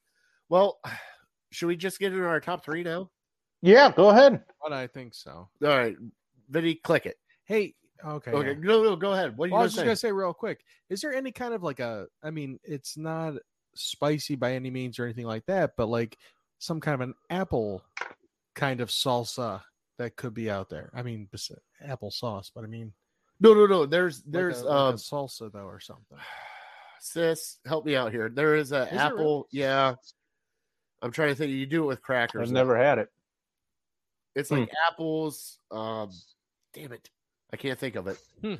Well, 0.51 0.79
should 1.53 1.67
we 1.69 1.77
just 1.77 1.99
get 1.99 2.13
into 2.13 2.27
our 2.27 2.41
top 2.41 2.65
three 2.65 2.83
now? 2.83 3.11
Yeah, 3.63 3.91
go 3.91 4.11
ahead. 4.11 4.43
But 4.63 4.73
I 4.73 4.87
think 4.87 5.15
so. 5.15 5.31
All 5.31 5.49
right, 5.61 5.97
Vinny, 6.49 6.75
click 6.75 7.07
it. 7.07 7.17
Hey, 7.45 7.75
okay. 8.05 8.31
Okay, 8.33 8.49
yeah. 8.49 8.57
no, 8.59 8.83
no, 8.83 8.97
go 8.97 9.13
ahead. 9.13 9.37
What 9.37 9.47
are 9.47 9.49
you 9.49 9.53
Well, 9.53 9.61
I 9.63 9.65
was 9.65 9.75
just 9.75 9.85
gonna 9.85 9.97
say 9.97 10.13
real 10.13 10.35
quick. 10.35 10.65
Is 10.91 11.01
there 11.01 11.15
any 11.15 11.33
kind 11.33 11.55
of 11.55 11.63
like 11.63 11.81
a? 11.81 12.07
I 12.23 12.31
mean, 12.31 12.59
it's 12.65 12.97
not 12.97 13.35
spicy 13.75 14.37
by 14.37 14.55
any 14.55 14.71
means 14.71 14.99
or 14.99 15.05
anything 15.05 15.27
like 15.27 15.47
that, 15.47 15.73
but 15.77 15.87
like 15.87 16.17
some 16.59 16.81
kind 16.81 16.95
of 16.95 17.01
an 17.03 17.15
apple 17.31 17.83
kind 18.55 18.81
of 18.81 18.89
salsa 18.89 19.61
that 19.99 20.17
could 20.17 20.35
be 20.35 20.51
out 20.51 20.69
there? 20.69 20.91
I 20.95 21.03
mean, 21.03 21.29
bes- 21.31 21.53
applesauce, 21.87 22.51
but 22.55 22.65
I 22.65 22.67
mean, 22.67 22.93
No, 23.41 23.55
no, 23.55 23.67
no. 23.67 23.87
There's 23.87 24.19
like 24.25 24.33
there's 24.33 24.61
a, 24.61 24.65
like 24.65 24.75
a 24.75 24.79
um 24.79 24.95
salsa 24.97 25.53
though 25.53 25.67
or 25.67 25.81
something. 25.81 26.19
sis, 27.01 27.59
help 27.67 27.87
me 27.87 27.97
out 27.97 28.13
here. 28.13 28.29
There 28.29 28.57
is 28.57 28.73
a 28.73 28.83
Is 28.93 28.99
apple. 28.99 29.49
really? 29.53 29.63
Yeah. 29.65 29.95
I'm 31.03 31.13
trying 31.13 31.29
to 31.29 31.35
think. 31.35 31.53
You 31.53 31.67
do 31.67 31.85
it 31.85 31.87
with 31.87 32.03
crackers. 32.03 32.49
I've 32.49 32.55
never 32.55 32.77
had 32.77 32.99
it. 32.99 33.09
It's 34.37 34.51
like 34.51 34.71
apples. 34.87 35.59
Um, 35.71 36.11
damn 36.75 36.93
it, 36.93 37.09
I 37.53 37.57
can't 37.57 37.79
think 37.79 37.97
of 37.97 38.07
it. 38.07 38.19
Hmm. 38.43 38.55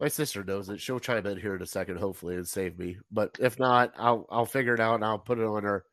My 0.00 0.08
sister 0.08 0.42
knows 0.42 0.68
it. 0.68 0.80
She'll 0.80 0.98
chime 0.98 1.24
in 1.26 1.38
here 1.38 1.54
in 1.54 1.62
a 1.62 1.66
second, 1.66 1.98
hopefully, 1.98 2.34
and 2.34 2.46
save 2.46 2.76
me. 2.76 2.96
But 3.12 3.36
if 3.38 3.58
not, 3.60 3.92
I'll 3.96 4.26
I'll 4.28 4.44
figure 4.44 4.74
it 4.74 4.80
out 4.80 4.96
and 4.96 5.04
I'll 5.04 5.20
put 5.20 5.38
it 5.38 5.44
on 5.44 5.62
her. 5.62 5.84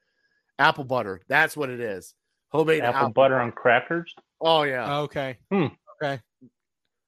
Apple 0.58 0.84
butter. 0.84 1.22
That's 1.28 1.56
what 1.56 1.70
it 1.70 1.80
is. 1.80 2.16
Homemade 2.50 2.82
Apple, 2.84 3.10
butter 3.10 3.40
on 3.40 3.52
crackers. 3.52 4.14
Oh 4.42 4.64
yeah, 4.64 5.02
Okay. 5.02 5.38
Hmm. 5.52 5.68
Okay. 6.02 6.20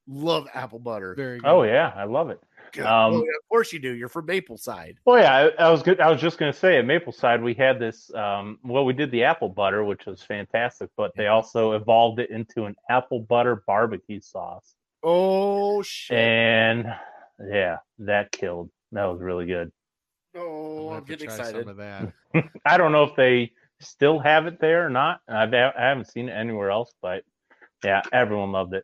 love 0.08 0.48
apple 0.54 0.80
butter. 0.80 1.16
Very 1.16 1.40
good. 1.40 1.48
Oh 1.50 1.64
yeah, 1.64 1.92
I 1.96 2.04
love 2.04 2.30
it. 2.30 2.40
Good. 2.74 2.86
Um, 2.86 3.14
Oh, 3.14 3.18
yeah, 3.18 3.38
of 3.42 3.50
course 3.50 3.74
you 3.74 3.80
do. 3.80 3.92
You're 3.94 4.10
from 4.10 4.26
Mapleside. 4.28 4.96
Well, 5.06 5.18
yeah, 5.22 5.52
I, 5.60 5.66
I 5.66 5.70
was 5.72 5.84
good. 5.84 6.00
I 6.00 6.10
was 6.10 6.22
just 6.22 6.38
going 6.38 6.52
to 6.52 6.58
say 6.58 6.78
at 6.78 6.86
Mapleside 6.86 7.42
we 7.44 7.54
had 7.54 7.80
this. 7.80 8.14
Um, 8.14 8.60
well, 8.64 8.86
we 8.86 8.94
did 8.94 9.12
the 9.12 9.24
apple 9.24 9.50
butter, 9.50 9.84
which 9.84 10.06
was 10.06 10.22
fantastic, 10.22 10.90
but 10.98 11.12
they 11.16 11.28
also 11.28 11.74
evolved 11.74 12.20
it 12.20 12.30
into 12.30 12.66
an 12.66 12.76
apple 12.90 13.20
butter 13.22 13.64
barbecue 13.68 14.22
sauce, 14.22 14.76
Oh 15.04 15.82
shit! 15.82 16.18
and 16.18 16.86
yeah, 17.50 17.78
that 18.00 18.32
killed. 18.32 18.70
That 18.94 19.06
was 19.06 19.22
really 19.22 19.46
good. 19.46 19.72
oh, 20.36 20.90
I'll 20.90 20.98
I'm 20.98 21.04
getting 21.04 21.26
excited. 21.26 21.62
Some 21.66 21.70
of 21.70 21.78
that. 21.78 22.14
I 22.66 22.78
don't 22.78 22.92
know 22.92 23.04
if 23.04 23.16
they 23.16 23.52
still 23.80 24.20
have 24.20 24.46
it 24.48 24.60
there 24.62 24.86
or 24.86 24.90
not. 24.90 25.22
I've, 25.28 25.54
I 25.54 25.72
haven't 25.76 26.12
seen 26.12 26.30
it 26.30 26.34
anywhere 26.34 26.70
else, 26.72 26.94
but 27.02 27.24
yeah, 27.84 28.02
everyone 28.14 28.52
loved 28.52 28.74
it. 28.76 28.84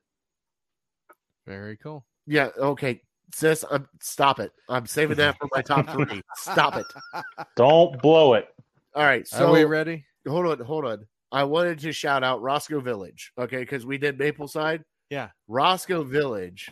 Very 1.46 1.78
cool. 1.78 2.06
Yeah. 2.26 2.50
Okay, 2.58 3.02
sis. 3.34 3.64
I'm 3.70 3.88
stop 4.02 4.40
it. 4.40 4.52
I'm 4.70 4.86
saving 4.88 5.18
that 5.18 5.38
for 5.40 5.48
my 5.54 5.62
top 5.62 5.90
three. 5.90 6.22
Stop 6.36 6.76
it. 6.78 6.86
Don't 7.56 8.02
blow 8.02 8.34
it. 8.34 8.48
All 8.96 9.04
right. 9.04 9.28
So 9.28 9.48
Are 9.48 9.54
we 9.54 9.64
ready? 9.66 10.06
hold 10.28 10.46
on, 10.48 10.60
hold 10.66 10.86
on. 10.86 11.06
I 11.32 11.44
wanted 11.44 11.80
to 11.80 11.92
shout 11.92 12.24
out 12.24 12.42
Roscoe 12.42 12.80
Village, 12.80 13.32
okay, 13.38 13.58
because 13.60 13.86
we 13.86 13.98
did 13.98 14.18
Mapleside. 14.18 14.84
Yeah. 15.10 15.30
Roscoe 15.48 16.04
Village. 16.04 16.72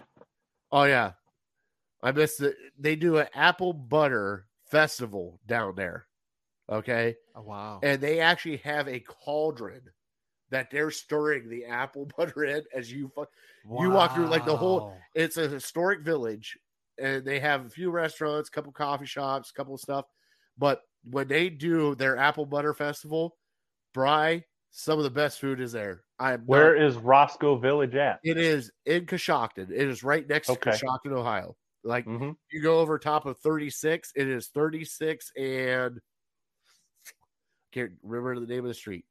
Oh 0.71 0.83
yeah, 0.83 1.11
I 2.01 2.11
missed 2.11 2.41
it. 2.41 2.55
They 2.79 2.95
do 2.95 3.17
an 3.17 3.27
apple 3.33 3.73
butter 3.73 4.47
festival 4.69 5.39
down 5.45 5.75
there, 5.75 6.07
okay, 6.69 7.15
Oh, 7.35 7.43
wow. 7.43 7.79
and 7.83 8.01
they 8.01 8.19
actually 8.19 8.57
have 8.57 8.87
a 8.87 8.99
cauldron 9.01 9.81
that 10.55 10.71
they're 10.71 10.89
stirring 10.91 11.49
the 11.49 11.65
apple 11.65 12.05
butter 12.17 12.45
in 12.45 12.63
as 12.73 12.89
you. 12.89 13.11
fu- 13.13 13.25
you 13.81 13.89
walk 13.89 14.15
through, 14.15 14.27
like, 14.27 14.45
the 14.45 14.55
whole- 14.55 14.97
It's 15.15 15.35
a 15.37 15.49
historic 15.49 15.99
village, 16.01 16.57
and 16.97 17.25
they 17.25 17.39
have 17.41 17.65
a 17.65 17.69
few 17.69 17.91
restaurants, 17.91 18.47
a 18.47 18.51
couple 18.53 18.71
coffee 18.71 19.05
shops, 19.05 19.49
a 19.49 19.53
couple 19.53 19.73
of 19.73 19.81
stuff. 19.81 20.05
But 20.57 20.81
when 21.03 21.27
they 21.27 21.49
do 21.49 21.93
their 21.95 22.15
apple 22.17 22.45
butter 22.45 22.73
festival, 22.73 23.35
Bry, 23.93 24.45
some 24.71 24.97
of 24.97 25.03
the 25.03 25.09
best 25.09 25.39
food 25.41 25.59
is 25.59 25.73
there. 25.73 26.03
Not- 26.21 26.45
Where 26.45 26.75
is 26.75 26.95
Roscoe 26.95 27.57
Village 27.57 27.95
at? 27.95 28.19
it 28.23 28.37
is 28.37 28.71
in 28.85 29.05
Coshocton. 29.05 29.69
It 29.71 29.89
is 29.89 30.03
right 30.03 30.25
next 30.27 30.49
Okay. 30.49 30.71
to 30.71 30.77
Coshocton, 30.85 31.11
Ohio. 31.11 31.55
Like 31.83 32.05
hmm 32.05 32.31
you 32.51 32.61
go 32.63 32.79
over 32.79 32.97
top 32.97 33.25
of 33.25 33.37
36, 33.39 34.13
it 34.15 34.27
is 34.29 34.47
36 34.47 35.31
and 35.37 35.99
can't 37.73 37.91
remember 38.03 38.39
the 38.39 38.47
name 38.47 38.63
of 38.63 38.69
the 38.69 38.73
street. 38.73 39.05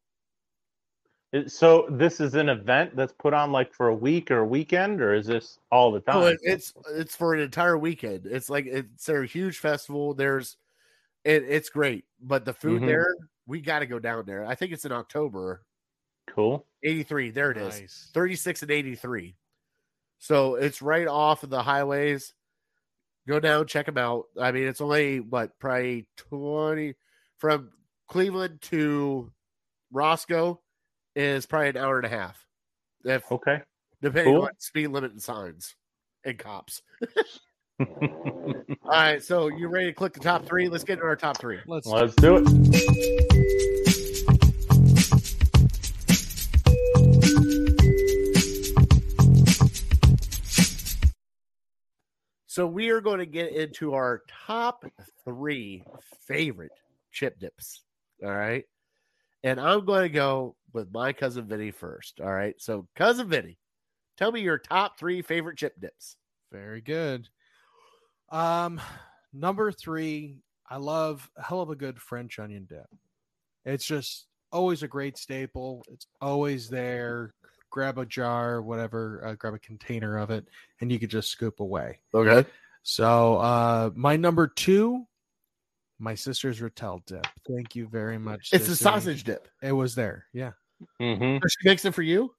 It- 1.34 1.50
So 1.50 1.86
this 1.90 2.20
is 2.20 2.34
an 2.34 2.48
event 2.48 2.94
that's 2.94 3.12
put 3.12 3.34
on 3.34 3.50
like 3.50 3.74
for 3.74 3.88
a 3.88 3.94
week 3.94 4.30
or 4.30 4.38
a 4.38 4.46
weekend, 4.46 5.00
or 5.02 5.14
is 5.14 5.26
this 5.26 5.58
all 5.72 5.90
the 5.90 6.00
time? 6.00 6.16
Oh, 6.16 6.26
it, 6.26 6.38
it's 6.42 6.72
it's 6.92 7.16
for 7.16 7.34
an 7.34 7.40
entire 7.40 7.76
weekend. 7.76 8.24
It's 8.26 8.48
like 8.48 8.66
it's 8.66 9.08
a 9.08 9.24
huge 9.26 9.58
festival. 9.58 10.14
There's 10.14 10.56
it, 11.24 11.42
it's 11.42 11.70
great, 11.70 12.04
but 12.20 12.44
the 12.44 12.52
food 12.54 12.82
Mhm. 12.82 12.86
there, 12.86 13.14
we 13.46 13.60
got 13.60 13.80
to 13.80 13.86
go 13.86 13.98
down 13.98 14.24
there. 14.26 14.44
I 14.46 14.54
think 14.54 14.72
it's 14.72 14.84
in 14.84 14.92
October. 14.92 15.62
cool. 16.28 16.66
83. 16.82 17.30
There 17.30 17.50
it 17.50 17.58
is. 17.58 17.80
Nice. 17.80 18.10
36 18.14 18.62
and 18.62 18.70
83. 18.70 19.36
So 20.18 20.54
it's 20.54 20.80
right 20.82 21.06
off 21.06 21.42
of 21.42 21.50
the 21.50 21.62
highways. 21.62 22.32
Go 23.28 23.40
down, 23.40 23.66
check 23.66 23.86
them 23.86 23.98
out. 23.98 24.24
I 24.40 24.50
mean, 24.52 24.64
it's 24.64 24.80
only 24.80 25.20
what 25.20 25.58
probably 25.58 26.06
20 26.16 26.94
from 27.38 27.72
Cleveland 28.08 28.60
to 28.62 29.32
Roscoe 29.92 30.60
is 31.14 31.46
probably 31.46 31.70
an 31.70 31.76
hour 31.76 31.96
and 31.98 32.06
a 32.06 32.10
half. 32.10 32.44
If 33.04 33.30
Okay. 33.30 33.60
depending 34.02 34.34
cool. 34.34 34.44
on 34.44 34.50
speed 34.58 34.88
limit 34.88 35.12
and 35.12 35.22
signs 35.22 35.74
and 36.24 36.38
cops. 36.38 36.82
All 37.80 37.86
right, 38.84 39.22
so 39.22 39.48
you 39.48 39.68
ready 39.68 39.86
to 39.86 39.92
click 39.92 40.12
the 40.14 40.20
top 40.20 40.46
three? 40.46 40.68
Let's 40.68 40.84
get 40.84 40.94
into 40.94 41.06
our 41.06 41.16
top 41.16 41.38
three. 41.38 41.58
Let's 41.66 41.86
Let's 41.86 42.14
do 42.16 42.36
it. 42.38 43.54
So 52.46 52.66
we 52.66 52.90
are 52.90 53.00
going 53.00 53.18
to 53.18 53.26
get 53.26 53.52
into 53.52 53.94
our 53.94 54.22
top 54.46 54.84
three 55.24 55.82
favorite 56.26 56.70
chip 57.10 57.38
dips. 57.40 57.82
All 58.22 58.30
right. 58.30 58.64
And 59.42 59.60
I'm 59.60 59.84
going 59.84 60.02
to 60.02 60.08
go 60.08 60.54
with 60.74 60.92
my 60.92 61.12
cousin 61.12 61.46
Vinny 61.46 61.70
first. 61.70 62.20
All 62.20 62.32
right. 62.32 62.54
So, 62.58 62.86
cousin 62.96 63.28
Vinny, 63.28 63.56
tell 64.18 64.32
me 64.32 64.40
your 64.40 64.58
top 64.58 64.98
three 64.98 65.22
favorite 65.22 65.56
chip 65.56 65.80
dips. 65.80 66.16
Very 66.52 66.80
good. 66.80 67.28
Um, 68.30 68.80
number 69.32 69.72
three, 69.72 70.38
I 70.68 70.76
love 70.76 71.30
a 71.36 71.42
hell 71.42 71.60
of 71.60 71.70
a 71.70 71.76
good 71.76 72.00
French 72.00 72.38
onion 72.38 72.66
dip. 72.68 72.86
It's 73.64 73.84
just 73.84 74.26
always 74.52 74.82
a 74.82 74.88
great 74.88 75.16
staple. 75.16 75.84
It's 75.90 76.06
always 76.20 76.68
there. 76.68 77.32
Grab 77.70 77.98
a 77.98 78.06
jar, 78.06 78.62
whatever, 78.62 79.22
uh, 79.26 79.34
grab 79.34 79.54
a 79.54 79.58
container 79.58 80.18
of 80.18 80.30
it, 80.30 80.46
and 80.80 80.92
you 80.92 80.98
could 80.98 81.10
just 81.10 81.30
scoop 81.30 81.60
away. 81.60 82.00
Okay. 82.12 82.48
So, 82.82 83.36
uh, 83.36 83.90
my 83.94 84.16
number 84.16 84.46
two, 84.46 85.06
my 85.98 86.14
sister's 86.14 86.60
Rotel 86.60 87.04
dip. 87.06 87.26
Thank 87.48 87.74
you 87.74 87.88
very 87.88 88.18
much. 88.18 88.50
It's 88.52 88.68
a 88.68 88.76
sausage 88.76 89.24
dip. 89.24 89.48
It 89.62 89.72
was 89.72 89.94
there. 89.94 90.26
Yeah. 90.32 90.52
Hmm 91.00 91.38
So 91.42 91.48
She 91.48 91.68
makes 91.68 91.84
it 91.84 91.94
for 91.94 92.02
you? 92.02 92.34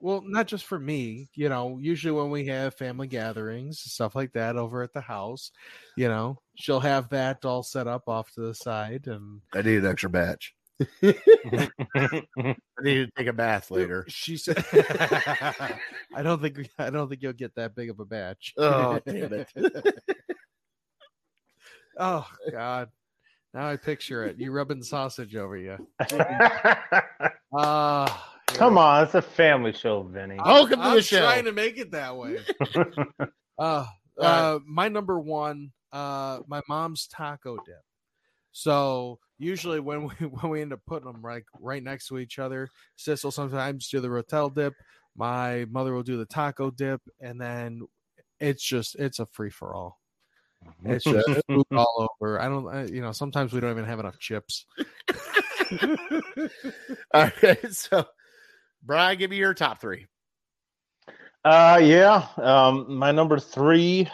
Well, 0.00 0.22
not 0.24 0.48
just 0.48 0.64
for 0.64 0.80
me, 0.80 1.28
you 1.34 1.48
know, 1.48 1.78
usually 1.80 2.12
when 2.12 2.30
we 2.30 2.46
have 2.46 2.74
family 2.74 3.06
gatherings, 3.06 3.78
stuff 3.80 4.16
like 4.16 4.32
that 4.32 4.56
over 4.56 4.82
at 4.82 4.92
the 4.92 5.00
house, 5.00 5.52
you 5.96 6.08
know, 6.08 6.38
she'll 6.56 6.80
have 6.80 7.08
that 7.10 7.44
all 7.44 7.62
set 7.62 7.86
up 7.86 8.08
off 8.08 8.32
to 8.32 8.40
the 8.40 8.54
side 8.54 9.06
and 9.06 9.42
I 9.54 9.62
need 9.62 9.76
an 9.76 9.86
extra 9.86 10.10
batch. 10.10 10.54
I 11.04 12.22
need 12.82 13.06
to 13.06 13.10
take 13.16 13.28
a 13.28 13.32
bath 13.32 13.70
later. 13.70 14.04
she 14.08 14.36
said 14.36 14.64
I 16.14 16.22
don't 16.22 16.42
think 16.42 16.68
I 16.78 16.90
don't 16.90 17.08
think 17.08 17.22
you'll 17.22 17.32
get 17.32 17.54
that 17.54 17.76
big 17.76 17.88
of 17.90 18.00
a 18.00 18.04
batch. 18.04 18.54
Oh, 18.56 18.98
damn 19.06 19.32
it. 19.32 19.48
oh 21.96 22.28
god. 22.50 22.90
Now 23.54 23.68
I 23.68 23.76
picture 23.76 24.24
it. 24.24 24.38
You 24.38 24.50
rubbing 24.50 24.82
sausage 24.82 25.36
over 25.36 25.56
you. 25.56 25.76
Ah, 27.54 28.32
Come 28.46 28.78
on, 28.78 29.04
it's 29.04 29.14
a 29.14 29.20
family 29.20 29.74
show, 29.74 30.02
Vinny. 30.04 30.38
Welcome 30.42 30.80
to 30.80 30.82
the 30.82 30.82
show. 30.82 30.88
I'm 30.88 30.96
the 30.96 31.02
show. 31.02 31.18
trying 31.18 31.44
to 31.44 31.52
make 31.52 31.76
it 31.78 31.90
that 31.92 32.16
way. 32.16 32.38
Uh, 33.58 33.84
uh, 34.18 34.58
my 34.66 34.88
number 34.88 35.20
one, 35.20 35.70
uh, 35.92 36.40
my 36.48 36.62
mom's 36.68 37.06
taco 37.06 37.56
dip. 37.64 37.82
So 38.50 39.18
usually 39.38 39.78
when 39.78 40.04
we 40.04 40.14
when 40.26 40.50
we 40.50 40.62
end 40.62 40.72
up 40.72 40.80
putting 40.86 41.12
them 41.12 41.20
right 41.24 41.44
right 41.60 41.82
next 41.82 42.08
to 42.08 42.18
each 42.18 42.38
other, 42.38 42.68
sis 42.96 43.22
will 43.22 43.30
sometimes 43.30 43.88
do 43.88 44.00
the 44.00 44.08
rotel 44.08 44.52
dip. 44.52 44.72
My 45.14 45.66
mother 45.70 45.92
will 45.92 46.02
do 46.02 46.16
the 46.16 46.26
taco 46.26 46.70
dip, 46.70 47.02
and 47.20 47.40
then 47.40 47.82
it's 48.40 48.64
just 48.64 48.96
it's 48.96 49.18
a 49.20 49.26
free 49.26 49.50
for 49.50 49.74
all. 49.74 50.00
It's 50.84 51.04
just 51.04 51.28
food 51.48 51.64
all 51.72 52.08
over. 52.20 52.40
I 52.40 52.48
don't, 52.48 52.68
I, 52.68 52.84
you 52.84 53.00
know, 53.00 53.12
sometimes 53.12 53.52
we 53.52 53.60
don't 53.60 53.70
even 53.70 53.84
have 53.84 54.00
enough 54.00 54.18
chips. 54.18 54.66
All 57.14 57.30
right. 57.42 57.72
So, 57.72 58.04
Brian, 58.82 59.18
give 59.18 59.30
me 59.30 59.36
your 59.36 59.54
top 59.54 59.80
three. 59.80 60.06
Uh, 61.44 61.80
yeah. 61.82 62.26
Um, 62.36 62.96
my 62.96 63.10
number 63.10 63.38
three, 63.38 64.08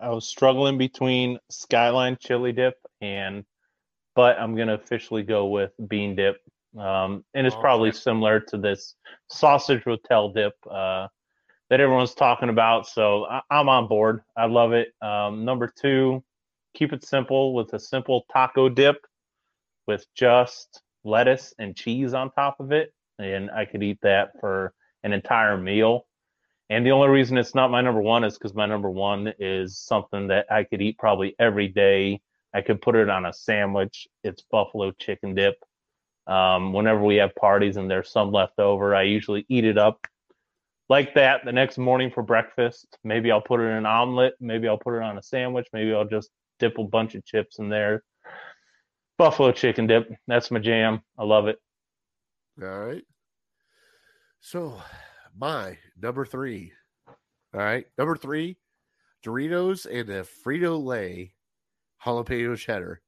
I 0.00 0.10
was 0.10 0.28
struggling 0.28 0.78
between 0.78 1.38
Skyline 1.50 2.16
Chili 2.20 2.52
Dip 2.52 2.74
and, 3.00 3.44
but 4.14 4.38
I'm 4.38 4.56
gonna 4.56 4.74
officially 4.74 5.22
go 5.22 5.46
with 5.46 5.70
Bean 5.88 6.16
Dip. 6.16 6.38
Um, 6.78 7.24
and 7.34 7.46
it's 7.46 7.54
Oh, 7.56 7.60
probably 7.60 7.90
okay. 7.90 7.98
similar 7.98 8.40
to 8.40 8.56
this 8.56 8.94
sausage 9.28 9.82
rotel 9.84 10.34
dip 10.34 10.54
uh, 10.70 11.06
that 11.72 11.80
everyone's 11.80 12.12
talking 12.12 12.50
about. 12.50 12.86
So 12.86 13.24
I, 13.24 13.40
I'm 13.50 13.70
on 13.70 13.88
board. 13.88 14.20
I 14.36 14.44
love 14.44 14.74
it. 14.74 14.88
Um, 15.00 15.46
number 15.46 15.72
two, 15.74 16.22
keep 16.74 16.92
it 16.92 17.02
simple 17.02 17.54
with 17.54 17.72
a 17.72 17.78
simple 17.78 18.26
taco 18.30 18.68
dip 18.68 18.96
with 19.86 20.04
just 20.14 20.82
lettuce 21.02 21.54
and 21.58 21.74
cheese 21.74 22.12
on 22.12 22.30
top 22.32 22.60
of 22.60 22.72
it, 22.72 22.92
and 23.18 23.50
I 23.50 23.64
could 23.64 23.82
eat 23.82 24.00
that 24.02 24.32
for 24.38 24.74
an 25.02 25.14
entire 25.14 25.56
meal. 25.56 26.06
And 26.68 26.84
the 26.84 26.90
only 26.90 27.08
reason 27.08 27.38
it's 27.38 27.54
not 27.54 27.70
my 27.70 27.80
number 27.80 28.02
one 28.02 28.22
is 28.22 28.36
because 28.36 28.52
my 28.52 28.66
number 28.66 28.90
one 28.90 29.32
is 29.38 29.78
something 29.78 30.28
that 30.28 30.44
I 30.52 30.64
could 30.64 30.82
eat 30.82 30.98
probably 30.98 31.34
every 31.38 31.68
day. 31.68 32.20
I 32.52 32.60
could 32.60 32.82
put 32.82 32.96
it 32.96 33.08
on 33.08 33.24
a 33.24 33.32
sandwich. 33.32 34.06
It's 34.22 34.42
buffalo 34.42 34.90
chicken 34.90 35.34
dip. 35.34 35.54
Um, 36.26 36.74
whenever 36.74 37.02
we 37.02 37.16
have 37.16 37.34
parties 37.34 37.78
and 37.78 37.90
there's 37.90 38.10
some 38.10 38.30
left 38.30 38.58
over, 38.58 38.94
I 38.94 39.04
usually 39.04 39.46
eat 39.48 39.64
it 39.64 39.78
up 39.78 40.06
like 40.92 41.14
that 41.14 41.42
the 41.42 41.52
next 41.52 41.78
morning 41.78 42.10
for 42.10 42.22
breakfast. 42.22 42.98
Maybe 43.02 43.32
I'll 43.32 43.40
put 43.40 43.60
it 43.60 43.62
in 43.62 43.76
an 43.78 43.86
omelet. 43.86 44.34
Maybe 44.40 44.68
I'll 44.68 44.76
put 44.76 44.94
it 44.94 45.02
on 45.02 45.16
a 45.16 45.22
sandwich. 45.22 45.66
Maybe 45.72 45.94
I'll 45.94 46.04
just 46.04 46.28
dip 46.58 46.76
a 46.76 46.84
bunch 46.84 47.14
of 47.14 47.24
chips 47.24 47.58
in 47.58 47.70
there. 47.70 48.02
Buffalo 49.16 49.52
chicken 49.52 49.86
dip. 49.86 50.10
That's 50.26 50.50
my 50.50 50.58
jam. 50.58 51.00
I 51.18 51.24
love 51.24 51.48
it. 51.48 51.56
All 52.60 52.68
right. 52.68 53.04
So, 54.40 54.82
my 55.34 55.78
number 55.98 56.26
three. 56.26 56.74
All 57.08 57.14
right. 57.60 57.86
Number 57.96 58.14
three 58.14 58.58
Doritos 59.24 59.86
and 59.86 60.10
a 60.10 60.26
Frito 60.44 60.78
Lay 60.84 61.32
jalapeno 62.04 62.54
cheddar. 62.54 63.00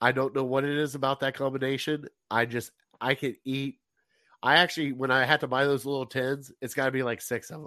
I 0.00 0.12
don't 0.12 0.34
know 0.34 0.44
what 0.44 0.64
it 0.64 0.78
is 0.78 0.94
about 0.94 1.20
that 1.20 1.34
combination. 1.34 2.06
I 2.30 2.46
just, 2.46 2.70
I 3.02 3.16
can 3.16 3.36
eat. 3.44 3.80
I 4.44 4.56
actually, 4.56 4.92
when 4.92 5.10
I 5.10 5.24
had 5.24 5.40
to 5.40 5.48
buy 5.48 5.64
those 5.64 5.86
little 5.86 6.04
tins, 6.04 6.52
it's 6.60 6.74
got 6.74 6.84
to 6.84 6.90
be 6.90 7.02
like 7.02 7.22
six 7.22 7.50
of 7.50 7.62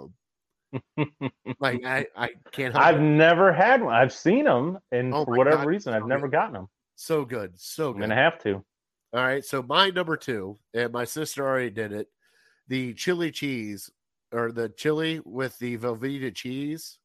them. 0.96 1.20
like, 1.60 1.84
I, 1.84 2.06
I 2.16 2.30
can't 2.52 2.74
I've 2.74 2.98
it. 2.98 3.00
never 3.00 3.52
had 3.52 3.82
one. 3.82 3.94
I've 3.94 4.12
seen 4.12 4.44
them, 4.44 4.78
and 4.92 5.12
Oh 5.12 5.24
for 5.24 5.36
whatever 5.36 5.56
God, 5.58 5.66
reason, 5.66 5.92
I've 5.92 6.02
so 6.02 6.06
never 6.06 6.28
good. 6.28 6.32
gotten 6.32 6.52
them. 6.54 6.68
So 6.94 7.24
good. 7.24 7.52
So 7.56 7.92
good. 7.92 7.96
I'm 8.04 8.10
gonna 8.10 8.14
have 8.22 8.38
to. 8.44 8.64
All 9.12 9.24
right, 9.24 9.44
so 9.44 9.60
my 9.62 9.90
number 9.90 10.16
two, 10.16 10.56
and 10.72 10.92
my 10.92 11.04
sister 11.04 11.44
already 11.44 11.70
did 11.70 11.92
it. 11.92 12.08
The 12.68 12.94
chili 12.94 13.32
cheese 13.32 13.90
or 14.32 14.52
the 14.52 14.68
chili 14.68 15.20
with 15.24 15.58
the 15.58 15.78
Velveeta 15.78 16.32
cheese. 16.32 16.98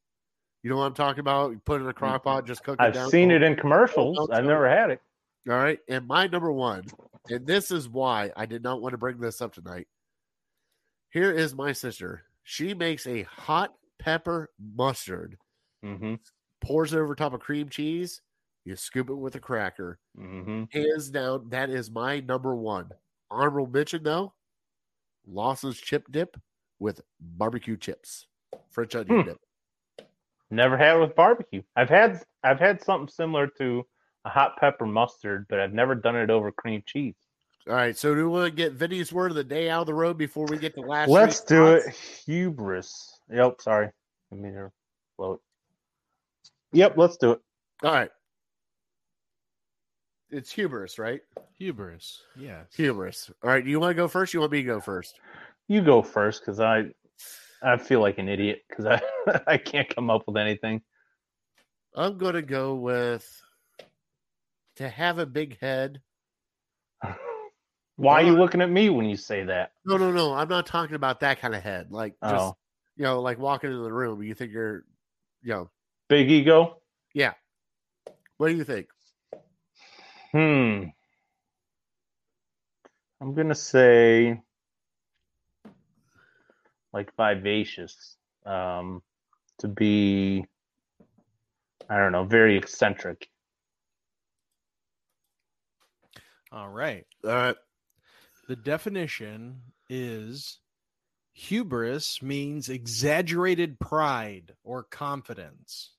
You 0.62 0.70
know 0.70 0.76
what 0.76 0.84
I'm 0.84 0.94
talking 0.94 1.20
about? 1.20 1.50
You 1.50 1.58
put 1.64 1.80
it 1.80 1.84
in 1.84 1.90
a 1.90 1.94
crock 1.94 2.22
pot, 2.24 2.46
just 2.46 2.62
cook 2.62 2.78
it 2.78 2.82
I've 2.82 2.94
down. 2.94 3.10
seen 3.10 3.30
it 3.32 3.42
in 3.42 3.56
commercials. 3.56 4.30
I've 4.30 4.44
never 4.44 4.68
had 4.68 4.90
it. 4.90 5.00
All 5.48 5.56
right, 5.56 5.80
and 5.88 6.06
my 6.06 6.28
number 6.28 6.52
one, 6.52 6.84
and 7.30 7.46
this 7.46 7.70
is 7.70 7.88
why 7.88 8.30
I 8.36 8.46
did 8.46 8.62
not 8.62 8.80
want 8.80 8.92
to 8.92 8.98
bring 8.98 9.18
this 9.18 9.40
up 9.40 9.54
tonight. 9.54 9.86
Here 11.10 11.30
is 11.30 11.54
my 11.54 11.72
sister. 11.72 12.24
She 12.42 12.74
makes 12.74 13.06
a 13.06 13.22
hot 13.22 13.74
pepper 13.98 14.50
mustard, 14.76 15.38
mm-hmm. 15.84 16.14
pours 16.60 16.92
it 16.92 16.98
over 16.98 17.14
top 17.14 17.32
of 17.32 17.40
cream 17.40 17.68
cheese. 17.68 18.20
You 18.64 18.76
scoop 18.76 19.10
it 19.10 19.14
with 19.14 19.34
a 19.34 19.40
cracker. 19.40 19.98
Mm-hmm. 20.18 20.64
hands 20.72 21.10
down, 21.10 21.48
that 21.50 21.70
is 21.70 21.90
my 21.90 22.20
number 22.20 22.54
one. 22.54 22.90
Honorable 23.30 23.66
mention 23.66 24.02
though, 24.02 24.34
Lawson's 25.26 25.78
chip 25.78 26.06
dip 26.10 26.36
with 26.78 27.00
barbecue 27.20 27.76
chips, 27.76 28.26
French 28.70 28.94
onion 28.94 29.20
Hmm. 29.20 29.28
dip. 29.28 29.38
Never 30.50 30.76
had 30.76 30.96
it 30.96 31.00
with 31.00 31.16
barbecue. 31.16 31.62
I've 31.74 31.88
had 31.88 32.22
I've 32.42 32.60
had 32.60 32.82
something 32.82 33.08
similar 33.08 33.46
to 33.58 33.86
a 34.24 34.30
hot 34.30 34.56
pepper 34.58 34.86
mustard, 34.86 35.46
but 35.48 35.60
I've 35.60 35.72
never 35.72 35.94
done 35.94 36.16
it 36.16 36.30
over 36.30 36.50
cream 36.50 36.82
cheese. 36.86 37.14
All 37.68 37.74
right, 37.74 37.96
so 37.96 38.14
do 38.14 38.22
we 38.22 38.28
want 38.28 38.46
to 38.46 38.50
get 38.54 38.72
Vinny's 38.72 39.12
word 39.12 39.30
of 39.30 39.36
the 39.36 39.44
day 39.44 39.70
out 39.70 39.82
of 39.82 39.86
the 39.86 39.94
road 39.94 40.18
before 40.18 40.46
we 40.46 40.58
get 40.58 40.74
to 40.74 40.82
last? 40.82 41.08
Let's 41.08 41.40
do 41.40 41.78
spots? 41.78 41.86
it. 41.86 42.24
Hubris. 42.26 43.18
Yep. 43.32 43.60
Sorry. 43.60 43.88
I 44.30 44.34
mean, 44.34 44.52
here, 44.52 44.72
float. 45.16 45.40
Yep. 46.72 46.98
Let's 46.98 47.16
do 47.16 47.32
it. 47.32 47.40
All 47.82 47.92
right, 47.92 48.10
it's 50.34 50.50
hubris, 50.50 50.98
right? 50.98 51.20
Hubris. 51.58 52.22
Yes. 52.36 52.66
Hubris. 52.74 53.30
All 53.42 53.50
right, 53.50 53.64
do 53.64 53.70
you 53.70 53.78
want 53.78 53.90
to 53.90 53.94
go 53.94 54.08
first? 54.08 54.34
You 54.34 54.40
want 54.40 54.52
me 54.52 54.58
to 54.58 54.64
go 54.64 54.80
first? 54.80 55.18
You 55.68 55.80
go 55.80 56.02
first, 56.02 56.40
because 56.40 56.60
I 56.60 56.86
I 57.62 57.76
feel 57.76 58.00
like 58.00 58.18
an 58.18 58.28
idiot 58.28 58.62
because 58.68 58.86
I 58.86 59.00
I 59.46 59.56
can't 59.56 59.94
come 59.94 60.10
up 60.10 60.24
with 60.26 60.36
anything. 60.36 60.82
I'm 61.94 62.18
going 62.18 62.34
to 62.34 62.42
go 62.42 62.74
with 62.74 63.24
to 64.76 64.88
have 64.88 65.18
a 65.18 65.26
big 65.26 65.58
head. 65.60 66.00
Why 67.96 68.22
are 68.22 68.26
you 68.26 68.36
looking 68.36 68.60
at 68.60 68.70
me 68.70 68.90
when 68.90 69.06
you 69.06 69.16
say 69.16 69.44
that? 69.44 69.72
No, 69.84 69.96
no, 69.96 70.10
no. 70.10 70.34
I'm 70.34 70.48
not 70.48 70.66
talking 70.66 70.96
about 70.96 71.20
that 71.20 71.40
kind 71.40 71.54
of 71.54 71.62
head. 71.62 71.90
Like 71.90 72.14
just 72.22 72.34
Oh, 72.34 72.56
you 72.96 73.04
know, 73.04 73.20
like 73.20 73.38
walking 73.38 73.70
into 73.70 73.82
the 73.82 73.92
room, 73.92 74.22
you 74.22 74.34
think 74.34 74.52
you're, 74.52 74.84
you 75.42 75.52
know, 75.52 75.70
big 76.08 76.30
ego. 76.30 76.78
yeah. 77.12 77.34
What 78.36 78.48
do 78.48 78.56
you 78.56 78.64
think? 78.64 78.88
Hmm. 80.32 80.84
I'm 83.20 83.34
gonna 83.34 83.54
say 83.54 84.42
like 86.92 87.14
vivacious. 87.16 88.16
Um, 88.44 89.02
to 89.58 89.68
be, 89.68 90.44
I 91.88 91.96
don't 91.96 92.12
know, 92.12 92.24
very 92.24 92.58
eccentric. 92.58 93.30
All 96.54 96.68
right. 96.68 97.04
All 97.24 97.30
right. 97.32 97.56
The 98.48 98.56
definition 98.56 99.60
is 99.90 100.58
hubris 101.32 102.22
means 102.22 102.68
exaggerated 102.68 103.80
pride 103.80 104.52
or 104.62 104.84
confidence. 104.84 105.90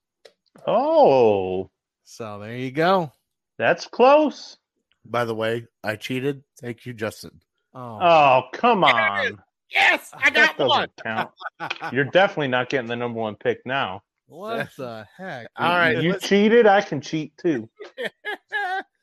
Oh, 0.65 1.69
So 2.06 2.40
there 2.40 2.56
you 2.56 2.72
go. 2.72 3.11
that's 3.57 3.88
close. 3.88 4.57
By 5.03 5.26
the 5.26 5.36
way, 5.36 5.68
I 5.84 5.98
cheated. 5.98 6.44
Thank 6.61 6.86
you, 6.86 6.94
Justin. 6.94 7.41
Oh, 7.73 7.99
Oh, 8.02 8.41
come 8.53 8.84
on. 8.84 9.41
Yes, 9.72 10.10
I 10.14 10.30
That 10.30 10.57
doesn't 10.57 10.91
count. 11.03 11.32
You're 11.91 12.06
definitely 12.06 12.48
not 12.48 12.69
getting 12.69 12.88
the 12.88 12.95
number 12.95 13.19
one 13.19 13.36
pick 13.36 13.60
now. 13.65 14.03
what 14.27 14.69
the 14.77 15.06
heck? 15.18 15.48
All 15.57 15.69
right, 15.69 16.02
you 16.02 16.11
let's- 16.14 16.27
cheated. 16.27 16.65
I 16.68 16.82
can 16.82 17.02
cheat 17.02 17.36
too. 17.38 17.68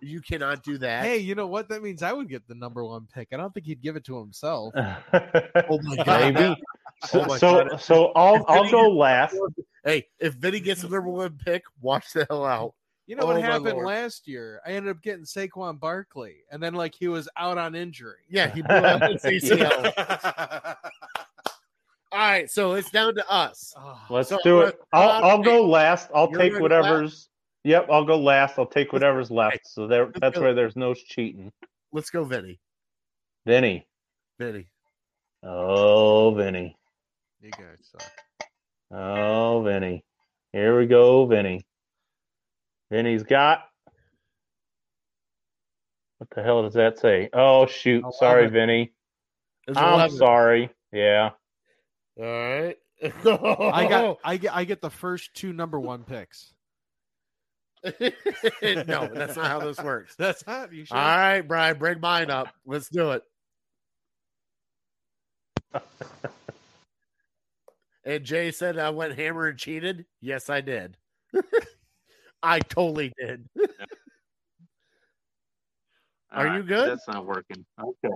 you 0.00 0.20
cannot 0.20 0.62
do 0.62 0.78
that. 0.78 1.04
Hey, 1.04 1.18
you 1.18 1.34
know 1.34 1.46
what? 1.46 1.68
That 1.68 1.82
means 1.82 2.02
I 2.02 2.12
would 2.12 2.28
get 2.28 2.46
the 2.48 2.54
number 2.54 2.84
one 2.84 3.06
pick. 3.12 3.28
I 3.32 3.36
don't 3.36 3.52
think 3.52 3.66
he'd 3.66 3.80
give 3.82 3.96
it 3.96 4.04
to 4.04 4.18
himself. 4.18 4.72
oh 4.76 5.78
my 5.82 5.96
god. 6.04 6.34
Maybe. 6.34 6.62
So, 7.06 7.24
Oh 7.28 7.36
so, 7.36 7.64
God. 7.68 7.80
so 7.80 8.12
I'll 8.16 8.44
I'll 8.48 8.70
go 8.70 8.88
last. 8.90 9.36
Hey, 9.84 10.06
if 10.18 10.34
Vinny 10.34 10.60
gets 10.60 10.82
the 10.82 10.88
number 10.88 11.08
one 11.10 11.38
pick, 11.44 11.62
watch 11.80 12.12
the 12.12 12.26
hell 12.28 12.44
out. 12.44 12.74
You 13.06 13.14
know 13.14 13.22
Oh, 13.22 13.26
what 13.26 13.40
happened 13.40 13.74
Lord. 13.74 13.86
last 13.86 14.26
year? 14.26 14.60
I 14.66 14.70
ended 14.70 14.90
up 14.90 15.00
getting 15.00 15.24
Saquon 15.24 15.78
Barkley, 15.78 16.38
and 16.50 16.60
then 16.62 16.74
like 16.74 16.94
he 16.94 17.06
was 17.06 17.28
out 17.36 17.56
on 17.56 17.74
injury. 17.76 18.16
Yeah, 18.28 18.48
he 18.52 18.62
blew 18.62 18.74
out 18.74 19.02
his 19.10 19.22
ACL. 19.22 20.76
All 22.12 22.18
right, 22.20 22.50
so 22.50 22.72
it's 22.74 22.90
down 22.90 23.14
to 23.16 23.30
us. 23.30 23.74
Oh, 23.78 24.00
Let's 24.10 24.28
So, 24.30 24.38
do 24.42 24.60
it. 24.62 24.78
I'll 24.92 25.24
I'll 25.24 25.42
go 25.42 25.66
last. 25.66 26.08
I'll 26.14 26.30
You're 26.30 26.38
take 26.40 26.52
gonna 26.52 26.62
whatever's. 26.62 27.28
Yep, 27.66 27.88
I'll 27.90 28.04
go 28.04 28.16
last. 28.16 28.60
I'll 28.60 28.66
take 28.66 28.92
whatever's 28.92 29.28
left. 29.28 29.66
So 29.66 29.88
there, 29.88 30.12
that's 30.20 30.36
go. 30.36 30.40
where 30.40 30.54
there's 30.54 30.76
no 30.76 30.94
cheating. 30.94 31.50
Let's 31.90 32.10
go, 32.10 32.22
Vinny. 32.22 32.60
Vinny. 33.44 33.88
Vinny. 34.38 34.68
Oh, 35.42 36.32
Vinny. 36.32 36.76
you 37.42 37.50
guys 37.50 37.90
suck. 37.90 38.08
Oh, 38.92 39.62
Vinny. 39.62 40.04
Here 40.52 40.78
we 40.78 40.86
go, 40.86 41.26
Vinny. 41.26 41.66
Vinny's 42.88 43.24
got. 43.24 43.64
What 46.18 46.30
the 46.36 46.44
hell 46.44 46.62
does 46.62 46.74
that 46.74 47.00
say? 47.00 47.30
Oh 47.32 47.66
shoot! 47.66 48.04
Sorry, 48.14 48.42
Eleven. 48.42 48.52
Vinny. 48.54 48.92
It's 49.66 49.76
I'm 49.76 49.94
11. 49.94 50.16
sorry. 50.16 50.70
Yeah. 50.92 51.30
All 52.16 52.24
right. 52.24 52.76
I 53.02 53.88
got 53.88 54.04
oh. 54.04 54.18
I 54.24 54.36
get 54.36 54.54
I 54.54 54.62
get 54.62 54.80
the 54.80 54.88
first 54.88 55.34
two 55.34 55.52
number 55.52 55.80
one 55.80 56.04
picks. 56.04 56.54
no, 58.86 59.08
that's 59.12 59.36
not 59.36 59.46
how 59.46 59.60
this 59.60 59.78
works. 59.78 60.14
That's 60.18 60.46
not 60.46 60.72
you 60.72 60.84
should. 60.84 60.96
All 60.96 61.04
right, 61.04 61.42
Brian, 61.42 61.78
bring 61.78 62.00
mine 62.00 62.30
up. 62.30 62.48
Let's 62.64 62.88
do 62.88 63.12
it. 63.12 63.22
and 68.04 68.24
Jay 68.24 68.50
said 68.50 68.78
I 68.78 68.90
went 68.90 69.14
hammer 69.16 69.46
and 69.46 69.58
cheated. 69.58 70.06
Yes, 70.20 70.50
I 70.50 70.60
did. 70.60 70.96
I 72.42 72.58
totally 72.60 73.12
did. 73.18 73.48
Are 76.30 76.56
you 76.56 76.62
good? 76.62 76.88
That's 76.90 77.06
not 77.08 77.24
working. 77.24 77.64
Okay. 77.80 78.14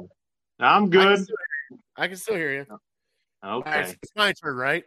I'm 0.58 0.90
good. 0.90 1.26
I 1.96 2.08
can 2.08 2.16
still 2.16 2.36
hear 2.36 2.52
you. 2.52 2.66
All 3.42 3.62
right, 3.62 3.64
so 3.64 3.80
Okay. 3.80 3.96
it's 4.02 4.12
my 4.14 4.32
turn, 4.32 4.56
right? 4.56 4.84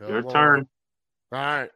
Your 0.00 0.22
Come 0.22 0.32
turn. 0.32 0.60
on. 0.60 1.38
All 1.38 1.60
right. 1.60 1.70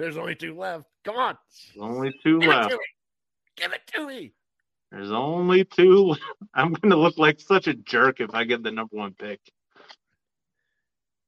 There's 0.00 0.16
only 0.16 0.34
two 0.34 0.56
left. 0.56 0.84
Come 1.04 1.16
on. 1.16 1.36
There's 1.74 1.82
only 1.82 2.12
two 2.22 2.40
Give 2.40 2.48
left. 2.50 2.70
to 2.70 2.76
me. 2.76 2.82
Give 3.56 3.72
it 3.72 3.80
to 3.94 4.06
me. 4.06 4.32
There's 4.90 5.10
only 5.12 5.64
two. 5.64 5.98
left. 6.08 6.22
I'm 6.54 6.72
going 6.72 6.90
to 6.90 6.96
look 6.96 7.16
like 7.18 7.40
such 7.40 7.66
a 7.68 7.74
jerk 7.74 8.20
if 8.20 8.34
I 8.34 8.44
get 8.44 8.62
the 8.62 8.70
number 8.70 8.96
one 8.96 9.14
pick. 9.14 9.40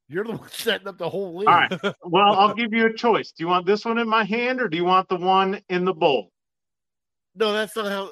You're 0.09 0.25
the 0.25 0.33
one 0.33 0.49
setting 0.51 0.89
up 0.89 0.99
the 0.99 1.09
whole 1.09 1.37
league. 1.37 1.49
All 1.49 1.55
right. 1.55 1.81
Well, 2.05 2.33
I'll 2.39 2.55
give 2.55 2.73
you 2.73 2.87
a 2.87 2.93
choice. 2.93 3.33
Do 3.33 3.43
you 3.45 3.49
want 3.49 3.67
this 3.67 3.85
one 3.85 3.99
in 3.99 4.09
my 4.09 4.25
hand 4.25 4.61
or 4.61 4.69
do 4.69 4.77
you 4.77 4.85
want 4.85 5.09
the 5.09 5.17
one 5.17 5.61
in 5.69 5.85
the 5.85 5.93
bowl? 5.95 6.31
No, 7.35 7.53
that's 7.53 7.77
not 7.77 7.87
how. 7.87 8.05
Uh, 8.05 8.09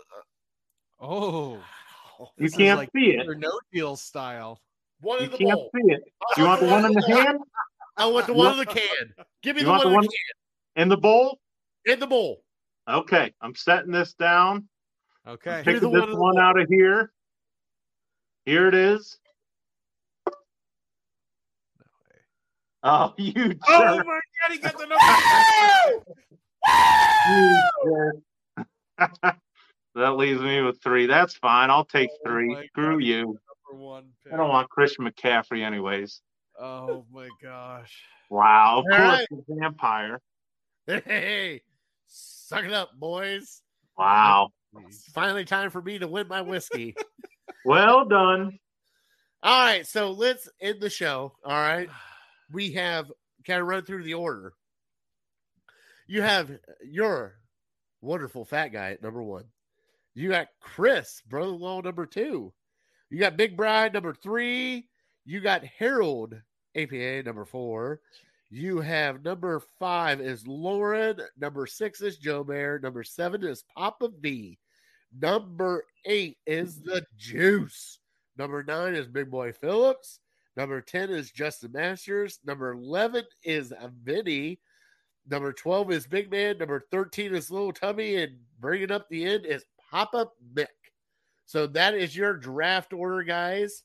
oh, 1.00 1.62
Oh, 2.20 2.28
You 2.38 2.48
can't 2.50 2.78
like 2.78 2.90
see 2.94 3.10
it. 3.10 3.26
Or 3.28 3.34
no 3.34 3.50
deal 3.72 3.96
style. 3.96 4.60
One 5.00 5.18
You 5.18 5.24
in 5.26 5.30
the 5.32 5.38
can't 5.38 5.50
bowl. 5.52 5.70
see 5.74 5.92
it. 5.92 6.02
Do 6.36 6.42
you 6.42 6.46
want 6.48 6.60
the 6.60 6.66
one 6.68 6.84
in 6.84 6.92
the 6.92 7.02
hand? 7.06 7.38
I 7.96 8.06
want 8.06 8.26
the 8.26 8.34
one 8.34 8.52
in 8.52 8.58
the 8.58 8.66
can. 8.66 9.14
Give 9.42 9.56
me 9.56 9.62
You 9.62 9.66
the 9.66 9.70
one 9.72 9.80
the 9.80 9.86
in 9.88 9.94
one 9.94 10.04
the 10.04 10.10
in 10.76 10.88
the 10.88 10.96
bowl? 10.96 11.38
In 11.84 12.00
the 12.00 12.06
bowl. 12.06 12.42
Okay, 12.88 13.32
I'm 13.40 13.54
setting 13.54 13.92
this 13.92 14.14
down. 14.14 14.68
Okay. 15.26 15.62
Give 15.64 15.66
me 15.66 15.72
Picking 15.74 15.90
one 15.90 16.00
this 16.00 16.14
in 16.14 16.20
one 16.20 16.38
out 16.38 16.58
of 16.60 16.68
here. 16.68 17.12
Here 18.44 18.68
it 18.68 18.74
is. 18.74 19.18
Oh, 22.82 23.14
you 23.18 23.32
jerk. 23.32 23.58
Oh 23.68 24.04
my 24.04 24.20
god, 24.42 24.52
he 24.52 24.58
got 24.58 24.76
the 24.78 24.86
number. 24.86 25.06
You 27.30 27.62
jerk. 27.86 28.16
that 29.94 30.16
leaves 30.16 30.40
me 30.42 30.60
with 30.60 30.82
three. 30.82 31.06
That's 31.06 31.34
fine. 31.34 31.70
I'll 31.70 31.86
take 31.86 32.10
Oh 32.10 32.28
three. 32.28 32.48
my 32.54 32.66
Screw 32.66 32.96
God. 32.98 33.04
you. 33.04 33.38
number 33.72 33.82
one. 33.84 34.04
I 34.30 34.36
don't 34.36 34.50
want 34.50 34.68
Christian 34.68 35.06
McCaffrey 35.06 35.62
anyways. 35.64 36.20
Oh 36.60 37.06
my 37.10 37.28
gosh. 37.42 38.02
Wow. 38.28 38.80
Of 38.80 38.84
All 38.92 38.96
course, 38.98 39.18
right. 39.20 39.26
the 39.30 39.42
vampire. 39.48 40.20
Hey, 40.86 41.62
suck 42.06 42.64
it 42.64 42.72
up, 42.72 42.90
boys. 42.98 43.62
Wow. 43.96 44.48
It's 44.86 45.04
finally 45.12 45.44
time 45.44 45.70
for 45.70 45.80
me 45.80 45.98
to 45.98 46.08
win 46.08 46.28
my 46.28 46.42
whiskey. 46.42 46.94
Well 47.66 48.04
done. 48.04 48.58
All 49.42 49.64
right, 49.64 49.86
so 49.86 50.10
let's 50.10 50.50
end 50.60 50.82
the 50.82 50.90
show. 50.90 51.32
All 51.44 51.52
right. 51.52 51.88
We 52.52 52.72
have 52.72 53.10
kind 53.46 53.62
of 53.62 53.66
run 53.66 53.84
through 53.84 54.04
the 54.04 54.14
order. 54.14 54.52
You 56.06 56.20
have 56.20 56.50
your 56.84 57.36
wonderful 58.02 58.44
fat 58.44 58.68
guy 58.68 58.90
at 58.92 59.02
number 59.02 59.22
one. 59.22 59.44
You 60.14 60.28
got 60.28 60.48
Chris, 60.60 61.22
brother 61.26 61.54
in 61.54 61.58
law, 61.58 61.80
number 61.80 62.04
two. 62.04 62.52
You 63.08 63.18
got 63.18 63.38
Big 63.38 63.56
Bride, 63.56 63.94
number 63.94 64.12
three. 64.12 64.88
You 65.24 65.40
got 65.40 65.64
Harold, 65.64 66.34
APA, 66.76 67.22
number 67.24 67.46
four. 67.46 68.00
You 68.54 68.80
have 68.82 69.24
number 69.24 69.60
five 69.80 70.20
is 70.20 70.46
Lauren. 70.46 71.18
Number 71.36 71.66
six 71.66 72.00
is 72.00 72.18
Joe 72.18 72.44
Bear. 72.44 72.78
Number 72.78 73.02
seven 73.02 73.42
is 73.42 73.64
Papa 73.76 74.10
V. 74.20 74.60
Number 75.20 75.84
eight 76.04 76.38
is 76.46 76.80
the 76.80 77.04
Juice. 77.16 77.98
Number 78.38 78.62
nine 78.62 78.94
is 78.94 79.08
Big 79.08 79.28
Boy 79.28 79.50
Phillips. 79.50 80.20
Number 80.56 80.80
10 80.80 81.10
is 81.10 81.32
Justin 81.32 81.72
Masters. 81.72 82.38
Number 82.44 82.70
11 82.74 83.24
is 83.42 83.72
Vinny. 84.04 84.60
Number 85.28 85.52
12 85.52 85.90
is 85.90 86.06
Big 86.06 86.30
Man. 86.30 86.58
Number 86.58 86.84
13 86.92 87.34
is 87.34 87.50
Little 87.50 87.72
Tummy. 87.72 88.14
And 88.22 88.36
bringing 88.60 88.92
up 88.92 89.08
the 89.08 89.24
end 89.24 89.46
is 89.46 89.64
Papa 89.90 90.28
Mick. 90.54 90.68
So 91.44 91.66
that 91.66 91.94
is 91.94 92.16
your 92.16 92.34
draft 92.34 92.92
order, 92.92 93.24
guys. 93.24 93.82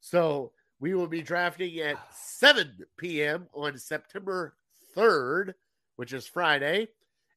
So 0.00 0.52
we 0.82 0.94
will 0.94 1.06
be 1.06 1.22
drafting 1.22 1.78
at 1.78 1.96
7 2.12 2.74
p.m. 2.98 3.46
on 3.54 3.78
September 3.78 4.56
3rd, 4.96 5.54
which 5.94 6.12
is 6.12 6.26
Friday. 6.26 6.88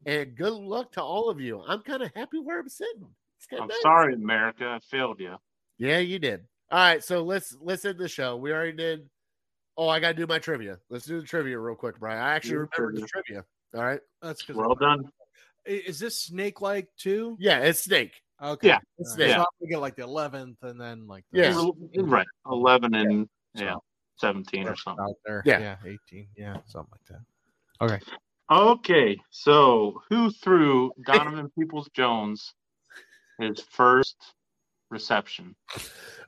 And 0.07 0.35
good 0.35 0.53
luck 0.53 0.91
to 0.93 1.03
all 1.03 1.29
of 1.29 1.39
you. 1.39 1.61
I'm 1.65 1.81
kind 1.81 2.01
of 2.01 2.11
happy 2.15 2.39
where 2.39 2.59
I'm 2.59 2.67
sitting. 2.67 3.05
It's 3.37 3.47
I'm 3.61 3.67
nice. 3.67 3.81
sorry, 3.81 4.15
America. 4.15 4.65
I 4.65 4.79
failed 4.79 5.19
you. 5.19 5.35
Yeah, 5.77 5.99
you 5.99 6.17
did. 6.17 6.41
All 6.71 6.79
right, 6.79 7.03
so 7.03 7.23
let's 7.23 7.55
let's 7.61 7.85
end 7.85 7.99
the 7.99 8.07
show. 8.07 8.35
We 8.35 8.51
already 8.51 8.73
did. 8.73 9.07
Oh, 9.77 9.87
I 9.89 9.99
got 9.99 10.09
to 10.09 10.13
do 10.15 10.25
my 10.25 10.39
trivia. 10.39 10.79
Let's 10.89 11.05
do 11.05 11.21
the 11.21 11.27
trivia 11.27 11.59
real 11.59 11.75
quick, 11.75 11.99
Brian. 11.99 12.21
I 12.21 12.33
actually 12.33 12.51
Do 12.51 12.67
the 12.75 12.81
remember 12.81 13.01
the 13.01 13.07
trivia. 13.07 13.45
All 13.75 13.83
right. 13.83 13.99
That's 14.23 14.41
because 14.41 14.55
Well 14.55 14.73
done. 14.73 15.09
Is 15.65 15.99
this 15.99 16.19
snake 16.19 16.61
like 16.61 16.87
too? 16.97 17.37
Yeah, 17.39 17.59
it's 17.59 17.83
Snake. 17.83 18.13
Okay. 18.41 18.69
Yeah, 18.69 18.79
it's 18.97 19.11
All 19.11 19.15
Snake. 19.15 19.31
So 19.31 19.39
I'm 19.39 19.45
gonna 19.59 19.69
get 19.69 19.79
like 19.79 19.95
the 19.95 20.03
eleventh 20.03 20.57
and 20.63 20.79
then 20.81 21.07
like 21.07 21.25
the 21.31 21.41
Yeah. 21.41 22.01
Right. 22.03 22.27
11 22.49 22.95
and 22.95 23.27
So- 23.55 23.63
yeah, 23.63 23.75
17 24.17 24.67
or 24.67 24.75
something. 24.75 25.03
out 25.03 25.15
there. 25.25 25.43
Yeah. 25.45 25.59
Yeah, 25.59 25.75
eighteen. 25.85 26.27
Yeah, 26.37 26.57
something 26.65 26.91
like 26.91 27.19
that. 27.79 27.85
Okay. 27.85 27.99
Okay, 28.51 29.17
so 29.31 30.01
who 30.09 30.29
threw 30.29 30.91
Donovan 31.05 31.49
Peoples 31.59 31.89
Jones 31.93 32.53
his 33.39 33.59
first 33.71 34.15
reception? 34.91 35.55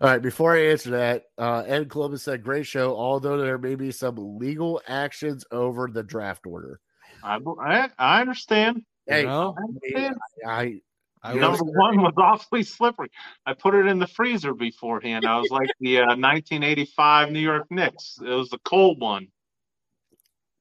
All 0.01 0.09
right. 0.09 0.21
Before 0.21 0.55
I 0.55 0.65
answer 0.67 0.89
that, 0.91 1.25
uh, 1.37 1.63
Ed 1.67 1.89
Columbus 1.89 2.23
said, 2.23 2.43
"Great 2.43 2.65
show." 2.65 2.95
Although 2.95 3.37
there 3.37 3.57
may 3.59 3.75
be 3.75 3.91
some 3.91 4.37
legal 4.39 4.81
actions 4.87 5.45
over 5.51 5.87
the 5.87 6.03
draft 6.03 6.45
order. 6.47 6.79
I, 7.23 7.37
I, 7.61 7.89
I 7.99 8.21
understand. 8.21 8.83
Hey, 9.07 9.21
You 9.21 9.27
know, 9.27 9.55
I 9.57 9.61
understand. 9.61 10.15
I 10.45 10.81
I 11.27 11.33
You 11.33 11.41
was, 11.41 11.59
Number 11.59 11.71
one 11.79 12.01
was 12.01 12.13
awfully 12.17 12.63
slippery. 12.63 13.09
I 13.45 13.53
put 13.53 13.75
it 13.75 13.85
in 13.85 13.99
the 13.99 14.07
freezer 14.07 14.53
beforehand. 14.53 15.25
I 15.25 15.37
was 15.37 15.49
like 15.51 15.69
the 15.79 15.97
uh, 15.99 16.05
1985 16.15 17.31
New 17.31 17.39
York 17.39 17.67
Knicks. 17.69 18.17
It 18.23 18.29
was 18.29 18.49
the 18.49 18.59
cold 18.59 19.01
one. 19.01 19.27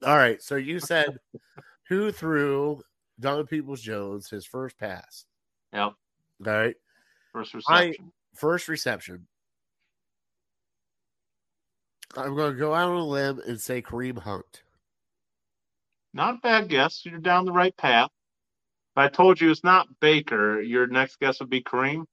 all 0.05 0.17
right. 0.17 0.43
So 0.43 0.57
you 0.57 0.81
said 0.81 1.19
who 1.89 2.11
threw 2.11 2.81
Donovan 3.21 3.47
Peoples 3.47 3.81
Jones 3.81 4.29
his 4.29 4.45
first 4.45 4.77
pass? 4.79 5.25
Yep, 5.73 5.83
All 5.83 5.95
right. 6.53 6.75
first 7.33 7.55
I- 7.69 7.85
reception. 7.85 8.13
first 8.35 8.69
reception. 8.69 9.27
I'm 12.17 12.35
going 12.35 12.53
to 12.55 12.59
go 12.59 12.73
out 12.75 12.89
on 12.91 12.97
a 12.97 13.05
limb 13.05 13.41
and 13.47 13.61
say 13.61 13.83
Kareem 13.83 14.19
Hunt. 14.19 14.63
Not 16.15 16.37
a 16.37 16.39
bad 16.39 16.69
guess. 16.71 17.05
You're 17.05 17.19
down 17.19 17.45
the 17.45 17.53
right 17.53 17.77
path. 17.77 18.11
If 18.97 18.99
I 18.99 19.09
told 19.09 19.39
you 19.39 19.51
it's 19.51 19.63
not 19.63 19.89
Baker, 20.01 20.63
your 20.63 20.87
next 20.87 21.21
guess 21.21 21.41
would 21.41 21.51
be 21.51 21.63
Kareem. 21.63 22.05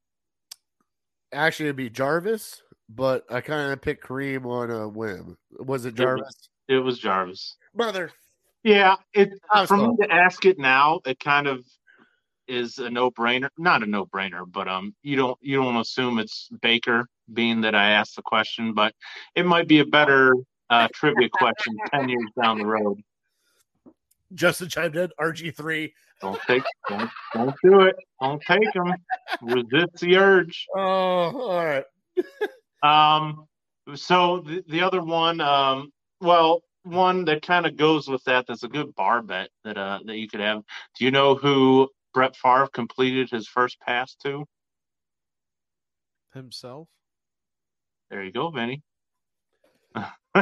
Actually, 1.32 1.68
it'd 1.68 1.78
be 1.78 1.90
Jarvis, 1.90 2.62
but 2.90 3.24
I 3.32 3.40
kind 3.40 3.72
of 3.72 3.82
picked 3.82 4.06
Kareem 4.06 4.46
on 4.46 4.70
a 4.70 4.90
whim. 4.90 5.38
Was 5.60 5.86
it 5.86 5.96
Jarvis? 5.96 6.50
It 6.68 6.80
was 6.80 7.00
Jarvis. 7.00 7.56
Mother. 7.74 8.12
Yeah, 8.64 8.98
it 9.14 9.32
was 9.54 9.70
for 9.70 9.78
me 9.78 9.96
to 10.02 10.12
ask 10.12 10.44
it 10.44 10.60
now, 10.60 11.00
it 11.06 11.20
kind 11.22 11.48
of 11.48 11.66
is 12.50 12.78
a 12.80 12.90
no 12.90 13.10
brainer. 13.10 13.48
Not 13.58 13.82
a 13.84 13.86
no 13.86 14.06
brainer, 14.06 14.44
but 14.46 14.68
um, 14.68 14.94
you 15.04 15.16
don't 15.16 15.38
you 15.42 15.62
don't 15.62 15.78
assume 15.78 16.20
it's 16.20 16.50
Baker, 16.62 17.08
being 17.32 17.62
that 17.62 17.76
I 17.76 17.92
asked 17.92 18.18
the 18.18 18.22
question, 18.22 18.74
but 18.74 18.94
it 19.36 19.46
might 19.46 19.70
be 19.70 19.80
a 19.80 19.86
better 19.86 20.36
uh, 20.70 20.90
trivia 20.94 21.30
question 21.30 21.78
ten 21.94 22.10
years 22.10 22.30
down 22.42 22.60
the 22.60 22.66
road. 22.66 23.02
Justin 24.34 24.70
chimed 24.70 24.96
in. 24.96 25.10
RG3. 25.20 25.92
Don't 26.22 26.40
take, 26.48 26.64
don't, 26.88 27.10
don't 27.34 27.56
do 27.64 27.82
it. 27.82 27.96
Don't 28.22 28.42
take 28.42 28.72
them. 28.74 28.94
Resist 29.42 30.00
the 30.00 30.18
urge. 30.18 30.66
Oh, 30.76 30.80
all 30.80 31.66
right. 31.66 31.86
Um, 32.84 33.48
so 33.96 34.42
the, 34.46 34.62
the 34.68 34.82
other 34.82 35.02
one, 35.02 35.40
um, 35.40 35.94
well, 36.20 36.64
one 36.84 37.24
that 37.24 37.42
kind 37.42 37.66
of 37.66 37.78
goes 37.78 38.10
with 38.10 38.22
that. 38.26 38.46
That's 38.46 38.64
a 38.64 38.68
good 38.68 38.94
bar 38.96 39.22
bet 39.22 39.48
that 39.64 39.78
uh 39.78 40.00
that 40.06 40.18
you 40.18 40.28
could 40.28 40.42
have. 40.42 40.64
Do 40.98 41.06
you 41.06 41.12
know 41.12 41.34
who 41.34 41.88
Brett 42.14 42.36
Favre 42.36 42.68
completed 42.68 43.30
his 43.30 43.48
first 43.48 43.80
pass 43.80 44.16
to? 44.24 44.46
himself. 46.34 46.88
There 48.10 48.24
you 48.24 48.32
go, 48.32 48.50
Vinny. 48.50 48.82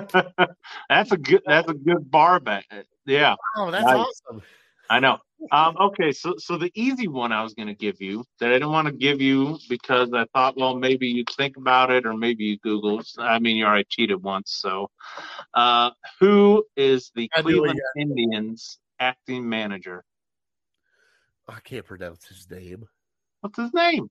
that's 0.90 1.12
a 1.12 1.18
good. 1.18 1.42
That's 1.46 1.70
a 1.70 1.74
good 1.74 2.10
bar 2.10 2.40
bet. 2.40 2.64
Yeah, 3.06 3.36
Oh, 3.58 3.72
that's 3.72 3.86
Nice. 3.86 3.98
awesome. 4.28 4.42
I 4.90 5.00
know. 5.00 5.20
Um, 5.52 5.76
okay, 5.80 6.12
so 6.12 6.36
so 6.38 6.58
the 6.58 6.72
easy 6.76 7.08
one 7.08 7.32
I 7.32 7.44
was 7.44 7.54
going 7.54 7.68
to 7.68 7.74
give 7.74 8.00
you 8.00 8.24
that 8.40 8.50
I 8.50 8.54
didn't 8.54 8.72
want 8.72 8.88
to 8.88 8.94
give 8.94 9.22
you 9.22 9.58
because 9.70 10.14
I 10.14 10.26
thought, 10.34 10.56
well, 10.58 10.76
maybe 10.76 11.08
you'd 11.08 11.30
think 11.30 11.58
about 11.58 11.90
it 11.92 12.06
or 12.06 12.16
maybe 12.16 12.44
you 12.44 12.60
Google. 12.60 13.02
I 13.18 13.40
mean, 13.40 13.58
you 13.58 13.66
already 13.66 13.88
cheated 13.90 14.22
once, 14.22 14.52
so 14.52 14.90
uh, 15.54 15.92
who 16.20 16.64
is 16.76 17.12
the 17.16 17.30
I 17.36 17.40
it, 17.40 17.44
Cleveland 17.44 17.80
Indians 17.98 18.80
acting 19.00 19.48
manager? 19.48 20.04
I 21.48 21.60
can't 21.62 21.86
pronounce 21.86 22.28
his 22.28 22.50
name. 22.50 22.86
What's 23.40 23.58
his 23.58 23.74
name? 23.74 24.10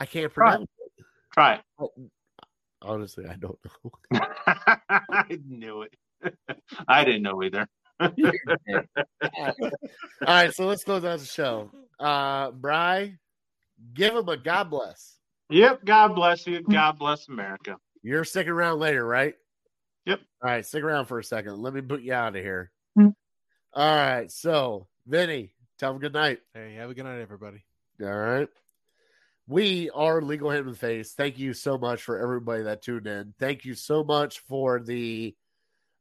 I 0.00 0.06
can't 0.06 0.32
pronounce 0.32 0.68
it. 0.78 1.04
Try 1.32 1.60
Honestly, 2.82 3.24
I 3.26 3.36
don't 3.36 3.58
know. 3.64 4.20
I 4.46 5.38
knew 5.46 5.82
it. 5.82 5.94
I 6.88 7.04
didn't 7.04 7.22
know 7.22 7.42
either. 7.42 7.66
All 8.00 8.10
right, 10.26 10.52
so 10.52 10.66
let's 10.66 10.84
close 10.84 11.04
out 11.04 11.20
the 11.20 11.24
show. 11.24 11.70
Uh 12.00 12.50
Bry, 12.50 13.16
give 13.94 14.14
him 14.14 14.28
a 14.28 14.36
God 14.36 14.70
bless. 14.70 15.18
Yep. 15.50 15.84
God 15.84 16.14
bless 16.14 16.46
you. 16.46 16.62
God 16.62 16.98
bless 16.98 17.28
America. 17.28 17.76
You're 18.02 18.24
sticking 18.24 18.52
around 18.52 18.78
later, 18.80 19.04
right? 19.04 19.34
Yep. 20.06 20.20
All 20.42 20.50
right, 20.50 20.66
stick 20.66 20.82
around 20.82 21.06
for 21.06 21.18
a 21.18 21.24
second. 21.24 21.62
Let 21.62 21.74
me 21.74 21.80
boot 21.80 22.02
you 22.02 22.12
out 22.12 22.34
of 22.34 22.42
here. 22.42 22.72
Hmm. 22.98 23.08
All 23.72 23.96
right, 23.96 24.30
so 24.30 24.88
Vinny, 25.06 25.54
tell 25.78 25.92
him 25.92 26.00
good 26.00 26.12
night. 26.12 26.40
Hey, 26.54 26.74
have 26.74 26.90
a 26.90 26.94
good 26.94 27.04
night, 27.04 27.20
everybody. 27.20 27.64
All 28.00 28.08
right. 28.08 28.48
We 29.48 29.90
are 29.90 30.22
Legal 30.22 30.50
Hand 30.50 30.66
in 30.66 30.72
the 30.72 30.78
Face. 30.78 31.14
Thank 31.14 31.38
you 31.38 31.52
so 31.52 31.76
much 31.76 32.02
for 32.02 32.18
everybody 32.18 32.62
that 32.62 32.82
tuned 32.82 33.06
in. 33.06 33.34
Thank 33.38 33.64
you 33.64 33.74
so 33.74 34.04
much 34.04 34.38
for 34.40 34.80
the. 34.80 35.34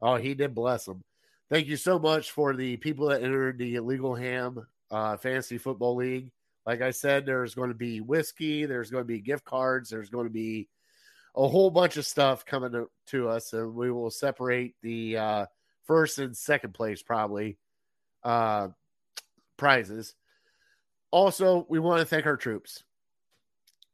Oh, 0.01 0.15
he 0.15 0.33
did 0.33 0.53
bless 0.53 0.85
them. 0.85 1.03
Thank 1.49 1.67
you 1.67 1.75
so 1.75 1.99
much 1.99 2.31
for 2.31 2.55
the 2.55 2.77
people 2.77 3.07
that 3.07 3.23
entered 3.23 3.57
the 3.57 3.79
Legal 3.79 4.15
Ham 4.15 4.65
uh, 4.89 5.17
Fantasy 5.17 5.57
Football 5.57 5.95
League. 5.95 6.31
Like 6.65 6.81
I 6.81 6.91
said, 6.91 7.25
there's 7.25 7.55
going 7.55 7.69
to 7.69 7.75
be 7.75 7.99
whiskey, 7.99 8.65
there's 8.65 8.91
going 8.91 9.03
to 9.03 9.07
be 9.07 9.19
gift 9.19 9.43
cards, 9.43 9.89
there's 9.89 10.09
going 10.09 10.27
to 10.27 10.33
be 10.33 10.69
a 11.35 11.47
whole 11.47 11.71
bunch 11.71 11.97
of 11.97 12.05
stuff 12.05 12.45
coming 12.45 12.71
to, 12.73 12.89
to 13.07 13.29
us, 13.29 13.53
and 13.53 13.73
we 13.73 13.91
will 13.91 14.11
separate 14.11 14.75
the 14.81 15.17
uh, 15.17 15.45
first 15.85 16.19
and 16.19 16.37
second 16.37 16.73
place 16.73 17.01
probably 17.01 17.57
uh, 18.23 18.67
prizes. 19.57 20.13
Also, 21.09 21.65
we 21.67 21.79
want 21.79 21.99
to 21.99 22.05
thank 22.05 22.25
our 22.25 22.37
troops. 22.37 22.83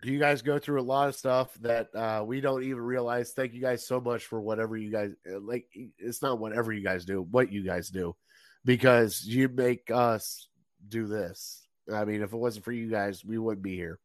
You 0.03 0.19
guys 0.19 0.43
go 0.43 0.59
through 0.59 0.79
a 0.79 0.83
lot 0.83 1.09
of 1.09 1.15
stuff 1.15 1.53
that 1.61 1.93
uh, 1.95 2.23
we 2.23 2.39
don't 2.39 2.63
even 2.63 2.81
realize. 2.81 3.31
Thank 3.31 3.53
you 3.53 3.61
guys 3.61 3.87
so 3.87 3.99
much 3.99 4.25
for 4.25 4.39
whatever 4.39 4.77
you 4.77 4.91
guys 4.91 5.11
like. 5.25 5.65
It's 5.97 6.21
not 6.21 6.39
whatever 6.39 6.71
you 6.71 6.83
guys 6.83 7.03
do, 7.03 7.23
what 7.31 7.51
you 7.51 7.63
guys 7.63 7.89
do, 7.89 8.15
because 8.63 9.25
you 9.25 9.49
make 9.49 9.89
us 9.89 10.49
do 10.87 11.07
this. 11.07 11.67
I 11.91 12.05
mean, 12.05 12.21
if 12.21 12.33
it 12.33 12.37
wasn't 12.37 12.65
for 12.65 12.71
you 12.71 12.89
guys, 12.89 13.25
we 13.25 13.37
wouldn't 13.37 13.63
be 13.63 13.75
here. 13.75 13.99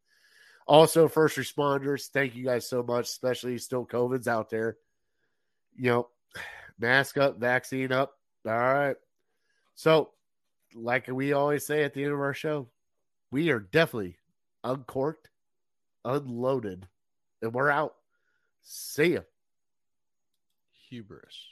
Also, 0.66 1.09
first 1.09 1.36
responders, 1.36 2.09
thank 2.09 2.35
you 2.35 2.44
guys 2.44 2.69
so 2.69 2.82
much, 2.82 3.06
especially 3.06 3.59
still 3.59 3.85
COVID's 3.85 4.28
out 4.28 4.48
there. 4.48 4.77
You 5.77 5.90
know, 5.90 6.09
mask 6.78 7.19
up, 7.19 7.39
vaccine 7.39 7.93
up. 7.93 8.16
All 8.47 8.52
right. 8.52 8.97
So, 9.74 10.10
like 10.74 11.09
we 11.09 11.32
always 11.32 11.66
say 11.66 11.85
at 11.85 11.94
the 11.94 12.05
end 12.05 12.12
of 12.12 12.20
our 12.20 12.35
show, 12.35 12.69
we 13.31 13.51
are 13.51 13.60
definitely 13.60 14.16
uncorked, 14.64 15.28
unloaded, 16.05 16.87
and 17.41 17.53
we're 17.53 17.70
out. 17.70 17.95
See 18.62 19.15
ya. 19.15 19.20
Hubris. 20.89 21.52